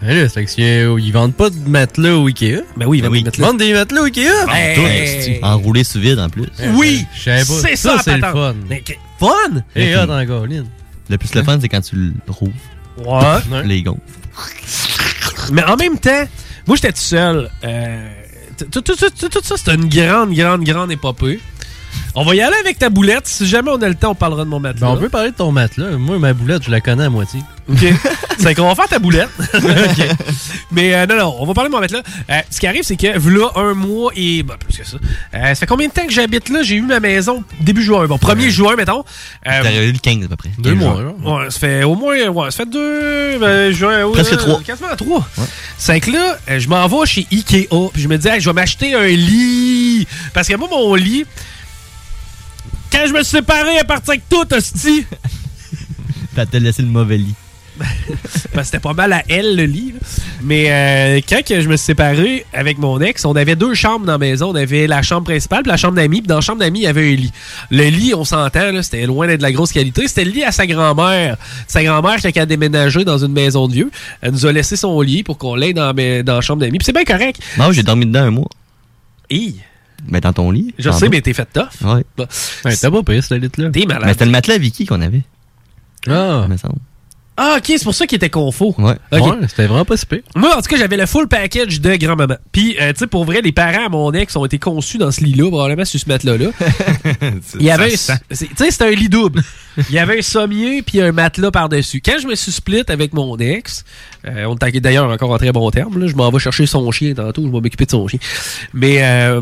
Ben 0.01 0.15
là, 0.17 0.29
fait 0.29 0.45
que 0.45 0.49
si, 0.51 0.61
euh, 0.63 0.97
ils 0.99 1.11
vendent 1.11 1.33
pas 1.35 1.49
de 1.49 1.57
matelas 1.67 2.15
au 2.17 2.27
Ikea. 2.27 2.61
Ben 2.77 2.85
oui, 2.87 2.99
ils 2.99 3.01
vendent 3.03 3.13
des 3.13 3.19
Ils 3.19 3.25
matelas. 3.25 3.47
vendent 3.47 3.59
des 3.59 3.73
matelas 3.73 4.01
au 4.01 4.05
Ikea. 4.05 4.31
Esti, 4.55 5.35
Enroulé 5.41 5.83
sous 5.83 5.99
vide 5.99 6.19
en 6.19 6.29
plus. 6.29 6.47
Oui! 6.75 7.05
Je 7.15 7.21
savais 7.23 7.39
pas. 7.45 7.67
C'est 7.69 7.75
ça, 7.75 7.97
c'est 8.03 8.15
le 8.15 8.21
fun. 8.21 8.55
Mais 8.69 8.79
que- 8.81 8.93
Fun? 9.19 9.61
Et 9.75 9.95
hot 9.97 10.09
en 10.09 10.23
Galine. 10.23 10.65
Le 11.09 11.17
plus 11.17 11.33
le 11.35 11.43
fun, 11.43 11.57
c'est 11.59 11.67
quand 11.67 11.81
tu 11.81 11.95
le 11.97 12.13
rouvres. 12.27 12.53
Ouais. 12.99 13.63
Les 13.65 13.81
gonfles. 13.83 13.99
Mais 15.51 15.63
en 15.63 15.75
même 15.75 15.97
temps, 15.99 16.23
moi, 16.67 16.75
j'étais 16.77 16.91
tout 16.93 16.99
seul. 17.01 17.49
Euh, 17.63 18.09
tout, 18.71 18.81
tout- 18.81 18.95
tout- 18.95 19.09
tout- 19.19 19.29
tout 19.29 19.39
ça, 19.43 19.55
c'est 19.57 19.73
une 19.73 19.89
grande, 19.89 20.33
grande, 20.33 20.63
grande 20.63 20.91
épopée. 20.91 21.39
On 22.15 22.23
va 22.23 22.35
y 22.35 22.41
aller 22.41 22.55
avec 22.59 22.79
ta 22.79 22.89
boulette. 22.89 23.27
Si 23.27 23.47
jamais 23.47 23.69
on 23.71 23.81
a 23.81 23.87
le 23.87 23.95
temps, 23.95 24.11
on 24.11 24.15
parlera 24.15 24.43
de 24.43 24.49
mon 24.49 24.59
matelas. 24.59 24.87
Ben, 24.87 24.93
on 24.93 24.97
peut 24.97 25.09
parler 25.09 25.31
de 25.31 25.35
ton 25.35 25.51
matelas. 25.51 25.91
Moi, 25.97 26.19
ma 26.19 26.33
boulette, 26.33 26.63
je 26.63 26.71
la 26.71 26.81
connais 26.81 27.05
à 27.05 27.09
moitié. 27.09 27.41
OK. 27.69 27.77
c'est 28.39 28.55
qu'on 28.55 28.67
va 28.67 28.75
faire 28.75 28.87
ta 28.87 28.99
boulette. 28.99 29.29
OK. 29.53 30.07
Mais 30.71 30.95
euh, 30.95 31.05
non, 31.05 31.17
non, 31.17 31.35
on 31.39 31.45
va 31.45 31.53
parler 31.53 31.69
de 31.69 31.75
mon 31.75 31.79
matelas. 31.79 32.01
Euh, 32.29 32.39
ce 32.49 32.59
qui 32.59 32.67
arrive, 32.67 32.83
c'est 32.83 32.95
que 32.97 33.07
là, 33.07 33.49
un 33.55 33.73
mois 33.73 34.11
et... 34.15 34.43
Ben, 34.43 34.55
plus 34.57 34.77
que 34.77 34.85
ça. 34.85 34.97
Euh, 35.33 35.47
ça 35.49 35.55
fait 35.55 35.65
combien 35.67 35.87
de 35.87 35.93
temps 35.93 36.05
que 36.05 36.11
j'habite 36.11 36.49
là? 36.49 36.63
J'ai 36.63 36.75
eu 36.75 36.81
ma 36.81 36.99
maison 36.99 37.43
début 37.61 37.83
juin. 37.83 38.05
Bon, 38.07 38.17
1er 38.17 38.49
juin, 38.49 38.75
mettons. 38.75 39.03
Euh, 39.47 39.61
T'es 39.61 39.67
arrivé 39.67 39.91
le 39.91 39.99
15 39.99 40.25
à 40.25 40.27
peu 40.27 40.35
près. 40.35 40.49
Deux 40.57 40.75
15 40.75 40.79
mois. 40.79 41.39
Ouais, 41.39 41.51
ça 41.51 41.59
fait 41.59 41.83
au 41.83 41.95
moins, 41.95 42.27
ouais, 42.27 42.51
ça 42.51 42.57
fait 42.57 42.69
deux, 42.69 43.37
ben, 43.39 43.71
juin, 43.71 44.05
ouais, 44.05 44.11
Presque 44.13 44.37
trois. 44.37 44.61
Quasiment 44.61 44.95
trois. 44.97 45.27
C'est 45.77 45.99
que 45.99 46.11
là, 46.11 46.37
euh, 46.49 46.59
je 46.59 46.67
m'en 46.67 46.87
vais 46.87 47.05
chez 47.05 47.25
Ikea, 47.31 47.67
puis 47.93 48.01
je 48.01 48.07
me 48.07 48.17
dis, 48.17 48.27
hey, 48.27 48.39
je 48.39 48.49
vais 48.49 48.53
m'acheter 48.53 48.93
un 48.93 49.07
lit. 49.07 50.07
Parce 50.33 50.47
que 50.47 50.55
moi, 50.55 50.67
mon 50.69 50.95
lit, 50.95 51.25
Quand 52.91 53.05
je 53.07 53.13
me 53.13 53.23
suis 53.23 53.37
séparé, 53.37 53.75
elle 53.79 53.85
partie 53.87 54.11
avec 54.11 54.29
tout, 54.29 54.45
hostie. 54.53 55.05
T'as 56.35 56.45
te 56.45 56.57
laissé 56.57 56.81
le 56.81 56.87
mauvais 56.89 57.17
lit. 57.17 57.33
Ben, 58.53 58.63
c'était 58.63 58.79
pas 58.79 58.93
mal 58.93 59.13
à 59.13 59.23
elle, 59.29 59.55
le 59.55 59.63
lit. 59.65 59.93
là. 59.93 59.99
Mais 60.41 60.65
euh, 60.69 61.21
quand 61.29 61.43
que 61.45 61.61
je 61.61 61.69
me 61.69 61.77
suis 61.77 61.85
séparé 61.85 62.45
avec 62.51 62.77
mon 62.79 62.99
ex, 62.99 63.23
on 63.25 63.35
avait 63.35 63.55
deux 63.55 63.73
chambres 63.75 64.05
dans 64.07 64.13
la 64.13 64.17
maison. 64.17 64.49
On 64.49 64.55
avait 64.55 64.87
la 64.87 65.01
chambre 65.03 65.25
principale 65.25 65.61
puis 65.61 65.69
la 65.69 65.77
chambre 65.77 65.93
d'amis. 65.93 66.21
Puis 66.21 66.27
dans 66.27 66.35
la 66.35 66.41
chambre 66.41 66.59
d'amis, 66.59 66.79
il 66.79 66.83
y 66.83 66.87
avait 66.87 67.13
un 67.13 67.15
lit. 67.15 67.31
Le 67.69 67.83
lit, 67.89 68.13
on 68.15 68.25
s'entend, 68.25 68.71
là, 68.71 68.81
c'était 68.81 69.05
loin 69.05 69.27
d'être 69.27 69.37
de 69.37 69.43
la 69.43 69.51
grosse 69.51 69.71
qualité. 69.71 70.07
C'était 70.07 70.25
le 70.25 70.31
lit 70.31 70.43
à 70.43 70.51
sa 70.51 70.65
grand-mère. 70.65 71.37
Sa 71.67 71.83
grand-mère, 71.83 72.15
quand 72.21 72.29
elle 72.33 72.41
a 72.41 72.45
déménagé 72.47 73.05
dans 73.05 73.19
une 73.23 73.31
maison 73.33 73.67
de 73.67 73.73
vieux, 73.73 73.91
elle 74.21 74.31
nous 74.31 74.45
a 74.47 74.51
laissé 74.51 74.75
son 74.75 74.99
lit 75.01 75.21
pour 75.23 75.37
qu'on 75.37 75.55
l'aille 75.55 75.75
dans, 75.75 75.93
la- 75.93 76.23
dans 76.23 76.35
la 76.35 76.41
chambre 76.41 76.61
d'amis. 76.61 76.79
Puis 76.79 76.85
c'est 76.85 76.93
bien 76.93 77.05
correct. 77.05 77.39
Non, 77.57 77.71
j'ai 77.71 77.83
dormi 77.83 78.05
dedans 78.07 78.23
un 78.23 78.31
mois. 78.31 78.49
Hi. 79.29 79.55
Ben, 80.07 80.19
dans 80.19 80.33
ton 80.33 80.51
lit. 80.51 80.73
Je 80.77 80.89
sais, 80.91 81.05
bas. 81.05 81.09
mais 81.11 81.21
t'es 81.21 81.33
fait 81.33 81.47
tough. 81.51 81.85
Ouais. 81.85 82.03
Bah, 82.17 82.27
t'as 82.63 82.91
pas 82.91 83.03
pire, 83.03 83.23
ce 83.23 83.33
lit-là. 83.35 83.69
T'es 83.71 83.85
malade. 83.85 84.03
Mais 84.05 84.13
c'était 84.13 84.25
le 84.25 84.31
matelas 84.31 84.57
Vicky 84.57 84.85
qu'on 84.85 85.01
avait. 85.01 85.23
Ah. 86.07 86.45
Me 86.49 86.57
semble. 86.57 86.79
Ah, 87.41 87.55
ok, 87.57 87.63
c'est 87.67 87.85
pour 87.85 87.95
ça 87.95 88.05
qu'il 88.05 88.17
était 88.17 88.29
confo. 88.29 88.75
Ouais. 88.77 88.95
Ok. 89.13 89.21
Ouais, 89.25 89.47
c'était 89.47 89.65
vraiment 89.65 89.85
pas 89.85 89.95
si 89.95 90.05
pire. 90.05 90.19
Moi, 90.35 90.53
en 90.57 90.61
tout 90.61 90.67
cas, 90.67 90.75
j'avais 90.75 90.97
le 90.97 91.05
full 91.05 91.29
package 91.29 91.79
de 91.79 91.95
grand-maman. 91.95 92.35
Puis, 92.51 92.75
euh, 92.81 92.91
tu 92.91 92.99
sais, 92.99 93.07
pour 93.07 93.23
vrai, 93.23 93.39
les 93.41 93.53
parents 93.53 93.85
à 93.85 93.89
mon 93.89 94.11
ex 94.11 94.35
ont 94.35 94.43
été 94.43 94.59
conçus 94.59 94.97
dans 94.97 95.09
ce 95.09 95.23
lit-là, 95.23 95.47
probablement 95.49 95.85
sur 95.85 96.01
ce 96.01 96.09
matelas-là. 96.09 96.47
Il 97.59 97.65
y 97.65 97.71
avait, 97.71 97.91
tu 97.91 97.95
sais, 97.95 98.17
c'était 98.29 98.83
un 98.83 98.91
lit 98.91 99.07
double. 99.07 99.41
Il 99.89 99.95
y 99.95 99.99
avait 99.99 100.19
un 100.19 100.21
sommier 100.21 100.81
puis 100.81 100.99
un 100.99 101.13
matelas 101.13 101.51
par-dessus. 101.51 102.01
Quand 102.01 102.17
je 102.21 102.27
me 102.27 102.35
suis 102.35 102.51
split 102.51 102.83
avec 102.89 103.13
mon 103.13 103.37
ex, 103.37 103.85
euh, 104.27 104.43
on 104.43 104.55
était 104.55 104.81
d'ailleurs 104.81 105.09
encore 105.09 105.31
en 105.31 105.37
très 105.37 105.53
bon 105.53 105.71
terme, 105.71 105.97
là, 105.97 106.07
je 106.07 106.15
m'en 106.15 106.29
vais 106.31 106.39
chercher 106.39 106.65
son 106.65 106.91
chien 106.91 107.13
tantôt, 107.13 107.43
je 107.43 107.47
vais 107.47 107.61
m'occuper 107.61 107.85
de 107.85 107.91
son 107.91 108.05
chien. 108.05 108.19
Mais 108.73 108.97
euh, 109.01 109.41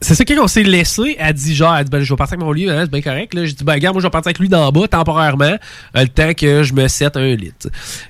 c'est 0.00 0.14
ça, 0.14 0.24
quand 0.24 0.34
on 0.40 0.46
s'est 0.46 0.62
laissé, 0.62 1.16
elle 1.18 1.32
dit 1.32 1.54
genre, 1.54 1.74
elle 1.76 1.84
dit, 1.84 1.90
ben, 1.90 2.00
je 2.00 2.12
vais 2.12 2.16
partir 2.16 2.34
avec 2.34 2.44
mon 2.44 2.52
lit, 2.52 2.70
hein, 2.70 2.82
c'est 2.82 2.90
bien 2.90 3.02
correct. 3.02 3.34
Là, 3.34 3.44
j'ai 3.44 3.52
dit, 3.52 3.64
ben, 3.64 3.72
regarde, 3.72 3.94
moi, 3.94 4.00
je 4.00 4.06
vais 4.06 4.10
partir 4.10 4.28
avec 4.28 4.38
lui 4.38 4.48
d'en 4.48 4.70
bas 4.70 4.86
temporairement, 4.86 5.44
euh, 5.44 5.58
le 5.94 6.08
temps 6.08 6.32
que 6.34 6.62
je 6.62 6.72
me 6.72 6.86
sette 6.86 7.16
un 7.16 7.34
lit. 7.34 7.52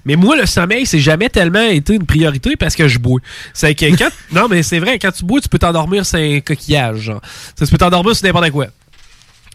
Mais 0.04 0.16
moi, 0.16 0.36
le 0.36 0.44
sommeil, 0.44 0.84
c'est 0.84 0.98
jamais 0.98 1.30
tellement 1.30 1.62
été 1.62 1.94
une 1.94 2.04
priorité 2.04 2.56
parce 2.56 2.76
que 2.76 2.88
je 2.88 2.98
bois. 2.98 3.20
C'est 3.54 3.74
que 3.74 3.86
quand, 3.96 4.10
non, 4.32 4.48
mais 4.48 4.62
c'est 4.62 4.78
vrai, 4.78 4.98
quand 4.98 5.12
tu 5.12 5.24
bois, 5.24 5.40
tu 5.40 5.48
peux 5.48 5.58
t'endormir 5.58 6.04
sur 6.04 6.18
un 6.18 6.40
coquillage, 6.40 6.98
genre. 6.98 7.22
Tu 7.56 7.66
peux 7.66 7.78
t'endormir 7.78 8.14
sur 8.14 8.26
n'importe 8.26 8.50
quoi. 8.50 8.66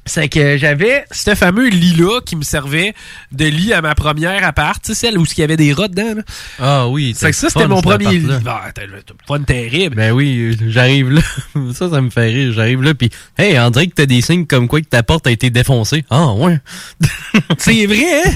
C'est 0.05 0.27
que 0.27 0.57
j'avais 0.57 1.05
ce 1.11 1.33
fameux 1.33 1.69
lit-là 1.69 2.19
qui 2.25 2.35
me 2.35 2.43
servait 2.43 2.93
de 3.31 3.45
lit 3.45 3.71
à 3.71 3.81
ma 3.81 3.95
première 3.95 4.43
appart, 4.45 4.81
tu 4.83 4.93
sais, 4.93 4.99
celle 5.07 5.17
où 5.17 5.23
il 5.25 5.39
y 5.39 5.43
avait 5.43 5.55
des 5.55 5.71
rats 5.71 5.87
dedans. 5.87 6.15
là. 6.15 6.21
Ah 6.59 6.87
oui. 6.89 7.13
C'est 7.17 7.29
que 7.31 7.35
ça, 7.35 7.49
c'était 7.49 7.67
mon 7.67 7.81
premier 7.81 8.09
lit. 8.19 8.27
Ah, 8.45 8.65
t'as 8.75 8.85
le 8.85 9.01
fun 9.25 9.39
terrible. 9.43 9.95
Ben 9.95 10.11
oui, 10.11 10.57
j'arrive 10.67 11.09
là. 11.09 11.21
ça, 11.73 11.89
ça 11.89 12.01
me 12.01 12.09
fait 12.09 12.27
rire. 12.27 12.51
J'arrive 12.53 12.81
là, 12.81 12.93
puis 12.93 13.09
hey, 13.37 13.57
on 13.59 13.69
dirait 13.69 13.87
que 13.87 13.93
t'as 13.93 14.05
des 14.05 14.21
signes 14.21 14.45
comme 14.45 14.67
quoi 14.67 14.81
que 14.81 14.87
ta 14.87 15.03
porte 15.03 15.25
a 15.27 15.31
été 15.31 15.49
défoncée. 15.49 16.03
Ah 16.09 16.33
ouais. 16.33 16.59
C'est 17.57 17.85
vrai, 17.85 18.23
hein? 18.25 18.31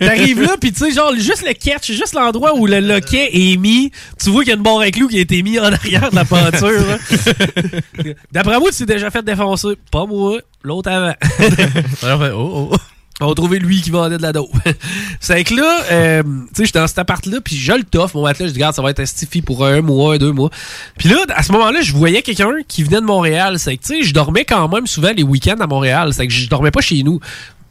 T'arrives 0.00 0.42
là, 0.42 0.56
puis 0.60 0.72
tu 0.72 0.84
sais, 0.84 0.92
genre, 0.92 1.14
juste 1.16 1.44
le 1.46 1.54
catch, 1.54 1.90
juste 1.90 2.14
l'endroit 2.14 2.54
où 2.54 2.66
le 2.66 2.80
loquet 2.80 3.30
est 3.32 3.56
mis, 3.56 3.90
tu 4.22 4.30
vois 4.30 4.42
qu'il 4.42 4.50
y 4.50 4.52
a 4.52 4.56
une 4.56 4.62
barre 4.62 4.80
à 4.80 4.90
clous 4.90 5.08
qui 5.08 5.18
a 5.18 5.20
été 5.22 5.42
mis 5.42 5.58
en 5.58 5.72
arrière 5.72 6.10
de 6.10 6.16
la 6.16 6.24
peinture. 6.26 6.84
hein. 6.90 8.12
D'après 8.32 8.58
moi, 8.58 8.70
tu 8.70 8.84
t'es 8.84 8.94
déjà 8.94 9.10
fait 9.10 9.22
défoncer. 9.24 9.74
Pas 9.90 10.06
moi, 10.06 10.38
l'autre 10.62 10.90
avant. 10.90 11.14
Fait, 11.22 12.30
oh, 12.34 12.70
oh. 12.72 12.76
On 13.20 13.32
a 13.32 13.34
trouvé 13.34 13.58
lui 13.58 13.80
qui 13.80 13.90
vendait 13.90 14.16
de 14.16 14.22
la 14.22 14.32
dope. 14.32 14.50
c'est 15.20 15.42
que 15.42 15.54
là, 15.54 15.80
euh, 15.90 16.22
tu 16.22 16.48
sais, 16.54 16.66
j'étais 16.66 16.78
dans 16.78 16.86
cet 16.86 16.98
appart-là, 16.98 17.40
puis 17.40 17.56
je 17.56 17.72
le 17.72 17.82
toffe, 17.82 18.14
mon 18.14 18.22
matelas, 18.22 18.46
je 18.46 18.52
dis, 18.52 18.58
regarde, 18.58 18.76
ça 18.76 18.82
va 18.82 18.90
être 18.90 19.04
stiffy 19.06 19.42
pour 19.42 19.66
un 19.66 19.80
mois, 19.80 20.18
deux 20.18 20.30
mois. 20.30 20.50
Puis 20.96 21.08
là, 21.08 21.16
à 21.34 21.42
ce 21.42 21.50
moment-là, 21.52 21.80
je 21.80 21.92
voyais 21.92 22.22
quelqu'un 22.22 22.50
qui 22.68 22.84
venait 22.84 23.00
de 23.00 23.06
Montréal. 23.06 23.58
C'est 23.58 23.76
que, 23.76 23.82
tu 23.82 23.88
sais, 23.88 24.02
je 24.04 24.14
dormais 24.14 24.44
quand 24.44 24.68
même 24.68 24.86
souvent 24.86 25.10
les 25.16 25.24
week-ends 25.24 25.58
à 25.58 25.66
Montréal. 25.66 26.12
C'est 26.12 26.28
que 26.28 26.32
je 26.32 26.48
dormais 26.48 26.70
pas 26.70 26.80
chez 26.80 27.02
nous. 27.02 27.18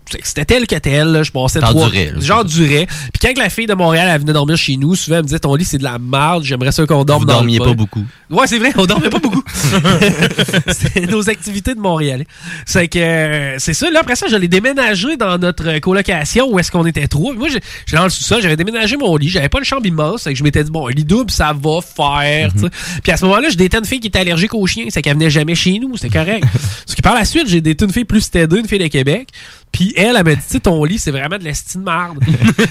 C'est 0.09 0.19
C'était 0.25 0.45
tel 0.45 0.67
que 0.67 0.75
tel, 0.75 1.07
là. 1.11 1.23
je 1.23 1.31
passais 1.31 1.59
trois... 1.59 1.89
J'endurais. 2.19 2.88
Puis 2.88 3.19
quand 3.21 3.38
la 3.41 3.49
fille 3.49 3.67
de 3.67 3.73
Montréal, 3.73 4.07
elle 4.11 4.21
venait 4.21 4.34
dormir 4.34 4.55
chez 4.57 4.77
nous, 4.77 4.95
souvent, 4.95 5.17
elle 5.17 5.23
me 5.23 5.27
disait, 5.27 5.39
ton 5.39 5.53
lit, 5.55 5.65
c'est 5.65 5.77
de 5.77 5.84
la 5.84 5.99
merde, 5.99 6.43
j'aimerais 6.43 6.71
ça 6.71 6.85
qu'on 6.85 7.03
dorme 7.03 7.21
Vous 7.21 7.25
dans 7.25 7.34
le 7.34 7.39
dormiez 7.39 7.59
bain. 7.59 7.65
pas 7.65 7.73
beaucoup. 7.73 8.05
Ouais, 8.29 8.47
c'est 8.47 8.57
vrai, 8.59 8.71
on 8.77 8.85
dormait 8.85 9.09
pas 9.09 9.19
beaucoup. 9.19 9.43
C'était 10.67 11.05
nos 11.07 11.29
activités 11.29 11.75
de 11.75 11.79
Montréal. 11.79 12.25
C'est 12.65 12.88
que 12.88 12.99
euh, 12.99 13.55
c'est 13.59 13.73
ça. 13.73 13.89
Là, 13.89 13.99
après 14.01 14.15
ça, 14.15 14.27
j'allais 14.29 14.47
déménager 14.47 15.17
dans 15.17 15.38
notre 15.38 15.79
colocation 15.79 16.49
où 16.51 16.59
est-ce 16.59 16.71
qu'on 16.71 16.85
était 16.85 17.07
trois. 17.07 17.34
Moi, 17.34 17.47
j'ai- 17.49 17.59
j'étais 17.85 17.97
dans 17.97 18.03
le 18.05 18.09
sous-sol, 18.09 18.41
j'avais 18.41 18.55
déménagé 18.55 18.97
mon 18.97 19.15
lit. 19.17 19.29
J'avais 19.29 19.49
pas 19.49 19.59
une 19.59 19.65
chambre 19.65 19.85
immense. 19.85 20.23
Que 20.23 20.35
je 20.35 20.43
m'étais 20.43 20.63
dit, 20.63 20.71
bon, 20.71 20.88
un 20.88 20.91
lit 20.91 21.05
double, 21.05 21.31
ça 21.31 21.53
va 21.53 21.79
faire. 21.81 22.51
sais. 22.55 22.67
Puis 23.03 23.11
à 23.11 23.17
ce 23.17 23.25
moment-là, 23.25 23.49
j'ai 23.49 23.55
daté 23.55 23.77
une 23.77 23.85
fille 23.85 23.99
qui 23.99 24.07
était 24.07 24.19
allergique 24.19 24.53
aux 24.53 24.65
chiens. 24.67 24.85
C'est 24.89 25.01
qu'elle 25.01 25.13
venait 25.13 25.29
jamais 25.29 25.55
chez 25.55 25.79
nous. 25.79 25.95
C'était 25.97 26.17
correct. 26.17 26.43
Parce 26.85 26.95
que 26.95 27.01
par 27.01 27.15
la 27.15 27.25
suite, 27.25 27.47
j'ai 27.47 27.61
daté 27.61 27.85
une 27.85 27.91
fille 27.93 28.05
plus 28.05 28.21
stédée, 28.21 28.59
une 28.59 28.67
fille 28.67 28.79
de 28.79 28.88
Québec. 28.88 29.29
Puis 29.72 29.94
elle, 29.95 30.15
elle 30.15 30.23
m'a 30.23 30.35
dit, 30.35 30.41
tu 30.41 30.48
sais, 30.48 30.60
ton 30.60 30.84
lit, 30.84 30.98
c'est 30.98 31.11
vraiment 31.11 31.38
de 31.38 31.44
la 31.44 31.53
style 31.53 31.81
marde. 31.81 32.19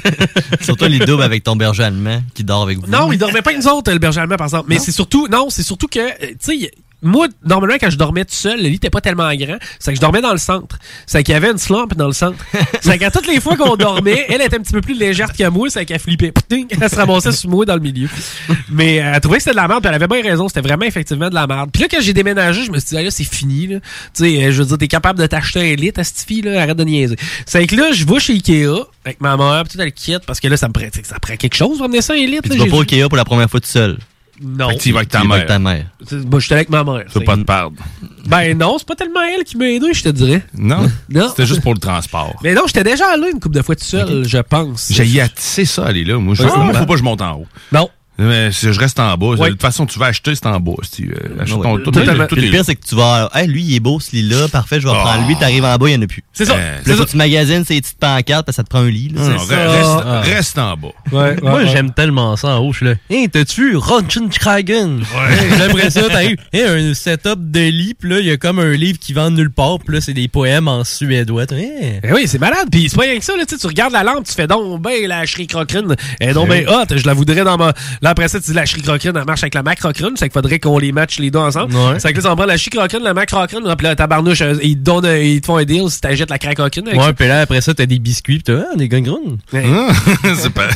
Surtout 0.61 0.87
les 0.87 0.99
doubles 0.99 1.23
avec 1.23 1.45
ton 1.45 1.55
berger 1.55 1.85
allemand 1.85 2.23
qui 2.35 2.43
dort 2.43 2.63
avec 2.63 2.79
vous. 2.79 2.87
Non, 2.87 3.13
il 3.13 3.19
dormait 3.19 3.43
pas 3.43 3.51
avec 3.51 3.63
nous 3.63 3.71
autres, 3.71 3.93
le 3.93 3.99
berger 3.99 4.21
allemand, 4.21 4.37
par 4.37 4.47
exemple. 4.47 4.67
Mais 4.69 4.79
c'est 4.79 4.93
surtout, 4.93 5.29
non, 5.29 5.49
c'est 5.51 5.63
surtout 5.63 5.87
que, 5.87 6.01
euh, 6.01 6.35
tu 6.43 6.59
sais, 6.59 6.71
moi, 7.07 7.29
normalement, 7.45 7.77
quand 7.81 7.91
je 7.91 7.97
dormais 7.97 8.25
tout 8.25 8.35
seul, 8.35 8.59
le 8.59 8.69
lit 8.69 8.77
était 8.77 8.91
pas 8.91 9.01
tellement 9.01 9.33
grand. 9.35 9.57
C'est 9.79 9.93
que 9.93 9.97
je 9.97 10.01
dormais 10.01 10.21
dans 10.21 10.33
le 10.33 10.39
centre. 10.39 10.79
C'est 11.07 11.23
qu'il 11.23 11.33
y 11.33 11.37
avait 11.37 11.51
une 11.51 11.59
slump 11.59 11.95
dans 11.95 12.07
le 12.07 12.13
centre. 12.13 12.45
C'est 12.81 12.99
qu'à 12.99 13.11
toutes 13.11 13.27
les 13.27 13.41
fois 13.41 13.57
qu'on 13.57 13.77
dormait, 13.77 14.27
elle 14.29 14.43
était 14.43 14.57
un 14.57 14.61
petit 14.61 14.73
peu 14.73 14.81
plus 14.81 14.99
légère 14.99 15.33
que 15.33 15.49
moi. 15.49 15.71
C'est 15.71 15.85
qu'elle 15.85 16.01
flippait. 16.01 16.33
Elle 16.51 16.91
se 16.91 16.97
ramassait 16.97 17.33
sous 17.33 17.49
moi 17.49 17.65
dans 17.65 17.75
le 17.75 17.81
milieu. 17.81 18.09
Mais 18.71 19.01
euh, 19.01 19.13
elle 19.15 19.21
trouvait 19.21 19.39
que 19.39 19.45
c'était 19.45 19.53
de 19.53 19.61
la 19.61 19.69
merde. 19.69 19.83
Puis 19.83 19.89
elle 19.89 20.03
avait 20.03 20.09
bien 20.09 20.23
raison. 20.23 20.49
C'était 20.49 20.61
vraiment 20.61 20.85
effectivement 20.85 21.29
de 21.29 21.35
la 21.35 21.47
merde. 21.47 21.71
Puis 21.73 21.83
là, 21.83 21.89
quand 21.91 22.01
j'ai 22.01 22.13
déménagé, 22.13 22.65
je 22.65 22.71
me 22.71 22.79
suis 22.79 22.91
dit, 22.91 22.99
ah, 22.99 23.03
là, 23.03 23.11
c'est 23.11 23.25
fini. 23.25 23.67
Là. 23.67 23.81
Tu 23.81 24.25
sais, 24.25 24.45
euh, 24.45 24.53
je 24.53 24.63
veux 24.63 24.69
dire, 24.69 24.79
t'es 24.79 24.89
capable 24.89 25.19
de 25.19 25.27
t'acheter 25.27 25.73
un 25.73 25.75
lit 25.77 25.93
à 25.97 26.05
cette 26.05 26.27
fille, 26.27 26.43
là. 26.43 26.61
Arrête 26.61 26.77
de 26.77 26.85
niaiser. 26.85 27.17
C'est 27.47 27.67
que 27.67 27.77
là, 27.77 27.93
je 27.93 28.05
vais 28.05 28.21
chez 28.21 28.35
Ikea 28.35 28.87
avec 29.05 29.21
ma 29.21 29.37
mère. 29.37 29.63
Puis 29.65 29.77
tout 29.77 29.83
elle 29.83 29.93
quitte 29.93 30.25
parce 30.27 30.41
que 30.41 30.49
là, 30.49 30.57
ça 30.57 30.69
me 30.69 30.73
sais, 30.79 30.91
ça 31.05 31.19
prend 31.21 31.37
quelque 31.37 31.57
chose. 31.57 31.81
Amener 31.83 32.03
ça 32.03 32.15
un 32.15 32.17
lit. 32.17 32.41
Puis 32.41 32.51
là. 32.51 32.57
tu 32.57 32.63
vas 32.63 32.71
pas 32.71 32.77
au 32.77 32.81
Ikea 32.81 33.09
pour 33.09 33.17
la 33.17 33.25
première 33.25 33.49
fois 33.49 33.61
tout 33.61 33.69
seul. 33.69 33.99
Non. 34.41 34.69
Fait 34.71 34.77
que 34.77 34.83
tu 34.83 34.93
vas 34.93 34.99
avec 34.99 35.09
ta 35.11 35.25
mère. 35.25 35.33
avec 35.33 35.47
ta 35.47 35.59
mère. 35.59 35.87
Moi, 36.31 36.41
j'étais 36.41 36.55
avec 36.55 36.69
ma 36.69 36.85
mère. 36.85 37.05
Tu 37.13 37.21
pas 37.21 37.37
te 37.37 37.43
perdre. 37.43 37.77
Ben 38.27 38.57
non, 38.59 38.77
c'est 38.79 38.87
pas 38.87 38.95
tellement 38.97 39.23
elle 39.23 39.45
qui 39.45 39.57
m'a 39.57 39.69
aidé, 39.69 39.93
je 39.93 40.03
te 40.03 40.09
dirais. 40.09 40.45
Non? 40.55 40.91
Non. 41.09 41.29
C'était 41.29 41.47
juste 41.47 41.63
pour 41.63 41.75
le 41.75 41.79
transport. 41.79 42.35
Mais 42.43 42.55
non, 42.55 42.63
j'étais 42.67 42.85
déjà 42.85 43.07
allé 43.13 43.31
une 43.33 43.41
couple 43.41 43.57
de 43.57 43.63
fois 43.63 43.77
tout 43.77 43.85
seul, 43.85 44.25
je 44.27 44.39
pense. 44.39 44.89
J'ai 44.91 45.23
c'est 45.37 45.65
ça, 45.65 45.87
aller 45.87 46.05
là. 46.05 46.19
Moi, 46.19 46.35
je, 46.35 46.43
Ouais, 46.43 46.57
moi, 46.57 46.75
faut 46.75 46.87
pas 46.87 46.95
que 46.95 46.99
je 46.99 47.05
monte 47.05 47.23
en 47.23 47.35
haut. 47.41 47.47
Non. 47.73 47.89
Mais 48.19 48.51
si 48.53 48.73
je 48.73 48.79
reste 48.81 48.99
en 48.99 49.15
bas. 49.17 49.27
Ouais. 49.27 49.49
De 49.49 49.53
toute 49.53 49.61
façon, 49.63 49.85
tu 49.87 49.99
vas 49.99 50.07
acheter, 50.07 50.35
c'est 50.35 50.47
en 50.47 50.59
bas. 50.59 50.73
Si, 50.83 51.03
tu, 51.03 51.11
euh, 51.15 51.43
achète 51.43 51.57
Ouais. 51.57 51.63
tout, 51.85 51.91
le- 51.91 52.27
tout 52.27 52.37
pire, 52.37 52.65
c'est 52.65 52.75
que 52.75 52.87
tu 52.87 52.95
vas. 52.95 53.31
Hey, 53.35 53.47
lui, 53.47 53.63
il 53.63 53.75
est 53.77 53.81
beau, 53.81 54.01
ce 54.01 54.13
lit-là. 54.13 54.49
Parfait, 54.49 54.81
je 54.81 54.87
vais 54.87 54.95
Ah. 54.95 55.03
prendre 55.05 55.27
lui. 55.29 55.37
T'arrives 55.37 55.65
en 55.65 55.77
bas, 55.77 55.89
il 55.89 55.95
y 55.95 55.97
en 55.99 56.03
a 56.03 56.07
plus. 56.07 56.23
C'est 56.33 56.47
ça. 56.47 56.55
Euh, 56.55 56.79
là, 56.87 57.05
tu 57.09 57.17
magasines 57.17 57.65
ces 57.65 57.81
petites 57.81 57.99
pancartes 57.99 58.47
parce 58.47 58.57
que 58.57 58.63
ça 58.63 58.65
te 58.65 58.69
prend 58.71 58.81
un 58.81 58.89
lit. 58.91 59.11
là. 59.15 59.21
Non, 59.23 59.29
non, 59.31 59.39
C'est 59.39 59.55
ça. 59.55 59.71
reste, 59.71 60.05
Ah. 60.07 60.21
reste 60.23 60.59
en 60.59 60.77
bas. 60.77 60.89
Ouais, 61.13 61.37
Moi, 61.43 61.65
j'aime 61.67 61.93
tellement 61.93 62.37
ça 62.37 62.49
en 62.49 62.59
haut. 62.61 62.73
Je 62.73 62.77
suis 62.79 62.87
là. 62.87 62.95
Hey, 63.11 63.29
t'as-tu 63.29 63.71
vu 63.73 63.77
Ronchenkragen? 63.77 65.01
Ouais. 65.01 65.63
Après 65.71 65.91
ça, 65.91 66.03
t'arrives. 66.09 66.37
Hey, 66.53 66.63
un 66.63 66.95
setup 66.95 67.51
de 67.51 67.61
lit. 67.69 67.95
Puis 67.99 68.09
là, 68.11 68.21
il 68.21 68.27
y 68.27 68.31
a 68.31 68.37
comme 68.37 68.59
un 68.59 68.73
livre 68.73 68.99
qui 68.99 69.13
vend 69.13 69.31
de 69.31 69.37
nulle 69.37 69.51
part. 69.51 69.79
Puis 69.85 69.95
là, 69.95 70.01
c'est 70.01 70.15
des 70.15 70.29
poèmes 70.29 70.69
en 70.69 70.85
suédois. 70.85 71.45
Hey. 71.53 72.01
Ben 72.03 72.13
oui, 72.15 72.23
c'est 72.27 72.39
malade. 72.39 72.69
Puis 72.71 72.89
c'est 72.89 72.97
pas 72.97 73.03
rien 73.03 73.19
que 73.19 73.25
ça, 73.25 73.37
là, 73.37 73.45
tu 73.47 73.55
sais, 73.55 73.61
tu 73.61 73.67
regardes 73.67 73.93
la 73.93 74.03
lampe, 74.03 74.25
tu 74.27 74.33
fais 74.33 74.47
donc 74.47 74.81
ben 74.81 75.07
la 75.07 75.25
Shri 75.27 75.47
Crocrine. 75.47 75.95
Elle 76.21 76.31
est 76.31 76.35
donc 76.35 76.49
ben 76.49 76.67
hot, 76.69 76.85
je 76.97 77.07
la 77.07 77.15
voudrais 77.15 77.45
dans 77.45 77.57
ma. 77.57 77.73
Là, 78.07 78.11
après 78.11 78.29
ça, 78.29 78.39
tu 78.39 78.53
dis 78.53 78.53
la 78.53 78.65
Shri 78.65 78.83
Crocrine, 78.83 79.17
elle 79.17 79.25
marche 79.25 79.43
avec 79.43 79.55
la 79.55 79.65
Mac 79.65 79.81
Crocrine, 79.81 80.13
c'est 80.15 80.27
qu'il 80.27 80.33
faudrait 80.33 80.61
qu'on 80.61 80.79
les 80.79 80.93
matche 80.93 81.19
les 81.19 81.33
deux 81.33 81.41
ensemble. 81.41 81.75
Ouais. 81.75 81.99
C'est 81.99 82.13
que 82.13 82.19
là, 82.19 82.23
ça 82.23 82.33
en 82.33 82.37
prend 82.37 82.45
la 82.45 82.57
Shri 82.57 82.71
Crocrine, 82.71 83.03
la 83.03 83.15
Mac 83.15 83.29
Crocrine, 83.31 83.63
puis 83.77 83.85
là, 83.85 83.97
tabarnouche, 83.97 84.43
euh, 84.43 84.55
ils 84.63 84.79
te 84.79 84.83
donnent, 84.85 85.07
un- 85.07 85.17
ils 85.17 85.41
te 85.41 85.47
font 85.47 85.57
un 85.57 85.65
deal 85.65 85.91
si 85.91 86.01
t'achètes 86.01 86.31
la 86.31 86.37
avec 86.37 86.57
Ouais, 86.57 87.13
puis 87.15 87.27
là, 87.27 87.41
après 87.41 87.61
ça, 87.61 87.75
t'as 87.75 87.85
des 87.85 87.99
biscuits. 87.99 88.39
Puis 88.39 88.55
t'as 88.55 88.67
ah, 88.73 88.77
des 88.77 88.89
gangrons. 88.89 89.39
c'est 89.53 90.51
pas. 90.51 90.69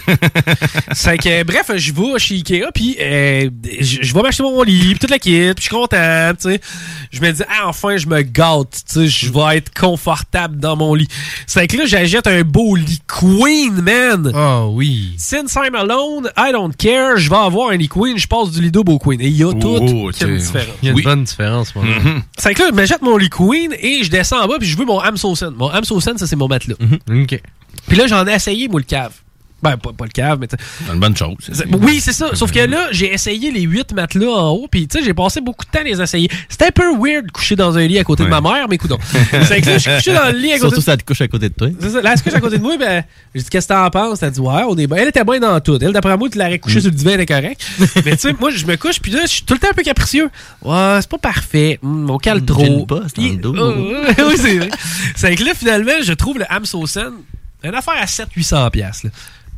C'est 0.92 1.18
que, 1.18 1.44
bref, 1.44 1.70
je 1.76 1.92
vais 1.92 2.18
chez 2.18 2.34
Ikea, 2.34 2.72
puis 2.74 2.96
euh, 3.00 3.48
je 3.80 4.12
vais 4.12 4.22
m'acheter 4.22 4.42
mon 4.42 4.60
lit, 4.64 4.80
puis 4.90 4.98
toute 4.98 5.10
la 5.10 5.20
kit, 5.20 5.52
puis 5.54 5.54
je 5.58 5.62
suis 5.62 5.70
content, 5.70 6.32
tu 6.32 6.50
sais. 6.50 6.60
Je 7.12 7.20
me 7.20 7.30
dis, 7.30 7.42
ah, 7.48 7.68
enfin, 7.68 7.96
je 7.96 8.08
me 8.08 8.22
gâte, 8.22 8.82
tu 8.92 9.06
sais, 9.06 9.06
je 9.06 9.32
vais 9.32 9.58
être 9.58 9.72
confortable 9.72 10.58
dans 10.58 10.74
mon 10.74 10.94
lit. 10.94 11.06
C'est 11.46 11.68
que 11.68 11.76
là, 11.76 11.84
j'achète 11.86 12.26
un 12.26 12.42
beau 12.42 12.74
lit 12.74 13.00
Queen, 13.06 13.80
man! 13.80 14.32
Ah 14.34 14.66
oui. 14.66 15.14
Since 15.16 15.54
I'm 15.54 15.76
alone, 15.76 16.28
I 16.36 16.50
don't 16.50 16.74
care, 16.76 17.19
je 17.20 17.30
vais 17.30 17.36
avoir 17.36 17.70
un 17.70 17.76
lit 17.76 17.88
Queen, 17.88 18.18
je 18.18 18.26
passe 18.26 18.50
du 18.50 18.70
double 18.70 18.92
au 18.92 18.98
Queen. 18.98 19.20
Et 19.20 19.28
il 19.28 19.36
y 19.36 19.42
a 19.44 19.48
Oh, 19.48 19.54
qui 19.54 19.66
a 19.66 19.78
une 19.78 20.12
tu 20.12 20.18
sais. 20.18 20.36
différence. 20.36 20.76
Il 20.82 20.86
y 20.86 20.88
a 20.88 20.90
une 20.90 20.96
Oui. 20.96 21.02
bonne 21.02 21.24
différence, 21.24 21.74
moi. 21.74 21.84
Mhm. 21.84 22.22
C'est 22.38 22.54
que 22.54 22.62
là, 22.62 22.68
je 22.70 22.74
m'achète 22.74 23.02
mon 23.02 23.16
lit 23.16 23.30
Queen 23.30 23.72
et 23.78 24.02
je 24.02 24.10
descends 24.10 24.42
en 24.42 24.48
bas, 24.48 24.56
puis 24.58 24.68
je 24.68 24.76
veux 24.76 24.84
mon 24.84 24.98
Amsosen. 24.98 25.54
Mon 25.56 25.68
Amsosen, 25.68 26.18
ça, 26.18 26.26
c'est 26.26 26.36
mon 26.36 26.48
matelas. 26.48 26.74
OK. 27.10 27.40
Puis 27.86 27.96
là, 27.96 28.06
j'en 28.06 28.26
ai 28.26 28.32
essayé, 28.34 28.68
moi, 28.68 28.80
le 28.80 28.84
cave. 28.86 29.12
Ben, 29.62 29.76
pas, 29.76 29.92
pas 29.92 30.04
le 30.04 30.10
cave, 30.10 30.38
mais... 30.40 30.48
C'est 30.50 30.92
une 30.92 31.00
bonne 31.00 31.16
chose. 31.16 31.34
Oui, 31.82 32.00
c'est 32.00 32.12
ça. 32.12 32.34
Sauf 32.34 32.50
que 32.50 32.60
là, 32.60 32.88
j'ai 32.92 33.12
essayé 33.12 33.50
les 33.50 33.62
huit 33.62 33.92
matelas 33.92 34.30
en 34.30 34.50
haut, 34.50 34.68
puis 34.70 34.88
tu 34.88 34.98
sais, 34.98 35.04
j'ai 35.04 35.12
passé 35.14 35.40
beaucoup 35.40 35.64
de 35.66 35.70
temps 35.70 35.80
à 35.80 35.82
les 35.82 36.00
essayer. 36.00 36.30
C'était 36.48 36.66
un 36.66 36.70
peu 36.70 36.94
weird 36.96 37.26
de 37.26 37.30
coucher 37.30 37.56
dans 37.56 37.76
un 37.76 37.86
lit 37.86 37.98
à 37.98 38.04
côté 38.04 38.24
de 38.24 38.28
ma 38.28 38.40
mère, 38.40 38.66
mais 38.68 38.76
écoute 38.76 38.92
C'est 39.44 39.60
que 39.60 39.66
là, 39.66 39.74
je 39.78 39.78
suis 39.78 39.90
couché 39.96 40.12
dans 40.14 40.32
le 40.32 40.38
lit 40.38 40.52
à 40.52 40.58
côté 40.58 40.68
Surtout 40.70 40.80
ça 40.80 40.96
te 40.96 41.04
couche 41.04 41.20
à 41.20 41.28
côté 41.28 41.48
de 41.48 41.54
toi. 41.54 41.68
c'est 41.78 41.90
ça. 41.90 42.00
Là, 42.00 42.12
elle 42.12 42.18
se 42.18 42.22
couche 42.22 42.34
à 42.34 42.40
côté 42.40 42.58
de 42.58 42.62
moi, 42.62 42.76
ben, 42.78 43.04
j'ai 43.34 43.42
dit, 43.42 43.48
qu'est-ce 43.50 43.68
que 43.68 43.72
t'en 43.74 43.90
penses? 43.90 44.22
Elle 44.22 44.30
dit, 44.30 44.40
ouais, 44.40 44.62
on 44.68 44.76
est 44.76 44.86
bien. 44.86 44.96
Elle 44.98 45.08
était 45.08 45.24
bien 45.24 45.40
dans 45.40 45.60
tout. 45.60 45.78
Elle, 45.80 45.92
d'après 45.92 46.16
moi, 46.16 46.28
tu 46.30 46.38
l'aurais 46.38 46.58
couché 46.58 46.78
Mm. 46.78 46.80
sur 46.82 46.90
le 46.90 46.96
divan, 46.96 47.10
elle 47.12 47.20
était 47.20 47.34
correct. 47.34 47.60
Mais 48.04 48.12
tu 48.12 48.18
sais, 48.18 48.32
moi, 48.38 48.50
je 48.50 48.64
me 48.66 48.76
couche, 48.76 49.00
puis 49.00 49.12
là, 49.12 49.20
je 49.22 49.28
suis 49.28 49.42
tout 49.42 49.54
le 49.54 49.60
temps 49.60 49.68
un 49.70 49.74
peu 49.74 49.82
capricieux. 49.82 50.30
Ouais, 50.62 50.98
c'est 51.00 51.10
pas 51.10 51.18
parfait. 51.18 51.78
Hum, 51.82 52.08
on 52.10 52.18
cale 52.18 52.44
trop. 52.44 52.86
Pas, 52.86 53.02
c'est 53.14 53.20
dans 53.20 53.28
le 53.28 53.36
dos. 53.36 53.56
Euh, 53.56 54.04
oui, 54.28 54.34
c'est 54.36 54.58
vrai. 54.58 54.70
C'est 55.16 55.34
que 55.34 55.44
là, 55.44 55.52
finalement, 55.54 55.92
je 56.02 56.12
trouve 56.12 56.38
le 56.38 56.44
Hamsosen, 56.50 57.12
une 57.62 57.74
affaire 57.74 57.94
à 58.00 58.06
700-800$. 58.06 59.10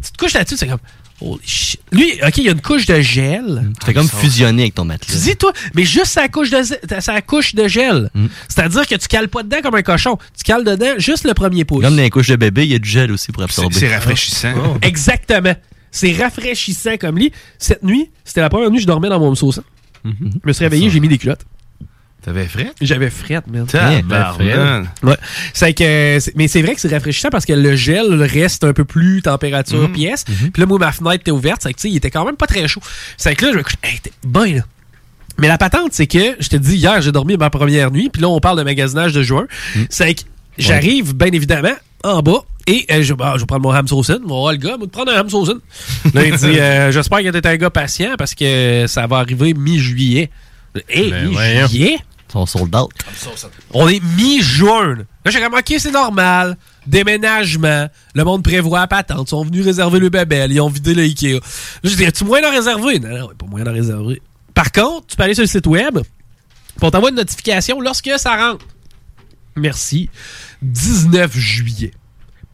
Tu 0.03 0.13
te 0.13 0.19
couches 0.19 0.35
là-dessus, 0.35 0.57
c'est 0.57 0.67
comme, 0.67 0.81
holy 1.21 1.41
shit. 1.45 1.81
Lui, 1.93 2.13
OK, 2.27 2.39
il 2.39 2.45
y 2.45 2.49
a 2.49 2.53
une 2.53 2.61
couche 2.61 2.87
de 2.87 3.01
gel. 3.01 3.71
Tu 3.81 3.87
fais 3.87 3.95
comme 3.95 4.09
fusionner 4.09 4.63
avec 4.63 4.75
ton 4.75 4.85
matelas. 4.85 5.15
Tu 5.15 5.23
dis, 5.23 5.37
toi, 5.37 5.53
mais 5.75 5.85
juste 5.85 6.13
sa 6.13 6.29
couche 6.29 6.51
de, 6.51 6.63
sa 7.01 7.23
couche 7.23 7.55
de 7.55 7.69
gel. 7.69 8.11
Mm. 8.15 8.27
C'est-à-dire 8.49 8.87
que 8.87 8.95
tu 8.95 9.09
cales 9.09 9.29
pas 9.29 9.43
dedans 9.43 9.61
comme 9.63 9.75
un 9.75 9.83
cochon. 9.83 10.19
Tu 10.37 10.45
cales 10.45 10.65
dedans 10.65 10.95
juste 10.99 11.25
le 11.25 11.35
premier 11.35 11.65
pouce. 11.65 11.83
Comme 11.85 11.97
dans 11.97 12.03
les 12.03 12.11
couches 12.11 12.29
de 12.29 12.37
bébé, 12.37 12.65
il 12.65 12.73
y 12.73 12.75
a 12.75 12.79
du 12.79 12.89
gel 12.89 13.13
aussi 13.13 13.33
pour 13.33 13.43
absorber. 13.43 13.75
c'est 13.75 13.93
rafraîchissant. 13.93 14.53
Oh. 14.57 14.79
Exactement. 14.83 15.55
C'est 15.91 16.13
rafraîchissant 16.15 16.97
comme 16.97 17.19
lit. 17.19 17.33
Cette 17.59 17.83
nuit, 17.83 18.11
c'était 18.25 18.41
la 18.41 18.49
première 18.49 18.71
nuit 18.71 18.79
que 18.79 18.83
je 18.83 18.87
dormais 18.87 19.09
dans 19.09 19.21
mon 19.21 19.35
sauce. 19.35 19.61
Je 20.05 20.11
me 20.45 20.53
suis 20.53 20.65
réveillé, 20.65 20.91
j'ai 20.91 21.01
mis 21.01 21.09
des 21.09 21.19
culottes. 21.19 21.45
T'avais 22.25 22.47
frais? 22.47 22.73
J'avais 22.81 23.11
frette, 23.11 23.47
man. 23.49 23.67
Tabarnak. 23.67 24.87
Ouais. 25.03 25.17
C'est 25.53 25.75
que, 25.75 26.19
mais 26.37 26.47
c'est 26.47 26.63
vrai 26.63 26.75
que 26.77 26.81
c'est 26.81 26.93
rafraîchissant 26.93 27.31
parce 27.31 27.45
que 27.45 27.53
le 27.53 27.75
gel 27.75 28.23
reste 28.23 28.63
un 28.63 28.73
peu 28.73 28.85
plus 28.85 29.23
température 29.23 29.89
Mhm. 29.89 29.93
pièce. 29.93 30.25
Puis 30.25 30.53
là, 30.57 30.67
moi, 30.67 30.79
ma 30.79 30.93
fenêtre 30.93 31.17
était 31.17 31.31
ouverte. 31.33 31.63
C'est 31.65 31.73
que, 31.73 31.79
tu 31.79 31.83
sais, 31.83 31.91
il 31.91 31.97
était 31.97 32.11
quand 32.11 32.25
même 32.25 32.37
pas 32.37 32.47
très 32.47 32.69
chaud. 32.69 32.81
C'est 33.17 33.35
que 33.35 33.47
là, 33.47 33.53
je 33.53 33.59
me 33.59 33.63
couche, 33.65 33.75
hey, 33.83 33.99
t'es 34.01 34.13
bien, 34.25 34.47
là. 34.57 34.63
Mais 35.39 35.49
la 35.49 35.59
patente, 35.59 35.89
c'est 35.93 36.07
que, 36.07 36.37
je 36.39 36.49
te 36.49 36.57
dis, 36.57 36.77
hier, 36.77 37.01
j'ai 37.03 37.11
dormi 37.11 37.37
ma 37.37 37.51
première 37.51 37.91
nuit. 37.91 38.09
Puis 38.13 38.23
là, 38.23 38.29
on 38.29 38.39
parle 38.39 38.59
de 38.59 38.63
magasinage 38.63 39.13
de 39.13 39.23
juin. 39.23 39.47
C'est 39.89 40.15
que 40.15 40.23
j'arrive, 40.59 41.15
bien 41.17 41.29
évidemment, 41.33 41.75
en 42.05 42.23
bas. 42.23 42.43
Et 42.69 42.87
euh, 42.93 43.03
je, 43.03 43.15
bah, 43.15 43.33
je 43.35 43.41
vais 43.41 43.47
prendre 43.47 43.63
mon 43.63 43.73
ham 43.73 43.89
saucine. 43.89 44.21
Mon 44.25 44.49
le 44.49 44.57
gars, 44.59 44.77
moi, 44.77 44.87
de 44.87 44.93
prendre 44.93 45.11
un 45.11 45.17
ham. 45.17 45.27
Là, 46.15 46.25
il 46.25 46.37
dit, 46.37 46.47
euh, 46.61 46.93
j'espère 46.93 47.19
que 47.25 47.31
t'es 47.31 47.49
un 47.49 47.57
gars 47.57 47.71
patient 47.71 48.15
parce 48.17 48.37
que 48.37 48.85
ça 48.87 49.09
va 49.09 49.17
arriver 49.17 49.55
mi-juillet. 49.55 50.31
Hé, 50.89 51.11
Ben, 51.11 51.29
mi-juillet? 51.29 51.99
Sold 52.47 52.75
out. 52.75 52.91
On 53.75 53.89
est 53.89 54.03
mi-juin. 54.17 54.97
Là, 55.25 55.31
j'ai 55.31 55.41
comme, 55.41 55.55
OK, 55.55 55.75
c'est 55.79 55.91
normal. 55.91 56.57
Déménagement. 56.87 57.89
Le 58.15 58.25
monde 58.25 58.43
prévoit 58.43 58.81
la 58.81 58.87
patente. 58.87 59.29
Ils 59.29 59.31
sont 59.31 59.45
venus 59.45 59.65
réserver 59.65 59.99
le 59.99 60.09
babel. 60.09 60.51
Ils 60.51 60.61
ont 60.61 60.69
vidé 60.69 60.95
le 60.95 61.03
Ikea. 61.03 61.35
Là, 61.35 61.41
je 61.85 61.95
dis, 61.95 62.07
as-tu 62.07 62.25
moyen 62.25 62.49
d'en 62.49 62.55
réserver? 62.55 62.99
Non, 62.99 63.19
non, 63.19 63.29
pas 63.37 63.47
moyen 63.47 63.71
réserver. 63.71 64.23
Par 64.55 64.73
contre, 64.73 65.09
tu 65.09 65.17
peux 65.17 65.23
aller 65.23 65.35
sur 65.35 65.43
le 65.43 65.49
site 65.49 65.67
web. 65.67 65.99
On 66.81 66.91
t'envoie 66.91 67.11
une 67.11 67.17
notification 67.17 67.81
lorsque 67.81 68.11
ça 68.17 68.37
rentre. 68.37 68.67
Merci. 69.55 70.09
19 70.63 71.37
juillet. 71.37 71.93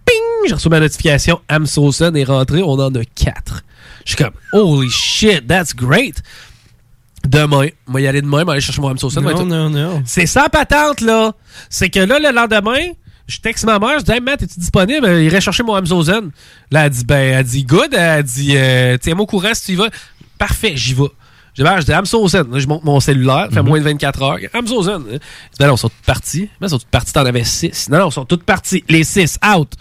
Ping! 0.05 0.49
J'ai 0.49 0.55
reçu 0.55 0.69
ma 0.69 0.81
notification. 0.81 1.41
Amsosen 1.49 2.17
est 2.17 2.25
rentré. 2.25 2.63
On 2.63 2.73
en 2.73 2.95
a 2.95 3.05
4. 3.05 3.63
Je 4.05 4.15
suis 4.15 4.25
comme, 4.25 4.35
holy 4.53 4.91
shit, 4.91 5.47
that's 5.47 5.75
great. 5.75 6.23
Demain, 7.29 7.67
moi 7.87 8.01
y 8.01 8.07
aller 8.07 8.23
demain, 8.23 8.45
moi 8.45 8.55
aller 8.55 8.61
chercher 8.63 8.81
mon 8.81 8.89
Amsosen. 8.89 9.23
Non, 9.23 9.45
non, 9.45 9.69
non. 9.71 10.03
C'est 10.07 10.27
sans 10.27 10.49
patente, 10.49 11.01
là. 11.03 11.33
C'est 11.69 11.91
que 11.91 12.01
là, 12.01 12.19
le 12.19 12.35
lendemain, 12.35 12.93
je 13.27 13.39
texte 13.41 13.65
ma 13.65 13.79
mère, 13.79 13.99
je 13.99 14.05
dis, 14.05 14.13
hey, 14.13 14.21
Matt, 14.21 14.43
es-tu 14.43 14.59
disponible? 14.59 15.07
Il 15.07 15.25
irait 15.25 15.41
chercher 15.43 15.63
mon 15.63 15.75
Amsozen. 15.75 16.31
Là, 16.71 16.87
elle 16.87 16.91
dit, 16.91 17.05
ben, 17.05 17.35
elle 17.39 17.45
dit, 17.45 17.65
good. 17.65 17.93
Elle 17.93 18.23
dit, 18.23 18.55
euh, 18.57 18.97
tiens-moi 18.99 19.25
au 19.25 19.27
courant 19.27 19.53
si 19.53 19.67
tu 19.67 19.73
y 19.73 19.75
vas. 19.77 19.89
Parfait, 20.39 20.73
j'y 20.75 20.95
vais. 20.95 21.03
Je 21.55 21.63
dis, 21.63 21.69
ben, 21.69 21.81
je 21.81 21.85
dis, 21.85 22.61
je 22.61 22.67
monte 22.67 22.85
mon 22.85 23.01
cellulaire, 23.01 23.49
fait 23.53 23.61
Mhm. 23.61 23.69
moins 23.69 23.79
de 23.79 23.85
24 23.85 24.23
heures. 24.23 24.39
Amsozen. 24.55 25.03
Je 25.11 25.13
dis, 25.17 25.21
ben, 25.59 25.67
non, 25.67 25.75
ils 25.75 25.79
sont 25.79 25.89
toutes 25.91 26.07
parties. 26.07 26.49
Ben, 26.61 26.69
ils 26.69 26.71
sont 26.71 26.79
toutes 26.79 26.89
parties, 26.89 27.13
t'en 27.13 27.27
avais 27.27 27.45
6. 27.45 27.89
Non, 27.91 27.99
non, 27.99 28.09
ils 28.09 28.13
sont 28.13 28.25
toutes 28.25 28.45
parties. 28.45 28.83
Les 28.89 29.05
6, 29.05 29.39
out. 29.55 29.73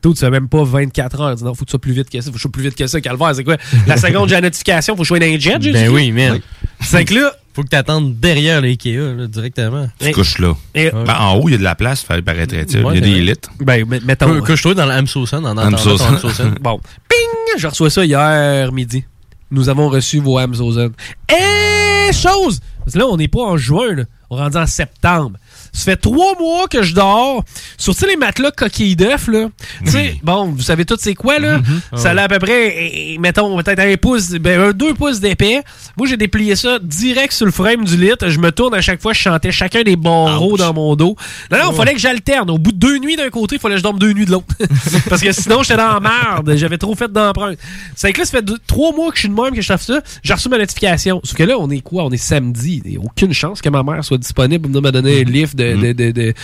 Tout, 0.00 0.14
tu 0.14 0.20
fais 0.20 0.30
même 0.30 0.48
pas 0.48 0.64
24 0.64 1.20
heures. 1.20 1.36
Non, 1.42 1.54
faut 1.54 1.64
que 1.64 1.70
tu 1.70 1.72
sois 1.72 1.80
plus 1.80 1.92
vite 1.92 2.08
que 2.10 2.20
ça. 2.20 2.26
Faut 2.26 2.32
que 2.32 2.38
je 2.38 2.42
sois 2.42 2.50
plus 2.52 2.62
vite 2.62 2.74
que 2.74 2.86
ça, 2.86 3.00
Calvaire. 3.00 3.34
C'est 3.34 3.44
quoi? 3.44 3.56
La 3.86 3.96
seconde, 3.96 4.28
j'ai 4.28 4.34
la 4.36 4.40
notification, 4.42 4.94
faut 4.94 5.02
que 5.02 5.04
je 5.04 5.08
sois 5.08 5.18
dans 5.18 5.26
un 5.26 5.38
jet, 5.38 5.58
Ben 5.58 5.88
oui, 5.90 6.12
man. 6.12 6.40
C'est 6.80 7.04
que 7.04 7.14
là. 7.14 7.32
Faut 7.52 7.64
que 7.64 7.68
t'attendes 7.68 8.14
derrière 8.20 8.60
l'IKEA, 8.60 9.12
là, 9.12 9.26
directement. 9.26 9.88
Tu 9.98 10.12
couches 10.12 10.38
là. 10.38 10.54
Et- 10.72 10.90
Ben, 10.92 11.16
en 11.18 11.34
haut, 11.34 11.48
il 11.48 11.52
y 11.52 11.54
a 11.56 11.58
de 11.58 11.64
la 11.64 11.74
place, 11.74 12.06
il 12.08 12.22
paraîtrait-il. 12.22 12.84
Ouais, 12.84 12.96
il 12.96 13.00
y 13.00 13.02
a 13.02 13.04
c'est 13.06 13.12
des 13.12 13.20
lits. 13.22 13.34
Ben, 13.58 13.84
met- 13.88 14.00
mettons. 14.04 14.40
Que 14.40 14.54
je 14.54 14.62
trouve 14.62 14.74
dans 14.74 14.86
le 14.86 14.92
Hamsosen, 14.92 15.44
en. 15.44 15.54
Bon. 16.60 16.80
Ping! 17.08 17.58
Je 17.58 17.66
reçois 17.66 17.90
ça 17.90 18.04
hier 18.04 18.70
midi. 18.72 19.04
Nous 19.50 19.68
avons 19.68 19.88
reçu 19.88 20.20
vos 20.20 20.38
Amazon. 20.38 20.92
Et 21.28 22.12
chose! 22.12 22.60
Parce 22.84 22.92
que 22.94 22.98
là, 23.00 23.06
on 23.08 23.16
n'est 23.16 23.28
pas 23.28 23.40
en 23.42 23.56
juin, 23.56 23.94
là. 23.96 24.04
On 24.30 24.38
est 24.38 24.42
rendu 24.42 24.56
en 24.56 24.66
septembre. 24.66 25.36
Ça 25.72 25.84
fait 25.92 25.96
trois 25.96 26.34
mois 26.38 26.66
que 26.68 26.82
je 26.82 26.94
dors 26.94 27.44
sur 27.78 27.94
les 28.06 28.16
matelas 28.16 28.50
coquilles 28.50 28.96
d'œufs, 28.96 29.28
là. 29.28 29.48
Tu 29.84 29.90
sais, 29.92 30.16
bon, 30.22 30.46
vous 30.46 30.62
savez 30.62 30.84
tous 30.84 30.96
c'est 31.00 31.14
quoi, 31.14 31.38
là? 31.38 31.60
Ça 31.96 32.10
a 32.10 32.20
à 32.22 32.28
peu 32.28 32.38
près, 32.38 32.68
eh, 32.76 33.14
eh, 33.14 33.18
mettons, 33.18 33.56
peut-être 33.62 33.78
un 33.80 33.96
pouce, 33.96 34.30
ben, 34.32 34.60
un 34.60 34.72
deux 34.72 34.94
pouces 34.94 35.20
d'épais. 35.20 35.62
Moi, 35.96 36.06
j'ai 36.08 36.16
déplié 36.16 36.56
ça 36.56 36.78
direct 36.80 37.32
sur 37.32 37.46
le 37.46 37.52
frame 37.52 37.84
du 37.84 37.96
lit. 37.96 38.10
Je 38.26 38.38
me 38.38 38.50
tourne 38.52 38.74
à 38.74 38.80
chaque 38.80 39.00
fois, 39.00 39.12
je 39.12 39.20
chantais 39.20 39.52
chacun 39.52 39.82
des 39.82 39.96
barreaux 39.96 40.56
dans 40.56 40.74
mon 40.74 40.96
dos. 40.96 41.16
Non, 41.50 41.58
non, 41.58 41.70
il 41.72 41.76
fallait 41.76 41.92
que 41.94 42.00
j'alterne. 42.00 42.50
Au 42.50 42.58
bout 42.58 42.72
de 42.72 42.78
deux 42.78 42.98
nuits 42.98 43.16
d'un 43.16 43.30
côté, 43.30 43.56
il 43.56 43.58
fallait 43.60 43.74
que 43.74 43.78
je 43.78 43.82
dorme 43.84 43.98
deux 43.98 44.12
nuits 44.12 44.26
de 44.26 44.32
l'autre. 44.32 44.46
Parce 45.08 45.22
que 45.22 45.32
sinon, 45.32 45.62
j'étais 45.62 45.76
dans 45.76 45.94
la 45.94 46.00
merde. 46.00 46.54
J'avais 46.56 46.78
trop 46.78 46.94
fait 46.94 47.10
d'empreintes. 47.10 47.58
C'est 47.94 48.12
que 48.12 48.18
là, 48.20 48.24
ça 48.24 48.32
fait 48.38 48.42
deux- 48.44 48.58
trois 48.66 48.92
mois 48.92 49.10
que 49.10 49.16
je 49.16 49.20
suis 49.20 49.28
de 49.28 49.34
même, 49.34 49.54
que 49.54 49.60
je 49.62 49.66
fais 49.72 49.78
ça. 49.78 50.00
J'ai 50.22 50.34
reçu 50.34 50.48
ma 50.48 50.58
notification. 50.58 51.20
Sauf 51.24 51.36
que 51.36 51.42
là, 51.44 51.54
on 51.58 51.70
est 51.70 51.80
quoi? 51.80 52.04
On 52.04 52.10
est 52.10 52.16
samedi. 52.16 52.82
Il 52.84 52.90
n'y 52.92 52.96
a 52.96 53.00
aucune 53.00 53.32
chance 53.32 53.60
que 53.62 53.68
ma 53.68 53.82
mère 53.82 54.04
soit 54.04 54.18
disponible 54.18 54.68
pour 54.70 54.82
me 54.82 54.90
donner 54.90 55.20
un 55.20 55.24
lift 55.24 55.59
de. 55.60 55.76
de, 55.76 55.92
de, 55.92 56.10
de- 56.10 56.34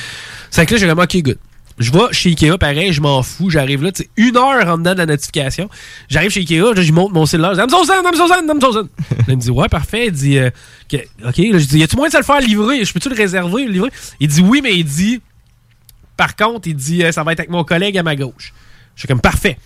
C'est 0.50 0.66
que 0.66 0.74
là, 0.74 0.78
j'ai 0.80 0.86
vraiment, 0.86 1.02
OK, 1.02 1.16
good. 1.22 1.38
Je 1.78 1.92
vais 1.92 1.98
chez 2.12 2.30
Ikea, 2.30 2.56
pareil, 2.58 2.90
je 2.92 3.02
m'en 3.02 3.22
fous. 3.22 3.50
J'arrive 3.50 3.82
là, 3.82 3.92
tu 3.92 4.02
sais, 4.04 4.08
une 4.16 4.36
heure 4.38 4.66
en 4.66 4.78
dedans 4.78 4.94
de 4.94 4.98
la 4.98 5.04
notification. 5.06 5.68
J'arrive 6.08 6.30
chez 6.30 6.40
Ikea, 6.40 6.72
là, 6.74 6.80
je 6.80 6.90
monte 6.92 7.12
mon 7.12 7.26
cellulaire. 7.26 7.50
Je 7.54 7.56
dis, 7.56 7.74
Amazon, 7.74 7.92
Amazon, 7.92 8.48
Amazon. 8.50 8.82
Là, 8.82 8.88
il 9.28 9.36
me 9.36 9.40
dit, 9.42 9.50
ouais, 9.50 9.68
parfait. 9.68 10.06
Il 10.06 10.12
dit, 10.12 10.38
euh, 10.38 10.48
OK. 10.94 11.36
Là, 11.36 11.58
je 11.58 11.66
dis, 11.66 11.78
y 11.78 11.82
a-tu 11.82 11.96
moyen 11.96 12.08
de 12.08 12.12
se 12.14 12.18
le 12.18 12.24
faire 12.24 12.40
livrer? 12.40 12.82
Je 12.82 12.92
peux-tu 12.94 13.10
le 13.10 13.14
réserver, 13.14 13.66
le 13.66 13.72
livrer? 13.72 13.90
Il 14.20 14.28
dit, 14.28 14.40
oui, 14.40 14.60
mais 14.62 14.74
il 14.74 14.84
dit, 14.84 15.20
par 16.16 16.34
contre, 16.34 16.66
il 16.66 16.74
dit, 16.76 17.04
euh, 17.04 17.12
ça 17.12 17.22
va 17.24 17.32
être 17.32 17.40
avec 17.40 17.50
mon 17.50 17.62
collègue 17.62 17.98
à 17.98 18.02
ma 18.02 18.16
gauche. 18.16 18.54
Je 18.94 19.00
suis 19.00 19.08
comme, 19.08 19.20
parfait. 19.20 19.58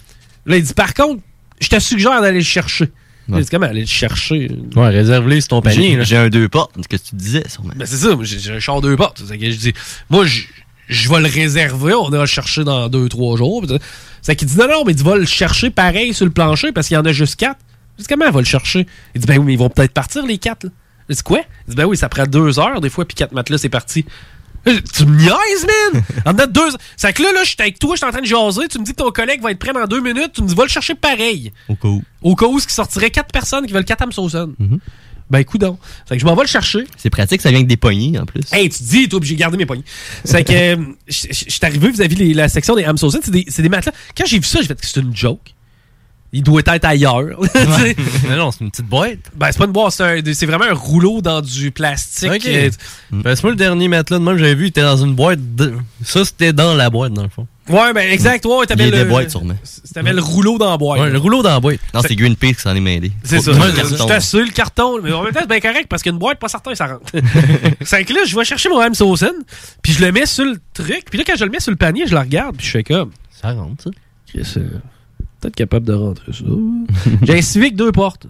Là, 0.47 0.57
il 0.57 0.65
dit, 0.65 0.75
par 0.75 0.95
contre, 0.95 1.23
je 1.61 1.69
te 1.69 1.79
suggère 1.79 2.21
d'aller 2.21 2.39
le 2.39 2.45
chercher. 2.45 2.91
Il 3.39 3.45
dit, 3.45 3.51
comment 3.51 3.67
aller 3.67 3.83
le 3.83 3.87
chercher? 3.87 4.51
Ouais, 4.77 4.89
réserve-les 4.89 5.41
sur 5.41 5.49
ton 5.49 5.63
panier, 5.63 5.99
J'ai 6.03 6.17
un 6.17 6.29
deux 6.29 6.49
portes, 6.49 6.73
ce 6.83 6.89
que 6.89 6.97
tu 6.97 7.15
disais, 7.15 7.43
sûrement. 7.49 7.73
Ben, 7.77 7.87
c'est 7.87 7.97
ça, 7.97 8.09
j'ai 8.23 8.53
un 8.53 8.61
char 8.61 8.81
deux 8.81 8.97
portes. 8.97 9.23
C'est 9.27 9.39
que 9.39 9.51
je 9.51 9.57
dis, 9.57 9.73
moi, 10.09 10.27
je, 10.27 10.43
je 10.89 11.09
vais 11.09 11.21
le 11.21 11.29
réserver, 11.29 11.95
on 11.95 12.11
ira 12.11 12.21
le 12.21 12.27
chercher 12.27 12.65
dans 12.65 12.89
deux, 12.89 13.09
trois 13.09 13.37
jours. 13.37 13.65
C'est 14.23 14.37
qu'il 14.37 14.49
dit, 14.49 14.57
non, 14.57 14.69
non, 14.69 14.85
mais 14.85 14.95
tu 14.95 15.03
vas 15.03 15.17
le 15.17 15.27
chercher 15.27 15.71
pareil 15.71 16.13
sur 16.15 16.27
le 16.27 16.33
plancher 16.33 16.73
parce 16.73 16.89
qu'il 16.89 16.95
y 16.95 16.99
en 16.99 17.05
a 17.05 17.13
juste 17.13 17.37
quatre. 17.37 17.61
Je 17.97 18.03
dis, 18.03 18.09
comment 18.09 18.27
elle 18.27 18.33
va 18.33 18.41
le 18.41 18.47
chercher? 18.47 18.87
Il 19.15 19.21
dit, 19.21 19.27
ben 19.27 19.39
oui, 19.39 19.45
mais 19.45 19.53
ils 19.55 19.59
vont 19.59 19.69
peut-être 19.71 19.93
partir 19.93 20.25
les 20.27 20.39
quatre. 20.39 20.65
Là. 20.65 20.71
Je 21.09 21.15
dis, 21.15 21.23
quoi? 21.23 21.41
Il 21.67 21.71
dit, 21.71 21.77
ben 21.77 21.85
oui, 21.85 21.97
ça 21.97 22.09
prend 22.09 22.25
deux 22.27 22.59
heures 22.59 22.81
des 22.81 22.91
fois, 22.91 23.05
puis 23.05 23.15
quatre 23.15 23.33
matelas, 23.33 23.59
c'est 23.59 23.69
parti. 23.69 24.05
Tu 24.65 25.07
me 25.07 25.17
niaises, 25.17 25.67
man! 25.93 26.03
En 26.27 26.33
dedans 26.33 26.47
de 26.47 26.53
deux 26.53 26.77
C'est 26.97 27.13
que 27.13 27.23
là, 27.23 27.33
là, 27.33 27.43
je 27.43 27.49
suis 27.49 27.57
avec 27.59 27.79
toi, 27.79 27.95
je 27.95 27.99
suis 27.99 28.07
en 28.07 28.11
train 28.11 28.21
de 28.21 28.27
jaser, 28.27 28.69
tu 28.69 28.79
me 28.79 28.85
dis 28.85 28.93
que 28.93 28.97
ton 28.97 29.11
collègue 29.11 29.43
va 29.43 29.51
être 29.53 29.59
prêt 29.59 29.73
dans 29.73 29.87
deux 29.87 30.01
minutes, 30.01 30.33
tu 30.35 30.43
me 30.43 30.49
dis, 30.49 30.55
va 30.55 30.65
le 30.65 30.69
chercher 30.69 30.95
pareil. 30.95 31.53
Au 31.69 31.75
cas 31.75 31.89
où. 31.89 32.03
Au 32.23 32.37
cas 32.37 32.47
où, 32.47 32.61
ce 32.61 32.67
qui 32.67 32.75
sortirait 32.75 33.11
quatre 33.11 33.33
personnes 33.33 33.67
qui 33.67 33.73
veulent 33.73 33.85
quatre 33.85 34.03
Amsosen. 34.03 34.55
Ben, 35.31 35.39
écoute 35.39 35.61
donc. 35.61 35.79
C'est 36.07 36.17
que 36.17 36.21
je 36.21 36.27
m'en 36.27 36.35
vais 36.35 36.43
le 36.43 36.49
chercher. 36.49 36.85
C'est 36.97 37.09
pratique, 37.09 37.41
ça 37.41 37.51
vient 37.51 37.59
avec 37.59 37.69
des 37.69 37.77
poignées, 37.77 38.19
en 38.19 38.27
plus. 38.27 38.43
Hey, 38.53 38.69
tu 38.69 38.83
dis, 38.83 39.09
toi, 39.09 39.21
j'ai 39.23 39.37
gardé 39.37 39.57
mes 39.57 39.65
poignées. 39.67 39.85
C'est 40.25 40.43
que 40.43 40.53
euh, 40.53 40.77
je 41.07 41.33
suis 41.33 41.61
arrivé 41.63 41.89
vis-à-vis 41.91 42.35
la 42.35 42.49
section 42.49 42.75
des 42.75 42.85
Amsosen, 42.85 43.21
c'est 43.23 43.31
des, 43.31 43.45
c'est 43.49 43.63
des 43.63 43.69
matelas. 43.69 43.93
Quand 44.17 44.27
j'ai 44.27 44.39
vu 44.39 44.45
ça, 44.45 44.61
j'ai 44.61 44.67
fait 44.67 44.75
que 44.75 44.87
c'est 44.87 45.01
une 45.01 45.15
joke. 45.17 45.55
Il 46.33 46.43
doit 46.45 46.63
être 46.65 46.85
ailleurs. 46.85 47.41
Mais 48.29 48.37
non, 48.37 48.51
c'est 48.53 48.61
une 48.61 48.71
petite 48.71 48.87
boîte. 48.87 49.19
ben, 49.35 49.51
c'est 49.51 49.59
pas 49.59 49.65
une 49.65 49.73
boîte, 49.73 49.93
c'est 49.93 50.05
un- 50.21 50.33
c'est 50.33 50.47
vraiment 50.47 50.67
un 50.67 50.75
rouleau 50.75 51.21
dans 51.21 51.41
du 51.41 51.73
plastique. 51.73 52.47
Euh, 52.47 52.71
Parce 53.25 53.41
que 53.41 53.47
moi, 53.47 53.51
le 53.51 53.57
dernier 53.57 53.89
matelas 53.89 54.19
de 54.21 54.25
même 54.25 54.35
que 54.35 54.41
j'avais 54.41 54.55
vu, 54.55 54.67
il 54.67 54.69
était 54.69 54.83
dans 54.83 54.97
une 54.97 55.15
boîte. 55.15 55.41
de- 55.57 55.75
Ça, 56.05 56.25
c'était 56.25 56.53
dans 56.53 56.75
la 56.75 56.89
boîte, 56.89 57.13
dans 57.15 57.25
le 57.25 57.29
fond. 57.29 57.47
Ouais, 57.69 57.93
ben, 57.93 58.09
exact. 58.11 58.45
Ouais, 58.47 58.67
t'avais 58.67 58.85
Il 58.85 58.91
y 58.91 58.93
a 58.93 58.99
le. 58.99 59.05
des 59.05 59.09
boîtes, 59.11 59.31
sûrement. 59.31 59.55
T'avais 59.95 60.13
le 60.13 60.21
rouleau 60.21 60.59
dans 60.59 60.71
la 60.71 60.77
boîte. 60.77 61.01
Ouais, 61.01 61.11
le 61.11 61.19
rouleau 61.19 61.43
dans 61.43 61.51
la 61.51 61.61
boîte. 61.61 61.79
Non, 61.95 62.01
c'est 62.03 62.15
Greenpeace 62.17 62.55
qui 62.55 62.61
s'en 62.63 62.75
est 62.75 62.81
mêlé. 62.81 63.13
C'est 63.25 63.41
ça. 63.41 63.53
Suis 63.53 64.13
assis, 64.13 64.37
le 64.39 64.51
carton. 64.53 65.01
Mais 65.03 65.13
en 65.13 65.23
même 65.25 65.33
temps, 65.33 65.41
c'est 65.43 65.49
bien 65.49 65.61
correct 65.61 65.87
parce 65.89 66.03
qu'une 66.03 66.19
boîte, 66.19 66.39
pas 66.39 66.49
certain, 66.49 66.75
ça 66.75 66.87
rentre. 66.87 67.13
c'est 67.83 68.05
que 68.05 68.13
là, 68.13 68.21
je 68.27 68.37
vais 68.37 68.45
chercher 68.45 68.69
mon 68.69 68.79
ham 68.81 68.93
puis 69.83 69.93
je 69.93 70.05
le 70.05 70.13
mets 70.13 70.27
sur 70.27 70.45
le 70.45 70.59
truc. 70.75 71.05
Puis 71.11 71.19
là, 71.19 71.25
quand 71.27 71.37
je 71.37 71.45
le 71.45 71.51
mets 71.51 71.61
sur 71.61 71.71
le 71.71 71.77
panier, 71.77 72.07
je 72.07 72.13
le 72.15 72.21
regarde, 72.21 72.57
puis 72.57 72.67
je 72.67 72.71
fais 72.73 72.85
comme. 72.85 73.11
Ça 73.41 73.53
rentre, 73.53 73.85
ça. 73.85 74.61
Peut-être 75.41 75.57
capable 75.57 75.87
de 75.87 75.95
rentrer 75.95 76.33
ça. 76.33 76.45
J'ai 77.23 77.39
un 77.39 77.43
Civic 77.43 77.77
deux 77.77 77.93
portes. 77.93 78.27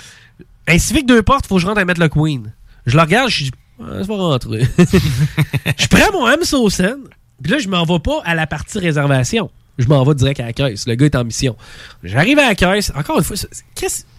un 0.66 0.78
Civic 0.78 1.06
deux 1.06 1.22
portes, 1.22 1.46
faut 1.46 1.56
que 1.56 1.60
je 1.60 1.66
rentre 1.66 1.80
à 1.80 1.84
mettre 1.84 2.00
le 2.00 2.08
Queen. 2.08 2.52
Je 2.86 2.96
le 2.96 3.02
regarde, 3.02 3.30
je 3.30 3.44
dis, 3.44 3.50
Ah, 3.80 4.00
ça 4.00 4.06
va 4.06 4.14
rentrer. 4.16 4.62
je 5.78 5.86
prends 5.86 6.12
mon 6.12 6.26
ham 6.26 6.42
saucine, 6.42 7.04
puis 7.42 7.52
là, 7.52 7.58
je 7.58 7.68
m'en 7.68 7.84
vais 7.84 8.00
pas 8.00 8.20
à 8.24 8.34
la 8.34 8.46
partie 8.46 8.78
réservation. 8.78 9.50
Je 9.78 9.86
m'en 9.86 10.04
vais 10.04 10.14
direct 10.14 10.40
à 10.40 10.46
la 10.46 10.52
caisse. 10.52 10.86
Le 10.86 10.94
gars 10.94 11.06
est 11.06 11.14
en 11.14 11.24
mission. 11.24 11.56
J'arrive 12.02 12.38
à 12.38 12.48
la 12.48 12.54
caisse. 12.54 12.92
Encore 12.94 13.18
une 13.18 13.24
fois, 13.24 13.36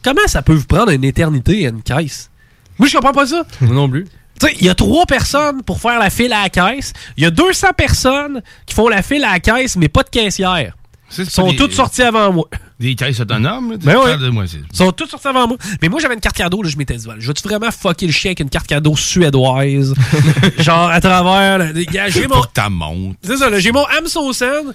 comment 0.01 0.27
ça 0.27 0.41
peut 0.41 0.53
vous 0.53 0.65
prendre 0.65 0.91
une 0.91 1.03
éternité 1.03 1.67
à 1.67 1.69
une 1.69 1.83
caisse? 1.83 2.31
Moi, 2.79 2.87
je 2.87 2.95
comprends 2.95 3.13
pas 3.13 3.27
ça. 3.27 3.43
non 3.61 3.87
plus. 3.87 4.05
Tu 4.39 4.47
sais, 4.47 4.55
il 4.59 4.65
y 4.65 4.69
a 4.69 4.75
trois 4.75 5.05
personnes 5.05 5.61
pour 5.61 5.79
faire 5.79 5.99
la 5.99 6.09
file 6.09 6.33
à 6.33 6.43
la 6.43 6.49
caisse. 6.49 6.93
Il 7.15 7.23
y 7.23 7.27
a 7.27 7.31
200 7.31 7.67
personnes 7.77 8.41
qui 8.65 8.73
font 8.73 8.87
la 8.87 9.03
file 9.03 9.23
à 9.23 9.33
la 9.33 9.39
caisse, 9.39 9.75
mais 9.75 9.87
pas 9.87 10.01
de 10.01 10.09
caissière. 10.09 10.75
Ils 11.17 11.29
sont 11.29 11.49
des- 11.51 11.55
toutes 11.55 11.73
sorties 11.73 12.01
avant 12.03 12.31
moi. 12.31 12.47
Des 12.79 12.95
caisses 12.95 13.19
autonomes, 13.19 13.71
là. 13.71 13.77
tu 13.77 13.85
Ben 13.85 13.95
ouais. 13.97 14.03
parles 14.05 14.21
de 14.23 14.29
moi, 14.29 14.45
c'est- 14.47 14.57
Ils 14.71 14.77
sont 14.77 14.91
tous 14.91 15.07
sortis 15.07 15.27
avant 15.27 15.47
moi. 15.47 15.57
Mais 15.81 15.89
moi, 15.89 15.99
j'avais 15.99 16.13
une 16.15 16.19
carte 16.19 16.35
cadeau, 16.38 16.63
là, 16.63 16.69
je 16.69 16.77
m'étais 16.77 16.95
dit, 16.95 17.07
je 17.19 17.27
vais-tu 17.27 17.47
vraiment 17.47 17.69
fucker 17.71 18.07
le 18.07 18.11
chien 18.11 18.29
avec 18.29 18.39
une 18.39 18.49
carte 18.49 18.67
cadeau 18.67 18.95
suédoise? 18.95 19.93
Genre, 20.57 20.89
à 20.89 20.99
travers, 21.01 21.73
des 21.73 21.85
j'ai 22.09 22.27
mon. 22.27 22.41
T'en 22.53 22.69
montes. 22.69 23.17
C'est 23.23 23.38
ça, 23.38 23.49
là, 23.49 23.59
j'ai 23.59 23.71
mon 23.71 23.85
Amsosen. 23.97 24.73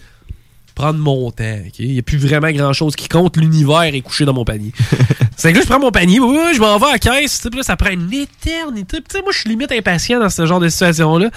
Prendre 0.74 0.98
mon 0.98 1.30
temps, 1.30 1.56
OK? 1.66 1.78
Il 1.78 1.92
n'y 1.94 1.98
a 1.98 2.02
plus 2.02 2.18
vraiment 2.18 2.50
grand-chose 2.50 2.94
qui 2.96 3.08
compte. 3.08 3.38
L'univers 3.38 3.80
est 3.94 4.02
couché 4.02 4.26
dans 4.26 4.34
mon 4.34 4.44
panier. 4.44 4.72
c'est 5.36 5.50
que 5.52 5.56
là, 5.56 5.62
je 5.64 5.68
prends 5.70 5.80
mon 5.80 5.90
panier, 5.90 6.20
oui, 6.20 6.38
je 6.54 6.60
m'en 6.60 6.76
vais 6.78 6.86
à 6.86 6.92
la 6.92 6.98
caisse. 6.98 7.38
tu 7.38 7.42
sais, 7.44 7.48
puis 7.50 7.56
là, 7.60 7.62
ça 7.64 7.76
prend 7.76 7.88
une 7.90 8.12
éternité. 8.12 8.98
Puis, 8.98 9.04
tu 9.08 9.16
sais, 9.16 9.22
moi, 9.22 9.32
je 9.32 9.38
suis 9.38 9.48
limite 9.48 9.72
impatient 9.72 10.20
dans 10.20 10.28
ce 10.28 10.44
genre 10.44 10.60
de 10.60 10.68
situation-là. 10.68 11.30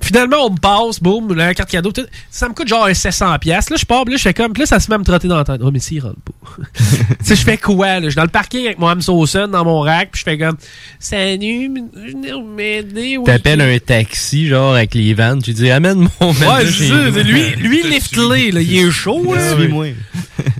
Finalement, 0.00 0.46
on 0.46 0.50
me 0.50 0.58
passe, 0.58 1.00
boum, 1.00 1.32
la 1.34 1.54
carte 1.54 1.70
cadeau. 1.70 1.92
tout. 1.92 2.06
Ça 2.30 2.48
me 2.48 2.54
coûte 2.54 2.68
genre 2.68 2.86
un 2.86 2.92
700$. 2.92 3.38
piastres. 3.38 3.72
Là, 3.72 3.78
je 3.78 3.84
pars, 3.84 4.04
là, 4.04 4.16
je 4.16 4.22
fais 4.22 4.34
comme. 4.34 4.52
Puis 4.52 4.62
là, 4.62 4.66
ça 4.66 4.80
se 4.80 4.90
met 4.90 4.94
à 4.94 4.98
me 4.98 5.04
trotter 5.04 5.28
dans 5.28 5.36
la 5.36 5.44
tête. 5.44 5.60
Oh, 5.62 5.70
mais 5.70 5.78
si, 5.78 5.96
il 5.96 6.00
rentre 6.00 6.16
pas. 6.24 6.32
tu 6.74 6.84
sais, 7.22 7.36
je 7.36 7.42
fais 7.42 7.58
quoi, 7.58 7.86
là? 7.86 8.02
Je 8.02 8.08
suis 8.08 8.16
dans 8.16 8.22
le 8.22 8.28
parking 8.28 8.64
avec 8.64 8.78
mon 8.78 8.88
Amsosen 8.88 9.50
dans 9.50 9.64
mon 9.64 9.80
rack, 9.80 10.10
puis 10.12 10.20
je 10.20 10.24
fais 10.24 10.38
comme. 10.38 10.56
Salut, 10.98 11.70
je 11.94 12.12
venais 12.12 12.32
m'aider. 12.56 13.16
oui. 13.18 13.24
T'appelles 13.24 13.60
un 13.60 13.78
taxi, 13.78 14.46
genre, 14.48 14.74
avec 14.74 14.94
les 14.94 15.14
vannes. 15.14 15.42
Tu 15.42 15.52
dis, 15.52 15.70
amène 15.70 16.08
mon 16.20 16.30
Ouais, 16.30 16.66
c'est 16.66 16.88
ça. 16.88 17.22
Lui, 17.22 17.50
lui 17.56 17.82
liftelé, 17.88 18.50
là, 18.50 18.60
il 18.60 18.76
est 18.78 18.90
chaud. 18.90 19.34
Là. 19.34 19.56
Suis-moi. 19.56 19.86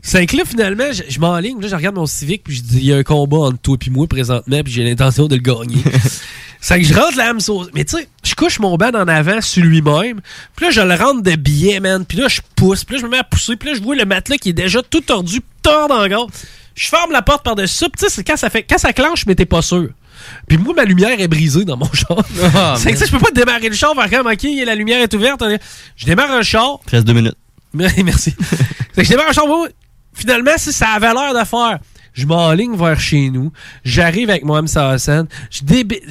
C'est 0.03 0.27
que 0.27 0.37
là, 0.37 0.43
finalement, 0.47 0.93
je, 0.93 1.03
je 1.09 1.21
m'enligne, 1.21 1.61
là, 1.61 1.69
je 1.69 1.75
regarde 1.77 1.95
mon 1.97 2.07
Civic, 2.07 2.43
puis 2.45 2.57
je 2.57 2.63
dis, 2.63 2.79
il 2.79 2.85
y 2.87 2.93
a 2.93 2.97
un 2.97 3.03
combat 3.03 3.39
entre 3.39 3.59
toi 3.59 3.77
et 3.87 3.91
moi 3.91 4.07
présentement, 4.07 4.61
puis 4.63 4.73
j'ai 4.73 4.85
l'intention 4.85 5.27
de 5.27 5.37
le 5.37 5.43
gagner. 5.43 5.83
c'est 6.61 6.81
que 6.81 6.87
je 6.87 6.95
rentre 6.95 7.17
la 7.17 7.27
même 7.27 7.41
sauce. 7.41 7.69
Mais 7.75 7.85
tu 7.85 7.97
sais, 7.97 8.09
je 8.23 8.35
couche 8.35 8.59
mon 8.59 8.77
ban 8.77 8.91
en 8.95 9.09
avant 9.09 9.41
sur 9.41 9.65
lui-même, 9.65 10.21
puis 10.57 10.67
là, 10.67 10.71
je 10.71 10.81
le 10.81 10.95
rentre 10.95 11.23
de 11.23 11.35
billets, 11.37 11.81
man, 11.81 12.05
puis 12.05 12.19
là, 12.19 12.29
je 12.29 12.41
pousse, 12.55 12.85
puis 12.85 12.97
là, 12.97 13.01
je 13.01 13.07
me 13.07 13.11
mets 13.11 13.19
à 13.19 13.25
pousser, 13.25 13.57
puis 13.57 13.71
là, 13.71 13.75
je 13.75 13.83
vois 13.83 13.97
le 13.97 14.05
matelas 14.05 14.37
qui 14.37 14.51
est 14.51 14.55
déjà 14.55 14.83
tout 14.83 15.01
tordu, 15.01 15.41
tord 15.63 15.91
en 15.91 16.07
gros. 16.07 16.29
Je 16.75 16.89
ferme 16.89 17.13
la 17.13 17.23
porte 17.23 17.43
par-dessus, 17.45 17.87
puis 17.91 17.99
tu 17.99 18.05
sais, 18.07 18.15
c'est 18.15 18.25
quand 18.25 18.37
ça 18.37 18.51
fait, 18.51 18.63
quand 18.63 18.79
ça 18.79 18.93
clenche, 18.93 19.27
mais 19.27 19.35
t'es 19.35 19.47
pas 19.47 19.63
sûr. 19.63 19.89
Puis 20.49 20.59
moi, 20.59 20.75
ma 20.75 20.85
lumière 20.85 21.19
est 21.21 21.29
brisée 21.29 21.65
dans 21.65 21.77
mon 21.77 21.91
char. 21.93 22.23
Ah, 22.55 22.75
c'est 22.79 22.93
que 22.93 22.99
ça, 22.99 23.07
je 23.07 23.11
peux 23.11 23.19
pas 23.19 23.31
démarrer 23.31 23.69
le 23.69 23.75
char, 23.75 23.95
faire 23.95 24.11
comme, 24.11 24.31
ok, 24.31 24.47
la 24.65 24.75
lumière 24.75 25.01
est 25.01 25.13
ouverte. 25.15 25.43
Je 25.97 26.07
démarre 26.07 26.31
un 26.31 26.43
char, 26.43 26.81
Il 26.87 26.91
reste 26.91 27.07
deux 27.07 27.13
minutes. 27.13 27.37
Merci. 27.73 28.35
Fait 28.95 29.03
que 29.03 29.05
je 29.05 29.09
démarre 29.11 29.29
un 29.29 29.33
char. 29.33 29.47
Finalement, 30.13 30.53
si 30.57 30.73
ça 30.73 30.89
avait 30.89 31.13
l'air 31.13 31.33
de 31.33 31.45
faire, 31.47 31.79
je 32.15 32.27
m'enligne 32.27 32.77
vers 32.77 32.99
chez 33.01 33.31
nous. 33.31 33.53
J'arrive 33.85 34.31
avec 34.31 34.45
mon 34.45 34.61
M100 34.63 35.27
Je, 35.51 35.61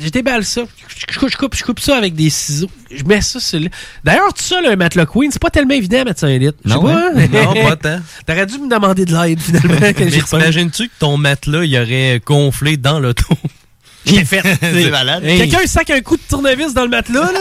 je 0.04 0.10
déballe 0.10 0.46
ça. 0.46 0.62
Je, 1.10 1.18
coupe, 1.20 1.30
je 1.30 1.38
coupe- 1.38 1.56
je 1.56 1.64
coupe 1.64 1.80
ça 1.80 1.98
avec 1.98 2.16
des 2.16 2.30
ciseaux. 2.30 2.70
Je 2.92 3.04
mets 3.04 3.22
ça 3.22 3.40
sur 3.40 3.60
le. 3.60 3.70
D'ailleurs, 4.04 4.34
tout 4.34 4.42
ça, 4.44 4.62
là, 4.62 4.72
un 4.72 4.76
matelas 4.76 5.06
Queen, 5.06 5.32
c'est 5.32 5.42
pas 5.42 5.50
tellement 5.52 5.76
évident 5.76 6.02
à 6.02 6.04
mettre 6.06 6.20
sur 6.20 6.28
un 6.28 6.38
lit. 6.38 6.50
Je 6.66 6.70
sais 6.70 6.76
Non, 6.76 6.84
pas, 6.84 6.94
hein? 6.94 7.12
hein? 7.16 7.28
Non, 7.32 7.54
pas 7.54 7.76
tant. 7.76 8.00
T'aurais 8.26 8.46
dû 8.46 8.58
me 8.58 8.70
demander 8.70 9.06
de 9.06 9.14
l'aide, 9.16 9.40
finalement. 9.40 9.76
Mais 9.82 9.94
t'imagines-tu 9.94 10.88
que 10.88 10.94
ton 11.00 11.18
matelas, 11.18 11.64
il 11.66 11.78
aurait 11.78 12.22
gonflé 12.26 12.78
dans 12.78 13.00
l'auto? 13.00 13.26
J'ai 14.06 14.24
fait. 14.26 14.42
C'est 14.62 14.90
malade. 14.90 15.24
Hey. 15.24 15.38
Quelqu'un 15.40 15.68
sac 15.68 15.90
un 15.90 16.00
coup 16.02 16.16
de 16.18 16.22
tournevis 16.28 16.74
dans 16.74 16.84
le 16.84 16.90
matelas, 16.90 17.32
là? 17.32 17.40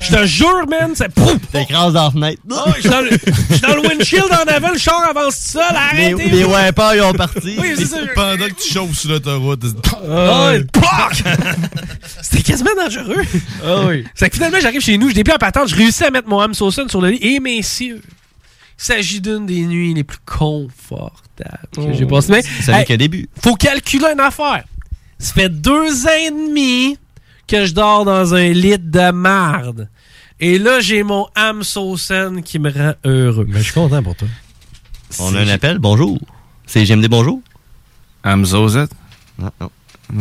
Je 0.00 0.14
te 0.14 0.26
jure, 0.26 0.66
man, 0.68 0.92
c'est 0.94 1.08
pouf! 1.12 1.38
T'écrases 1.52 1.94
dans 1.94 2.04
la 2.04 2.10
fenêtre. 2.10 2.42
Oh, 2.50 2.54
je 2.76 2.80
suis 2.82 2.90
dans 2.90 3.00
le- 3.00 3.10
dans 3.62 3.88
windshield 3.88 4.26
en 4.30 4.50
avant, 4.52 4.70
le 4.72 4.78
char 4.78 5.02
avance 5.08 5.34
tout 5.44 5.58
seul, 5.58 5.62
Les, 5.94 6.04
arrêtez! 6.12 6.28
les 6.30 6.44
wipers, 6.44 6.94
ils 6.96 7.02
ont 7.02 7.12
parti. 7.14 7.56
Oui, 7.58 7.72
c'est 7.76 7.86
ça. 7.86 7.96
Pendant 8.14 8.46
que 8.46 8.52
tu 8.62 8.72
chauffes 8.72 8.96
sur 8.96 9.10
l'autoroute. 9.10 9.62
Ah, 10.08 10.52
POC! 10.72 11.22
C'était 12.22 12.42
quasiment 12.42 12.74
dangereux. 12.76 13.22
Ah 13.64 13.84
oui. 13.86 14.04
C'est 14.14 14.28
que 14.28 14.36
finalement, 14.36 14.58
j'arrive 14.60 14.80
chez 14.82 14.98
nous, 14.98 15.08
je 15.10 15.14
plus 15.22 15.32
à 15.32 15.38
patente, 15.38 15.68
je 15.68 15.76
réussis 15.76 16.04
à 16.04 16.10
mettre 16.10 16.28
mon 16.28 16.40
âme 16.40 16.54
sur 16.54 17.00
le 17.00 17.08
lit. 17.10 17.18
Et 17.22 17.40
messieurs, 17.40 18.00
il 18.04 18.84
s'agit 18.84 19.20
d'une 19.20 19.46
des 19.46 19.62
nuits 19.62 19.94
les 19.94 20.04
plus 20.04 20.18
confortables 20.26 21.68
que 21.74 21.92
j'ai 21.94 22.06
passées. 22.06 22.32
Mais, 22.32 22.42
Ça 22.62 22.72
n'est 22.78 22.84
qu'un 22.84 22.96
début. 22.96 23.28
Faut 23.42 23.54
calculer 23.54 24.06
une 24.12 24.20
affaire. 24.20 24.64
Ça 25.18 25.32
fait 25.34 25.48
deux 25.48 26.06
ans 26.06 26.10
et 26.26 26.30
demi 26.30 26.98
que 27.46 27.64
je 27.64 27.72
dors 27.72 28.04
dans 28.04 28.34
un 28.34 28.48
lit 28.48 28.78
de 28.78 29.10
marde. 29.12 29.88
Et 30.40 30.58
là, 30.58 30.80
j'ai 30.80 31.02
mon 31.02 31.26
âme 31.34 31.62
saucine 31.62 32.42
qui 32.44 32.58
me 32.58 32.70
rend 32.70 32.92
heureux. 33.04 33.46
Mais 33.48 33.58
je 33.60 33.64
suis 33.64 33.72
content 33.72 34.02
pour 34.02 34.14
toi. 34.16 34.28
On 35.20 35.34
a 35.34 35.40
un 35.40 35.48
appel. 35.48 35.78
Bonjour. 35.78 36.18
C'est 36.66 36.84
GMD, 36.84 37.08
bonjour. 37.08 37.40
Amzozet. 38.22 38.86
Non, 39.38 39.50
non. 39.60 39.70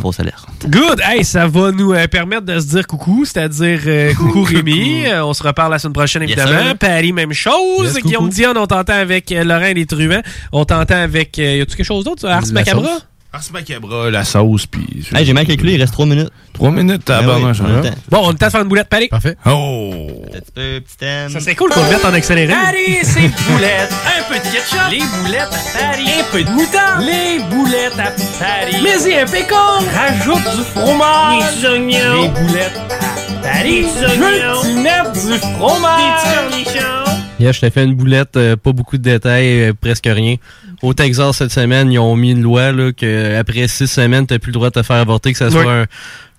Fausse 0.01 0.19
alerte. 0.19 0.47
Good! 0.67 0.99
Hey, 1.03 1.23
ça 1.23 1.45
va 1.47 1.72
nous 1.72 1.93
euh, 1.93 2.07
permettre 2.07 2.41
de 2.45 2.59
se 2.59 2.65
dire 2.67 2.88
coucou, 2.88 3.23
c'est-à-dire 3.23 3.81
euh, 3.85 4.13
coucou 4.15 4.41
Rémi. 4.43 5.05
Euh, 5.05 5.23
on 5.26 5.34
se 5.34 5.43
reparle 5.43 5.72
la 5.72 5.77
semaine 5.80 5.93
prochaine, 5.93 6.23
évidemment. 6.23 6.76
Paris, 6.80 7.13
même 7.13 7.34
chose. 7.34 7.93
Yes, 7.93 8.03
Guillaume. 8.03 8.30
Dion, 8.30 8.53
on 8.55 8.65
t'entend 8.65 8.93
avec 8.93 9.31
euh, 9.31 9.43
Laurent 9.43 9.65
et 9.65 9.73
les 9.76 9.85
Truands. 9.85 10.23
On 10.51 10.65
t'entend 10.65 10.95
avec... 11.01 11.38
euh, 11.38 11.57
y 11.57 11.61
a-tu 11.61 11.76
quelque 11.76 11.85
chose 11.85 12.03
d'autre? 12.03 12.27
Ars 12.27 12.41
La 12.47 12.51
Macabra? 12.53 12.84
sauce. 12.93 13.05
Ars 13.36 13.52
Macabra, 13.52 14.10
la 14.10 14.24
sauce, 14.24 14.66
puis... 14.66 15.06
Hey, 15.14 15.26
j'ai 15.26 15.34
mal 15.34 15.45
calculé, 15.45 15.74
il 15.74 15.82
reste 15.82 15.91
trois 15.91 16.06
minutes. 16.06 16.30
Trois 16.53 16.72
minutes, 16.72 17.02
t'as 17.03 17.20
Ben 17.20 17.28
oui, 17.28 17.32
abandonné, 17.34 17.60
on 17.62 17.76
le 17.82 17.90
temps. 17.90 17.95
Bon, 18.10 18.20
on 18.24 18.32
est 18.32 18.36
temps 18.36 18.45
de 18.45 18.52
faire 18.52 18.62
une 18.62 18.70
boulette, 18.70 18.88
Paris. 18.88 19.10
Parfait. 19.10 19.36
Oh! 19.45 20.22
Petit 20.32 20.52
peu, 20.53 20.80
petit 20.80 20.98
thème. 20.98 21.30
Ça 21.30 21.41
serait 21.41 21.56
cool 21.56 21.70
qu'on 21.70 21.84
le 21.84 21.90
mette 21.90 22.06
en 22.06 22.14
accéléré. 22.14 22.53
Paris, 22.53 22.99
c'est 23.03 23.28
boulettes. 23.52 23.94
Un 24.07 24.24
peu 24.30 24.36
de 24.36 24.53
ketchup. 24.53 24.90
Les 24.90 24.99
boulettes 24.99 25.52
à 25.52 25.80
Paris. 25.80 26.10
Un 26.18 26.32
peu 26.32 26.44
de 26.45 26.49
moutarde. 26.49 27.03
Les 27.03 27.40
boulettes 27.49 27.99
à 27.99 28.12
Paris. 28.40 28.78
Mais 28.82 29.12
y 29.12 29.20
un 29.20 29.26
pécan. 29.26 29.80
Rajoute 29.94 30.56
du 30.56 30.64
fromage. 30.74 31.60
Des 31.60 31.68
oignons. 31.68 32.22
Les 32.22 32.28
boulettes 32.30 32.82
à 32.90 33.45
Paris. 33.45 33.86
Des 33.99 34.06
oignons. 34.06 34.62
Tu 34.64 34.74
mettre 34.76 35.12
du 35.12 35.38
fromage. 35.57 36.24
Des 36.56 36.64
petits 36.64 36.78
cornichons. 36.78 37.05
Yeah, 37.38 37.52
je 37.52 37.60
t'ai 37.60 37.70
fait 37.70 37.84
une 37.84 37.95
boulette, 37.95 38.38
euh, 38.38 38.56
pas 38.56 38.72
beaucoup 38.72 38.98
de 38.98 39.03
détails, 39.03 39.64
euh, 39.64 39.74
presque 39.74 40.07
rien. 40.10 40.38
Au 40.82 40.94
Texas, 40.94 41.38
cette 41.38 41.52
semaine, 41.52 41.91
ils 41.91 41.99
ont 41.99 42.16
mis 42.16 42.32
une 42.32 42.41
loi 42.41 42.72
là, 42.72 42.94
que 42.94 43.38
après 43.38 43.68
six 43.68 43.88
semaines, 43.88 44.26
t'as 44.26 44.40
plus 44.40 44.52
le 44.52 44.53
droit 44.53 44.70
de 44.70 44.76
te 44.80 44.84
faire 44.84 44.95
avorter, 44.95 45.34
que 45.34 45.38
ça 45.38 45.52
soit 45.52 45.70
un, 45.70 45.86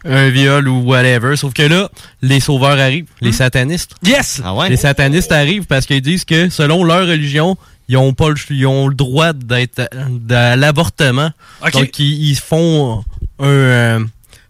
un 0.06 0.30
viol 0.30 0.66
ou 0.68 0.80
whatever. 0.84 1.36
Sauf 1.36 1.52
que 1.52 1.62
là, 1.62 1.90
les 2.22 2.40
sauveurs 2.40 2.78
arrivent, 2.78 3.08
les 3.20 3.32
satanistes. 3.32 3.94
Yes! 4.04 4.40
Ah 4.42 4.54
ouais? 4.54 4.70
Les 4.70 4.76
satanistes 4.76 5.32
arrivent 5.32 5.66
parce 5.66 5.84
qu'ils 5.84 6.00
disent 6.00 6.24
que, 6.24 6.48
selon 6.48 6.82
leur 6.82 7.06
religion, 7.06 7.58
ils 7.88 7.98
ont 7.98 8.14
pas 8.14 8.30
le, 8.30 8.36
ils 8.50 8.66
ont 8.66 8.88
le 8.88 8.94
droit 8.94 9.34
d'être 9.34 9.88
à 10.30 10.56
l'avortement. 10.56 11.30
Ok. 11.62 11.72
Donc, 11.72 11.98
ils, 11.98 12.30
ils 12.30 12.36
font 12.36 13.04
un, 13.38 13.46
euh, 13.46 14.04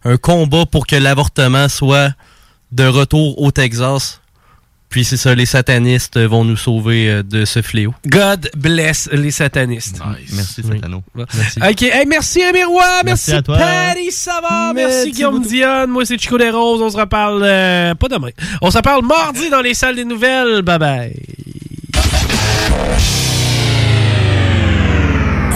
un 0.05 0.17
combat 0.17 0.65
pour 0.65 0.87
que 0.87 0.95
l'avortement 0.97 1.69
soit 1.69 2.13
de 2.71 2.85
retour 2.85 3.43
au 3.43 3.51
Texas. 3.51 4.21
Puis 4.89 5.05
c'est 5.05 5.17
ça, 5.17 5.35
les 5.35 5.47
satanistes 5.47 6.19
vont 6.19 6.45
nous 6.45 6.57
sauver 6.57 7.11
euh, 7.11 7.23
de 7.23 7.45
ce 7.45 7.61
fléau. 7.61 7.93
God 8.07 8.51
bless 8.57 9.09
les 9.13 9.31
satanistes. 9.31 10.01
Merci, 10.33 10.63
Satano. 10.63 11.03
Merci. 11.15 11.59
OK. 11.61 11.83
Hey, 11.83 12.07
merci 12.07 12.41
Roy. 12.65 12.83
Merci, 13.05 13.05
Merci 13.05 13.33
à 13.33 13.43
toi. 13.43 13.59
Paris 13.59 14.13
Savard. 14.13 14.75
Merci, 14.75 14.97
Merci 14.97 15.11
Guillaume. 15.13 15.43
Dionne. 15.43 15.91
Moi, 15.91 16.05
c'est 16.05 16.19
Chico 16.19 16.39
des 16.39 16.51
Roses. 16.51 16.81
On 16.83 16.91
se 16.91 16.97
reparle 16.97 17.43
euh, 17.45 17.95
pas 17.95 18.09
demain. 18.09 18.31
On 18.63 18.71
se 18.71 18.77
reparle 18.79 19.05
mardi 19.05 19.51
dans 19.51 19.61
les 19.61 19.75
salles 19.75 19.97
des 19.97 20.05
nouvelles. 20.05 20.63
Bye 20.63 20.79
bye. 20.79 21.23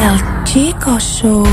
El 0.02 0.18
Chico 0.46 0.98
Show. 0.98 1.46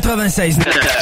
96. 0.00 1.01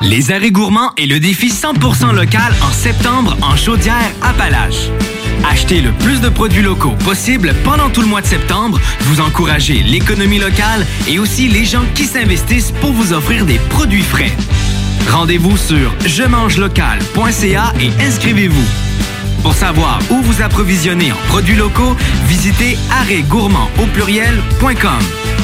Les 0.00 0.32
arrêts 0.32 0.50
gourmands 0.50 0.92
et 0.96 1.06
le 1.06 1.20
défi 1.20 1.48
100% 1.48 2.14
local 2.14 2.54
en 2.62 2.72
septembre 2.72 3.36
en 3.42 3.56
chaudière 3.56 4.10
Appalaches. 4.22 4.90
Achetez 5.50 5.80
le 5.80 5.92
plus 5.92 6.20
de 6.20 6.28
produits 6.28 6.62
locaux 6.62 6.94
possible 7.04 7.54
pendant 7.64 7.90
tout 7.90 8.00
le 8.00 8.06
mois 8.06 8.20
de 8.20 8.26
septembre. 8.26 8.80
Vous 9.00 9.20
encouragez 9.20 9.82
l'économie 9.82 10.38
locale 10.38 10.86
et 11.08 11.18
aussi 11.18 11.48
les 11.48 11.64
gens 11.64 11.84
qui 11.94 12.04
s'investissent 12.04 12.72
pour 12.80 12.92
vous 12.92 13.12
offrir 13.12 13.44
des 13.44 13.58
produits 13.70 14.02
frais. 14.02 14.32
Rendez-vous 15.10 15.56
sur 15.56 15.94
je 16.06 16.22
mange 16.22 16.58
local.ca 16.58 17.72
et 17.80 18.02
inscrivez-vous. 18.02 18.66
Pour 19.42 19.54
savoir 19.54 19.98
où 20.10 20.22
vous 20.22 20.42
approvisionner 20.42 21.12
en 21.12 21.28
produits 21.28 21.56
locaux, 21.56 21.96
visitez 22.26 22.78
arrêtgourmand 22.90 23.68
au 23.82 23.86
pluriel.com. 23.86 25.43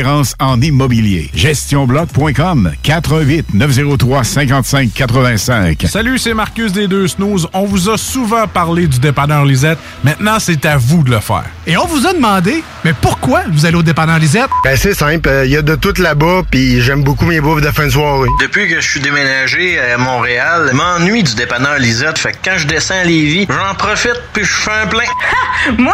en 0.39 0.61
immobilier. 0.61 1.29
GestionBloc.com 1.33 2.71
418 2.83 3.53
903 3.53 4.23
55 4.23 4.93
85. 4.93 5.85
Salut, 5.87 6.17
c'est 6.17 6.33
Marcus 6.33 6.71
des 6.71 6.87
Deux 6.87 7.07
Snooze. 7.07 7.47
On 7.53 7.65
vous 7.65 7.89
a 7.89 7.97
souvent 7.97 8.47
parlé 8.47 8.87
du 8.87 8.99
dépanneur 8.99 9.45
Lisette. 9.45 9.77
Maintenant, 10.03 10.39
c'est 10.39 10.65
à 10.65 10.77
vous 10.77 11.03
de 11.03 11.11
le 11.11 11.19
faire. 11.19 11.45
Et 11.67 11.77
on 11.77 11.85
vous 11.85 12.07
a 12.07 12.13
demandé, 12.13 12.63
mais 12.83 12.93
pourquoi 12.99 13.43
vous 13.51 13.65
allez 13.65 13.75
au 13.75 13.83
dépanneur 13.83 14.19
Lisette? 14.19 14.49
Ben 14.63 14.75
c'est 14.75 14.93
simple, 14.93 15.29
il 15.45 15.51
y 15.51 15.57
a 15.57 15.61
de 15.61 15.75
tout 15.75 15.93
là-bas, 15.97 16.41
puis 16.49 16.81
j'aime 16.81 17.03
beaucoup 17.03 17.25
mes 17.25 17.39
bouffes 17.39 17.61
de 17.61 17.71
fin 17.71 17.85
de 17.85 17.91
soirée. 17.91 18.29
Depuis 18.41 18.67
que 18.67 18.81
je 18.81 18.89
suis 18.89 18.99
déménagé 18.99 19.79
à 19.79 19.97
Montréal, 19.97 20.69
je 20.71 20.75
m'ennuie 20.75 21.23
du 21.23 21.35
dépanneur 21.35 21.77
Lisette. 21.77 22.17
Fait 22.17 22.31
que 22.31 22.37
quand 22.43 22.57
je 22.57 22.67
descends 22.67 22.95
à 23.01 23.03
Lévis, 23.03 23.47
j'en 23.49 23.75
profite 23.75 24.19
puis 24.33 24.43
je 24.43 24.53
fais 24.53 24.71
un 24.83 24.87
plein. 24.87 25.03
Moi? 25.77 25.93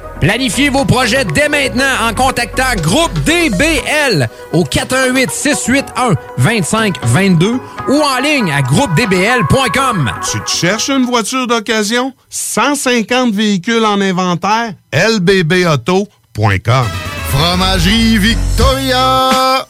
Planifiez 0.21 0.69
vos 0.69 0.85
projets 0.85 1.25
dès 1.25 1.49
maintenant 1.49 1.83
en 2.07 2.13
contactant 2.13 2.75
Groupe 2.79 3.11
DBL 3.23 4.29
au 4.53 4.63
418 4.63 5.31
681 5.31 6.13
2522 6.37 7.59
ou 7.89 8.01
en 8.01 8.19
ligne 8.21 8.51
à 8.51 8.61
groupedbl.com. 8.61 10.11
Tu 10.31 10.39
te 10.41 10.49
cherches 10.49 10.89
une 10.89 11.05
voiture 11.05 11.47
d'occasion? 11.47 12.13
150 12.29 13.33
véhicules 13.33 13.83
en 13.83 13.99
inventaire? 13.99 14.75
lbbauto.com 14.93 16.85
Fromagerie 17.29 18.19
Victoria! 18.19 19.65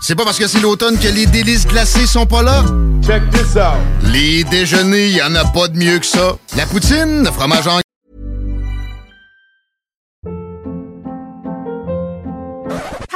C'est 0.00 0.14
pas 0.14 0.24
parce 0.24 0.38
que 0.38 0.46
c'est 0.46 0.60
l'automne 0.60 0.96
que 0.98 1.08
les 1.08 1.26
délices 1.26 1.66
glacées 1.66 2.06
sont 2.06 2.26
pas 2.26 2.42
là? 2.42 2.62
Check 3.04 3.28
this 3.30 3.56
out! 3.56 3.80
Les 4.04 4.44
déjeuners, 4.44 5.08
y 5.08 5.22
en 5.22 5.34
a 5.34 5.44
pas 5.46 5.66
de 5.66 5.76
mieux 5.76 5.98
que 5.98 6.06
ça. 6.06 6.36
La 6.56 6.64
poutine, 6.66 7.24
le 7.24 7.30
fromage 7.32 7.66
en 7.66 7.80